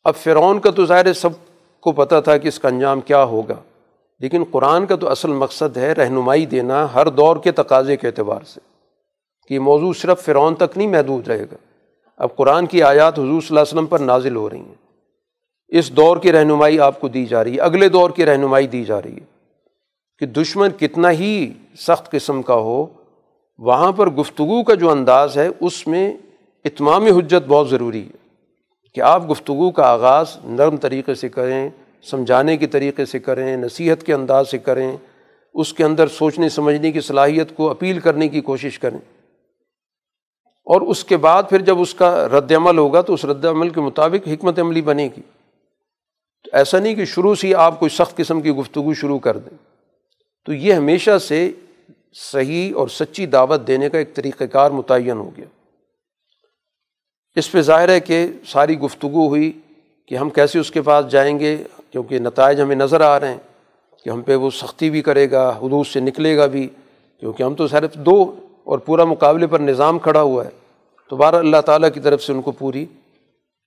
اب 0.04 0.16
فرعون 0.16 0.60
کا 0.60 0.72
تو 0.72 0.86
ظاہر 0.86 1.14
سب 1.14 1.30
کو 1.82 1.92
پتہ 1.92 2.16
تھا 2.24 2.38
کہ 2.38 2.48
اس 2.48 2.60
کا 2.60 2.68
انجام 2.68 3.02
کیا 3.02 3.24
ہوگا، 3.24 3.56
لیکن 4.20 4.44
قرآن 4.52 4.86
کا 4.86 4.96
تو 4.96 5.10
اصل 5.10 5.32
مقصد 5.32 5.78
ہے 5.78 5.94
رہنمائی 5.94 6.46
دینا 6.46 6.94
ہر 6.94 7.10
دور 7.10 7.38
کے 7.38 7.52
تقاضے 7.52 7.98
کے 7.98 8.08
اعتبار 8.08 8.40
سے، 8.48 8.60
کہ 9.48 9.54
یہ 9.54 9.60
موضوع 9.60 9.94
صرف 9.94 10.26
فرعون 10.26 10.56
تک 10.56 10.78
نہیں 10.78 10.88
محدود 10.88 11.28
رہے 11.28 11.44
گا۔ 11.44 11.56
اب 12.18 12.36
قرآن 12.36 12.66
کی 12.66 12.84
آیات 12.84 13.14
حضور 13.14 13.42
صلی 13.42 13.48
اللہ 13.50 13.60
علیہ 13.60 13.74
وسلم 13.74 13.86
پر 13.86 14.00
نازل 14.00 14.36
ہو 14.36 14.50
رہی 14.50 14.60
ہیں۔ 14.60 14.76
اس 15.68 15.92
دور 15.92 16.18
کی 16.18 16.32
رہنمائی 16.32 16.80
آپ 16.80 17.00
کو 17.00 17.08
دی 17.08 17.26
جا 17.26 17.44
رہی 17.44 17.56
ہے، 17.56 17.62
اگلے 17.62 17.90
دور 17.90 18.10
کی 18.10 18.26
رہنمائی 18.26 18.68
دی 18.68 18.84
جا 18.84 19.02
رہی 19.02 19.16
ہے۔ 19.16 19.42
کہ 20.20 20.26
دشمن 20.26 20.70
کتنا 20.70 21.12
ہی 21.12 21.54
سخت 21.78 22.12
قسم 22.12 22.42
کا 22.42 22.56
ہو، 22.56 22.86
وہاں 23.58 23.92
پر 23.92 24.10
گفتگو 24.10 24.64
کا 24.64 24.74
جو 24.74 24.90
انداز 24.90 25.38
ہے، 25.38 25.48
اس 25.60 25.88
میں 25.88 26.14
اتمام 26.66 27.06
حجت 27.06 27.48
بہت 27.48 27.70
ضروری 27.70 28.04
ہے 28.04 28.18
کہ 28.94 29.02
آپ 29.02 29.32
گفتگو 29.32 29.72
کا 29.72 29.84
آغاز 29.84 30.38
نرم 30.44 30.78
طریقے 30.78 31.16
سے 31.16 31.30
کریں، 31.30 31.70
سمجھانے 32.02 32.58
کے 32.58 32.68
طریقے 32.68 33.06
سے 33.06 33.20
کریں، 33.20 33.58
نصیحت 33.58 34.04
کے 34.04 34.14
انداز 34.14 34.50
سے 34.50 34.58
کریں، 34.58 34.98
اس 35.54 35.74
کے 35.74 35.84
اندر 35.84 36.08
سوچنے، 36.08 36.50
سمجھنے 36.50 36.92
کی 36.92 37.02
صلاحیت 37.02 37.56
کو 37.56 37.70
اپیل 37.70 38.00
کرنے 38.00 38.28
کی 38.28 38.42
کوشش 38.42 38.80
کریں۔ 38.80 39.00
اور 40.46 40.82
اس 40.82 41.04
کے 41.04 41.18
بعد 41.18 41.44
پھر 41.50 41.62
جب 41.62 41.82
اس 41.82 41.94
کا 41.94 42.28
رد 42.30 42.52
عمل 42.52 42.78
ہوگا 42.78 43.02
تو 43.02 43.14
اس 43.14 43.26
رد 43.26 43.46
عمل 43.46 43.70
کے 43.70 43.82
مطابق 43.82 44.28
حکمت 44.28 44.60
عملی 44.60 44.82
بنے 44.82 45.06
گی۔ 45.06 45.22
تو 46.44 46.50
ایسا 46.54 46.80
نہیں 46.80 46.96
کہ 46.96 47.06
شروع 47.06 47.36
سے 47.36 47.48
ہی 47.48 47.56
آپ 47.56 47.80
کوئی 47.80 47.90
سخت 47.90 48.18
قسم 48.18 48.42
کی 48.42 48.52
گفتگو 48.52 48.94
شروع 48.94 49.20
کر 49.20 49.38
دیں۔ 49.38 49.58
تو 50.46 50.54
یہ 50.54 50.74
ہمیشہ 50.74 51.18
سے 51.18 51.52
صحیح 52.14 52.74
اور 52.76 52.88
سچی 52.88 53.26
دعوت 53.26 53.68
دینے 53.68 53.90
کا 53.90 53.98
ایک 53.98 54.14
طریقۂ 54.14 54.46
کار 54.52 54.72
متعین 54.72 55.18
ہو 55.18 55.30
گیا۔ 55.38 55.46
اس 57.36 57.52
پہ 57.52 57.62
ظاہر 57.62 57.90
ہے 57.90 58.00
کہ 58.00 58.28
ساری 58.46 58.80
گفتگو 58.80 59.28
ہوئی 59.28 59.52
کہ 60.08 60.16
ہم 60.16 60.30
کیسے 60.30 60.60
اس 60.60 60.72
کے 60.72 60.82
پاس 60.82 61.12
جائیں 61.12 61.40
گے، 61.40 61.64
کیونکہ 61.92 62.20
نتائج 62.20 62.62
ہمیں 62.62 62.76
نظر 62.76 63.02
آ 63.02 63.20
رہے 63.20 63.28
ہیں 63.28 63.38
کہ 64.04 64.10
ہم 64.10 64.22
پہ 64.22 64.36
وہ 64.36 64.50
سختی 64.50 64.90
بھی 64.90 65.02
کرے 65.02 65.32
گا، 65.32 65.50
حدود 65.50 65.88
سے 65.88 66.00
نکلے 66.00 66.38
گا 66.38 66.46
بھی، 66.46 66.70
کیونکہ 67.20 67.44
ہم 67.44 67.56
تو 67.56 67.68
صرف 67.68 67.94
دو 67.94 68.36
اور 68.64 68.80
پورا 68.80 69.06
مقابلے 69.06 69.48
پر 69.48 69.60
نظام 69.60 70.00
کھڑا 70.00 70.22
ہوا 70.22 70.46
ہے۔ 70.46 70.50
تو 71.10 71.16
بارہ 71.16 71.36
اللہ 71.36 71.62
تعالیٰ 71.66 71.90
کی 71.94 72.00
طرف 72.00 72.24
سے 72.24 72.34
ان 72.34 72.42
کو 72.42 72.52
پوری 72.52 72.86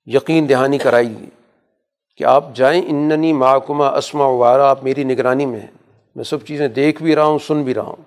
یقین 0.07 0.49
دہانی 0.49 0.79
کرائی 0.79 1.15
گئی 1.21 1.29
کہ 2.17 2.25
آپ 2.25 2.55
جائیں، 2.55 2.83
اننی 2.87 3.33
محکمہ 3.33 3.85
اسما 3.85 4.27
وارا 4.27 4.71
آپ 4.71 4.85
میری 4.85 5.05
نگرانی 5.05 5.47
میں 5.47 5.61
ہیں۔ 5.61 5.95
میں 6.17 6.25
سب 6.25 6.45
چیزیں 6.47 6.69
دیکھ 6.69 7.03
بھی 7.03 7.15
رہا 7.15 7.25
ہوں، 7.25 7.39
سن 7.47 7.63
بھی 7.63 7.75
رہا 7.75 7.83
ہوں۔ 7.83 8.03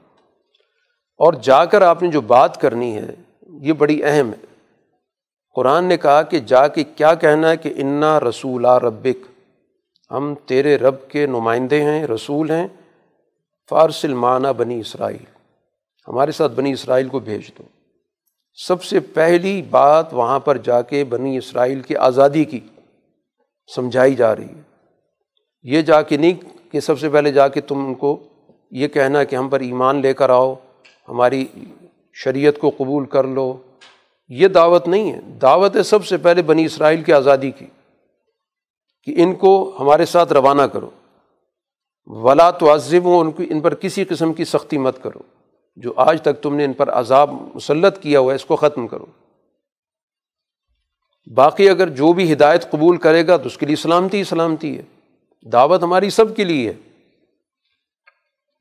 اور 1.18 1.34
جا 1.34 1.66
کر 1.66 1.82
آپ 1.82 2.04
نے 2.04 2.10
جو 2.12 2.22
بات 2.22 2.62
کرنی 2.62 2.96
ہے، 2.96 3.16
یہ 3.62 3.74
بڑی 3.74 4.04
اہم 4.04 4.30
ہے۔ 4.30 4.47
قرآن 5.58 5.86
نے 5.86 5.98
کہا 5.98 6.22
کہ 6.22 6.40
جا 6.40 6.68
کے 6.68 6.84
کیا 6.84 7.14
کہنا 7.14 7.50
ہے 7.50 7.58
کہ 7.58 7.74
انا 7.76 8.20
رسول 8.20 8.66
ربک۔ 8.66 9.26
ہم 10.12 10.34
تیرے 10.46 10.78
رب 10.78 11.08
کے 11.08 11.26
نمائندے 11.26 11.82
ہیں، 11.82 12.08
رسول 12.08 12.52
ہیں۔ 12.52 12.68
فارس 13.70 14.06
المانہ 14.06 14.48
بنی 14.48 14.80
اسرائیل۔ 14.80 15.24
ہمارے 16.08 16.32
ساتھ 16.32 16.54
بنی 16.54 16.72
اسرائیل 16.72 17.08
کو 17.08 17.20
بھیج 17.20 17.42
دو۔ 17.60 17.64
سب 18.54 18.84
سے 18.84 19.00
پہلی 19.00 19.62
بات 19.62 20.14
وہاں 20.14 20.40
پر 20.40 20.58
جا 20.58 20.82
کے 20.82 21.04
بنی 21.04 21.38
اسرائیل 21.38 21.82
کی 21.82 21.96
آزادی 21.96 22.44
کی 22.44 22.60
سمجھائی 23.76 24.16
جا 24.16 24.36
رہی 24.36 24.44
ہے۔ 24.44 24.62
یہ 25.64 25.82
جا 25.82 26.02
کے 26.02 26.18
نہیں 26.18 26.72
کہ 26.72 26.80
سب 26.80 27.00
سے 27.00 27.10
پہلے 27.10 27.32
جا 27.32 27.48
کے 27.48 27.62
تم 27.62 27.86
ان 27.86 27.94
کو 27.94 28.24
یہ 28.72 28.88
کہنا 28.88 29.24
کہ 29.24 29.36
ہم 29.36 29.50
پر 29.50 29.60
ایمان 29.60 30.02
لے 30.02 30.14
کر 30.14 30.30
آؤ، 30.30 30.56
ہماری 31.10 31.48
شریعت 32.14 32.58
کو 32.60 32.72
قبول 32.78 33.06
کر 33.06 33.24
لو۔ 33.24 33.58
یہ 34.28 34.48
دعوت 34.48 34.88
نہیں 34.88 35.14
ہے۔ 35.14 35.22
دعوت 35.22 35.76
ہے 35.76 35.84
سب 35.84 36.06
سے 36.06 36.18
پہلے 36.18 36.42
بنی 36.42 36.66
اسرائیل 36.66 37.04
کی 37.04 37.14
آزادی 37.14 37.52
کی 37.52 37.66
کہ 39.04 39.24
ان 39.24 39.36
کو 39.36 39.78
ہمارے 39.80 40.06
ساتھ 40.06 40.34
روانہ 40.34 40.62
کرو۔ 40.62 40.90
ولا 42.06 42.52
تو 42.52 42.74
عظم 42.74 43.04
ہو 43.04 43.20
ان 43.20 43.32
کو 43.32 43.44
ان 43.50 43.60
پر 43.60 43.76
کسی 43.76 44.04
قسم 44.04 44.34
کی 44.34 44.46
سختی 44.46 44.78
مت 44.78 45.04
کرو۔ 45.04 45.20
جو 45.76 45.94
آج 45.96 46.22
تک 46.22 46.42
تم 46.42 46.56
نے 46.56 46.66
ان 46.66 46.74
پر 46.74 46.90
عذاب 46.90 47.34
مسلط 47.56 48.00
کیا 48.00 48.20
ہوا 48.20 48.32
ہے، 48.32 48.36
اس 48.36 48.46
کو 48.46 48.56
ختم 48.56 48.88
کرو۔ 48.88 49.06
باقی 51.36 51.70
اگر 51.70 51.90
جو 51.90 52.14
بھی 52.14 52.34
ہدایت 52.34 52.72
قبول 52.72 52.98
کرے 52.98 53.28
گا، 53.28 53.38
تو 53.38 53.46
اس 53.46 53.58
کے 53.58 53.66
لیے 53.66 53.76
سلامتی 53.76 54.24
سلامتی 54.24 54.78
ہے۔ 54.78 54.82
دعوت 55.50 55.84
ہماری 55.84 56.10
سب 56.10 56.36
کے 56.36 56.44
لیے 56.44 56.72
ہے۔ 56.72 57.06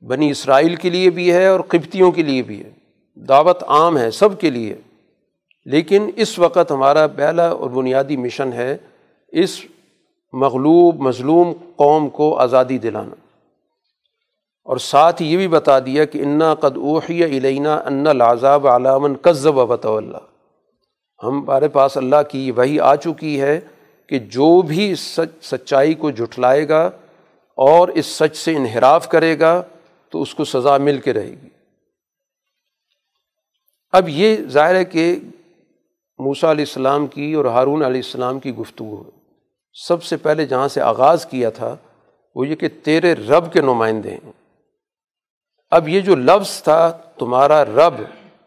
بنی 0.05 0.31
اسرائیل 0.31 0.75
کے 0.75 0.89
لیے 0.89 1.09
بھی 1.09 1.31
ہے 1.31 1.47
اور 1.47 1.59
قبتیوں 1.59 2.11
کے 2.11 2.23
لیے 2.23 2.41
بھی 2.41 2.63
ہے۔ 2.63 2.69
دعوت 3.15 3.63
عام 3.63 3.97
ہے، 3.97 4.11
سب 4.11 4.39
کے 4.39 4.49
لیے 4.49 4.75
لیکن 5.67 6.09
اس 6.15 6.39
وقت 6.39 6.71
ہمارا 6.71 7.07
پہلا 7.07 7.49
اور 7.49 7.69
بنیادی 7.69 8.17
مشن 8.17 8.53
ہے 8.53 8.77
اس 9.27 9.61
مغلوب، 10.33 10.99
مظلوم 10.99 11.53
قوم 11.75 12.09
کو 12.09 12.37
آزادی 12.37 12.77
دلانا۔ 12.77 13.15
اور 14.65 14.77
ساتھ 14.77 15.21
یہ 15.23 15.37
بھی 15.37 15.47
بتا 15.47 15.79
دیا 15.79 16.05
کہ 16.05 16.21
انا 16.21 16.53
قد 16.55 16.77
اوحی 16.77 17.23
علینہ 17.25 17.67
ان 17.67 18.07
العذاب 18.07 18.67
علامن 18.67 19.13
قزب 19.21 19.57
وط 19.57 19.85
اللہ 19.85 20.17
ہمارے 21.23 21.67
پاس 21.67 21.97
اللہ 21.97 22.21
کی 22.29 22.51
وہی 22.51 22.79
آ 22.79 22.95
چکی 22.95 23.41
ہے 23.41 23.59
کہ 24.07 24.19
جو 24.19 24.61
بھی 24.61 24.95
سچ، 24.95 25.45
سچائی 25.45 25.93
کو 25.93 26.11
جھٹلائے 26.11 26.69
گا 26.69 26.85
اور 27.57 27.87
اس 27.87 28.05
سچ 28.05 28.37
سے 28.37 28.55
انحراف 28.55 29.09
کرے 29.09 29.39
گا 29.39 29.61
تو 30.09 30.21
اس 30.21 30.35
کو 30.35 30.45
سزا 30.45 30.77
مل 30.77 30.97
کے 30.97 31.13
رہے 31.13 31.35
گی۔ 31.43 31.49
اب 33.91 34.09
یہ 34.09 34.35
ظاہر 34.47 34.75
ہے 34.75 34.85
کہ 34.85 35.19
موسا 36.19 36.51
علیہ 36.51 36.65
السلام 36.67 37.07
کی 37.07 37.33
اور 37.33 37.45
ہارون 37.45 37.83
علیہ 37.83 38.01
السلام 38.05 38.39
کی 38.39 38.55
گفتگو 38.55 39.03
سب 39.73 40.03
سے 40.03 40.17
پہلے 40.17 40.45
جہاں 40.45 40.67
سے 40.67 40.81
آغاز 40.81 41.25
کیا 41.25 41.49
تھا، 41.49 41.75
وہ 42.35 42.47
یہ 42.47 42.55
کہ 42.55 42.67
تیرے 42.83 43.13
رب 43.13 43.53
کے 43.53 43.61
نمائندے 43.61 44.11
ہیں۔ 44.11 44.31
اب 45.69 45.89
یہ 45.89 46.01
جو 46.01 46.15
لفظ 46.15 46.63
تھا، 46.63 46.97
تمہارا 47.17 47.65
رب، 47.65 47.93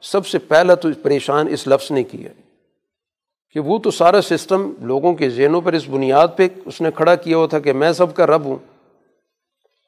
سب 0.02 0.26
سے 0.26 0.38
پہلا 0.38 0.74
تو 0.74 0.88
پریشان 1.02 1.48
اس 1.48 1.68
لفظ 1.68 1.90
نے 1.90 2.02
کیا۔ 2.02 2.28
کہ 3.54 3.60
وہ 3.60 3.78
تو 3.78 3.90
سارا 3.90 4.22
سسٹم 4.22 4.72
لوگوں 4.80 5.14
کے 5.14 5.30
ذہنوں 5.30 5.60
پر 5.60 5.72
اس 5.72 5.88
بنیاد 5.88 6.28
پہ 6.36 6.48
اس 6.64 6.80
نے 6.80 6.90
کھڑا 6.94 7.14
کیا 7.14 7.36
ہوا 7.36 7.46
تھا 7.46 7.58
کہ 7.58 7.72
میں 7.72 7.92
سب 7.92 8.14
کا 8.14 8.26
رب 8.26 8.44
ہوں۔ 8.44 8.56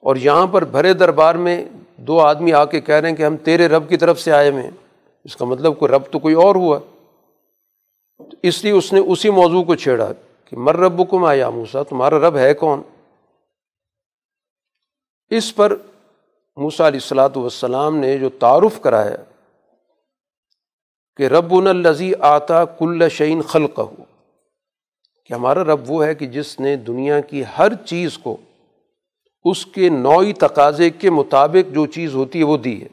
اور 0.01 0.17
یہاں 0.17 0.47
پر 0.47 0.65
بھرے 0.65 0.93
دربار 0.93 1.35
میں 1.35 1.65
دو 1.97 2.21
آدمی 2.21 2.53
آ 2.53 2.65
کے 2.65 2.81
کہہ 2.81 2.95
رہے 2.95 3.09
ہیں 3.09 3.17
کہ 3.17 3.23
ہم 3.23 3.37
تیرے 3.37 3.69
رب 3.69 3.89
کی 3.89 3.97
طرف 3.97 4.21
سے 4.21 4.33
آئے 4.33 4.51
ہوئے 4.51 4.63
ہیں۔ 4.63 4.71
اس 5.25 5.37
کا 5.37 5.45
مطلب 5.45 5.79
کوئی 5.79 5.93
رب 5.93 6.03
تو 6.11 6.19
کوئی 6.19 6.35
اور 6.35 6.55
ہوا۔ 6.55 6.79
اس 8.43 8.65
لیے 8.65 8.73
اس 8.73 8.93
نے 8.93 9.01
اسی 9.01 9.31
موضوع 9.31 9.63
کو 9.63 9.75
چھیڑا 9.75 10.13
کہ 10.45 10.57
مر 10.57 10.77
رب 10.77 11.11
کم 11.11 11.25
آیا 11.25 11.51
موسا 11.51 11.83
تمہارا 11.83 12.19
رب 12.19 12.37
ہے 12.37 12.55
کون؟ 12.55 12.83
اس 15.31 15.55
پر 15.55 15.77
موسا 16.57 16.89
علیہ 16.89 17.01
السلاۃ 17.03 17.37
والسلام 17.37 17.97
نے 17.97 18.19
جو 18.19 18.29
تعارف 18.29 18.81
کرایا 18.81 19.17
کہ 21.17 21.23
رب 21.23 21.55
الزی 21.55 22.13
آتا 22.21 22.65
کل 22.65 23.09
شعین 23.09 23.43
خلق 23.43 23.79
ہو 23.79 24.05
کہ 25.25 25.35
ہمارا 25.35 25.65
رب 25.65 25.91
وہ 25.91 26.05
ہے 26.05 26.15
کہ 26.15 26.27
جس 26.27 26.61
نے 26.61 26.77
دنیا 26.77 27.21
کی 27.21 27.43
ہر 27.59 27.75
چیز 27.75 28.19
کو 28.19 28.37
اس 29.45 29.67
کے 29.67 29.89
نوعی 29.89 30.33
تقاضے 30.33 30.91
کے 30.91 31.11
مطابق 31.11 31.75
جو 31.75 31.87
چیز 31.87 32.15
ہوتی 32.15 32.39
ہے 32.39 32.45
وہ 32.45 32.57
دی 32.57 32.83
ہے۔ 32.83 32.89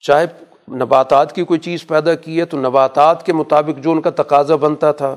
چاہے 0.00 0.26
نباتات 0.72 1.34
کی 1.34 1.44
کوئی 1.44 1.60
چیز 1.60 1.86
پیدا 1.86 2.14
کی 2.14 2.40
ہے 2.40 2.44
تو 2.44 2.56
نباتات 2.56 3.26
کے 3.26 3.32
مطابق 3.32 3.78
جو 3.78 3.92
ان 3.92 4.00
کا 4.00 4.10
تقاضا 4.10 4.56
بنتا 4.56 4.92
تھا 4.92 5.16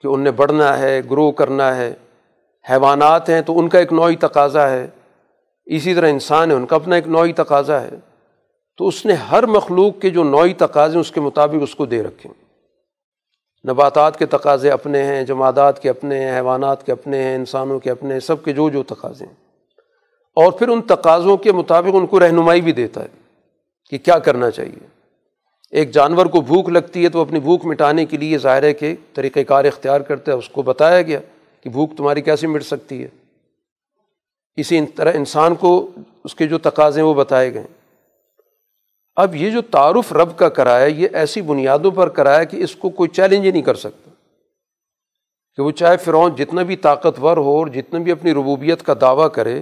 کہ 0.00 0.06
ان 0.06 0.20
نے 0.20 0.30
بڑھنا 0.30 0.78
ہے، 0.78 1.00
گرو 1.10 1.32
کرنا 1.32 1.76
ہے، 1.76 1.94
حیوانات 2.70 3.28
ہیں 3.28 3.42
تو 3.42 3.58
ان 3.58 3.68
کا 3.68 3.78
ایک 3.78 3.92
نوعی 3.92 4.16
تقاضا 4.16 4.70
ہے۔ 4.70 4.86
اسی 5.66 5.94
طرح 5.94 6.08
انسان 6.08 6.50
ہے، 6.50 6.56
ان 6.56 6.66
کا 6.66 6.76
اپنا 6.76 6.96
ایک 6.96 7.08
نوعی 7.08 7.32
تقاضا 7.32 7.80
ہے۔ 7.80 7.90
تو 8.76 8.88
اس 8.88 9.06
نے 9.06 9.12
ہر 9.12 9.46
مخلوق 9.46 10.00
کے 10.00 10.10
جو 10.10 10.24
نوعی 10.24 10.54
تقاضے 10.54 10.98
اس 10.98 11.10
کے 11.10 11.20
مطابق 11.20 11.54
اس 11.60 11.74
کو 11.74 11.86
دے 11.86 12.02
رکھے۔ 12.02 12.30
نباتات 13.68 14.18
کے 14.18 14.26
تقاضے 14.26 14.70
اپنے 14.70 15.02
ہیں، 15.02 15.22
جمادات 15.22 15.82
کے 15.82 15.90
اپنے 15.90 16.18
ہیں، 16.18 16.36
حیوانات 16.36 16.86
کے 16.86 16.92
اپنے 16.92 17.22
ہیں، 17.22 17.34
انسانوں 17.34 17.78
کے 17.78 17.90
اپنے 17.90 18.12
ہیں، 18.12 18.20
سب 18.20 18.44
کے 18.44 18.52
جو 18.52 18.70
جو 18.70 18.82
تقاضے 18.82 19.24
ہیں۔ 19.26 19.32
اور 20.36 20.52
پھر 20.52 20.68
ان 20.68 20.82
تقاضوں 20.82 21.36
کے 21.36 21.52
مطابق 21.52 21.90
ان 21.92 22.06
کو 22.06 22.20
رہنمائی 22.20 22.60
بھی 22.60 22.72
دیتا 22.72 23.02
ہے۔ 23.02 23.25
کہ 23.90 23.98
کیا 23.98 24.18
کرنا 24.18 24.50
چاہیے؟ 24.50 24.86
ایک 25.70 25.90
جانور 25.90 26.26
کو 26.26 26.40
بھوک 26.40 26.68
لگتی 26.68 27.04
ہے 27.04 27.08
تو 27.08 27.20
اپنی 27.20 27.40
بھوک 27.40 27.64
مٹانے 27.64 28.06
کے 28.06 28.16
لیے 28.16 28.38
ظاہر 28.38 28.62
ہے 28.62 28.74
کہ 28.74 28.96
طریقۂ 29.14 29.40
کار 29.48 29.64
اختیار 29.64 30.00
کرتا 30.00 30.32
ہے، 30.32 30.36
اس 30.36 30.48
کو 30.48 30.62
بتایا 30.62 31.02
گیا 31.02 31.20
کہ 31.60 31.70
بھوک 31.70 31.96
تمہاری 31.96 32.20
کیسے 32.20 32.46
مٹ 32.46 32.62
سکتی 32.62 33.02
ہے۔ 33.02 33.08
اسی 34.56 34.86
طرح 34.86 35.12
انسان 35.14 35.54
کو 35.54 35.90
اس 36.24 36.34
کے 36.34 36.46
جو 36.46 36.58
تقاضے 36.58 37.00
ہیں 37.00 37.08
وہ 37.08 37.14
بتائے 37.14 37.54
گئے۔ 37.54 37.64
اب 39.16 39.34
یہ 39.34 39.50
جو 39.50 39.62
تعارف 39.62 40.12
رب 40.12 40.38
کا 40.38 40.48
کرایا، 40.48 40.86
یہ 40.86 41.08
ایسی 41.12 41.42
بنیادوں 41.42 41.90
پر 41.90 42.08
کرایا 42.08 42.44
کہ 42.44 42.56
اس 42.56 42.76
کو 42.76 42.90
کوئی 42.90 43.10
چیلنج 43.10 43.46
ہی 43.46 43.50
نہیں 43.50 43.62
کر 43.62 43.74
سکتا۔ 43.74 44.10
کہ 45.56 45.62
وہ 45.62 45.70
چاہے 45.70 45.96
فرعون 45.96 46.34
جتنا 46.34 46.62
بھی 46.62 46.76
طاقتور 46.76 47.36
ہو 47.36 47.56
اور 47.56 47.66
جتنا 47.66 47.98
بھی 47.98 48.12
اپنی 48.12 48.32
ربوبیت 48.32 48.82
کا 48.82 48.94
دعویٰ 49.00 49.32
کرے، 49.32 49.60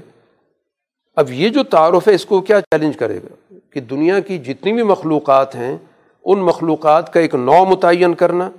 اب 1.16 1.30
یہ 1.30 1.48
جو 1.48 1.62
تعارف 1.62 2.08
ہے، 2.08 2.14
اس 2.14 2.26
کو 2.26 2.40
کیا 2.40 2.60
چیلنج 2.60 2.96
کرے 2.96 3.16
گا؟ 3.16 3.43
کہ 3.74 3.80
دنیا 3.80 4.20
کی 4.20 4.38
جتنی 4.38 4.72
بھی 4.72 4.82
مخلوقات 4.82 5.54
ہیں، 5.54 5.76
ان 6.24 6.38
مخلوقات 6.38 7.12
کا 7.12 7.20
ایک 7.20 7.34
نو 7.34 7.64
متعین 7.64 8.14
کرنا، 8.14 8.50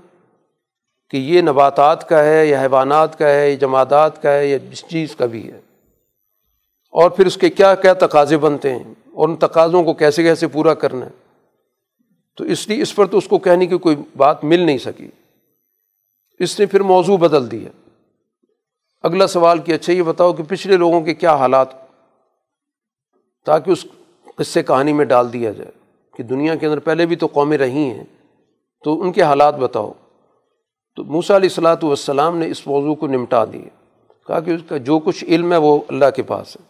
کہ 1.09 1.17
یہ 1.17 1.41
نباتات 1.41 2.09
کا 2.09 2.23
ہے 2.23 2.45
یا 2.45 2.61
حیوانات 2.61 3.19
کا 3.19 3.29
ہے 3.29 3.49
یا 3.49 3.55
جماعتات 3.55 4.21
کا 4.21 4.33
ہے 4.33 4.47
یا 4.47 4.57
جس 4.57 4.85
چیز 4.87 5.15
کا 5.15 5.25
بھی 5.25 5.51
ہے۔ 5.51 5.57
اور 6.91 7.09
پھر 7.09 7.25
اس 7.25 7.37
کے 7.37 7.49
کیا 7.49 7.75
کیا 7.75 7.93
تقاضے 7.93 8.37
بنتے 8.37 8.71
ہیں، 8.71 8.93
اور 9.13 9.29
ان 9.29 9.35
تقاضوں 9.35 9.83
کو 9.83 9.93
کیسے 9.93 10.23
کیسے 10.23 10.47
پورا 10.47 10.73
کرنا 10.73 11.05
ہے۔ 11.05 11.11
تو 12.37 12.43
اس 12.43 12.67
لیے 12.67 12.81
اس 12.81 12.95
پر 12.95 13.05
تو 13.05 13.17
اس 13.17 13.27
کو 13.27 13.39
کہنے 13.39 13.65
کی 13.65 13.77
کوئی 13.77 13.95
بات 14.17 14.43
مل 14.43 14.59
نہیں 14.59 14.77
سکی۔ 14.77 15.07
اس 16.39 16.59
نے 16.59 16.65
پھر 16.65 16.79
موضوع 16.79 17.17
بدل 17.17 17.51
دیا۔ 17.51 17.69
اگلا 19.03 19.27
سوال 19.27 19.59
کہ 19.59 19.71
اچھا 19.71 19.93
یہ 19.93 20.03
بتاؤ 20.03 20.33
کہ 20.33 20.43
پچھلے 20.43 20.77
لوگوں 20.77 21.01
کے 21.01 21.13
کیا 21.13 21.35
حالات 21.35 21.67
تاکہ 23.45 23.71
اس 23.71 23.85
قصے 24.35 24.63
کہانی 24.63 24.93
میں 24.93 25.05
ڈال 25.05 25.33
دیا 25.33 25.51
جائے 25.51 25.71
کہ 26.17 26.23
دنیا 26.23 26.55
کے 26.55 26.65
اندر 26.65 26.79
پہلے 26.79 27.05
بھی 27.05 27.15
تو 27.15 27.27
قومیں 27.27 27.57
رہی 27.57 27.89
ہیں، 27.89 28.03
تو 28.83 29.01
ان 29.01 29.11
کے 29.11 29.21
حالات 29.21 29.55
بتاؤ۔ 29.55 29.91
تو 30.95 31.03
موسا 31.03 31.35
علیہ 31.35 31.49
السلاۃ 31.49 31.83
والسلام 31.83 32.37
نے 32.37 32.47
اس 32.47 32.67
موضوع 32.67 32.95
کو 32.95 33.07
نمٹا 33.07 33.45
دیے 33.45 33.69
کہا 34.27 34.39
کہ 34.39 34.51
اس 34.51 34.61
کا 34.69 34.77
جو 34.77 34.99
کچھ 34.99 35.25
علم 35.25 35.51
ہے 35.51 35.57
وہ 35.57 35.79
اللہ 35.87 36.09
کے 36.15 36.23
پاس 36.23 36.55
ہے، 36.55 36.65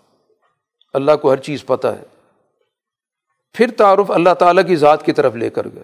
اللہ 0.94 1.12
کو 1.22 1.32
ہر 1.32 1.38
چیز 1.38 1.66
پتہ 1.66 1.88
ہے۔ 1.88 2.04
پھر 3.56 3.72
تعارف 3.72 4.12
اللہ 4.12 4.34
تعالیٰ 4.40 4.68
کی 4.68 4.76
ذات 4.76 5.06
کی 5.06 5.12
طرف 5.12 5.36
لے 5.36 5.50
کر 5.50 5.68
گئے۔ 5.76 5.84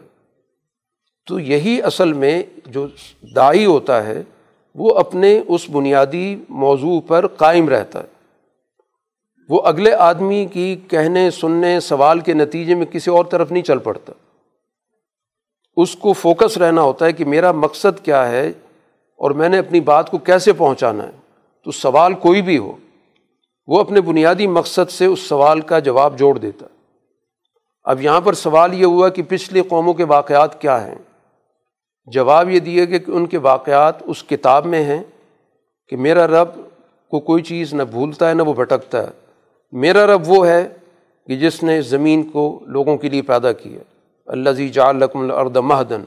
تو 1.28 1.40
یہی 1.40 1.82
اصل 1.82 2.14
میں 2.14 2.44
جو 2.66 2.88
دائی 3.36 3.66
ہوتا 3.66 4.06
ہے، 4.08 4.24
وہ 4.76 4.96
اپنے 4.96 5.42
اس 5.48 5.70
بنیادی 5.70 6.36
موضوع 6.50 7.02
پر 7.08 7.28
قائم 7.28 7.70
رہتا 7.70 8.00
ہے۔ 8.00 8.11
وہ 9.52 9.62
اگلے 9.62 9.94
آدمی 9.94 10.46
کی 10.46 10.76
کہنے، 10.76 11.32
سننے، 11.32 11.80
سوال 11.80 12.20
کے 12.20 12.34
نتیجے 12.34 12.76
میں 12.76 12.86
کسی 12.86 13.12
اور 13.12 13.26
طرف 13.26 13.52
نہیں 13.52 13.64
چل 13.64 13.78
پڑتا۔ 13.78 14.14
اس 15.78 15.96
کو 15.96 16.14
فوکس 16.14 16.58
رہنا 16.58 16.82
ہوتا 16.82 17.06
ہے 17.06 17.14
کہ 17.14 17.26
میرا 17.26 17.52
مقصد 17.52 18.06
کیا 18.06 18.30
ہے 18.30 18.48
اور 19.18 19.32
میں 19.32 19.50
نے 19.50 19.58
اپنی 19.58 19.80
بات 19.80 20.12
کو 20.12 20.18
کیسے 20.18 20.54
پہنچانا 20.54 21.04
ہے۔ 21.04 21.12
تو 21.64 21.72
سوال 21.72 22.14
کوئی 22.14 22.42
بھی 22.42 22.58
ہو، 22.58 22.76
وہ 23.68 23.80
اپنے 23.80 24.02
بنیادی 24.02 24.48
مقصد 24.48 24.92
سے 24.92 25.06
اس 25.06 25.20
سوال 25.20 25.62
کا 25.62 25.80
جواب 25.80 26.20
جوڑ 26.20 26.38
دیتا۔ 26.38 26.66
اب 27.84 28.02
یہاں 28.02 28.22
پر 28.22 28.34
سوال 28.34 28.74
یہ 28.74 28.86
ہوا 28.86 29.10
کہ 29.10 29.24
پچھلی 29.28 29.62
قوموں 29.62 29.94
کے 29.94 30.04
واقعات 30.04 30.62
کیا 30.62 30.88
ہیں؟ 30.88 30.96
جواب 32.06 32.50
یہ 32.50 32.60
دیا 32.60 32.86
کہ 32.86 33.00
ان 33.08 33.26
کے 33.26 33.38
واقعات 33.38 33.96
اس 34.02 34.24
کتاب 34.24 34.66
میں 34.66 34.84
ہیں 34.84 35.04
کہ 35.90 35.98
میرا 35.98 36.28
رب 36.28 36.48
کو 37.10 37.20
کوئی 37.20 37.44
چیز 37.44 37.74
نہ 37.74 37.84
بھولتا 37.84 38.30
ہے، 38.30 38.34
نہ 38.34 38.42
وہ 38.42 38.54
بھٹکتا 38.54 39.04
ہے۔ 39.04 39.31
میرا 39.72 40.08
رب 40.08 40.22
وہ 40.28 40.48
ہے 40.48 40.68
کہ 41.28 41.36
جس 41.36 41.64
نے 41.64 41.82
زمین 41.82 42.24
کو 42.24 42.60
لوگوں 42.66 42.98
کے 42.98 43.10
لیے 43.10 43.22
پیدا 43.22 43.52
کیا 43.52 43.80
اللہ 44.26 44.50
زی 44.50 44.70
جالکم 44.70 45.20
الرد 45.20 45.58
مہدن۔ 45.58 46.02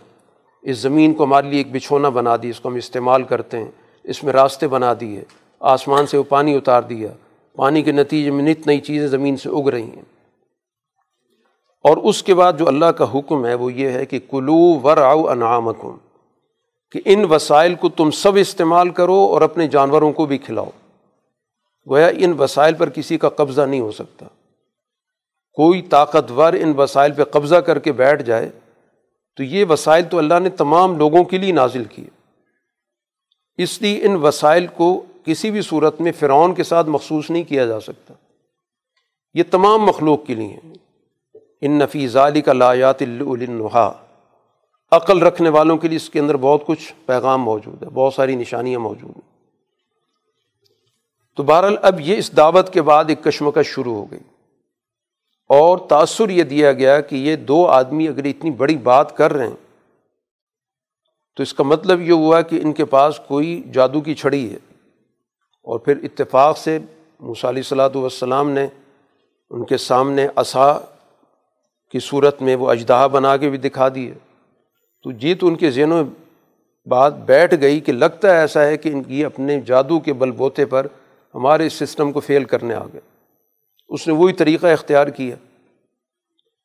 اس 0.63 0.79
زمین 0.79 1.15
کو 1.15 1.25
ہمارے 1.25 1.49
لیے 1.49 1.61
ایک 1.61 1.73
بچھونا 1.73 2.09
بنا 2.09 2.37
دی، 2.43 2.51
اس 2.51 2.61
کو 2.61 2.69
ہم 2.69 2.75
استعمال 2.75 3.23
کرتے 3.23 3.59
ہیں۔ 3.59 3.71
اس 4.05 4.25
میں 4.25 4.33
راستے 4.33 4.69
بنا 4.69 4.95
دیے، 5.01 5.23
آسمان 5.61 6.07
سے 6.07 6.19
وہ 6.19 6.23
پانی 6.23 6.55
اتار 6.55 6.83
دیا۔ 6.83 7.09
پانی 7.57 7.83
کے 7.83 7.93
نتیجے 7.93 8.31
میں 8.31 8.45
نت 8.45 8.67
نئی 8.67 8.81
چیزیں 8.81 9.09
زمین 9.09 9.37
سے 9.37 9.49
اگ 9.49 9.69
رہی 9.69 9.83
ہیں۔ 9.83 10.03
اور 11.85 11.97
اس 11.97 12.23
کے 12.23 12.35
بعد 12.35 12.53
جو 12.59 12.69
اللہ 12.69 12.87
کا 12.87 13.07
حکم 13.15 13.47
ہے، 13.47 13.55
وہ 13.55 13.73
یہ 13.73 13.89
ہے 13.89 14.07
کہ 14.07 14.19
کلو 14.31 14.81
ور 14.81 14.97
آؤ 14.97 15.27
انعامکم۔ 15.27 15.97
کہ 16.93 17.01
ان 17.05 17.25
وسائل 17.25 17.75
کو 17.75 17.89
تم 17.89 18.11
سب 18.11 18.37
استعمال 18.37 18.89
کرو 18.89 19.15
اور 19.15 19.43
اپنے 19.43 19.69
جانوروں 19.69 20.13
کو 20.13 20.27
بھی 20.27 20.39
کھلاؤ۔ 20.39 20.71
گویا 21.91 22.07
ان 22.07 22.33
وسائل 22.33 22.75
پر 22.75 22.89
کسی 22.91 23.19
کا 23.19 23.29
قبضہ 23.29 23.63
نہیں 23.63 23.81
ہو 23.81 23.93
سکتا۔ 23.93 24.27
کوئی 25.53 25.83
طاقتور 25.83 26.53
ان 26.53 26.73
وسائل 26.79 27.13
پہ 27.13 27.25
قبضہ 27.25 27.57
کر 27.57 27.79
کے 27.79 27.93
بیٹھ 27.93 28.23
جائے 28.23 28.51
تو 29.37 29.43
یہ 29.43 29.65
وسائل 29.65 30.05
تو 30.05 30.19
اللہ 30.19 30.39
نے 30.39 30.51
تمام 30.51 30.99
لوگوں 30.99 31.25
کے 31.25 31.39
لیے 31.39 31.53
نازل 31.53 31.85
کیے۔ 31.85 32.07
اس 33.63 33.83
لیے 33.83 34.07
ان 34.07 34.17
وسائل 34.17 34.67
کو 34.67 35.03
کسی 35.25 35.51
بھی 35.51 35.63
صورت 35.63 36.01
میں 36.01 36.13
فرعون 36.13 36.55
کے 36.55 36.63
ساتھ 36.63 36.89
مخصوص 36.89 37.31
نہیں 37.31 37.43
کیا 37.43 37.67
جا 37.67 37.81
سکتا۔ 37.81 38.15
یہ 39.35 39.43
تمام 39.51 39.83
مخلوق 39.83 40.27
کے 40.27 40.35
لیے 40.35 40.57
ہیں۔ 40.65 40.75
ان 41.61 41.73
نفیز 41.73 42.17
علی 42.17 42.41
کا 42.41 42.53
لایات 42.53 43.03
النحا 43.03 43.93
عقل 44.93 45.23
رکھنے 45.23 45.49
والوں 45.49 45.77
کے 45.77 45.89
لیے 45.89 45.97
اس 45.97 46.11
کے 46.11 46.21
اندر 46.21 46.37
بہت 46.37 46.67
کچھ 46.67 46.95
پیغام 47.07 47.43
موجود 47.43 47.83
ہے، 47.83 47.89
بہت 47.89 48.15
ساری 48.15 48.37
نشانیاں 48.37 48.79
موجود 48.79 49.17
ہیں۔ 49.17 49.34
تو 51.37 51.43
بہرحال 51.43 51.77
اب 51.83 52.01
یہ 52.01 52.17
اس 52.17 52.37
دعوت 52.37 52.73
کے 52.73 52.83
بعد 52.83 53.05
ایک 53.09 53.25
کشمکش 53.25 53.67
شروع 53.67 53.95
ہو 53.95 54.11
گئی۔ 54.11 54.21
اور 55.49 55.79
تأثر 55.79 56.29
یہ 56.29 56.43
دیا 56.43 56.73
گیا 56.73 57.01
کہ 57.01 57.17
یہ 57.17 57.37
دو 57.37 57.67
آدمی 57.67 58.09
اگر 58.09 58.25
اتنی 58.25 58.51
بڑی 58.51 58.77
بات 58.77 59.17
کر 59.17 59.33
رہے 59.33 59.47
ہیں، 59.47 59.57
تو 61.37 61.43
اس 61.43 61.55
کا 61.55 61.65
مطلب 61.65 62.01
یہ 62.01 62.13
ہوا 62.13 62.41
کہ 62.41 62.61
ان 62.63 62.73
کے 62.73 62.85
پاس 62.85 63.21
کوئی 63.29 63.63
جادو 63.73 64.01
کی 64.01 64.15
چھڑی 64.15 64.51
ہے۔ 64.51 64.59
اور 65.63 65.79
پھر 65.79 65.99
اتفاق 66.03 66.59
سے 66.59 66.79
علیہ 67.43 67.63
صلاحت 67.63 67.97
والسلام 67.97 68.51
نے 68.51 68.67
ان 69.51 69.65
کے 69.65 69.77
سامنے 69.77 70.29
اصا 70.37 70.73
کی 71.91 71.99
صورت 71.99 72.43
میں 72.43 72.57
وہ 72.57 72.71
اجدہ 72.71 73.09
بنا 73.13 73.37
کے 73.37 73.51
بھی 73.51 73.59
دکھا 73.59 73.89
دیے 73.95 74.15
تو 75.03 75.11
جی 75.11 75.35
تو 75.35 75.47
ان 75.47 75.57
کے 75.57 75.71
ذہنوں 75.71 76.05
میں 76.05 76.15
بات 76.89 77.15
بیٹھ 77.15 77.55
گئی 77.61 77.81
کہ 77.81 77.93
لگتا 77.93 78.35
ہے 78.35 78.41
ایسا 78.41 78.65
ہے 78.65 78.77
کہ 78.77 78.89
ان 78.89 79.03
کی 79.03 79.25
اپنے 79.25 79.61
جادو 79.61 80.01
کے 80.01 80.13
بل 80.13 80.31
بوتے 80.31 80.67
پر 80.67 80.87
ہمارے 81.35 81.67
اس 81.67 81.73
سسٹم 81.73 82.13
کو 82.13 82.21
فیل 82.21 82.45
کرنے 82.45 82.75
آ 82.75 82.85
گئے 82.93 83.01
اس 83.89 84.09
نے 84.09 84.13
وہی 84.13 84.33
طریقہ 84.33 84.67
اختیار 84.67 85.07
کیا 85.07 85.37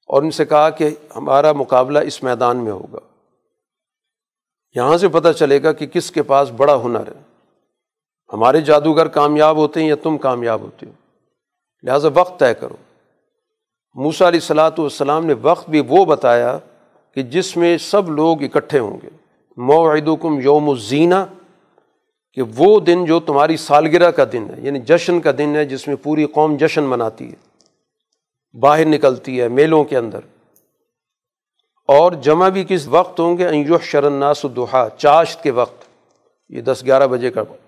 اور 0.07 0.23
ان 0.23 0.31
سے 0.31 0.45
کہا 0.45 0.69
کہ 0.69 0.89
ہمارا 1.15 1.51
مقابلہ 1.51 1.99
اس 1.99 2.23
میدان 2.23 2.57
میں 2.57 2.71
ہوگا۔ 2.71 2.99
یہاں 4.75 4.97
سے 4.97 5.07
پتہ 5.07 5.31
چلے 5.31 5.63
گا 5.63 5.71
کہ 5.71 5.87
کس 5.87 6.11
کے 6.11 6.23
پاس 6.23 6.51
بڑا 6.51 6.83
ہنر 6.83 7.07
ہے۔ 7.07 7.21
ہمارے 8.33 8.61
جادوگر 8.61 9.07
کامیاب 9.07 9.57
ہوتے 9.57 9.81
ہیں 9.81 9.87
یا 9.87 9.95
تم 10.03 10.17
کامیاب 10.17 10.61
ہوتے 10.61 10.85
ہو۔ 10.85 10.91
لہٰذا 11.83 12.09
وقت 12.13 12.39
طے 12.39 12.53
کرو۔ 12.53 12.75
موسا 13.95 14.27
علیہ 14.27 14.39
السلاۃ 14.39 14.71
والسلام 14.77 15.25
نے 15.25 15.33
وقت 15.41 15.69
بھی 15.69 15.81
وہ 15.87 16.05
بتایا 16.05 16.57
کہ 17.15 17.23
جس 17.23 17.57
میں 17.57 17.77
سب 17.77 18.09
لوگ 18.09 18.43
اکٹھے 18.43 18.79
ہوں 18.79 18.97
گے۔ 19.03 19.09
موعدکم 19.57 20.39
یوم 20.39 20.69
الزینہ۔ 20.69 21.38
کہ 22.39 22.45
وہ 22.55 22.79
دن 22.79 23.05
جو 23.05 23.19
تمہاری 23.19 23.57
سالگرہ 23.57 24.11
کا 24.11 24.23
دن 24.31 24.47
ہے 24.49 24.55
یعنی 24.57 24.79
جشن 24.79 25.21
کا 25.21 25.31
دن 25.37 25.55
ہے، 25.55 25.65
جس 25.65 25.87
میں 25.87 25.95
پوری 25.95 26.25
قوم 26.25 26.57
جشن 26.57 26.83
مناتی 26.83 27.31
ہے۔ 27.31 27.35
باہر 28.57 28.85
نکلتی 28.85 29.41
ہے 29.41 29.47
میلوں 29.47 29.83
کے 29.83 29.97
اندر۔ 29.97 30.19
اور 31.87 32.11
جمع 32.11 32.49
بھی 32.49 32.65
کس 32.67 32.87
وقت 32.87 33.19
ہوں 33.19 33.37
گے؟ 33.37 33.47
انجوح 33.47 33.77
شرناس 33.81 34.45
دہا 34.55 34.87
چاشت 34.97 35.43
کے 35.43 35.51
وقت۔ 35.51 35.83
یہ 36.49 36.61
دس 36.61 36.83
گیارہ 36.85 37.07
بجے 37.07 37.31
کا 37.31 37.41
وقت۔ 37.41 37.67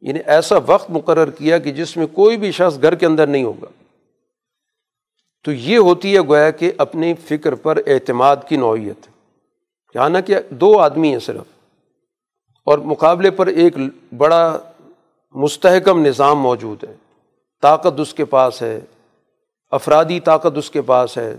یعنی 0.00 0.20
ایسا 0.26 0.56
وقت 0.66 0.90
مقرر 0.90 1.30
کیا 1.30 1.58
کہ 1.58 1.72
جس 1.72 1.96
میں 1.96 2.06
کوئی 2.06 2.36
بھی 2.36 2.52
شخص 2.52 2.82
گھر 2.82 2.94
کے 2.94 3.06
اندر 3.06 3.26
نہیں 3.26 3.44
ہوگا۔ 3.44 3.66
تو 5.44 5.52
یہ 5.52 5.78
ہوتی 5.78 6.14
ہے 6.14 6.20
گویا 6.20 6.50
کہ 6.50 6.72
اپنی 6.78 7.14
فکر 7.14 7.54
پر 7.54 7.78
اعتماد 7.86 8.36
کی 8.48 8.56
نوعیت۔ 8.56 9.06
یہاں 9.94 10.08
نہ 10.08 10.18
کہ 10.26 10.34
دو 10.50 10.78
آدمی 10.78 11.12
ہیں 11.12 11.18
صرف۔ 11.18 11.61
اور 12.64 12.78
مقابلے 12.78 13.30
پر 13.30 13.46
ایک 13.46 13.74
بڑا 14.16 14.58
مستحکم 15.32 16.06
نظام 16.06 16.38
موجود 16.38 16.84
ہے۔ 16.84 16.94
طاقت 17.62 18.00
اس 18.00 18.14
کے 18.14 18.24
پاس 18.24 18.62
ہے، 18.62 18.80
افرادی 19.70 20.20
طاقت 20.20 20.58
اس 20.58 20.70
کے 20.70 20.82
پاس 20.82 21.18
ہے۔ 21.18 21.36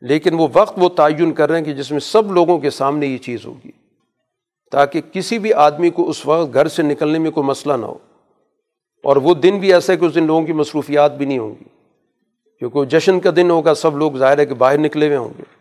لیکن 0.00 0.34
وہ 0.34 0.48
وقت 0.52 0.74
وہ 0.76 0.88
تعین 0.88 1.32
کر 1.32 1.50
رہے 1.50 1.58
ہیں 1.58 1.64
کہ 1.64 1.72
جس 1.72 1.90
میں 1.90 2.00
سب 2.00 2.32
لوگوں 2.32 2.58
کے 2.58 2.70
سامنے 2.70 3.06
یہ 3.06 3.18
چیز 3.18 3.46
ہوگی۔ 3.46 3.70
تاکہ 4.72 5.00
کسی 5.12 5.38
بھی 5.38 5.52
آدمی 5.52 5.90
کو 5.90 6.10
اس 6.10 6.26
وقت 6.26 6.54
گھر 6.54 6.68
سے 6.68 6.82
نکلنے 6.82 7.18
میں 7.18 7.30
کوئی 7.30 7.46
مسئلہ 7.46 7.72
نہ 7.72 7.86
ہو۔ 7.86 7.98
اور 9.04 9.16
وہ 9.16 9.34
دن 9.34 9.58
بھی 9.58 9.72
ایسا 9.72 9.92
ہے 9.92 9.98
کہ 9.98 10.04
اس 10.04 10.14
دن 10.14 10.26
لوگوں 10.26 10.46
کی 10.46 10.52
مصروفیات 10.52 11.16
بھی 11.16 11.26
نہیں 11.26 11.38
ہوں 11.38 11.50
گی۔ 11.50 11.64
کیونکہ 12.58 12.84
جشن 12.84 13.20
کا 13.20 13.30
دن 13.36 13.50
ہوگا، 13.50 13.74
سب 13.74 13.96
لوگ 13.96 14.12
ظاہر 14.12 14.38
ہے 14.38 14.46
کہ 14.46 14.54
باہر 14.54 14.78
نکلے 14.78 15.06
ہوئے 15.06 15.16
ہوں 15.16 15.28
گے۔ 15.38 15.57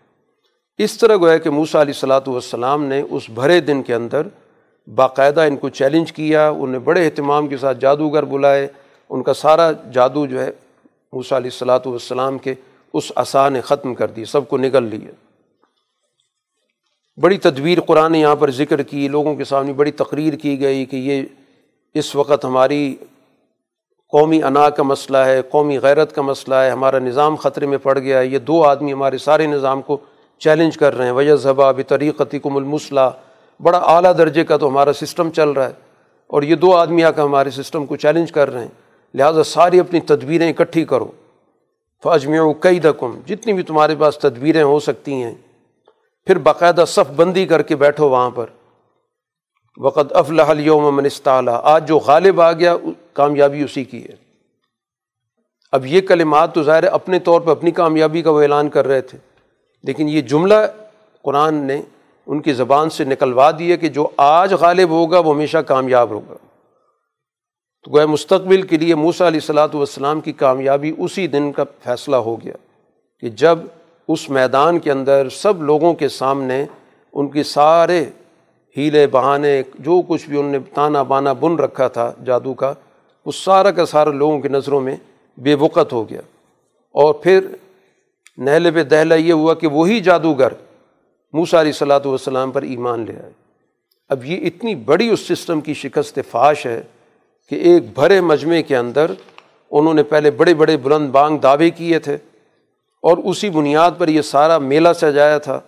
اس 0.80 0.98
طرح 0.98 1.16
گویا 1.22 1.38
کہ 1.38 1.50
موسا 1.50 1.82
علیہ 1.82 1.94
السلاۃ 1.94 2.28
والسلام 2.28 2.84
نے 2.86 3.02
اس 3.10 3.30
بھرے 3.36 3.60
دن 3.60 3.82
کے 3.84 3.94
اندر 3.94 4.28
باقاعدہ 4.88 5.42
ان 5.42 5.56
کو 5.58 5.70
چیلنج 5.70 6.12
کیا 6.12 6.50
انہیں 6.50 6.80
بڑے 6.80 7.06
اہتمام 7.06 7.48
کے 7.48 7.58
ساتھ 7.58 7.78
جادوگر 7.80 8.26
بلائے، 8.26 8.68
ان 9.10 9.24
کا 9.24 9.34
سارا 9.34 9.72
جادو 9.94 10.26
جو 10.26 10.40
ہے 10.42 10.50
موسا 11.14 11.38
علیہ 11.38 11.50
السلاۃ 11.54 11.86
والسلام 11.86 12.38
کے 12.38 12.54
اس 12.94 13.12
عصا 13.16 13.48
نے 13.50 13.62
ختم 13.62 13.94
کر 13.94 14.08
دی، 14.08 14.26
سب 14.26 14.48
کو 14.50 14.58
نگل 14.58 14.84
لیا۔ 14.84 15.12
بڑی 17.18 17.38
تدبیر 17.38 17.80
قرآن 17.82 18.16
یہاں 18.16 18.36
پر 18.36 18.52
ذکر 18.52 18.82
کی، 18.82 19.08
لوگوں 19.08 19.36
کے 19.36 19.44
سامنے 19.44 19.74
بڑی 19.74 19.92
تقریر 20.02 20.36
کی 20.36 20.60
گئی 20.62 20.86
کہ 20.86 20.96
یہ 20.96 21.24
اس 21.96 22.14
وقت 22.16 22.46
ہماری 22.46 22.96
قومی 24.14 24.42
انا 24.44 24.70
کا 24.70 24.84
مسئلہ 24.84 25.18
ہے، 25.18 25.42
قومی 25.50 25.78
غیرت 25.80 26.14
کا 26.16 26.22
مسئلہ 26.22 26.56
ہے، 26.56 26.70
ہمارا 26.70 27.00
نظام 27.00 27.36
خطرے 27.36 27.66
میں 27.66 27.78
پڑ 27.78 27.98
گیا 28.00 28.20
ہے، 28.20 28.28
یہ 28.28 28.40
دو 28.40 28.64
آدمی 28.66 28.94
ہمارے 28.94 29.18
سارے 29.18 29.48
نظام 29.48 29.82
کو 29.82 29.98
چیلنج 30.40 30.78
کر 30.78 30.98
رہے 30.98 31.06
ہیں۔ 31.06 31.12
وجہ 31.12 31.36
ذبح 31.36 31.72
بطریقتی 31.72 32.40
کم 32.40 32.58
المسلح 32.58 33.10
بڑا 33.62 33.78
اعلیٰ 33.78 34.18
درجے 34.18 34.44
کا 34.44 34.58
تو 34.58 34.68
ہمارا 34.68 34.94
سسٹم 34.94 35.30
چل 35.30 35.50
رہا 35.50 35.68
ہے۔ 35.68 35.74
اور 36.28 36.44
یہ 36.44 36.56
دو 36.56 36.76
آدمی 36.76 37.04
آ 37.04 37.12
کر 37.12 37.22
ہمارے 37.22 37.50
سسٹم 37.50 37.86
کو 37.86 37.96
چیلنج 37.96 38.32
کر 38.32 38.54
رہے 38.54 38.62
ہیں۔ 38.62 38.72
لہٰذا 39.14 39.44
ساری 39.44 39.80
اپنی 39.80 40.00
تدبیریں 40.00 40.50
اکٹھی 40.50 40.86
کرو۔ 40.86 41.08
فاجمع 42.04 42.40
و 42.40 42.54
قید 42.60 42.88
جتنی 43.28 43.54
بھی 43.54 43.64
تمہارے 43.64 43.96
پاس 44.00 44.18
تدبیریں 44.18 44.64
ہو 44.64 44.80
سکتی 44.80 45.14
ہیں، 45.14 45.36
پھر 46.26 46.38
باقاعدہ 46.38 46.84
صف 46.88 47.12
بندی 47.16 47.46
کر 47.46 47.62
کے 47.62 47.76
بیٹھو 47.76 48.10
وہاں 48.10 48.30
پر۔ 48.30 48.46
وقت 49.78 50.14
افلاح 50.16 50.50
اليوم 50.50 50.96
من 50.96 51.06
استعلیٰ 51.06 51.60
آج 51.64 51.88
جو 51.88 51.98
غالب 51.98 52.42
آ 52.42 52.52
گیا، 52.52 52.76
کامیابی 53.14 53.64
اسی 53.64 53.84
کی 53.84 54.04
ہے۔ 54.04 54.16
اب 55.72 55.86
یہ 55.86 56.02
کلمات 56.02 56.56
تو 56.56 56.64
ظاہر 56.64 56.84
اپنے 56.84 57.20
طور 57.20 57.42
پہ 57.42 57.52
اپنی 57.52 57.72
کامیابی 57.72 58.22
کا 58.22 58.32
وہ 58.32 58.42
اعلان 58.42 58.70
کر 58.70 58.88
رہے 58.88 59.02
تھے۔ 59.02 59.18
لیکن 59.88 60.10
یہ 60.10 60.22
جملہ 60.22 60.56
قرآن 61.22 61.56
نے 61.56 61.82
ان 62.28 62.42
کی 62.42 62.54
زبان 62.54 62.90
سے 62.90 63.04
نکلوا 63.04 63.52
دیے 63.60 63.78
کہ 63.78 63.88
جو 63.88 64.08
آج 64.18 64.54
غالب 64.54 64.90
ہوگا 64.90 65.20
وہ 65.20 65.34
ہمیشہ 65.34 65.58
کامیاب 65.58 66.10
ہوگا۔ 66.10 66.34
تو 67.84 67.92
گویا 67.92 68.06
مستقبل 68.06 68.62
کے 68.62 68.78
لیے 68.78 68.96
موسا 68.96 69.28
علیہ 69.28 69.40
السلاۃ 69.44 69.68
والسلام 69.74 70.22
کی 70.22 70.32
کامیابی 70.32 70.94
اسی 70.98 71.28
دن 71.28 71.52
کا 71.52 71.64
فیصلہ 71.84 72.16
ہو 72.16 72.42
گیا 72.42 72.54
کہ 73.20 73.30
جب 73.30 73.60
اس 74.08 74.30
میدان 74.30 74.80
کے 74.80 74.92
اندر 74.92 75.30
سب 75.30 75.64
لوگوں 75.64 75.94
کے 75.94 76.10
سامنے 76.10 76.66
ان 77.14 77.28
کے 77.28 77.44
سارے 77.44 78.06
ہیلے 78.78 79.08
بہانے، 79.08 79.62
جو 79.80 80.02
کچھ 80.08 80.30
بھی 80.30 80.40
ان 80.40 80.46
نے 80.46 80.58
تانا 80.74 81.04
بانا 81.04 81.34
بن 81.34 81.56
رکھا 81.56 81.88
تھا 81.88 82.14
جادو 82.26 82.54
کا، 82.54 82.74
وہ 83.26 83.32
سارا 83.32 83.72
کا 83.72 83.86
سارا 83.86 84.10
لوگوں 84.10 84.40
کی 84.40 84.48
نظروں 84.48 84.82
میں 84.82 84.96
بے 85.38 85.56
وقت 85.56 85.94
ہو 85.94 86.10
گیا۔ 86.10 86.22
اور 86.92 87.14
پھر 87.14 87.48
نہل 88.38 88.72
پہ 88.72 88.84
دہلا 88.84 89.16
یہ 89.16 89.34
ہوا 89.34 89.54
کہ 89.54 89.68
وہی 89.68 90.00
جادوگر 90.00 90.54
موسا 91.34 91.62
علیہ 91.62 91.72
صلاحت 91.72 92.06
والسلام 92.06 92.52
پر 92.52 92.62
ایمان 92.62 93.06
لے 93.08 93.14
آئے۔ 93.24 93.32
اب 94.10 94.26
یہ 94.26 94.48
اتنی 94.48 94.76
بڑی 94.76 95.10
اس 95.10 95.20
سسٹم 95.20 95.62
کی 95.62 95.74
شکست 95.74 96.20
فاش 96.32 96.66
ہے 96.66 96.82
کہ 97.50 97.56
ایک 97.56 97.84
بھرے 97.94 98.22
مجمعے 98.22 98.64
کے 98.64 98.78
اندر 98.78 99.12
انہوں 99.72 99.94
نے 99.94 100.04
پہلے 100.04 100.32
بڑے 100.32 100.54
بڑے 100.54 100.78
بلند 100.78 101.10
بانگ 101.10 101.38
دعوے 101.38 101.70
کیے 101.70 102.00
تھے 102.00 102.16
اور 103.02 103.18
اسی 103.18 103.50
بنیاد 103.50 103.92
پر 103.98 104.08
یہ 104.08 104.22
سارا 104.22 104.58
میلہ 104.58 104.90
سجایا 104.94 105.38
تھا 105.38 105.60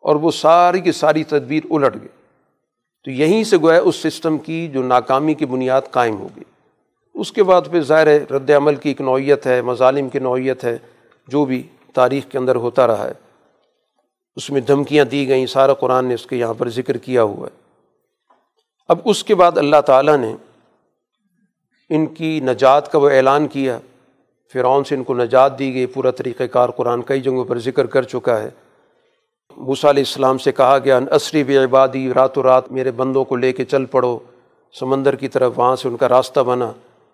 اور 0.00 0.16
وہ 0.16 0.30
ساری 0.30 0.80
کی 0.80 0.92
ساری 0.92 1.24
تدبیر 1.24 1.62
الٹ 1.70 1.94
گئی۔ 1.94 2.08
تو 3.04 3.10
یہیں 3.10 3.44
سے 3.44 3.56
گویا 3.56 3.80
اس 3.80 3.96
سسٹم 3.96 4.38
کی 4.38 4.68
جو 4.68 4.82
ناکامی 4.82 5.34
کی 5.34 5.46
بنیاد 5.46 5.82
قائم 5.90 6.16
ہو 6.16 6.28
گئی۔ 6.36 6.44
اس 7.14 7.32
کے 7.32 7.42
بعد 7.42 7.62
پھر 7.70 7.80
ظاہر 7.80 8.32
رد 8.32 8.50
عمل 8.50 8.74
کی 8.74 8.88
ایک 8.88 9.00
نوعیت 9.00 9.46
ہے، 9.46 9.62
مظالم 9.62 10.08
کی 10.08 10.18
نوعیت 10.18 10.64
ہے، 10.64 10.78
جو 11.28 11.44
بھی۔ 11.44 11.62
تاریخ 11.94 12.24
کے 12.30 12.38
اندر 12.38 12.56
ہوتا 12.56 12.86
رہا 12.86 13.04
ہے۔ 13.04 13.12
اس 14.36 14.50
میں 14.50 14.60
دھمکیاں 14.60 15.04
دی 15.04 15.28
گئیں، 15.28 15.46
سارا 15.46 15.74
قرآن 15.74 16.04
نے 16.04 16.14
اس 16.14 16.26
کے 16.26 16.36
یہاں 16.36 16.54
پر 16.54 16.68
ذکر 16.68 16.96
کیا 16.96 17.22
ہوا 17.22 17.46
ہے۔ 17.46 17.62
اب 18.88 18.98
اس 19.04 19.24
کے 19.24 19.34
بعد 19.34 19.58
اللہ 19.58 19.80
تعالیٰ 19.86 20.16
نے 20.16 20.36
ان 21.90 22.06
کی 22.06 22.40
نجات 22.40 22.92
کا 22.92 22.98
وہ 22.98 23.10
اعلان 23.10 23.48
کیا۔ 23.48 23.78
فرعون 24.52 24.84
سے 24.84 24.94
ان 24.94 25.04
کو 25.04 25.14
نجات 25.14 25.58
دی 25.58 25.74
گئی، 25.74 25.86
پورا 25.86 26.10
طریقۂ 26.10 26.44
کار 26.52 26.68
قرآن 26.68 27.02
کئی 27.02 27.20
جگہوں 27.20 27.44
پر 27.44 27.58
ذکر 27.58 27.86
کر 27.86 28.02
چکا 28.02 28.40
ہے۔ 28.40 28.50
موسیٰ 29.56 29.90
علیہ 29.90 30.02
السلام 30.06 30.38
سے 30.38 30.52
کہا 30.52 30.78
گیا 30.78 31.00
عصری 31.10 31.44
بے 31.44 31.56
عبادی 31.56 32.14
رات 32.14 32.38
و 32.38 32.42
رات 32.42 32.72
میرے 32.72 32.90
بندوں 32.90 33.24
کو 33.24 33.36
لے 33.36 33.52
کے 33.52 33.64
چل 33.64 33.84
پڑو۔ 33.84 34.18
سمندر 34.80 35.14
کی 35.14 35.28
طرف 35.28 35.52
وہاں 35.56 35.76
سے 35.76 35.88
ان 35.88 35.96
کا 35.96 36.08
راستہ 36.08 36.40
بنا۔ 36.40 36.72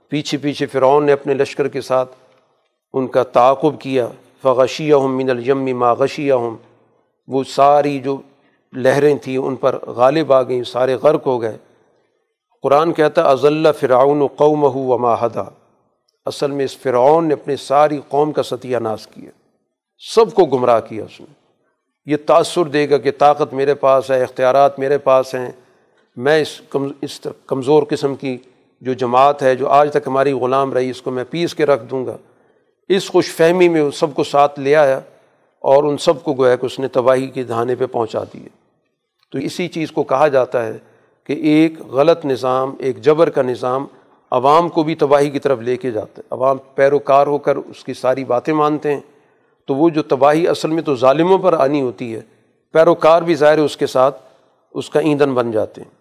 پیچھے 0.09 0.39
پیچھے 0.39 0.67
فرعون 0.67 1.07
نے 1.07 1.13
اپنے 1.13 1.35
لشکر 1.35 1.69
کے 1.69 1.81
ساتھ 1.81 2.09
ان 2.93 3.07
کا 3.07 3.23
تعاقب 3.23 3.81
کیا۔ 3.81 4.09
فغشیہ 4.43 4.95
ہم 4.95 5.17
من 5.17 5.31
الجم 5.31 5.79
ما 5.79 5.93
غشیہ 5.93 6.33
ہم 6.33 6.57
وہ 7.29 7.45
ساری 7.45 7.99
جو 7.99 8.17
لہریں 8.73 9.15
تھیں 9.17 9.37
ان 9.37 9.57
پر 9.57 9.79
غالب 9.87 10.33
آ 10.33 10.43
گئیں، 10.43 10.63
سارے 10.63 10.95
غرق 10.95 11.27
ہو 11.27 11.43
گئے۔ 11.43 11.57
قرآن 12.63 12.93
کہتا 12.93 13.23
اضل 13.23 13.67
فرعون 13.81 14.23
و 14.23 14.27
قوم 14.27 14.65
و 14.65 14.99
ماہدہ 14.99 15.45
اصل 16.27 16.51
میں 16.51 16.65
اس 16.65 16.79
فرعون 16.79 17.29
نے 17.29 17.35
اپنے 17.35 17.57
ساری 17.57 18.01
قوم 18.09 18.33
کا 18.33 18.43
ستیہ 18.43 18.79
ناس 18.79 19.07
کیا۔ 19.07 19.31
سب 20.15 20.35
کو 20.35 20.45
گمراہ 20.45 20.81
کیا 20.81 21.05
اس 21.05 21.21
نے۔ 21.21 21.27
یہ 22.07 22.17
تأثر 22.27 22.65
دے 22.65 22.91
گا 22.91 22.99
کہ 22.99 23.11
طاقت 23.11 23.55
میرے 23.55 23.75
پاس 23.75 24.11
ہے، 24.11 24.23
اختیارات 24.23 24.79
میرے 24.79 24.99
پاس 24.99 25.35
ہیں۔ 25.35 25.51
میں 26.17 26.41
اس 26.41 26.61
کم، 26.71 26.89
اس 27.01 27.27
کمزور 27.47 27.83
قسم 27.89 28.15
کی 28.15 28.39
جو 28.81 28.93
جماعت 28.93 29.43
ہے، 29.43 29.55
جو 29.55 29.69
آج 29.69 29.91
تک 29.91 30.07
ہماری 30.07 30.33
غلام 30.33 30.73
رہی، 30.73 30.91
اس 30.91 31.03
کو 31.03 31.11
میں 31.11 31.25
پیس 31.31 31.55
کے 31.55 31.67
رکھ 31.67 31.85
دوں 31.85 32.07
گا۔ 32.07 32.17
اس 32.89 33.11
خوش 33.11 33.35
فہمی 33.35 33.69
میں 33.69 33.91
سب 33.91 34.15
کو 34.15 34.25
ساتھ 34.25 34.61
لے 34.61 34.77
آیا 34.77 35.01
اور 35.61 35.85
ان 35.85 35.99
سب 35.99 36.25
کو 36.25 36.35
گویا 36.35 36.57
کہ 36.57 36.67
اس 36.67 36.79
نے 36.79 36.89
تباہی 36.89 37.27
کے 37.27 37.43
دھانے 37.43 37.75
پہ 37.75 37.87
پہنچا 37.87 38.25
دیے 38.35 38.49
تو 39.33 39.39
اسی 39.39 39.69
چیز 39.69 39.93
کو 39.93 40.03
کہا 40.03 40.29
جاتا 40.29 40.67
ہے 40.67 40.79
کہ 41.25 41.33
ایک 41.33 41.81
غلط 41.81 42.25
نظام، 42.25 42.75
ایک 42.79 43.01
جبر 43.01 43.31
کا 43.31 43.43
نظام 43.43 43.87
عوام 44.31 44.69
کو 44.69 44.83
بھی 44.83 44.95
تباہی 44.95 45.31
کی 45.31 45.39
طرف 45.39 45.61
لے 45.61 45.77
کے 45.77 45.91
جاتا 45.91 46.13
ہے۔ 46.19 46.23
عوام 46.31 46.57
پیروکار 46.75 47.27
ہو 47.27 47.39
کر 47.39 47.57
اس 47.57 47.85
کی 47.85 47.95
ساری 47.95 48.25
باتیں 48.25 48.55
مانتے 48.55 48.95
ہیں۔ 48.95 49.01
تو 49.67 49.75
وہ 49.75 49.91
جو 49.91 50.03
تباہی 50.03 50.49
اصل 50.49 50.71
میں 50.71 50.83
تو 50.83 50.97
ظالموں 50.97 51.39
پر 51.39 51.53
آنی 51.53 51.81
ہوتی 51.81 52.15
ہے، 52.15 52.21
پیروکار 52.73 53.23
بھی 53.23 53.35
ظاہر 53.35 53.59
اس 53.59 53.77
کے 53.77 53.87
ساتھ 53.87 54.23
اس 54.75 54.91
کا 54.91 55.01
ایندھن 55.01 55.35
بن 55.35 55.51
جاتے 55.51 55.81
ہیں۔ 55.81 55.98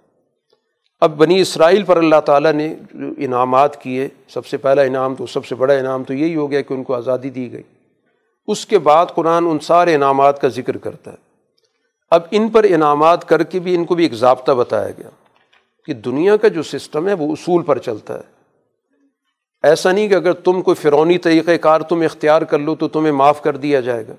اب 0.99 1.17
بنی 1.17 1.41
اسرائیل 1.41 1.83
پر 1.83 1.97
اللہ 1.97 2.19
تعالیٰ 2.25 2.53
نے 2.53 2.75
جو 2.93 3.07
انعامات 3.17 3.81
کیے، 3.81 4.07
سب 4.27 4.45
سے 4.45 4.57
پہلا 4.57 4.81
انعام 4.81 5.15
تو، 5.15 5.27
سب 5.27 5.45
سے 5.45 5.55
بڑا 5.55 5.73
انعام 5.73 6.03
تو 6.03 6.13
یہی 6.13 6.35
ہو 6.35 6.51
گیا 6.51 6.61
کہ 6.61 6.73
ان 6.73 6.83
کو 6.83 6.93
آزادی 6.95 7.29
دی 7.29 7.51
گئی۔ 7.51 7.61
اس 8.47 8.65
کے 8.65 8.79
بعد 8.79 9.05
قرآن 9.05 9.47
ان 9.47 9.59
سارے 9.59 9.95
انعامات 9.95 10.41
کا 10.41 10.47
ذکر 10.47 10.77
کرتا 10.77 11.11
ہے۔ 11.11 11.15
اب 12.11 12.21
ان 12.31 12.49
پر 12.49 12.63
انعامات 12.63 13.29
کر 13.29 13.43
کے 13.43 13.59
بھی 13.59 13.75
ان 13.75 13.85
کو 13.85 13.95
بھی 13.95 14.03
ایک 14.03 14.13
ضابطہ 14.13 14.51
بتایا 14.51 14.89
گیا 14.89 15.09
کہ 15.85 15.93
دنیا 15.93 16.37
کا 16.37 16.47
جو 16.47 16.63
سسٹم 16.63 17.07
ہے 17.07 17.13
وہ 17.13 17.31
اصول 17.31 17.63
پر 17.63 17.77
چلتا 17.77 18.15
ہے۔ 18.15 18.37
ایسا 19.63 19.91
نہیں 19.91 20.07
کہ 20.07 20.13
اگر 20.13 20.33
تم 20.33 20.61
کوئی 20.61 20.75
فرونی 20.75 21.17
طریقۂ 21.17 21.51
کار 21.61 21.81
تم 21.81 22.01
اختیار 22.01 22.41
کر 22.41 22.59
لو 22.59 22.75
تو 22.75 22.87
تمہیں 22.87 23.11
معاف 23.11 23.41
کر 23.41 23.57
دیا 23.57 23.79
جائے 23.79 24.07
گا۔ 24.07 24.13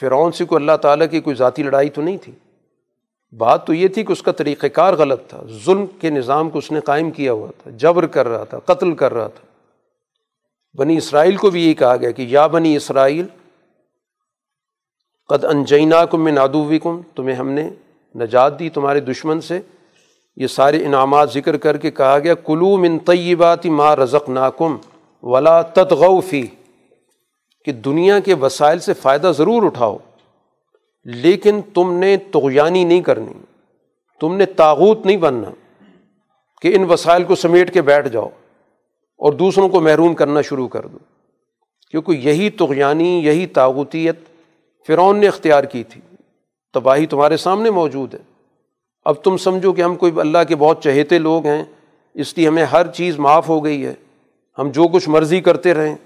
فرعون 0.00 0.32
سے 0.32 0.44
کوئی 0.44 0.62
اللہ 0.62 0.76
تعالیٰ 0.82 1.06
کی 1.10 1.20
کوئی 1.20 1.36
ذاتی 1.36 1.62
لڑائی 1.62 1.90
تو 1.90 2.02
نہیں 2.02 2.16
تھی۔ 2.16 2.32
بات 3.38 3.66
تو 3.66 3.74
یہ 3.74 3.88
تھی 3.88 4.04
کہ 4.04 4.12
اس 4.12 4.22
کا 4.22 4.32
طریقۂ 4.32 4.66
کار 4.72 4.94
غلط 4.94 5.20
تھا۔ 5.28 5.40
ظلم 5.64 5.86
کے 5.86 6.10
نظام 6.10 6.50
کو 6.50 6.58
اس 6.58 6.72
نے 6.72 6.80
قائم 6.80 7.10
کیا 7.10 7.32
ہوا 7.32 7.48
تھا۔ 7.62 7.70
جبر 7.70 8.06
کر 8.06 8.28
رہا 8.28 8.44
تھا، 8.44 8.58
قتل 8.58 8.94
کر 8.94 9.14
رہا 9.14 9.26
تھا۔ 9.26 9.46
بنی 10.78 10.96
اسرائیل 10.96 11.36
کو 11.36 11.50
بھی 11.50 11.64
یہی 11.64 11.74
کہا 11.74 11.96
گیا 11.96 12.10
کہ 12.10 12.22
یا 12.22 12.46
بنی 12.46 12.76
اسرائیل، 12.76 13.26
قد 15.28 15.44
انجینا 15.44 16.04
کم 16.04 16.24
میں 16.24 16.32
نادوی 16.32 16.78
کم 16.78 17.00
تمہیں 17.14 17.36
ہم 17.36 17.48
نے 17.48 17.70
نجات 18.14 18.58
دی 18.58 18.70
تمہارے 18.70 19.00
دشمن 19.00 19.40
سے۔ 19.40 19.60
یہ 20.36 20.46
سارے 20.46 20.86
انعامات 20.86 21.32
ذکر 21.32 21.56
کر 21.56 21.76
کے 21.76 21.90
کہا 21.90 22.18
گیا، 22.18 22.34
کلو 22.34 22.76
من 22.76 22.98
طیبات 22.98 23.66
ما 23.66 23.96
رزق 23.96 24.28
ناکم 24.28 24.76
ولا 25.22 25.62
تدغوفی 25.62 26.46
کہ 27.64 27.72
دنیا 27.72 28.20
کے 28.20 28.34
وسائل 28.34 28.78
سے 28.78 28.94
فائدہ 28.94 29.32
ضرور 29.36 29.62
اٹھاؤ۔ 29.62 29.98
لیکن 31.04 31.60
تم 31.74 31.92
نے 31.92 32.16
تغیانی 32.16 32.84
نہیں 32.84 33.00
کرنی۔ 33.00 33.32
تم 34.20 34.36
نے 34.36 34.46
تاغوت 34.46 35.06
نہیں 35.06 35.16
بننا 35.16 35.50
کہ 36.60 36.76
ان 36.76 36.84
وسائل 36.90 37.24
کو 37.24 37.34
سمیٹ 37.34 37.74
کے 37.74 37.82
بیٹھ 37.82 38.08
جاؤ 38.08 38.28
اور 39.18 39.32
دوسروں 39.32 39.68
کو 39.68 39.80
محروم 39.80 40.14
کرنا 40.14 40.40
شروع 40.40 40.68
کر 40.68 40.86
دو۔ 40.86 40.98
کیونکہ 41.90 42.12
یہی 42.12 42.50
تغیانی 42.50 43.26
یہی 43.26 43.46
تاغوتیت 43.46 44.16
فرعون 44.86 45.18
نے 45.18 45.28
اختیار 45.28 45.64
کی 45.64 45.84
تھی۔ 45.84 46.00
تباہی 46.74 47.06
تمہارے 47.06 47.36
سامنے 47.36 47.70
موجود 47.70 48.14
ہے۔ 48.14 48.18
اب 49.04 49.14
تم 49.14 49.36
سمجھو 49.36 49.72
کہ 49.72 49.82
ہم 49.82 49.96
کوئی 49.96 50.12
اللہ 50.16 50.38
کے 50.48 50.56
بہت 50.56 50.82
چہیتے 50.82 51.18
لوگ 51.18 51.46
ہیں، 51.46 51.64
اس 52.14 52.38
لیے 52.38 52.48
ہمیں 52.48 52.64
ہر 52.64 52.86
چیز 52.86 53.18
معاف 53.18 53.48
ہو 53.48 53.64
گئی 53.64 53.86
ہے۔ 53.86 53.94
ہم 54.58 54.70
جو 54.70 54.88
کچھ 54.88 55.08
مرضی 55.08 55.40
کرتے 55.40 55.74
رہیں 55.74 55.96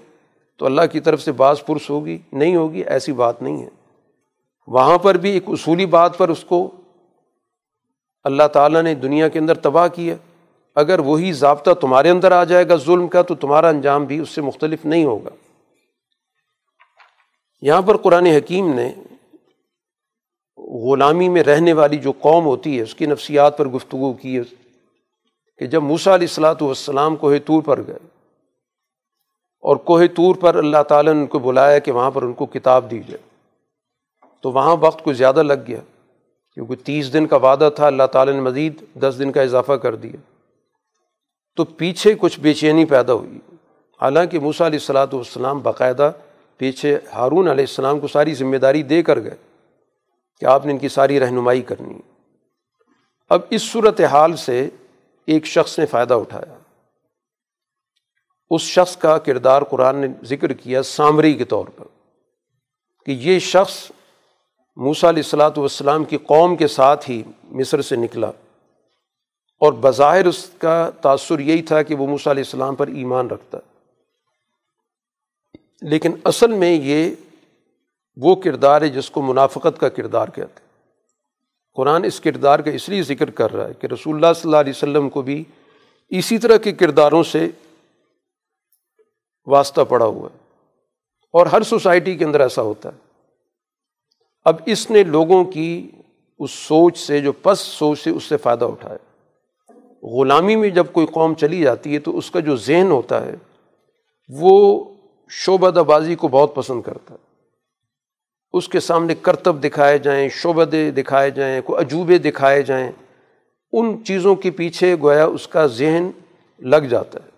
تو 0.57 0.65
اللہ 0.65 0.81
کی 0.91 0.99
طرف 0.99 1.21
سے 1.21 1.31
بعض 1.31 1.65
پرس 1.65 1.89
ہوگی، 1.89 2.17
نہیں 2.31 2.55
ہوگی، 2.55 2.83
ایسی 2.83 3.11
بات 3.11 3.41
نہیں 3.41 3.63
ہے۔ 3.63 3.76
وہاں 4.67 4.97
پر 4.97 5.15
بھی 5.15 5.31
ایک 5.31 5.43
اصولی 5.47 5.85
بات 5.85 6.17
پر 6.17 6.29
اس 6.29 6.43
کو 6.43 6.71
اللہ 8.23 8.47
تعالیٰ 8.53 8.81
نے 8.81 8.95
دنیا 8.95 9.27
کے 9.27 9.39
اندر 9.39 9.53
تباہ 9.53 9.87
کیا 9.87 10.15
اگر 10.75 10.99
وہی 10.99 11.31
ضابطہ 11.33 11.71
تمہارے 11.71 12.09
اندر 12.09 12.31
آ 12.31 12.43
جائے 12.43 12.69
گا 12.69 12.75
ظلم 12.75 13.07
کا، 13.07 13.21
تو 13.21 13.35
تمہارا 13.35 13.69
انجام 13.69 14.05
بھی 14.05 14.19
اس 14.19 14.29
سے 14.29 14.41
مختلف 14.41 14.85
نہیں 14.85 15.05
ہوگا۔ 15.05 15.29
یہاں 17.61 17.81
پر 17.81 17.97
قرآن 17.97 18.25
حکیم 18.25 18.73
نے 18.73 18.93
غلامی 20.57 21.29
میں 21.29 21.43
رہنے 21.43 21.73
والی 21.73 21.97
جو 21.97 22.11
قوم 22.19 22.45
ہوتی 22.45 22.77
ہے، 22.77 22.83
اس 22.83 22.95
کی 22.95 23.05
نفسیات 23.05 23.57
پر 23.57 23.67
گفتگو 23.67 24.13
کی 24.13 24.37
ہے 24.37 24.43
کہ 25.57 25.65
جب 25.65 25.83
موسا 25.83 26.15
علیہ 26.15 26.27
السلاۃ 26.27 26.61
والسلام 26.61 27.15
کوہ 27.15 27.33
طور 27.45 27.61
پر 27.61 27.87
گئے 27.87 28.07
اور 29.59 29.75
کوہ 29.75 30.01
طور 30.15 30.35
پر 30.35 30.55
اللہ 30.55 30.83
تعالیٰ 30.83 31.13
نے 31.13 31.19
ان 31.19 31.27
کو 31.27 31.39
بلایا 31.39 31.79
کہ 31.79 31.91
وہاں 31.91 32.11
پر 32.11 32.21
ان 32.21 32.33
کو 32.33 32.45
کتاب 32.45 32.91
دی 32.91 32.99
جائے۔ 32.99 33.26
تو 34.41 34.51
وہاں 34.51 34.75
وقت 34.79 35.03
کچھ 35.03 35.17
زیادہ 35.17 35.43
لگ 35.43 35.67
گیا، 35.67 35.79
کیونکہ 36.53 36.75
تیس 36.75 37.13
دن 37.13 37.27
کا 37.27 37.35
وعدہ 37.35 37.69
تھا، 37.75 37.87
اللہ 37.87 38.03
تعالیٰ 38.03 38.33
نے 38.33 38.41
مزید 38.41 38.83
دس 39.01 39.15
دن 39.19 39.31
کا 39.31 39.41
اضافہ 39.41 39.73
کر 39.73 39.95
دیا۔ 39.95 40.33
تو 41.55 41.65
پیچھے 41.65 42.13
کچھ 42.19 42.39
بے 42.39 42.53
چینی 42.53 42.85
پیدا 42.85 43.13
ہوئی۔ 43.13 43.39
حالانکہ 44.01 44.39
موسا 44.39 44.67
علیہ 44.67 44.79
السلاۃ 44.79 45.07
والسلام 45.13 45.59
باقاعدہ 45.59 46.11
پیچھے 46.57 46.99
ہارون 47.13 47.47
علیہ 47.47 47.63
السلام 47.63 47.99
کو 47.99 48.07
ساری 48.07 48.33
ذمہ 48.33 48.57
داری 48.57 48.83
دے 48.83 49.03
کر 49.03 49.23
گئے 49.23 49.35
کہ 50.39 50.45
آپ 50.45 50.65
نے 50.65 50.71
ان 50.71 50.77
کی 50.77 50.87
ساری 50.87 51.19
رہنمائی 51.19 51.61
کرنی۔ 51.61 51.97
اب 53.29 53.41
اس 53.49 53.61
صورت 53.61 54.01
حال 54.01 54.35
سے 54.35 54.69
ایک 55.25 55.45
شخص 55.45 55.79
نے 55.79 55.85
فائدہ 55.85 56.13
اٹھایا۔ 56.13 56.57
اس 58.49 58.61
شخص 58.61 58.97
کا 58.97 59.17
کردار 59.17 59.61
قرآن 59.61 59.95
نے 59.95 60.07
ذکر 60.23 60.53
کیا 60.53 60.83
سامری 60.83 61.33
کے 61.33 61.45
طور 61.45 61.65
پر 61.75 61.85
کہ 63.05 63.11
یہ 63.11 63.39
شخص 63.39 63.91
موسا 64.79 65.09
علیہ 65.09 65.23
السلاۃ 65.23 65.51
والسلام 65.57 66.03
کی 66.03 66.17
قوم 66.17 66.55
کے 66.55 66.67
ساتھ 66.67 67.09
ہی 67.09 67.23
مصر 67.43 67.81
سے 67.81 67.95
نکلا۔ 67.95 68.27
اور 69.59 69.73
بظاہر 69.73 70.25
اس 70.25 70.49
کا 70.57 70.89
تأثر 71.01 71.39
یہی 71.39 71.61
تھا 71.61 71.81
کہ 71.81 71.95
وہ 71.95 72.07
موسیٰ 72.07 72.33
علیہ 72.33 72.43
السلام 72.43 72.75
پر 72.75 72.87
ایمان 72.87 73.27
رکھتا۔ 73.27 73.57
لیکن 75.81 76.11
اصل 76.25 76.51
میں 76.51 76.71
یہ 76.71 77.11
وہ 78.17 78.35
کردار 78.35 78.81
ہے 78.81 78.89
جس 78.89 79.11
کو 79.11 79.21
منافقت 79.21 79.79
کا 79.79 79.89
کردار 79.89 80.27
کہتے 80.27 80.61
ہیں۔ 80.61 80.67
قرآن 81.73 82.03
اس 82.03 82.19
کردار 82.19 82.59
کا 82.59 82.71
اس 82.71 82.89
لیے 82.89 83.03
ذکر 83.03 83.29
کر 83.29 83.53
رہا 83.53 83.67
ہے 83.67 83.73
کہ 83.73 83.87
رسول 83.87 84.15
اللہ 84.15 84.33
صلی 84.35 84.41
اللہ 84.45 84.57
علیہ 84.57 84.73
وسلم 84.75 85.09
کو 85.09 85.21
بھی 85.21 85.43
اسی 86.09 86.37
طرح 86.37 86.57
کے 86.57 86.71
کرداروں 86.71 87.23
سے 87.23 87.49
واسطہ 89.45 89.81
پڑا 89.81 90.05
ہوا 90.05 90.29
ہے۔ 90.33 90.37
اور 91.33 91.45
ہر 91.45 91.61
سوسائٹی 91.61 92.15
کے 92.15 92.25
اندر 92.25 92.39
ایسا 92.39 92.61
ہوتا 92.61 92.89
ہے۔ 92.89 93.06
اب 94.47 94.55
اس 94.65 94.91
نے 94.91 95.03
لوگوں 95.03 95.45
کی 95.45 95.91
اس 96.39 96.51
سوچ 96.51 96.97
سے 96.97 97.21
جو 97.21 97.31
پس 97.31 97.59
سوچ 97.59 98.03
سے 98.03 98.09
اس 98.09 98.23
سے 98.23 98.37
فائدہ 98.37 98.65
اٹھایا۔ 98.65 98.97
غلامی 100.03 100.55
میں 100.55 100.69
جب 100.69 100.85
کوئی 100.91 101.07
قوم 101.07 101.33
چلی 101.33 101.61
جاتی 101.61 101.93
ہے 101.93 101.99
تو 101.99 102.17
اس 102.17 102.31
کا 102.31 102.39
جو 102.39 102.55
ذہن 102.55 102.91
ہوتا 102.91 103.25
ہے، 103.25 103.35
وہ 104.29 104.83
شعبہ 105.29 105.69
بازی 105.69 106.15
کو 106.15 106.27
بہت 106.27 106.55
پسند 106.55 106.81
کرتا 106.81 107.13
ہے۔ 107.13 107.19
اس 108.53 108.69
کے 108.69 108.79
سامنے 108.79 109.15
کرتب 109.15 109.63
دکھائے 109.63 109.97
جائیں 109.97 110.29
شعبدے 110.29 110.91
دکھائے 110.91 111.31
جائیں، 111.31 111.61
کوئی 111.61 111.85
عجوبے 111.85 112.17
دکھائے 112.17 112.61
جائیں، 112.61 112.91
ان 113.73 114.03
چیزوں 114.03 114.35
کے 114.35 114.51
پیچھے 114.51 114.95
گویا 115.01 115.25
اس 115.25 115.47
کا 115.47 115.65
ذہن 115.65 116.09
لگ 116.59 116.87
جاتا 116.89 117.19
ہے۔ 117.23 117.29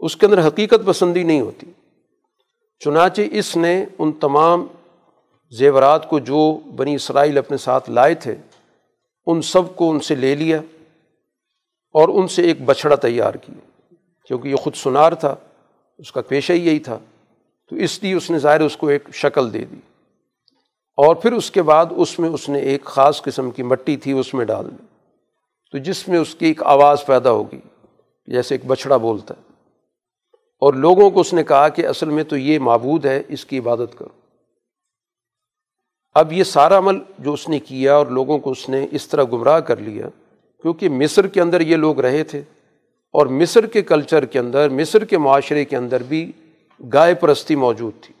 اس 0.00 0.16
کے 0.16 0.26
اندر 0.26 0.46
حقیقت 0.46 0.86
پسندی 0.86 1.22
نہیں 1.22 1.40
ہوتی۔ 1.40 1.66
چنانچہ 2.84 3.22
اس 3.32 3.56
نے 3.56 3.84
ان 3.98 4.12
تمام 4.12 4.66
زیورات 5.50 6.08
کو 6.08 6.18
جو 6.18 6.58
بنی 6.76 6.94
اسرائیل 6.94 7.38
اپنے 7.38 7.56
ساتھ 7.56 7.90
لائے 7.90 8.14
تھے، 8.14 8.34
ان 9.26 9.42
سب 9.42 9.76
کو 9.76 9.90
ان 9.90 10.00
سے 10.00 10.14
لے 10.14 10.34
لیا 10.34 10.58
اور 11.92 12.08
ان 12.08 12.28
سے 12.28 12.42
ایک 12.42 12.62
بچھڑا 12.64 12.96
تیار 12.96 13.34
کیا۔ 13.34 13.94
کیونکہ 14.26 14.48
یہ 14.48 14.56
خود 14.56 14.74
سنار 14.74 15.12
تھا، 15.12 15.34
اس 15.98 16.12
کا 16.12 16.20
پیشہ 16.20 16.52
ہی 16.52 16.66
یہی 16.66 16.78
تھا۔ 16.78 16.98
تو 17.70 17.76
اس 17.76 18.02
لیے 18.02 18.14
اس 18.14 18.30
نے 18.30 18.38
ظاہر 18.38 18.60
اس 18.60 18.76
کو 18.76 18.88
ایک 18.88 19.08
شکل 19.12 19.52
دے 19.52 19.64
دی۔ 19.64 19.76
اور 20.96 21.16
پھر 21.16 21.32
اس 21.32 21.50
کے 21.50 21.62
بعد 21.62 21.86
اس 21.90 22.18
میں 22.18 22.28
اس 22.28 22.48
نے 22.48 22.58
ایک 22.58 22.84
خاص 22.84 23.22
قسم 23.22 23.50
کی 23.50 23.62
مٹی 23.62 23.96
تھی، 23.96 24.12
اس 24.12 24.34
میں 24.34 24.44
ڈال 24.44 24.70
دی۔ 24.70 24.86
تو 25.72 25.78
جس 25.78 26.08
میں 26.08 26.18
اس 26.18 26.34
کی 26.34 26.46
ایک 26.46 26.62
آواز 26.62 27.06
پیدا 27.06 27.30
ہوگی 27.30 27.60
جیسے 28.26 28.54
ایک 28.54 28.64
بچھڑا 28.66 28.96
بولتا 28.96 29.34
ہے۔ 29.34 29.42
اور 30.34 30.74
لوگوں 30.74 31.10
کو 31.10 31.20
اس 31.20 31.32
نے 31.32 31.44
کہا 31.44 31.68
کہ 31.68 31.86
اصل 31.86 32.10
میں 32.10 32.24
تو 32.24 32.36
یہ 32.36 32.58
معبود 32.58 33.06
ہے، 33.06 33.22
اس 33.28 33.44
کی 33.44 33.58
عبادت 33.58 33.98
کرو۔ 33.98 34.17
اب 36.14 36.32
یہ 36.32 36.44
سارا 36.44 36.78
عمل 36.78 36.98
جو 37.18 37.32
اس 37.32 37.48
نے 37.48 37.58
کیا 37.58 37.94
اور 37.94 38.06
لوگوں 38.06 38.38
کو 38.38 38.50
اس 38.50 38.68
نے 38.68 38.86
اس 38.90 39.08
طرح 39.08 39.24
گمراہ 39.32 39.60
کر 39.60 39.76
لیا، 39.76 40.08
کیونکہ 40.62 40.88
مصر 40.88 41.26
کے 41.26 41.40
اندر 41.40 41.60
یہ 41.60 41.76
لوگ 41.76 42.00
رہے 42.00 42.24
تھے 42.24 42.42
اور 43.12 43.26
مصر 43.26 43.66
کے 43.66 43.82
کلچر 43.82 44.24
کے 44.24 44.38
اندر، 44.38 44.68
مصر 44.68 45.04
کے 45.04 45.18
معاشرے 45.18 45.64
کے 45.64 45.76
اندر 45.76 46.02
بھی 46.02 46.32
گائے 46.92 47.14
پرستی 47.14 47.56
موجود 47.56 47.92
تھی۔ 48.00 48.14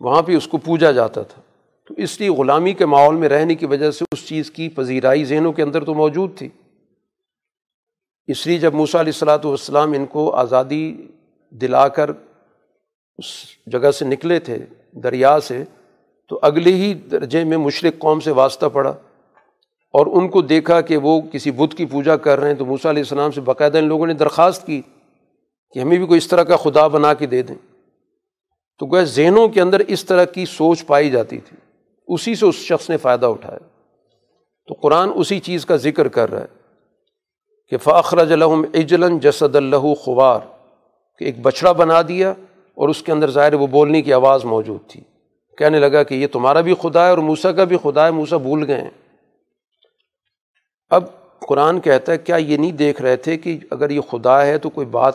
وہاں 0.00 0.22
پہ 0.22 0.36
اس 0.36 0.46
کو 0.46 0.58
پوجا 0.58 0.90
جاتا 0.90 1.22
تھا۔ 1.22 1.42
تو 1.88 1.94
اس 1.96 2.20
لیے 2.20 2.28
غلامی 2.28 2.72
کے 2.72 2.86
ماحول 2.86 3.14
میں 3.14 3.28
رہنے 3.28 3.54
کی 3.54 3.66
وجہ 3.66 3.90
سے 3.90 4.04
اس 4.12 4.26
چیز 4.26 4.50
کی 4.50 4.68
پذیرائی 4.68 5.24
ذہنوں 5.24 5.52
کے 5.52 5.62
اندر 5.62 5.84
تو 5.84 5.94
موجود 5.94 6.38
تھی۔ 6.38 6.48
اس 8.26 8.46
لیے 8.46 8.58
جب 8.58 8.74
موسیٰ 8.74 9.00
علیہ 9.00 9.12
السلاۃ 9.14 9.44
والسلام 9.44 9.92
ان 9.92 10.06
کو 10.06 10.30
آزادی 10.30 11.06
دلا 11.50 11.88
کر 11.88 12.10
اس 13.18 13.24
جگہ 13.66 13.90
سے 13.90 14.04
نکلے 14.04 14.38
تھے، 14.38 14.58
دریا 14.92 15.40
سے 15.40 15.64
تو 16.32 16.38
اگلے 16.42 16.74
ہی 16.74 16.94
درجے 16.94 17.44
میں 17.44 17.56
مشرق 17.56 17.98
قوم 17.98 18.20
سے 18.20 18.30
واسطہ 18.30 18.66
پڑا 18.66 18.90
اور 19.92 20.06
ان 20.06 20.28
کو 20.28 20.42
دیکھا 20.42 20.80
کہ 20.80 20.96
وہ 20.96 21.20
کسی 21.20 21.50
بدھ 21.50 21.76
کی 21.76 21.86
پوجا 21.86 22.16
کر 22.16 22.40
رہے 22.40 22.48
ہیں 22.48 22.54
تو 22.54 22.64
موسیٰ 22.66 22.90
علیہ 22.90 23.02
السلام 23.02 23.30
سے 23.30 23.40
باقاعدہ 23.40 23.78
ان 23.78 23.84
لوگوں 23.84 24.06
نے 24.06 24.14
درخواست 24.14 24.66
کی 24.66 24.82
کہ 25.70 25.78
ہمیں 25.78 25.98
بھی 25.98 26.06
کوئی 26.06 26.18
اس 26.18 26.28
طرح 26.28 26.42
کا 26.42 26.56
خدا 26.56 26.86
بنا 26.86 27.14
کے 27.14 27.26
دے 27.26 27.42
دیں۔ 27.42 27.54
تو 28.78 28.86
گویا 28.86 29.02
ذہنوں 29.02 29.48
کے 29.48 29.60
اندر 29.60 29.80
اس 29.80 30.04
طرح 30.04 30.24
کی 30.24 30.46
سوچ 30.46 30.86
پائی 30.86 31.10
جاتی 31.10 31.38
تھی۔ 31.38 31.56
اسی 32.08 32.34
سے 32.34 32.46
اس 32.46 32.54
شخص 32.54 32.90
نے 32.90 32.96
فائدہ 32.96 33.26
اٹھایا۔ 33.26 33.58
تو 34.66 34.74
قرآن 34.74 35.08
اسی 35.14 35.40
چیز 35.40 35.66
کا 35.66 35.76
ذکر 35.76 36.08
کر 36.08 36.30
رہا 36.30 36.40
ہے 36.40 36.46
کہ 37.68 37.76
فخرج 37.76 38.32
الحم 38.32 38.62
اجلن 38.74 39.18
جسد 39.18 39.56
اللہ 39.56 39.94
خوار۔ 39.94 40.40
کہ 41.18 41.24
ایک 41.24 41.40
بچڑا 41.40 41.72
بنا 41.72 42.02
دیا 42.08 42.30
اور 42.74 42.88
اس 42.88 43.02
کے 43.02 43.12
اندر 43.12 43.30
ظاہر 43.30 43.54
وہ 43.54 43.66
بولنے 43.66 44.02
کی 44.02 44.12
آواز 44.12 44.44
موجود 44.44 44.80
تھی۔ 44.88 45.00
کہنے 45.58 45.78
لگا 45.78 46.02
کہ 46.02 46.14
یہ 46.14 46.26
تمہارا 46.26 46.60
بھی 46.60 46.74
خدا 46.82 47.04
ہے 47.04 47.10
اور 47.10 47.18
موسا 47.18 47.52
کا 47.52 47.64
بھی 47.64 47.76
خدا 47.82 48.06
ہے 48.06 48.10
موسا 48.10 48.36
بھول 48.36 48.66
گئے 48.66 48.80
ہیں۔ 48.80 48.90
اب 50.90 51.04
قرآن 51.38 51.80
کہتا 51.80 52.12
ہے، 52.12 52.18
کیا 52.18 52.36
یہ 52.36 52.56
نہیں 52.56 52.72
دیکھ 52.72 53.02
رہے 53.02 53.16
تھے 53.16 53.36
کہ 53.36 53.58
اگر 53.70 53.90
یہ 53.90 54.00
خدا 54.00 54.46
ہے 54.46 54.58
تو 54.58 54.70
کوئی 54.70 54.86
بات 54.86 55.14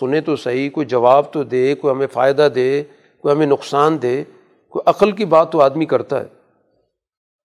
سنے 0.00 0.20
تو 0.20 0.36
صحیح، 0.36 0.70
کوئی 0.70 0.86
جواب 0.86 1.32
تو 1.32 1.42
دے، 1.42 1.74
کوئی 1.74 1.94
ہمیں 1.94 2.06
فائدہ 2.06 2.48
دے، 2.54 2.82
کوئی 3.22 3.34
ہمیں 3.34 3.46
نقصان 3.46 4.02
دے۔ 4.02 4.24
کوئی 4.68 4.82
عقل 4.86 5.12
کی 5.12 5.24
بات 5.24 5.52
تو 5.52 5.60
آدمی 5.60 5.84
کرتا 5.84 6.20
ہے۔ 6.20 6.24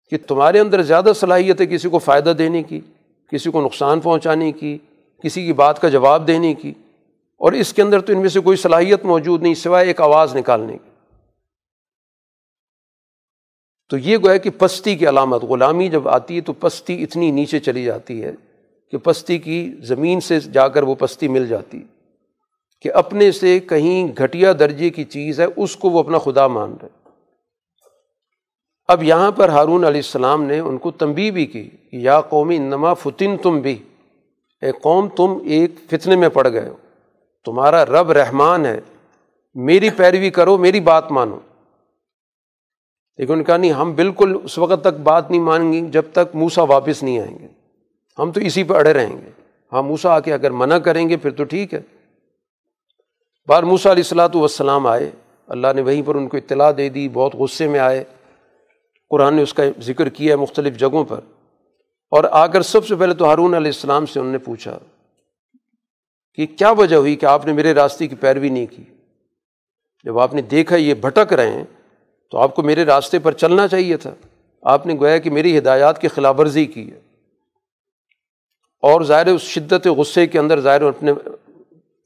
کہ 0.09 0.17
تمہارے 0.27 0.59
اندر 0.59 0.81
زیادہ 0.81 1.11
صلاحیت 1.15 1.61
ہے 1.61 1.65
کسی 1.65 1.89
کو 1.89 1.99
فائدہ 1.99 2.29
دینے 2.29 2.63
کی، 2.63 2.81
کسی 3.31 3.51
کو 3.51 3.61
نقصان 3.61 3.99
پہنچانے 3.99 4.51
کی، 4.51 4.77
کسی 5.23 5.45
کی 5.45 5.53
بات 5.53 5.81
کا 5.81 5.89
جواب 5.89 6.27
دینے 6.27 6.53
کی۔ 6.53 6.73
اور 7.37 7.51
اس 7.51 7.73
کے 7.73 7.81
اندر 7.81 8.01
تو 8.01 8.13
ان 8.13 8.19
میں 8.19 8.29
سے 8.29 8.39
کوئی 8.39 8.57
صلاحیت 8.57 9.05
موجود 9.05 9.43
نہیں، 9.43 9.53
سوائے 9.53 9.87
ایک 9.87 10.01
آواز 10.01 10.35
نکالنے 10.35 10.77
کی۔ 10.77 10.86
تو 13.89 13.97
یہ 13.97 14.17
گویا 14.17 14.37
کہ 14.37 14.49
پستی 14.49 14.95
کی 14.95 15.07
علامت، 15.09 15.43
غلامی 15.43 15.89
جب 15.89 16.07
آتی 16.09 16.35
ہے 16.35 16.41
تو 16.41 16.53
پستی 16.53 17.03
اتنی 17.03 17.31
نیچے 17.31 17.59
چلی 17.59 17.83
جاتی 17.83 18.23
ہے 18.23 18.31
کہ 18.93 18.97
پستی 18.97 19.37
کی 19.37 19.59
زمین 19.81 20.19
سے 20.19 20.39
جا 20.39 20.67
کر 20.67 20.83
وہ 20.83 20.95
پستی 20.95 21.27
مل 21.27 21.47
جاتی 21.47 21.81
کہ 22.81 22.91
اپنے 22.93 23.31
سے 23.31 23.59
کہیں 23.59 24.07
گھٹیا 24.17 24.51
درجے 24.59 24.89
کی 24.89 25.03
چیز 25.03 25.39
ہے، 25.39 25.45
اس 25.55 25.75
کو 25.75 25.89
وہ 25.89 25.99
اپنا 25.99 26.17
خدا 26.17 26.47
مان 26.47 26.75
رہے 26.81 26.95
اب 28.89 29.03
یہاں 29.03 29.31
پر 29.31 29.49
ہارون 29.49 29.83
علیہ 29.85 29.99
السلام 29.99 30.43
نے 30.43 30.59
ان 30.59 30.77
کو 30.77 30.91
تنبی 30.91 31.31
بھی 31.31 31.45
کی 31.45 31.69
کہ 31.91 31.97
یا 31.97 32.21
قومی 32.21 32.57
نما 32.57 32.93
فتن 32.93 33.37
تم 33.37 33.59
بھی 33.61 33.77
اے 34.61 34.71
قوم 34.71 35.07
تم 35.07 35.37
ایک 35.45 35.75
فتنے 35.89 36.15
میں 36.15 36.29
پڑ 36.29 36.47
گئے 36.47 36.67
ہو، 36.69 36.75
تمہارا 37.45 37.85
رب 37.85 38.11
رحمان 38.11 38.65
ہے، 38.65 38.79
میری 39.55 39.89
پیروی 39.89 40.29
کرو، 40.29 40.57
میری 40.57 40.79
بات 40.79 41.11
مانو۔ 41.11 41.37
لیکن 43.17 43.33
ان 43.33 43.43
کا 43.43 43.57
نہیں، 43.57 43.71
ہم 43.71 43.93
بالکل 43.93 44.37
اس 44.43 44.57
وقت 44.57 44.81
تک 44.81 44.99
بات 44.99 45.31
نہیں 45.31 45.41
مانیں 45.41 45.73
گے 45.73 45.81
جب 45.81 46.03
تک 46.11 46.35
موسا 46.35 46.63
واپس 46.63 47.03
نہیں 47.03 47.19
آئیں 47.19 47.39
گے۔ 47.39 47.47
ہم 48.19 48.31
تو 48.31 48.39
اسی 48.41 48.63
پہ 48.63 48.73
اڑے 48.73 48.93
رہیں 48.93 49.17
گے۔ 49.17 49.29
ہاں 49.73 49.83
موسا 49.83 50.09
آ 50.09 50.19
کے 50.19 50.33
اگر 50.33 50.51
منع 50.51 50.77
کریں 50.77 51.09
گے 51.09 51.17
پھر 51.17 51.31
تو 51.31 51.43
ٹھیک 51.43 51.73
ہے۔ 51.73 51.79
بار 53.47 53.63
موسا 53.63 53.91
علیہ 53.91 54.03
السلاۃ 54.03 54.29
والسلام 54.33 54.87
آئے۔ 54.87 55.11
اللہ 55.47 55.67
نے 55.75 55.81
وہیں 55.81 56.01
پر 56.05 56.15
ان 56.15 56.27
کو 56.27 56.37
اطلاع 56.37 56.71
دے 56.77 56.89
دی، 56.89 57.09
بہت 57.09 57.35
غصے 57.35 57.67
میں 57.67 57.79
آئے۔ 57.79 58.03
قرآن 59.09 59.35
نے 59.35 59.41
اس 59.41 59.53
کا 59.53 59.63
ذکر 59.79 60.09
کیا 60.09 60.31
ہے 60.31 60.39
مختلف 60.39 60.77
جگہوں 60.77 61.03
پر۔ 61.03 61.19
اور 62.09 62.23
آ 62.31 62.47
کر 62.47 62.61
سب 62.61 62.87
سے 62.87 62.95
پہلے 62.95 63.13
تو 63.13 63.25
ہارون 63.25 63.53
علیہ 63.53 63.67
السلام 63.67 64.05
سے 64.05 64.19
انہوں 64.19 64.31
نے 64.31 64.37
پوچھا 64.37 64.79
کہ 66.35 66.45
کیا 66.45 66.71
وجہ 66.71 66.95
ہوئی 66.95 67.15
کہ 67.15 67.25
آپ 67.25 67.45
نے 67.45 67.53
میرے 67.53 67.73
راستے 67.73 68.07
کی 68.07 68.15
پیروی 68.15 68.49
نہیں 68.49 68.65
کی؟ 68.65 68.83
جب 70.03 70.19
آپ 70.19 70.33
نے 70.33 70.41
دیکھا 70.41 70.75
یہ 70.75 70.93
بھٹک 70.93 71.33
رہے 71.33 71.51
ہیں 71.51 71.63
تو 72.31 72.37
آپ 72.37 72.55
کو 72.55 72.63
میرے 72.63 72.85
راستے 72.85 73.19
پر 73.19 73.31
چلنا 73.31 73.67
چاہیے 73.67 73.97
تھا۔ 73.97 74.13
آپ 74.61 74.85
نے 74.85 74.93
گویا 74.93 75.17
کہ 75.17 75.29
میری 75.29 75.57
ہدایات 75.57 76.01
کی 76.01 76.07
خلاف 76.07 76.39
ورزی 76.39 76.65
کی 76.65 76.91
ہے۔ 76.91 76.99
اور 78.81 79.01
ظاہر 79.01 79.27
اس 79.27 79.41
شدت 79.41 79.87
غصے 79.87 80.27
کے 80.27 80.39
اندر 80.39 80.59
ظاہر 80.59 80.81
اپنے 80.81 81.11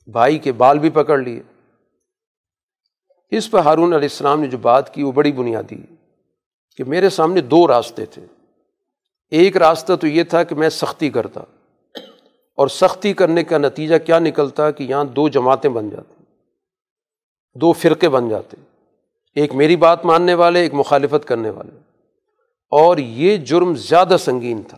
بھائی 0.07 0.39
کے 0.39 0.51
بال 0.51 0.79
بھی 0.79 0.89
پکڑ 0.89 1.19
لیے۔ 1.19 1.41
اس 3.29 3.51
پہ 3.51 3.57
ہارون 3.57 3.93
علیہ 3.93 4.09
السلام 4.11 4.41
نے 4.41 4.47
جو 4.47 4.57
بات 4.57 4.93
کی 4.93 5.03
وہ 5.03 5.11
بڑی 5.11 5.31
بنیادی 5.31 5.75
ہے 5.75 5.95
کہ 6.75 6.83
میرے 6.83 7.09
سامنے 7.09 7.41
دو 7.41 7.67
راستے 7.67 8.05
تھے۔ 8.05 8.25
ایک 9.29 9.57
راستہ 9.57 9.93
تو 9.95 10.07
یہ 10.07 10.23
تھا 10.23 10.43
کہ 10.43 10.55
میں 10.55 10.69
سختی 10.69 11.09
کرتا 11.09 11.39
اور 12.55 12.67
سختی 12.67 13.13
کرنے 13.13 13.43
کا 13.43 13.57
نتیجہ 13.57 13.95
کیا 13.97 14.19
نکلتا 14.19 14.71
کہ 14.71 14.83
یہاں 14.83 15.05
دو 15.05 15.29
جماعتیں 15.29 15.69
بن 15.69 15.89
جاتی، 15.89 16.23
دو 17.55 17.73
فرقے 17.73 18.09
بن 18.09 18.29
جاتے۔ 18.29 18.57
ایک 19.35 19.55
میری 19.55 19.75
بات 19.75 20.05
ماننے 20.05 20.33
والے، 20.33 20.59
ایک 20.59 20.73
مخالفت 20.73 21.27
کرنے 21.27 21.49
والے۔ 21.49 21.77
اور 22.71 22.97
یہ 22.97 23.37
جرم 23.37 23.75
زیادہ 23.75 24.15
سنگین 24.19 24.61
تھا۔ 24.63 24.77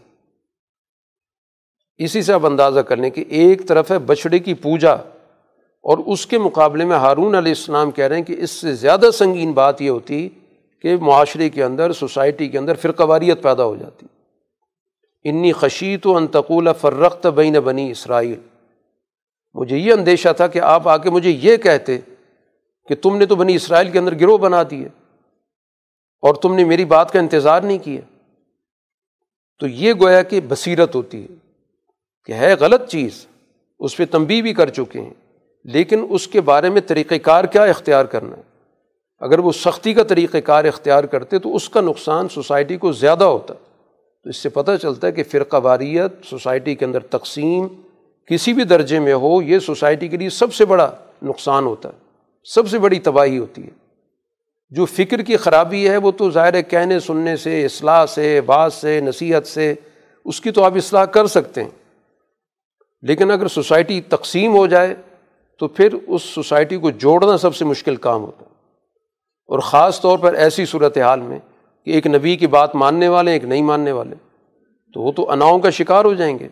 اسی 1.97 2.21
سے 2.21 2.34
اب 2.34 2.45
اندازہ 2.45 2.80
کرنے 2.80 3.09
کہ 3.09 3.23
ایک 3.30 3.67
طرف 3.67 3.91
ہے 3.91 3.99
بچھڑے 3.99 4.39
کی 4.39 4.53
پوجا، 4.53 4.93
اور 5.84 5.97
اس 5.97 6.27
کے 6.27 6.38
مقابلے 6.38 6.85
میں 6.85 6.97
ہارون 6.97 7.35
علیہ 7.35 7.51
السلام 7.51 7.91
کہہ 7.91 8.05
رہے 8.05 8.15
ہیں 8.15 8.23
کہ 8.23 8.35
اس 8.39 8.51
سے 8.51 8.73
زیادہ 8.73 9.11
سنگین 9.13 9.51
بات 9.51 9.81
یہ 9.81 9.89
ہوتی 9.89 10.30
کہ 10.81 10.95
معاشرے 10.95 11.49
کے 11.49 11.63
اندر، 11.63 11.93
سوسائٹی 11.93 12.47
کے 12.47 12.57
اندر 12.57 12.75
فرقہ 12.75 13.03
واریت 13.03 13.43
پیدا 13.43 13.63
ہو 13.63 13.75
جاتی۔ 13.75 14.05
انی 15.23 15.53
خشیت 15.53 16.07
و 16.07 16.15
انتقول 16.15 16.67
فرقت 16.81 17.27
بین 17.27 17.53
بنی 17.53 17.91
اسرائیل۔ 17.91 18.39
مجھے 19.53 19.77
یہ 19.77 19.93
اندیشہ 19.93 20.30
تھا 20.38 20.47
کہ 20.47 20.59
آپ 20.59 20.88
آ 20.88 20.97
کے 20.97 21.09
مجھے 21.09 21.30
یہ 21.30 21.57
کہتے 21.57 21.97
کہ 22.88 22.95
تم 22.95 23.18
نے 23.18 23.26
تو 23.26 23.35
بنی 23.35 23.55
اسرائیل 23.55 23.91
کے 23.91 23.99
اندر 23.99 24.19
گروہ 24.19 24.38
بنا 24.38 24.64
دیے 24.72 24.88
اور 26.22 26.35
تم 26.35 26.55
نے 26.55 26.64
میری 26.64 26.85
بات 26.85 27.11
کا 27.11 27.19
انتظار 27.19 27.61
نہیں 27.61 27.77
کیا۔ 27.77 28.01
تو 29.60 29.68
یہ 29.68 29.93
گویا 29.93 30.22
کہ 30.22 30.41
بصیرت 30.47 30.95
ہوتی 30.95 31.22
ہے 31.22 31.35
کہ 32.26 32.31
ہے 32.31 32.53
غلط 32.53 32.88
چیز، 32.88 33.26
اس 33.80 33.97
پہ 33.97 34.05
تنبی 34.11 34.41
بھی 34.41 34.53
کر 34.53 34.69
چکے 34.69 35.01
ہیں، 35.01 35.14
لیکن 35.64 36.05
اس 36.10 36.27
کے 36.27 36.41
بارے 36.41 36.69
میں 36.69 36.81
طریقۂ 36.88 37.15
کار 37.23 37.43
کیا 37.43 37.64
اختیار 37.64 38.05
کرنا 38.05 38.38
ہے؟ 38.38 38.41
اگر 39.19 39.39
وہ 39.39 39.51
سختی 39.51 39.93
کا 39.93 40.03
طریقۂ 40.03 40.38
کار 40.45 40.65
اختیار 40.65 41.03
کرتے 41.03 41.39
تو 41.39 41.55
اس 41.55 41.69
کا 41.69 41.81
نقصان 41.81 42.30
سوسائٹی 42.30 42.77
کو 42.77 42.91
زیادہ 42.91 43.23
ہوتا۔ 43.23 43.53
تو 44.23 44.30
اس 44.30 44.38
سے 44.38 44.49
پتہ 44.49 44.72
چلتا 44.81 45.07
ہے 45.07 45.11
کہ 45.11 45.23
فرقہ 45.23 45.57
واریت 45.64 46.26
سوسائٹی 46.26 46.76
کے 46.76 46.85
اندر 46.85 46.99
تقسیم 46.99 47.68
کسی 48.27 48.53
بھی 48.53 48.64
درجے 48.64 48.99
میں 48.99 49.14
ہو، 49.14 49.41
یہ 49.41 49.60
سوسائٹی 49.60 50.07
کے 50.07 50.18
لیے 50.18 50.30
سب 50.30 50.53
سے 50.53 50.65
بڑا 50.65 50.91
نقصان 51.23 51.65
ہوتا 51.65 51.89
ہے۔ 51.89 52.02
سب 52.43 52.69
سے 52.69 52.79
بڑی 52.79 52.99
تباہی 52.99 53.37
ہوتی 53.37 53.63
ہے۔ 53.63 53.69
جو 54.69 54.85
فکر 54.85 55.21
کی 55.21 55.37
خرابی 55.37 55.89
ہے 55.89 55.97
وہ 55.97 56.11
تو 56.11 56.31
ظاہر 56.31 56.61
کہنے، 56.61 56.99
سننے 56.99 57.35
سے، 57.35 57.65
اصلاح 57.65 58.05
سے 58.05 58.41
بات 58.41 58.73
سے، 58.73 58.99
نصیحت 58.99 59.47
سے، 59.47 59.73
اس 60.25 60.41
کی 60.41 60.51
تو 60.51 60.63
آپ 60.63 60.75
اصلاح 60.75 61.05
کر 61.05 61.27
سکتے 61.27 61.63
ہیں۔ 61.63 61.69
لیکن 63.01 63.31
اگر 63.31 63.47
سوسائٹی 63.47 64.01
تقسیم 64.01 64.55
ہو 64.55 64.67
جائے 64.67 64.95
تو 65.59 65.67
پھر 65.67 65.93
اس 66.07 66.21
سوسائٹی 66.21 66.77
کو 66.77 66.91
جوڑنا 66.91 67.37
سب 67.37 67.55
سے 67.55 67.65
مشکل 67.65 67.95
کام 67.95 68.21
ہوتا 68.21 68.45
ہے۔ 68.45 68.51
اور 69.47 69.59
خاص 69.59 70.01
طور 70.01 70.17
پر 70.17 70.33
ایسی 70.33 70.65
صورت 70.65 70.97
حال 70.97 71.21
میں 71.21 71.39
کہ 71.85 71.91
ایک 71.91 72.07
نبی 72.07 72.35
کی 72.35 72.47
بات 72.47 72.75
ماننے 72.75 73.07
والے، 73.07 73.31
ایک 73.31 73.43
نہیں 73.43 73.61
ماننے 73.61 73.91
والے، 73.91 74.15
تو 74.93 75.01
وہ 75.01 75.11
تو 75.11 75.31
اناؤں 75.31 75.59
کا 75.59 75.69
شکار 75.69 76.05
ہو 76.05 76.13
جائیں 76.13 76.39
گے۔ 76.39 76.47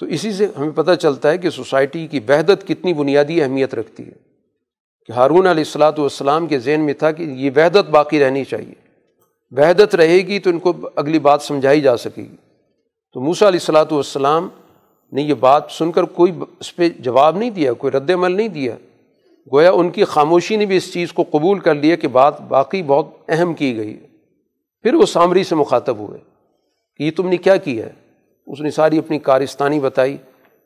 تو 0.00 0.06
اسی 0.06 0.32
سے 0.32 0.46
ہمیں 0.58 0.70
پتہ 0.70 0.92
چلتا 0.94 1.30
ہے 1.30 1.38
کہ 1.38 1.50
سوسائٹی 1.50 2.06
کی 2.06 2.20
وحدت 2.28 2.66
کتنی 2.66 2.92
بنیادی 2.92 3.42
اہمیت 3.42 3.74
رکھتی 3.74 4.06
ہے۔ 4.06 4.25
کہ 5.06 5.12
ہارون 5.12 5.46
علیہ 5.46 5.64
السلاۃ 5.64 5.92
والسلام 5.98 6.46
کے 6.46 6.58
ذہن 6.58 6.80
میں 6.80 6.94
تھا 6.94 7.12
کہ 7.12 7.22
یہ 7.22 7.50
وحدت 7.56 7.90
باقی 7.90 8.20
رہنی 8.20 8.44
چاہیے۔ 8.44 8.74
وحدت 9.50 9.94
رہے 9.94 10.16
گی 10.16 10.38
تو 10.38 10.50
ان 10.50 10.58
کو 10.58 10.72
اگلی 10.96 11.18
بات 11.18 11.42
سمجھائی 11.42 11.80
جا 11.80 11.96
سکے 11.96 12.22
گی۔ 12.22 12.36
تو 13.12 13.20
موسا 13.20 13.48
علیہ 13.48 13.58
السلاۃ 13.62 13.92
والسلام 13.92 14.48
نے 15.12 15.22
یہ 15.22 15.34
بات 15.34 15.64
سن 15.70 15.92
کر 15.92 16.02
کوئی 16.02 16.32
اس 16.60 16.76
پہ 16.76 16.88
جواب 16.98 17.36
نہیں 17.36 17.50
دیا، 17.50 17.72
کوئی 17.72 17.90
رد 17.90 18.10
عمل 18.10 18.32
نہیں 18.32 18.48
دیا۔ 18.48 18.76
گویا 19.52 19.70
ان 19.70 19.90
کی 19.90 20.04
خاموشی 20.04 20.56
نے 20.56 20.66
بھی 20.66 20.76
اس 20.76 20.92
چیز 20.92 21.12
کو 21.12 21.24
قبول 21.30 21.58
کر 21.58 21.74
لیا 21.74 21.96
کہ 21.96 22.08
بات 22.08 22.40
باقی 22.40 22.82
بہت 22.82 23.06
اہم 23.28 23.54
کی 23.54 23.76
گئی۔ 23.76 23.94
ہے 23.94 24.06
پھر 24.82 24.94
وہ 24.94 25.06
سامری 25.06 25.44
سے 25.44 25.54
مخاطب 25.54 25.98
ہوئے 25.98 26.18
کہ 26.96 27.02
یہ 27.02 27.10
تم 27.16 27.28
نے 27.28 27.36
کیا 27.36 27.56
کیا 27.56 27.86
ہے؟ 27.86 27.92
اس 28.46 28.60
نے 28.60 28.70
ساری 28.70 28.98
اپنی 28.98 29.18
کارستانی 29.18 29.80
بتائی 29.80 30.16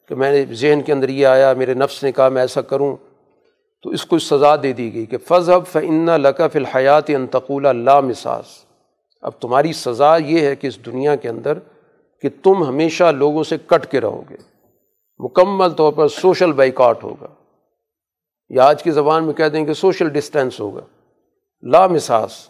کہ 0.08 0.14
میں 0.14 0.32
نے 0.32 0.54
ذہن 0.54 0.80
کے 0.86 0.92
اندر 0.92 1.08
یہ 1.08 1.26
آیا، 1.26 1.52
میرے 1.52 1.74
نفس 1.74 2.02
نے 2.02 2.12
کہا 2.12 2.28
میں 2.28 2.42
ایسا 2.42 2.60
کروں۔ 2.60 2.96
تو 3.82 3.90
اس 3.90 4.04
کو 4.04 4.18
سزا 4.18 4.56
دے 4.62 4.72
دی 4.72 4.94
گئی 4.94 5.06
کہ 5.06 5.16
فضب 5.18 5.66
فن 5.66 6.04
لقف 6.04 6.56
الحیات 6.56 7.04
انتقول 7.08 7.66
اللہ 7.66 8.00
مساس۔ 8.00 8.44
اب 9.22 9.32
تمہاری 9.40 9.72
سزا 9.72 10.16
یہ 10.16 10.46
ہے 10.46 10.56
کہ 10.56 10.66
اس 10.66 10.86
دنیا 10.86 11.16
کے 11.16 11.28
اندر 11.28 11.58
کہ 12.22 12.28
تم 12.42 12.64
ہمیشہ 12.64 13.04
لوگوں 13.04 13.44
سے 13.44 13.56
کٹ 13.66 13.86
کے 13.86 14.00
رہو 14.00 14.22
گے۔ 14.30 14.36
مکمل 15.18 15.70
طور 15.70 15.92
پر 15.92 16.08
سوشل 16.08 16.52
بائیکاٹ 16.52 17.04
ہوگا۔ 17.04 17.26
یا 18.48 18.64
آج 18.64 18.82
کی 18.82 18.90
زبان 18.90 19.24
میں 19.24 19.32
کہہ 19.32 19.48
دیں 19.48 19.64
کہ 19.64 19.72
سوشل 19.72 20.08
ڈسٹینس 20.08 20.60
ہوگا۔ 20.60 20.80
لا 21.62 21.86
مساس، 21.86 22.48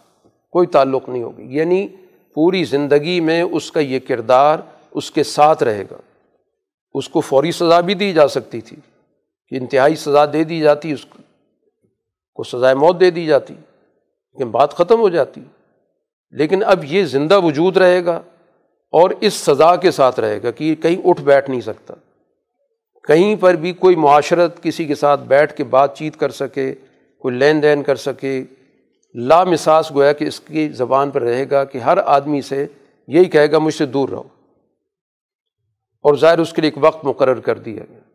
کوئی 0.51 0.67
تعلق 0.67 1.09
نہیں 1.09 1.23
ہوگا۔ 1.23 1.41
یعنی 1.41 1.87
پوری 2.35 2.63
زندگی 2.63 3.19
میں 3.19 3.41
اس 3.41 3.71
کا 3.71 3.79
یہ 3.79 3.99
کردار 4.07 4.59
اس 4.91 5.11
کے 5.11 5.23
ساتھ 5.23 5.63
رہے 5.63 5.83
گا۔ 5.91 5.97
اس 6.93 7.09
کو 7.09 7.21
فوری 7.21 7.51
سزا 7.51 7.79
بھی 7.79 7.93
دی 7.93 8.13
جا 8.13 8.27
سکتی 8.27 8.61
تھی۔ 8.61 8.77
کہ 9.51 9.55
انتہائی 9.55 9.95
سزا 9.95 10.25
دے 10.25 10.43
دی 10.43 10.59
جاتی، 10.59 10.91
اس 10.91 11.05
کو 12.33 12.43
سزائے 12.43 12.75
موت 12.75 12.99
دے 12.99 13.11
دی 13.11 13.25
جاتی، 13.25 13.53
لیکن 14.33 14.51
بات 14.51 14.73
ختم 14.73 14.99
ہو 14.99 15.09
جاتی۔ 15.09 15.41
لیکن 16.31 16.63
اب 16.65 16.83
یہ 16.83 17.03
زندہ 17.03 17.39
وجود 17.39 17.77
رہے 17.77 18.05
گا 18.05 18.21
اور 18.91 19.09
اس 19.21 19.33
سزا 19.33 19.75
کے 19.75 19.91
ساتھ 19.91 20.19
رہے 20.19 20.43
گا 20.43 20.51
کہ 20.51 20.63
یہ 20.63 20.75
کہیں 20.75 21.01
اٹھ 21.05 21.21
بیٹھ 21.21 21.49
نہیں 21.49 21.61
سکتا۔ 21.61 21.93
کہیں 23.07 23.35
پر 23.35 23.53
بھی 23.53 23.73
کوئی 23.73 23.95
معاشرت 23.95 24.63
کسی 24.63 24.85
کے 24.85 24.95
ساتھ 24.95 25.21
بیٹھ 25.21 25.53
کے 25.53 25.63
بات 25.63 25.97
چیت 25.97 26.17
کر 26.17 26.29
سکے، 26.29 26.75
کوئی 27.19 27.35
لین 27.35 27.63
دین 27.63 27.83
کر 27.83 27.95
سکے۔ 27.95 28.43
لامساس 29.15 29.91
گویا 29.91 30.13
کہ 30.13 30.25
اس 30.25 30.39
کی 30.39 30.69
زبان 30.69 31.09
پر 31.09 31.21
رہے 31.21 31.49
گا 31.49 31.63
کہ 31.63 31.77
ہر 31.77 31.97
آدمی 31.97 32.41
سے 32.41 32.67
یہی 33.07 33.25
کہے 33.25 33.51
گا، 33.51 33.57
مجھ 33.57 33.73
سے 33.73 33.85
دور 33.85 34.09
رہو۔ 34.09 34.23
اور 36.01 36.15
ظاہر 36.15 36.39
اس 36.39 36.53
کے 36.53 36.61
لیے 36.61 36.71
ایک 36.75 36.83
وقت 36.83 37.05
مقرر 37.05 37.39
کر 37.39 37.57
دیا 37.57 37.83
گیا۔ 37.89 38.10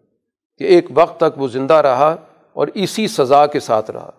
کہ 0.59 0.65
ایک 0.65 0.87
وقت 0.95 1.17
تک 1.17 1.39
وہ 1.39 1.49
زندہ 1.49 1.75
رہا 1.75 2.17
اور 2.53 2.69
اسی 2.75 3.09
سزا 3.09 3.47
کے 3.47 3.61
ساتھ 3.61 3.91
رہا۔ 3.91 4.11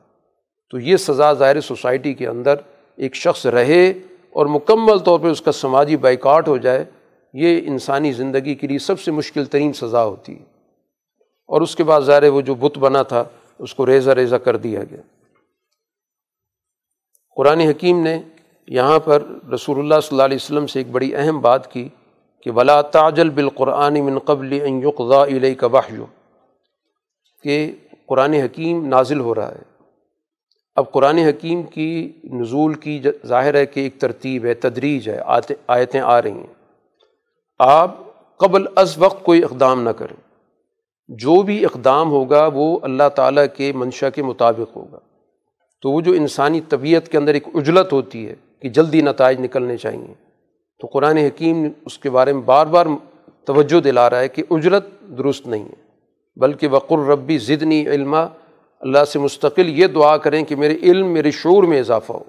تو 0.69 0.80
یہ 0.80 0.97
سزا 0.97 1.34
ظاہر 1.34 1.61
سوسائٹی 1.61 2.14
کے 2.14 2.27
اندر 2.27 2.55
ایک 2.95 3.15
شخص 3.15 3.45
رہے 3.45 3.89
اور 4.30 4.45
مکمل 4.45 4.99
طور 4.99 5.19
پہ 5.19 5.27
اس 5.27 5.41
کا 5.41 5.51
سماجی 5.51 5.97
بائیکاٹ 5.97 6.47
ہو 6.47 6.57
جائے، 6.57 6.85
یہ 7.34 7.61
انسانی 7.65 8.11
زندگی 8.11 8.55
کے 8.55 8.68
لیے 8.68 8.80
سب 8.80 8.99
سے 8.99 9.11
مشکل 9.11 9.45
ترین 9.45 9.73
سزا 9.73 10.03
ہوتی۔ 10.03 10.39
ہے 10.39 10.43
اور 11.47 11.61
اس 11.61 11.76
کے 11.76 11.84
بعد 11.84 12.01
ظاہر 12.01 12.23
وہ 12.23 12.41
جو 12.41 12.55
بت 12.55 12.77
بنا 12.77 13.03
تھا، 13.03 13.23
اس 13.59 13.76
کو 13.76 13.85
ریزہ 13.85 14.11
ریزہ 14.11 14.35
کر 14.35 14.57
دیا 14.57 14.84
گیا۔ 14.84 15.01
قرآن 17.35 17.59
حکیم 17.59 18.03
نے 18.03 18.22
یہاں 18.68 18.99
پر 18.99 19.23
رسول 19.53 19.80
اللہ 19.80 19.95
صلی 19.95 20.09
اللہ 20.11 20.23
علیہ 20.23 20.38
وسلم 20.41 20.68
سے 20.68 20.80
ایک 20.80 20.88
بڑی 20.91 21.15
اہم 21.15 21.41
بات 21.41 21.72
کی 21.72 21.89
کہ 22.41 22.51
ولا 22.51 22.81
تاجل 22.81 23.30
بالقرآن 23.30 24.05
من 24.05 24.19
قبل 24.19 24.59
ان 24.64 24.81
یقضا 24.88 25.23
علیہ 25.23 25.55
کا 25.55 25.68
کہ 27.43 27.72
قرآن 28.07 28.34
حکیم 28.34 28.88
نازل 28.88 29.19
ہو 29.19 29.35
رہا 29.35 29.51
ہے۔ 29.51 29.61
اب 30.76 30.91
قرآن 30.91 31.18
حکیم 31.18 31.64
کی 31.64 32.11
نزول 32.23 32.73
کی 32.73 33.01
ظاہر 33.26 33.55
ہے 33.55 33.65
کہ 33.65 33.80
ایک 33.80 33.99
ترتیب 33.99 34.45
ہے، 34.45 34.53
تدریج 34.53 35.09
ہے 35.09 35.22
آیتیں 35.68 35.99
آ 35.99 36.22
رہی 36.22 36.31
ہیں۔ 36.31 36.53
آپ 37.59 37.95
قبل 38.38 38.65
از 38.76 38.97
وقت 38.97 39.23
کوئی 39.23 39.43
اقدام 39.43 39.81
نہ 39.81 39.89
کریں۔ 39.89 40.22
جو 41.07 41.41
بھی 41.41 41.65
اقدام 41.65 42.11
ہوگا 42.11 42.49
وہ 42.53 42.80
اللہ 42.81 43.09
تعالیٰ 43.15 43.45
کے 43.57 43.72
منشا 43.72 44.09
کے 44.09 44.23
مطابق 44.23 44.76
ہوگا۔ 44.76 44.99
تو 45.81 45.91
وہ 45.91 46.01
جو 46.01 46.11
انسانی 46.11 46.61
طبیعت 46.69 47.07
کے 47.07 47.18
اندر 47.18 47.34
ایک 47.34 47.47
اجلت 47.53 47.93
ہوتی 47.93 48.30
ہے 48.30 48.35
کہ 48.59 48.69
جلدی 48.69 49.01
نتائج 49.01 49.39
نکلنے 49.39 49.77
چاہئیں 49.77 50.14
تو 50.81 50.88
قرآن 50.88 51.18
حکیم 51.18 51.68
اس 51.85 51.99
کے 51.99 52.09
بارے 52.09 52.34
میں 52.34 52.41
بار 52.41 52.65
بار 52.65 52.85
توجہ 53.45 53.81
دلا 53.81 54.09
رہا 54.09 54.19
ہے 54.19 54.27
کہ 54.27 54.43
اجرت 54.49 54.85
درست 55.18 55.47
نہیں 55.47 55.65
ہے۔ 55.65 55.86
بلکہ 56.39 56.68
وقر 56.68 56.97
ربی 56.97 57.38
ضدنی 57.38 57.88
علما، 57.88 58.26
اللہ 58.80 59.05
سے 59.05 59.19
مستقل 59.19 59.80
یہ 59.80 59.88
دعا 59.88 60.18
کریں 60.18 60.43
کہ 60.43 60.55
میرے 60.55 60.76
علم 60.84 61.07
میرے 61.07 61.31
شعور 61.31 61.64
میں 61.64 61.80
اضافہ 61.80 62.11
ہو۔ 62.11 62.23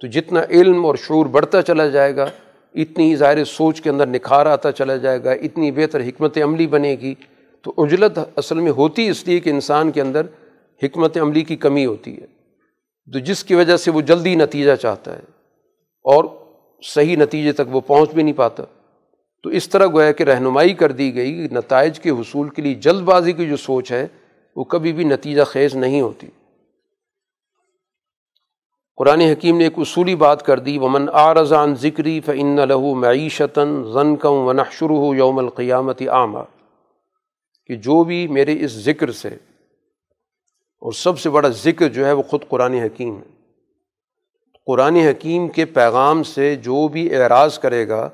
تو 0.00 0.06
جتنا 0.06 0.40
علم 0.50 0.86
اور 0.86 0.94
شعور 0.94 1.26
بڑھتا 1.26 1.62
چلا 1.62 1.86
جائے 1.86 2.16
گا، 2.16 2.26
اتنی 2.74 3.16
ظاہر 3.16 3.44
سوچ 3.44 3.80
کے 3.80 3.90
اندر 3.90 4.06
نکھار 4.06 4.46
آتا 4.46 4.72
چلا 4.72 4.96
جائے 4.96 5.24
گا، 5.24 5.32
اتنی 5.32 5.70
بہتر 5.70 6.00
حکمت 6.00 6.38
عملی 6.38 6.66
بنے 6.66 6.96
گی۔ 7.00 7.14
تو 7.62 7.74
اجلت 7.78 8.18
اصل 8.36 8.60
میں 8.60 8.72
ہوتی 8.72 9.08
اس 9.08 9.28
لیے 9.28 9.40
کہ 9.40 9.50
انسان 9.50 9.90
کے 9.90 10.00
اندر 10.00 10.26
حکمت 10.82 11.18
عملی 11.18 11.42
کی 11.42 11.56
کمی 11.56 11.86
ہوتی 11.86 12.16
ہے۔ 12.20 12.26
تو 13.12 13.18
جس 13.18 13.44
کی 13.44 13.54
وجہ 13.54 13.76
سے 13.76 13.90
وہ 13.90 14.00
جلدی 14.00 14.34
نتیجہ 14.34 14.74
چاہتا 14.74 15.12
ہے 15.12 15.22
اور 16.04 16.24
صحیح 16.94 17.16
نتیجے 17.16 17.52
تک 17.52 17.60
وہ 17.70 17.80
پہنچ 17.80 18.10
بھی 18.10 18.22
نہیں 18.22 18.36
پاتا۔ 18.36 18.62
تو 19.44 19.50
اس 19.50 19.68
طرح 19.68 19.86
گویا 19.86 20.12
کہ 20.12 20.24
رہنمائی 20.24 20.74
کر 20.74 20.92
دی 20.92 21.14
گئی 21.14 21.34
کہ 21.38 21.54
نتائج 21.54 22.00
کے 22.00 22.10
حصول 22.10 22.48
کے 22.48 22.62
لیے 22.62 22.74
جلد 22.74 23.02
بازی 23.02 23.32
کی 23.32 23.48
جو 23.48 23.56
سوچ 23.56 23.92
ہے، 23.92 24.06
وہ 24.56 24.64
کبھی 24.64 24.92
بھی 24.92 25.04
نتیجہ 25.04 25.42
خیز 25.44 25.74
نہیں 25.76 26.00
ہوتی۔ 26.00 26.26
قرآن 28.98 29.20
حکیم 29.20 29.58
نے 29.58 29.64
ایک 29.64 29.78
اصولی 29.78 30.14
بات 30.14 30.44
کر 30.46 30.58
دی، 30.58 30.78
ومن 30.78 31.08
آرزان 31.12 31.74
ذکری 31.74 32.20
فن 32.20 32.68
لہو 32.68 32.94
معیشتاً 32.94 33.82
ضن 33.92 34.16
کم 34.16 34.32
و 34.32 34.52
نحشر 34.52 34.90
ہو 34.90 35.14
یوم 35.14 35.38
القیامت 35.38 36.02
عامہ 36.02 36.44
کہ 37.70 37.76
جو 37.76 38.02
بھی 38.04 38.26
میرے 38.28 38.56
اس 38.64 38.72
ذکر 38.84 39.12
سے، 39.12 39.28
اور 40.82 40.92
سب 40.92 41.18
سے 41.18 41.30
بڑا 41.30 41.48
ذکر 41.48 41.88
جو 41.88 42.06
ہے، 42.06 42.12
وہ 42.12 42.22
خود 42.22 42.48
قرآن 42.48 42.74
حکیم 42.74 43.16
ہے۔ 43.16 43.28
قرآن 44.66 44.96
حکیم 44.96 45.48
کے 45.48 45.64
پیغام 45.64 46.22
سے 46.22 46.54
جو 46.56 46.88
بھی 46.88 47.14
اعراض 47.14 47.58
کرے 47.58 47.88
گا 47.88 48.08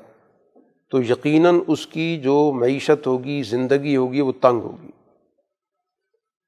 تو 0.91 1.01
یقیناً 1.01 1.59
اس 1.67 1.87
کی 1.87 2.17
جو 2.17 2.51
معیشت 2.55 3.07
ہوگی، 3.07 3.43
زندگی 3.43 3.97
ہوگی، 3.97 4.21
وہ 4.21 4.31
تنگ 4.41 4.61
ہوگی۔ 4.61 4.89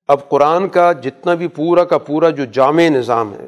اب 0.08 0.30
قرآن 0.30 0.70
کا 0.70 0.92
جتنا 0.92 1.34
بھی 1.34 1.48
پورا 1.48 1.84
کا 1.84 1.98
پورا 1.98 2.30
جو 2.30 2.46
جامع 2.46 2.82
نظام 2.82 3.34
ہے، 3.34 3.48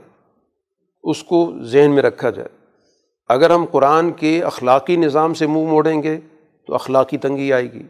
اس 1.04 1.24
کو 1.24 1.54
ذہن 1.62 1.92
میں 1.92 2.04
رکھا 2.04 2.30
جائے۔ 2.30 2.50
اگر 3.30 3.50
ہم 3.50 3.66
قرآن 3.72 4.12
کے 4.12 4.44
اخلاقی 4.44 4.96
نظام 4.96 5.34
سے 5.34 5.48
منہ 5.48 5.68
موڑیں 5.68 6.04
گے، 6.04 6.20
تو 6.68 6.74
اخلاقی 6.74 7.18
تنگی 7.18 7.54
آئے 7.54 7.72
گی۔ 7.72 7.84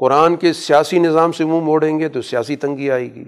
قرآن 0.00 0.36
کے 0.36 0.52
سیاسی 0.52 0.98
نظام 0.98 1.32
سے 1.32 1.44
منہ 1.44 1.60
موڑیں 1.60 1.98
گے، 1.98 2.08
تو 2.08 2.22
سیاسی 2.22 2.56
تنگی 2.56 2.90
آئے 2.90 3.14
گی۔ 3.14 3.24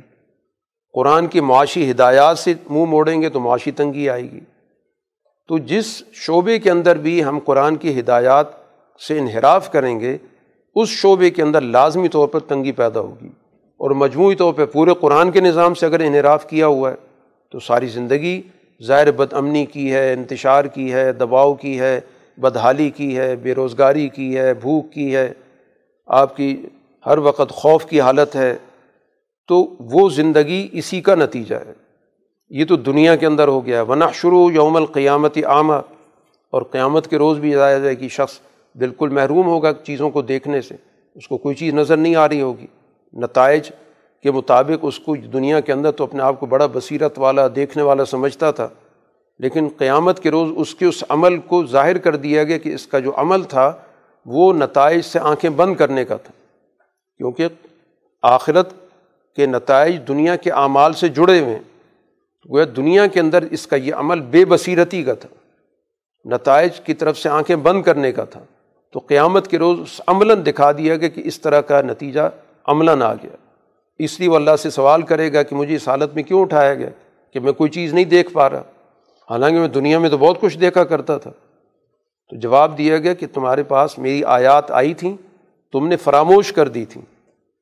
قرآن 0.93 1.27
کی 1.27 1.41
معاشی 1.41 1.91
ہدایات 1.91 2.39
سے 2.39 2.55
منہ 2.71 2.85
موڑیں 2.85 3.23
گے، 3.23 3.29
تو 3.29 3.41
معاشی 3.41 3.71
تنگی 3.71 4.09
آئے 4.09 4.23
گی۔ 4.23 4.41
تو 5.49 5.59
جس 5.59 6.03
شعبے 6.13 6.59
کے 6.59 6.71
اندر 6.71 6.97
بھی 6.97 7.25
ہم 7.25 7.39
قرآن 7.45 7.77
کی 7.77 8.01
ہدایات 8.01 8.68
سے 9.07 9.19
انحراف 9.19 9.73
کریں 9.73 10.01
گے، 10.01 10.17
اس 10.75 10.89
شعبے 10.89 11.31
کے 11.31 11.43
اندر 11.43 11.61
لازمی 11.61 12.09
طور 12.09 12.29
پر 12.29 12.41
تنگی 12.41 12.73
پیدا 12.73 13.01
ہوگی۔ 13.01 13.29
اور 13.77 13.91
مجموعی 13.91 14.35
طور 14.35 14.53
پہ 14.53 14.65
پورے 14.65 14.91
قرآن 15.01 15.31
کے 15.31 15.41
نظام 15.41 15.75
سے 15.75 15.87
اگر 15.87 16.01
انحراف 16.01 16.49
کیا 16.49 16.67
ہوا 16.67 16.91
ہے، 16.91 16.97
تو 17.51 17.61
ساری 17.61 17.87
زندگی 17.87 18.43
ظاہر 18.85 19.11
بد 19.11 19.33
امنی 19.33 19.67
کی 19.67 19.93
ہے، 19.93 20.13
انتشار 20.13 20.65
کی 20.65 20.93
ہے، 20.93 21.13
دباؤ 21.13 21.55
کی 21.55 21.81
ہے، 21.81 22.01
بدحالی 22.37 22.91
کی 22.91 23.17
ہے، 23.17 23.37
بے 23.37 23.55
روزگاری 23.55 24.09
کی 24.09 24.39
ہے، 24.39 24.55
بھوک 24.55 24.93
کی 24.93 25.17
ہے۔ 25.17 25.33
آپ 26.07 26.37
کی 26.37 26.67
ہر 27.07 27.19
وقت 27.19 27.51
خوف 27.51 27.85
کی 27.85 28.01
حالت 28.01 28.37
ہے، 28.37 28.57
تو 29.49 29.75
وہ 29.81 30.09
زندگی 30.09 30.69
اسی 30.73 31.01
کا 31.01 31.15
نتیجہ 31.15 31.55
ہے۔ 31.55 31.73
یہ 32.51 32.65
تو 32.65 32.77
دنیا 32.77 33.17
کے 33.17 33.27
اندر 33.27 33.49
ہو 33.49 33.67
گیا۔ 33.67 33.77
ہے 33.77 33.83
ورنہ 33.83 34.05
شروع 34.15 34.51
یوم 34.51 34.77
القیامت 34.77 35.39
عامہ 35.47 35.75
اور 36.51 36.63
قیامت 36.63 37.09
کے 37.09 37.19
روز 37.19 37.39
بھی 37.39 37.51
جایا 37.51 37.79
جائے 37.79 37.95
کہ 37.95 38.09
شخص 38.09 38.39
بالکل 38.75 39.09
محروم 39.09 39.47
ہوگا 39.47 39.73
چیزوں 39.73 40.11
کو 40.11 40.23
دیکھنے 40.23 40.61
سے، 40.61 40.75
اس 41.15 41.29
کو 41.29 41.39
کوئی 41.39 41.55
چیز 41.55 41.75
نظر 41.75 41.97
نہیں 41.97 42.17
آ 42.17 42.29
رہی 42.29 42.41
ہوگی۔ 42.41 42.67
نتائج 43.13 43.71
کے 44.23 44.31
مطابق 44.31 44.79
اس 44.83 44.99
کو 44.99 45.17
دنیا 45.17 45.61
کے 45.61 45.73
اندر 45.73 45.91
تو 45.91 46.05
اپنے 46.05 46.23
آپ 46.23 46.41
کو 46.41 46.47
بڑا 46.47 46.67
بصیرت 46.73 47.19
والا، 47.19 47.47
دیکھنے 47.57 47.83
والا 47.83 48.05
سمجھتا 48.05 48.51
تھا۔ 48.51 48.69
لیکن 49.39 49.69
قیامت 49.79 50.21
کے 50.21 50.31
روز 50.31 50.53
اس 50.57 50.75
کے 50.75 50.87
اس 50.87 51.05
عمل 51.09 51.39
کو 51.39 51.67
ظاہر 51.67 51.99
کر 51.99 52.17
دیا 52.17 52.45
گیا 52.45 52.59
کہ 52.59 52.75
اس 52.75 52.87
کا 52.87 52.99
جو 52.99 53.13
عمل 53.17 53.43
تھا، 53.43 53.73
وہ 54.27 54.53
نتائج 54.53 55.05
سے 55.05 55.19
آنکھیں 55.19 55.51
بند 55.51 55.75
کرنے 55.75 56.05
کا 56.05 56.17
تھا۔ 56.17 56.33
کیونکہ 57.17 57.49
آخرت 58.23 58.73
کے 59.37 59.47
نتائج 59.47 60.09
دنیا 60.09 60.37
کے 60.37 60.51
اعمال 60.51 60.93
سے 60.93 61.09
جڑے 61.09 61.41
ہوئے 61.41 61.53
ہیں۔ 61.53 61.63
گویا 62.51 62.65
دنیا 62.77 63.07
کے 63.07 63.21
اندر 63.21 63.43
اس 63.51 63.67
کا 63.67 63.77
یہ 63.77 63.95
عمل 63.95 64.21
بے 64.21 64.45
بصیرتی 64.45 65.03
کا 65.03 65.15
تھا۔ 65.15 65.29
نتائج 66.25 66.81
کی 66.81 66.95
طرف 66.95 67.19
سے 67.19 67.29
آنکھیں 67.29 67.57
بند 67.57 67.83
کرنے 67.83 68.13
کا 68.13 68.25
تھا۔ 68.25 68.41
تو 68.93 69.01
قیامت 69.07 69.49
کے 69.49 69.59
روز 69.59 70.01
عملاً 70.07 70.45
دکھا 70.47 70.73
دیا 70.73 70.97
گیا 70.97 71.09
کہ 71.09 71.23
اس 71.25 71.41
طرح 71.41 71.61
کا 71.61 71.83
نتیجہ 71.83 72.21
عملاً 72.67 73.03
آ 73.03 73.15
گیا۔ 73.15 73.37
اس 73.99 74.21
لیے 74.21 74.29
وہ 74.29 74.37
اللہ 74.37 74.57
سے 74.59 74.71
سوال 74.71 75.03
کرے 75.03 75.33
گا 75.33 75.43
کہ 75.43 75.57
مجھے 75.57 75.77
اس 75.77 75.89
حالت 75.89 76.15
میں 76.15 76.23
کیوں 76.23 76.41
اٹھایا 76.41 76.75
گیا 76.75 76.89
کہ 77.33 77.41
میں 77.41 77.53
کوئی 77.53 77.71
چیز 77.71 77.95
نہیں 77.95 78.05
دیکھ 78.05 78.33
پا 78.33 78.51
رہا۔ 78.51 78.63
حالانکہ 79.31 79.59
میں 79.59 79.69
دنیا 79.69 79.99
میں 79.99 80.11
تو 80.11 80.19
بہت 80.19 80.41
کچھ 80.41 80.59
دیکھا 80.59 80.85
کرتا 80.85 81.19
تھا۔ 81.19 81.31
تو 82.31 82.37
جواب 82.37 82.79
دیا 82.79 82.99
گیا 82.99 83.15
کہ 83.15 83.27
تمہارے 83.35 83.63
پاس 83.63 83.99
میری 83.99 84.25
آیات 84.25 84.71
آئی 84.71 84.95
تھیں، 84.95 85.17
تم 85.73 85.89
نے 85.89 85.97
فراموش 85.97 86.53
کر 86.53 86.69
دی 86.69 86.85
تھیں۔ 86.85 87.03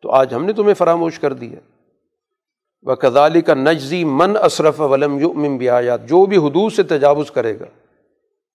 تو 0.02 0.10
آج 0.10 0.34
ہم 0.34 0.44
نے 0.44 0.52
تمہیں 0.52 0.74
فراموش 0.74 1.18
کر 1.18 1.32
دیا۔ 1.32 1.58
و 2.82 2.94
کدالی 2.94 3.40
کا 3.40 3.54
نجزی 3.54 4.04
من 4.04 4.36
اصرف 4.42 4.80
ولم 4.80 5.18
یؤمن 5.18 5.56
بیات 5.56 6.08
جو 6.08 6.26
بھی 6.26 6.36
حدود 6.36 6.72
سے 6.72 6.82
تجاوز 6.82 7.30
کرے 7.30 7.60
گا، 7.60 7.64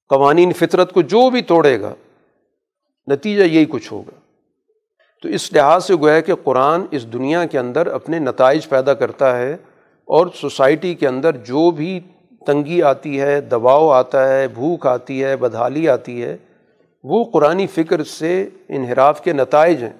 قوانین 0.10 0.54
فطرت 0.54 0.94
کو 0.94 1.02
جو 1.02 1.30
بھی 1.30 1.42
توڑے 1.42 1.82
گا 1.82 1.94
نتیجہ 3.12 3.44
یہی 3.44 3.66
کچھ 3.70 3.94
ہوگا۔ 3.94 4.20
تو 5.24 5.30
اس 5.30 5.54
لحاظ 5.54 5.86
سے 5.86 5.96
گویا 5.96 6.20
کہ 6.20 6.34
قرآن 6.44 6.82
اس 6.92 7.14
دنیا 7.14 7.46
کے 7.46 7.60
اندر 7.60 7.88
اپنے 7.88 8.20
نتائج 8.20 8.70
پیدا 8.70 8.94
کرتا 8.94 9.38
ہے 9.38 9.54
اور 10.08 10.28
سوسائٹی 10.36 10.94
کے 10.94 11.08
اندر 11.08 11.38
جو 11.38 11.72
بھی 11.72 12.00
تنگی 12.48 12.82
آتی 12.82 13.22
ہے، 13.22 13.42
دباؤ 13.42 13.90
آتا 13.90 14.28
ہے، 14.30 14.48
بھوک 14.48 14.88
آتی 14.88 15.24
ہے، 15.24 15.36
بدحالی 15.36 15.90
آتی 15.90 16.24
ہے، 16.24 16.38
وہ 17.04 17.24
قرآن 17.34 17.68
فکر 17.68 18.04
سے 18.04 18.50
انحراف 18.70 19.22
کے 19.24 19.34
نتائج 19.34 19.84
ہیں۔ 19.84 19.94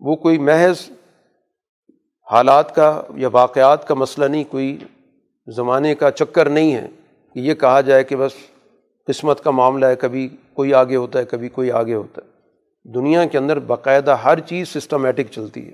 وہ 0.00 0.16
کوئی 0.16 0.38
محض 0.38 0.90
حالات 2.30 2.74
کا 2.74 3.02
یا 3.16 3.28
واقعات 3.32 3.88
کا 3.88 3.94
مسئلہ 3.94 4.26
نہیں، 4.26 4.44
کوئی 4.44 4.78
زمانے 5.46 5.94
کا 5.94 6.10
چکر 6.10 6.48
نہیں 6.48 6.74
ہے 6.74 6.88
کہ 7.34 7.38
یہ 7.38 7.54
کہا 7.54 7.80
جائے 7.80 8.04
کہ 8.04 8.16
بس 8.16 8.32
قسمت 9.06 9.44
کا 9.44 9.50
معاملہ 9.50 9.86
ہے، 9.86 9.96
کبھی 9.96 10.28
کوئی 10.54 10.74
آگے 10.74 10.96
ہوتا 10.96 11.18
ہے، 11.18 11.24
کبھی 11.24 11.48
کوئی 11.48 11.70
آگے 11.70 11.94
ہوتا 11.94 12.20
ہے۔ 12.24 12.92
دنیا 12.92 13.24
کے 13.24 13.38
اندر 13.38 13.58
باقاعدہ 13.58 14.16
ہر 14.24 14.40
چیز 14.40 14.68
سسٹمیٹک 14.68 15.30
چلتی 15.30 15.66
ہے، 15.66 15.72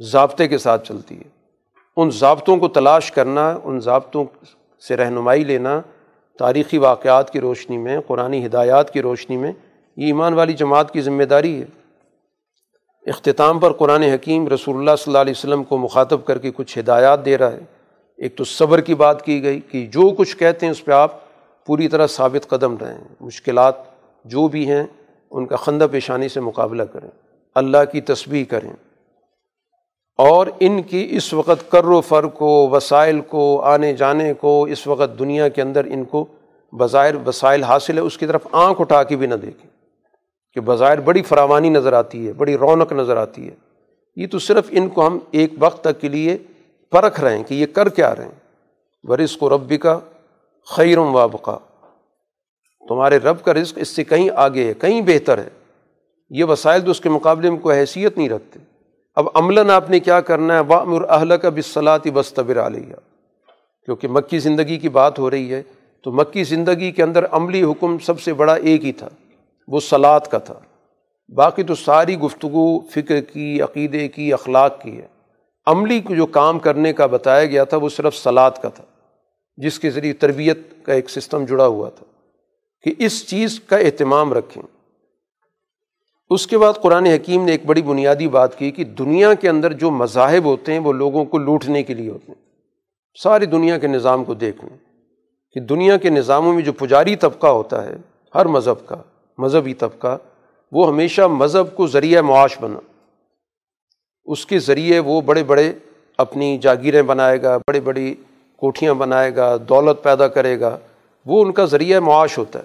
ضابطے 0.00 0.48
کے 0.48 0.58
ساتھ 0.58 0.88
چلتی 0.88 1.16
ہے۔ 1.16 1.28
ان 1.96 2.10
ضابطوں 2.10 2.56
کو 2.56 2.68
تلاش 2.68 3.12
کرنا، 3.12 3.58
ان 3.64 3.80
ضابطوں 3.80 4.24
سے 4.88 4.96
رہنمائی 4.96 5.44
لینا، 5.44 5.80
تاریخی 6.38 6.78
واقعات 6.78 7.30
کی 7.30 7.40
روشنی 7.40 7.76
میں، 7.76 7.98
قرآن 8.06 8.34
ہدایات 8.46 8.92
کی 8.92 9.02
روشنی 9.02 9.36
میں، 9.36 9.52
یہ 9.96 10.06
ایمان 10.06 10.34
والی 10.34 10.52
جماعت 10.52 10.92
کی 10.92 11.00
ذمہ 11.00 11.24
داری 11.24 11.60
ہے۔ 11.60 11.66
اختتام 13.06 13.58
پر 13.58 13.72
قرآن 13.72 14.02
حکیم 14.02 14.48
رسول 14.48 14.76
اللہ 14.76 14.96
صلی 14.98 15.10
اللہ 15.10 15.18
علیہ 15.18 15.34
وسلم 15.36 15.64
کو 15.64 15.76
مخاطب 15.78 16.24
کر 16.24 16.38
کے 16.38 16.50
کچھ 16.54 16.78
ہدایات 16.78 17.24
دے 17.24 17.38
رہا 17.38 17.52
ہے۔ 17.52 17.60
ایک 18.18 18.36
تو 18.36 18.44
صبر 18.44 18.80
کی 18.80 18.94
بات 18.94 19.24
کی 19.24 19.42
گئی، 19.42 19.60
کہ 19.60 19.86
جو 19.86 20.14
کچھ 20.14 20.36
کہتے 20.36 20.66
ہیں 20.66 20.70
اس 20.70 20.84
پہ 20.84 20.92
آپ 20.92 21.18
پوری 21.68 21.88
طرح 21.88 22.06
ثابت 22.06 22.48
قدم 22.48 22.76
رہیں، 22.76 23.04
مشکلات 23.20 23.74
جو 24.24 24.48
بھی 24.48 24.70
ہیں، 24.70 24.84
ان 25.30 25.46
کا 25.46 25.56
خندہ 25.56 25.86
پیشانی 25.90 26.28
سے 26.28 26.40
مقابلہ 26.40 26.82
کریں، 26.82 27.08
اللہ 27.54 27.76
کی 27.92 28.00
تسبیح 28.00 28.44
کریں۔ 28.44 28.72
اور 30.18 30.46
ان 30.60 30.82
کی 30.82 31.08
اس 31.10 31.32
وقت 31.32 31.70
کر 31.70 31.84
و 31.84 32.00
فر 32.00 32.24
کو، 32.24 32.68
وسائل 32.68 33.20
کو، 33.20 33.60
آنے 33.60 33.92
جانے 33.92 34.34
کو، 34.34 34.64
اس 34.64 34.86
وقت 34.86 35.18
دنیا 35.18 35.48
کے 35.48 35.62
اندر 35.62 35.84
ان 35.84 36.04
کو 36.04 36.24
بظاہر 36.72 37.14
وسائل 37.26 37.62
حاصل 37.62 37.94
ہے 37.94 38.02
اس 38.02 38.18
کی 38.18 38.26
طرف 38.26 38.46
آنکھ 38.52 38.80
اٹھا 38.80 39.02
کے 39.02 39.16
بھی 39.16 39.26
نہ 39.26 39.34
دیکھیں۔ 39.34 39.70
کہ 40.52 40.60
بظاہر 40.60 41.00
بڑی 41.00 41.22
فراوانی 41.22 41.68
نظر 41.68 41.92
آتی 41.92 42.26
ہے، 42.26 42.32
بڑی 42.32 42.58
رونق 42.58 42.92
نظر 42.92 43.16
آتی 43.16 43.48
ہے۔ 43.48 43.54
یہ 44.16 44.26
تو 44.26 44.38
صرف 44.38 44.66
ان 44.70 44.88
کو 44.88 45.06
ہم 45.06 45.18
ایک 45.30 45.52
وقت 45.58 45.84
تک 45.84 46.00
کے 46.00 46.08
لیے 46.08 46.36
پرکھ 46.90 47.20
رہے 47.20 47.36
ہیں 47.36 47.44
کہ 47.44 47.54
یہ 47.54 47.66
کر 47.66 47.88
کیا 47.88 48.16
رہے 48.16 48.24
ہیں۔ 48.24 48.48
ورث 49.02 49.36
کو 49.36 49.50
ربی 49.50 49.78
کا 49.78 49.98
خیرم 50.76 51.14
وابقہ 51.14 51.58
تمہارے 52.88 53.18
رب 53.18 53.44
کا 53.44 53.54
رزق 53.54 53.78
اس 53.80 53.88
سے 53.88 54.04
کہیں 54.04 54.28
آگے 54.34 54.64
ہے، 54.64 54.74
کہیں 54.74 55.00
بہتر 55.00 55.38
ہے۔ 55.38 55.48
یہ 56.30 56.44
وسائل 56.44 56.80
تو 56.80 56.90
اس 56.90 57.00
کے 57.00 57.08
مقابلے 57.08 57.50
میں 57.50 57.58
کوئی 57.58 57.78
حیثیت 57.78 58.18
نہیں 58.18 58.28
رکھتے۔ 58.28 58.60
اب 59.14 59.26
عملاً 59.34 59.70
آپ 59.70 59.90
نے 59.90 60.00
کیا 60.00 60.20
کرنا 60.20 60.54
ہے؟ 60.54 60.60
وامر 60.60 61.08
اہل 61.08 61.36
کا 61.36 61.48
بصلاطی 61.48 62.10
بستبر 62.10 62.66
علیہ۔ 62.66 62.94
کیونکہ 63.84 64.08
مکی 64.08 64.38
زندگی 64.38 64.78
کی 64.78 64.88
بات 64.88 65.18
ہو 65.18 65.30
رہی 65.30 65.54
ہے، 65.54 65.62
تو 66.02 66.12
مکی 66.12 66.44
زندگی 66.44 66.92
کے 66.92 67.02
اندر 67.02 67.26
عملی 67.30 67.62
حکم 67.62 67.98
سب 67.98 68.20
سے 68.20 68.32
بڑا 68.32 68.54
ایک 68.54 68.84
ہی 68.84 68.92
تھا۔ 68.92 69.08
وہ 69.68 69.80
سلاد 69.80 70.20
کا 70.20 70.38
تھا۔ 70.38 70.60
باقی 71.34 71.62
تو 71.62 71.74
ساری 71.74 72.18
گفتگو 72.18 72.80
فکر 72.80 73.20
کی، 73.20 73.62
عقیدے 73.62 74.08
کی، 74.08 74.32
اخلاق 74.32 74.80
کی 74.80 74.96
ہے۔ 74.96 75.06
عملی 75.66 76.00
کو 76.00 76.14
جو 76.14 76.26
کام 76.26 76.58
کرنے 76.58 76.92
کا 76.92 77.06
بتایا 77.06 77.44
گیا 77.44 77.64
تھا، 77.64 77.76
وہ 77.76 77.88
صرف 77.88 78.16
سلاد 78.16 78.50
کا 78.62 78.68
تھا۔ 78.68 78.84
جس 79.58 79.78
کے 79.78 79.90
ذریعے 79.90 80.12
تربیت 80.12 80.58
کا 80.82 80.92
ایک 80.92 81.10
سسٹم 81.10 81.44
جڑا 81.44 81.66
ہوا 81.66 81.88
تھا، 81.90 82.04
کہ 82.82 82.94
اس 82.98 83.26
چیز 83.26 83.60
کا 83.60 83.76
اہتمام 83.76 84.32
رکھیں۔ 84.32 84.62
اس 86.30 86.46
کے 86.46 86.58
بعد 86.58 86.72
قرآن 86.82 87.06
حکیم 87.06 87.44
نے 87.44 87.52
ایک 87.52 87.64
بڑی 87.66 87.82
بنیادی 87.82 88.28
بات 88.28 88.58
کی 88.58 88.70
کہ 88.70 88.84
دنیا 88.84 89.34
کے 89.34 89.48
اندر 89.48 89.72
جو 89.72 89.90
مذاہب 89.90 90.44
ہوتے 90.44 90.72
ہیں، 90.72 90.78
وہ 90.78 90.92
لوگوں 90.92 91.24
کو 91.24 91.38
لوٹنے 91.38 91.82
کے 91.82 91.94
لیے 91.94 92.10
ہوتے 92.10 92.32
ہیں۔ 92.32 92.42
ساری 93.18 93.46
دنیا 93.46 93.78
کے 93.78 93.86
نظام 93.86 94.24
کو 94.24 94.34
دیکھ 94.34 94.64
لیں 94.64 94.76
کہ 95.56 95.60
دنیا 95.60 95.96
کے 95.96 96.10
نظاموں 96.10 96.52
میں 96.54 96.62
جو 96.62 96.72
پجاری 96.72 97.16
طبقہ 97.16 97.46
ہوتا 97.46 97.84
ہے، 97.84 97.96
ہر 98.34 98.46
مذہب 98.46 98.86
کا، 98.86 98.96
مذہبی 99.38 99.74
طبقہ، 99.74 100.16
وہ 100.72 100.88
ہمیشہ 100.88 101.22
مذہب 101.22 101.74
کو 101.76 101.86
ذریعہ 101.86 102.22
معاش 102.22 102.58
بنا۔ 102.60 102.80
اس 104.24 104.46
کے 104.46 104.58
ذریعے 104.58 104.98
وہ 104.98 105.20
بڑے 105.20 105.44
بڑے 105.44 105.72
اپنی 106.18 106.58
جاگیریں 106.58 107.02
بنائے 107.02 107.42
گا، 107.42 107.56
بڑے 107.58 107.80
بڑی 107.80 108.14
کوٹھیاں 108.58 108.94
بنائے 108.94 109.36
گا، 109.36 109.56
دولت 109.68 110.02
پیدا 110.02 110.28
کرے 110.28 110.60
گا، 110.60 110.78
وہ 111.26 111.44
ان 111.44 111.52
کا 111.52 111.64
ذریعہ 111.64 112.00
معاش 112.00 112.38
ہوتا 112.38 112.58
ہے۔ 112.58 112.64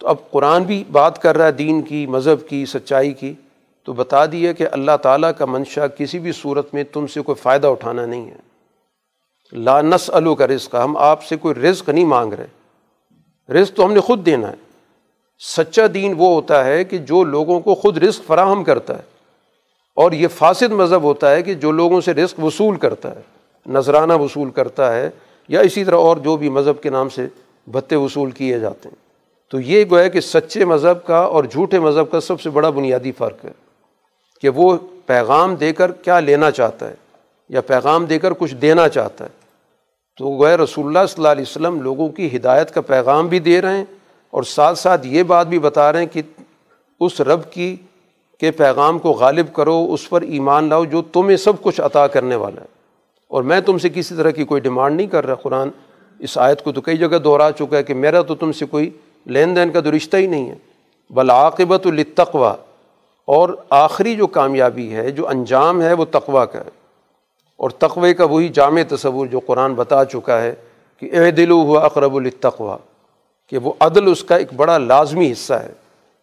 تو 0.00 0.08
اب 0.08 0.16
قرآن 0.30 0.62
بھی 0.62 0.84
بات 0.92 1.22
کر 1.22 1.36
رہا 1.36 1.46
ہے 1.46 1.52
دین 1.52 1.82
کی، 1.82 2.06
مذہب 2.06 2.48
کی، 2.48 2.66
سچائی 2.66 3.12
کی۔ 3.12 3.34
تو 3.84 3.92
بتا 3.92 4.26
دیے 4.32 4.54
کہ 4.54 4.66
اللہ 4.72 4.96
تعالیٰ 5.02 5.30
کا 5.38 5.44
منشا 5.44 5.86
کسی 5.86 6.18
بھی 6.18 6.32
صورت 6.32 6.74
میں 6.74 6.84
تم 6.92 7.06
سے 7.06 7.20
کوئی 7.20 7.36
فائدہ 7.36 7.66
اٹھانا 7.66 8.06
نہیں 8.06 8.30
ہے۔ 8.30 8.36
لا 9.52 9.80
نس 9.80 10.10
الو 10.12 10.34
کا 10.34 10.46
رزق، 10.46 10.74
ہم 10.74 10.96
آپ 10.96 11.24
سے 11.24 11.36
کوئی 11.36 11.54
رزق 11.54 11.88
نہیں 11.88 12.04
مانگ 12.04 12.32
رہے۔ 12.32 12.46
رزق 13.52 13.76
تو 13.76 13.84
ہم 13.84 13.92
نے 13.92 14.00
خود 14.00 14.26
دینا 14.26 14.50
ہے۔ 14.50 14.54
سچا 15.38 15.82
دین 15.94 16.14
وہ 16.16 16.34
ہوتا 16.34 16.64
ہے 16.64 16.84
کہ 16.84 16.98
جو 16.98 17.24
لوگوں 17.24 17.60
کو 17.60 17.74
خود 17.74 17.98
رزق 17.98 18.26
فراہم 18.26 18.64
کرتا 18.64 18.96
ہے۔ 18.96 19.02
اور 19.96 20.12
یہ 20.12 20.28
فاسد 20.28 20.72
مذہب 20.72 21.02
ہوتا 21.02 21.30
ہے 21.30 21.42
کہ 21.42 21.54
جو 21.54 21.72
لوگوں 21.72 22.00
سے 22.00 22.14
رزق 22.14 22.40
وصول 22.40 22.76
کرتا 22.76 23.16
ہے۔ 23.16 23.37
نذرانہ 23.68 24.12
وصول 24.12 24.50
کرتا 24.50 24.94
ہے 24.94 25.10
یا 25.48 25.60
اسی 25.60 25.84
طرح 25.84 25.96
اور 25.96 26.16
جو 26.16 26.36
بھی 26.36 26.48
مذہب 26.48 26.82
کے 26.82 26.90
نام 26.90 27.08
سے 27.08 27.26
بھتے 27.66 27.96
وصول 27.96 28.30
کیے 28.30 28.58
جاتے 28.58 28.88
ہیں۔ 28.88 29.08
تو 29.50 29.60
یہ 29.60 29.84
گویا 29.90 30.08
کہ 30.08 30.20
سچے 30.20 30.64
مذہب 30.64 31.06
کا 31.06 31.18
اور 31.18 31.44
جھوٹے 31.44 31.78
مذہب 31.78 32.10
کا 32.10 32.20
سب 32.20 32.40
سے 32.40 32.50
بڑا 32.50 32.70
بنیادی 32.70 33.12
فرق 33.12 33.44
ہے 33.44 33.50
کہ 34.42 34.48
وہ 34.48 34.76
پیغام 35.06 35.54
دے 35.54 35.72
کر 35.72 35.92
کیا 35.92 36.20
لینا 36.20 36.50
چاہتا 36.50 36.88
ہے 36.88 36.94
یا 37.48 37.60
پیغام 37.60 38.04
دے 38.04 38.18
کر 38.18 38.32
کچھ 38.32 38.54
دینا 38.54 38.88
چاہتا 38.88 39.24
ہے۔ 39.24 39.30
تو 40.18 40.38
گویا 40.38 40.56
رسول 40.56 40.86
اللہ 40.86 41.06
صلی 41.08 41.14
اللہ 41.16 41.28
علیہ 41.28 41.42
وسلم 41.42 41.82
لوگوں 41.82 42.08
کی 42.08 42.36
ہدایت 42.36 42.74
کا 42.74 42.80
پیغام 42.80 43.28
بھی 43.28 43.38
دے 43.38 43.62
رہے 43.62 43.76
ہیں 43.76 43.84
اور 44.30 44.42
ساتھ 44.42 44.78
ساتھ 44.78 45.06
یہ 45.06 45.22
بات 45.22 45.46
بھی 45.46 45.58
بتا 45.58 45.92
رہے 45.92 46.00
ہیں 46.00 46.06
کہ 46.06 46.22
اس 47.00 47.20
رب 47.20 47.52
کی 47.52 47.76
کے 48.40 48.50
پیغام 48.50 48.98
کو 48.98 49.10
غالب 49.10 49.52
کرو، 49.52 49.86
اس 49.90 50.10
پر 50.10 50.22
ایمان 50.22 50.68
لاؤ 50.68 50.84
جو 50.84 51.02
تمہیں 51.02 51.36
سب 51.36 51.52
کچھ 51.62 51.80
عطا 51.80 52.06
کرنے 52.06 52.36
والا 52.36 52.60
ہے۔ 52.60 52.77
اور 53.28 53.42
میں 53.42 53.60
تم 53.60 53.78
سے 53.78 53.88
کسی 53.88 54.14
طرح 54.14 54.30
کی 54.30 54.44
کوئی 54.44 54.60
ڈیمانڈ 54.60 54.96
نہیں 54.96 55.06
کر 55.06 55.26
رہا 55.26 55.34
قرآن۔ 55.34 55.68
اس 56.18 56.38
آیت 56.38 56.62
کو 56.62 56.72
تو 56.72 56.80
کئی 56.80 56.96
جگہ 56.96 57.18
دہرا 57.18 57.50
چکا 57.52 57.76
ہے 57.76 57.82
کہ 57.82 57.94
میرا 57.94 58.22
تو 58.22 58.34
تم 58.34 58.52
سے 58.52 58.66
کوئی 58.66 58.90
لین 59.26 59.56
دین 59.56 59.70
کا 59.70 59.80
تو 59.80 59.96
رشتہ 59.96 60.16
ہی 60.16 60.26
نہیں 60.26 60.50
ہے۔ 60.50 60.54
بلاقبت 61.10 61.86
التقوا 61.86 62.54
اور 63.24 63.48
آخری 63.70 64.16
جو 64.16 64.26
کامیابی 64.26 64.94
ہے، 64.94 65.10
جو 65.10 65.28
انجام 65.28 65.82
ہے، 65.82 65.92
وہ 65.92 66.04
تقوا 66.10 66.44
کا 66.44 66.58
ہے۔ 66.60 66.78
اور 67.56 67.70
تقوے 67.70 68.14
کا 68.14 68.24
وہی 68.24 68.48
جامع 68.48 68.80
تصور 68.88 69.26
جو 69.26 69.38
قرآن 69.38 69.74
بتا 69.74 70.04
چکا 70.04 70.42
ہے 70.42 70.54
کہ 71.00 71.10
اے 71.12 71.30
دل 71.30 71.50
ہوا 71.50 71.84
اقرب 71.84 72.16
التقوا 72.16 72.76
کہ 73.46 73.58
وہ 73.58 73.72
عدل 73.80 74.10
اس 74.10 74.24
کا 74.24 74.36
ایک 74.36 74.48
بڑا 74.56 74.78
لازمی 74.78 75.32
حصہ 75.32 75.54
ہے۔ 75.54 75.72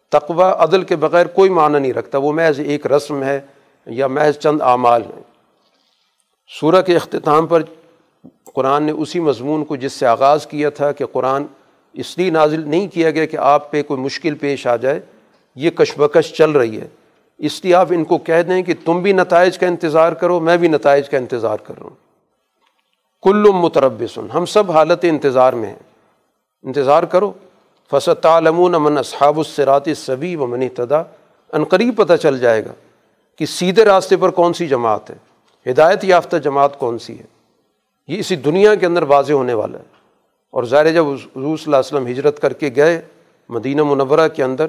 تقوا 0.08 0.62
عدل 0.64 0.82
کے 0.82 0.96
بغیر 0.96 1.26
کوئی 1.26 1.50
معنی 1.50 1.78
نہیں 1.78 1.92
رکھتا۔ 1.92 2.18
وہ 2.18 2.32
محض 2.32 2.60
ایک 2.60 2.86
رسم 2.86 3.22
ہے 3.22 3.40
یا 3.86 4.06
محض 4.06 4.38
چند 4.38 4.62
اعمال 4.62 5.02
ہیں۔ 5.02 5.22
سورہ 6.48 6.82
کے 6.82 6.96
اختتام 6.96 7.46
پر 7.46 7.62
قرآن 8.54 8.82
نے 8.82 8.92
اسی 8.92 9.20
مضمون 9.20 9.64
کو 9.64 9.76
جس 9.76 9.92
سے 9.92 10.06
آغاز 10.06 10.46
کیا 10.46 10.70
تھا 10.70 10.92
کہ 10.92 11.06
قرآن 11.06 11.44
اس 11.92 12.18
لیے 12.18 12.30
نازل 12.30 12.68
نہیں 12.68 12.88
کیا 12.88 13.10
گیا 13.10 13.24
کہ 13.24 13.36
آپ 13.36 13.70
پہ 13.70 13.82
کوئی 13.82 14.00
مشکل 14.00 14.34
پیش 14.34 14.66
آ 14.66 14.76
جائے، 14.76 15.00
یہ 15.56 15.70
کشمکش 15.70 16.32
چل 16.32 16.50
رہی 16.50 16.80
ہے۔ 16.80 16.88
اس 17.38 17.64
لیے 17.64 17.74
آپ 17.74 17.86
ان 17.90 18.04
کو 18.04 18.18
کہہ 18.18 18.42
دیں 18.42 18.62
کہ 18.62 18.74
تم 18.84 19.02
بھی 19.02 19.12
نتائج 19.12 19.58
کا 19.58 19.66
انتظار 19.66 20.12
کرو، 20.12 20.40
میں 20.40 20.56
بھی 20.56 20.68
نتائج 20.68 21.08
کا 21.08 21.16
انتظار 21.16 21.56
کر 21.56 21.74
رہا 21.78 21.86
ہوں۔ 21.86 21.96
کل 23.22 23.50
متربسن 23.54 24.26
ہم 24.34 24.44
سب 24.44 24.70
حالت 24.70 24.98
انتظار 25.02 25.52
میں 25.52 25.68
ہیں۔ 25.68 25.76
انتظار 26.62 27.02
کرو۔ 27.02 27.32
فصط 27.90 28.26
عالمون 28.26 28.74
امن 28.74 28.98
اصحاب 28.98 29.38
السرات 29.38 29.82
صبی 29.96 30.36
و 30.36 30.46
منی 30.46 30.68
تدا 30.68 31.02
عنقریب 31.52 31.96
پتہ 31.96 32.14
چل 32.14 32.38
جائے 32.38 32.64
گا 32.64 32.72
کہ 33.38 33.46
سیدھے 33.46 33.84
راستے 33.84 34.16
پر 34.16 34.30
کون 34.30 34.52
سی 34.52 34.66
جماعت 34.66 35.10
ہے۔ 35.10 35.14
ہدایت 35.70 36.04
یافتہ 36.04 36.36
جماعت 36.36 36.78
کون 36.78 36.98
سی 36.98 37.18
ہے؟ 37.18 37.24
یہ 38.08 38.18
اسی 38.18 38.36
دنیا 38.36 38.74
کے 38.74 38.86
اندر 38.86 39.02
واضح 39.02 39.32
ہونے 39.32 39.54
والا 39.54 39.78
ہے۔ 39.78 39.84
اور 40.50 40.64
ظاہر 40.64 40.92
جب 40.92 41.06
حضور 41.06 41.24
صلی 41.34 41.42
اللہ 41.42 41.76
علیہ 41.76 41.78
وسلم 41.78 42.06
ہجرت 42.06 42.40
کر 42.40 42.52
کے 42.52 42.70
گئے 42.76 43.02
مدینہ 43.48 43.82
منورہ 43.82 44.28
کے 44.28 44.42
اندر، 44.42 44.66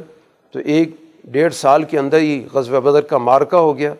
تو 0.51 0.59
ایک 0.59 0.89
ڈیڑھ 1.23 1.53
سال 1.53 1.83
کے 1.83 1.99
اندر 1.99 2.17
ہی 2.17 2.47
غزب 2.53 2.83
بدر 2.83 3.01
کا 3.01 3.17
مارکا 3.17 3.59
ہو 3.59 3.77
گیا 3.77 3.93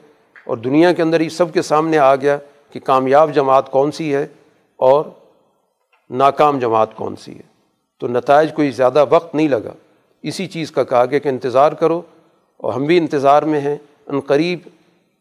اور 0.45 0.57
دنیا 0.57 0.93
کے 0.93 1.01
اندر 1.01 1.19
ہی 1.19 1.29
سب 1.29 1.53
کے 1.53 1.61
سامنے 1.61 1.97
آ 1.97 2.15
گیا 2.15 2.37
کہ 2.71 2.79
کامیاب 2.79 3.33
جماعت 3.33 3.71
کون 3.71 3.91
سی 3.91 4.15
ہے 4.15 4.27
اور 4.75 5.05
ناکام 6.09 6.59
جماعت 6.59 6.95
کون 6.95 7.15
سی 7.15 7.35
ہے۔ 7.35 7.57
تو 7.99 8.07
نتائج 8.07 8.53
کوئی 8.53 8.71
زیادہ 8.71 9.05
وقت 9.09 9.35
نہیں 9.35 9.47
لگا۔ 9.47 9.73
اسی 10.23 10.47
چیز 10.47 10.71
کا 10.71 10.83
کہا 10.83 11.05
گیا 11.05 11.19
کہ 11.19 11.29
انتظار 11.29 11.71
کرو 11.71 12.01
اور 12.57 12.73
ہم 12.73 12.85
بھی 12.85 12.97
انتظار 12.97 13.43
میں 13.43 13.59
ہیں۔ 13.59 13.77
ان 14.07 14.19
قریب 14.19 14.59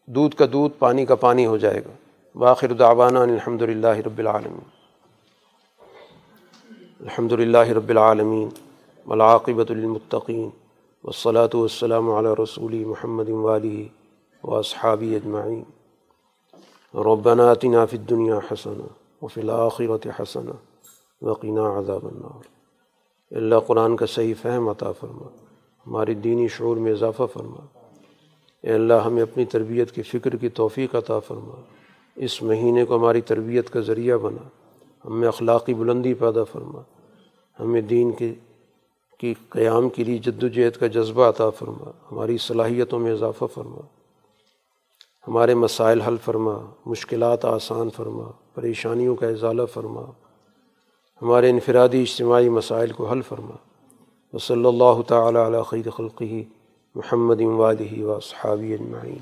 دودھ 0.06 0.36
کا 0.36 0.44
دودھ، 0.52 0.74
پانی 0.78 1.06
کا 1.06 1.14
پانی 1.14 1.46
ہو 1.46 1.56
جائے 1.56 1.78
گا۔ 1.78 1.90
باخر 2.38 2.72
دعوانا 2.72 3.22
الحمد 3.22 3.62
للہ 3.62 3.86
رب 3.86 4.18
العالمین۔ 4.18 4.60
الحمد 7.00 7.32
للہ 7.32 7.68
رب 7.68 7.88
العالمین۔ 7.88 8.48
ملاقبۃ 9.06 9.64
المطقین 9.68 10.50
وصلاۃ 11.04 11.54
والسلام 11.54 12.10
علی 12.10 12.42
رسول 12.42 12.84
محمد 12.84 13.28
والی 13.28 13.88
و 14.44 14.54
اصحابی 14.54 15.16
اجمعین۔ 15.16 15.62
ربنا 16.94 17.50
آتنا 17.50 17.86
فی 17.86 17.96
الدنیا 17.96 18.38
حسنہ 18.52 19.24
وفی 19.24 19.40
الآخرت 19.40 20.06
حسنہ 20.20 20.50
وقینا 21.24 21.78
عذاب 21.78 22.06
النار۔ 22.06 22.42
اللہ 23.30 23.54
قرآن 23.66 23.96
کا 23.96 24.06
صحیح 24.06 24.34
فہم 24.42 24.68
عطا 24.68 24.92
فرما۔ 24.92 25.28
ہماری 25.86 26.14
دینی 26.14 26.48
شعور 26.48 26.76
میں 26.76 26.92
اضافہ 26.92 27.22
فرما۔ 27.32 27.75
اے 28.62 28.72
اللہ، 28.72 28.94
ہمیں 28.94 29.22
اپنی 29.22 29.44
تربیت 29.44 29.92
کی 29.92 30.02
فکر 30.02 30.36
کی 30.36 30.48
توفیق 30.48 30.94
عطا 30.94 31.18
فرما۔ 31.18 31.60
اس 32.16 32.42
مہینے 32.42 32.84
کو 32.84 32.96
ہماری 32.96 33.20
تربیت 33.20 33.70
کا 33.70 33.80
ذریعہ 33.80 34.16
بنا۔ 34.16 34.48
ہمیں 35.04 35.28
اخلاقی 35.28 35.74
بلندی 35.74 36.14
پیدا 36.14 36.44
فرما۔ 36.44 36.80
ہمیں 37.60 37.80
دین 37.80 38.12
کے، 38.12 38.34
کی 39.18 39.34
قیام 39.48 39.88
کے 39.88 40.04
لیے 40.04 40.18
جد 40.18 40.42
و 40.42 40.48
جہد 40.48 40.80
کا 40.80 40.86
جذبہ 40.86 41.28
عطا 41.28 41.50
فرما۔ 41.50 41.90
ہماری 42.12 42.38
صلاحیتوں 42.38 42.98
میں 42.98 43.12
اضافہ 43.12 43.44
فرما۔ 43.54 43.80
ہمارے 45.28 45.54
مسائل 45.54 46.00
حل 46.00 46.16
فرما۔ 46.24 46.58
مشکلات 46.86 47.44
آسان 47.44 47.90
فرما۔ 47.90 48.24
پریشانیوں 48.54 49.16
کا 49.16 49.28
اضالہ 49.28 49.62
فرما۔ 49.74 50.02
ہمارے 51.22 51.50
انفرادی 51.50 52.02
اجتماعی 52.02 52.48
مسائل 52.48 52.92
کو 52.92 53.10
حل 53.10 53.22
فرما۔ 53.22 53.56
و 54.32 54.38
صلی 54.38 54.64
اللہ 54.64 55.02
تعالیٰ 55.06 55.46
علیہ 55.46 55.62
خیر 55.62 55.90
خلقی 55.90 56.44
محمد 56.96 57.40
اموالہ 57.40 58.02
و 58.02 58.20
صحابی 58.20 58.74
اجمعین۔ 58.74 59.18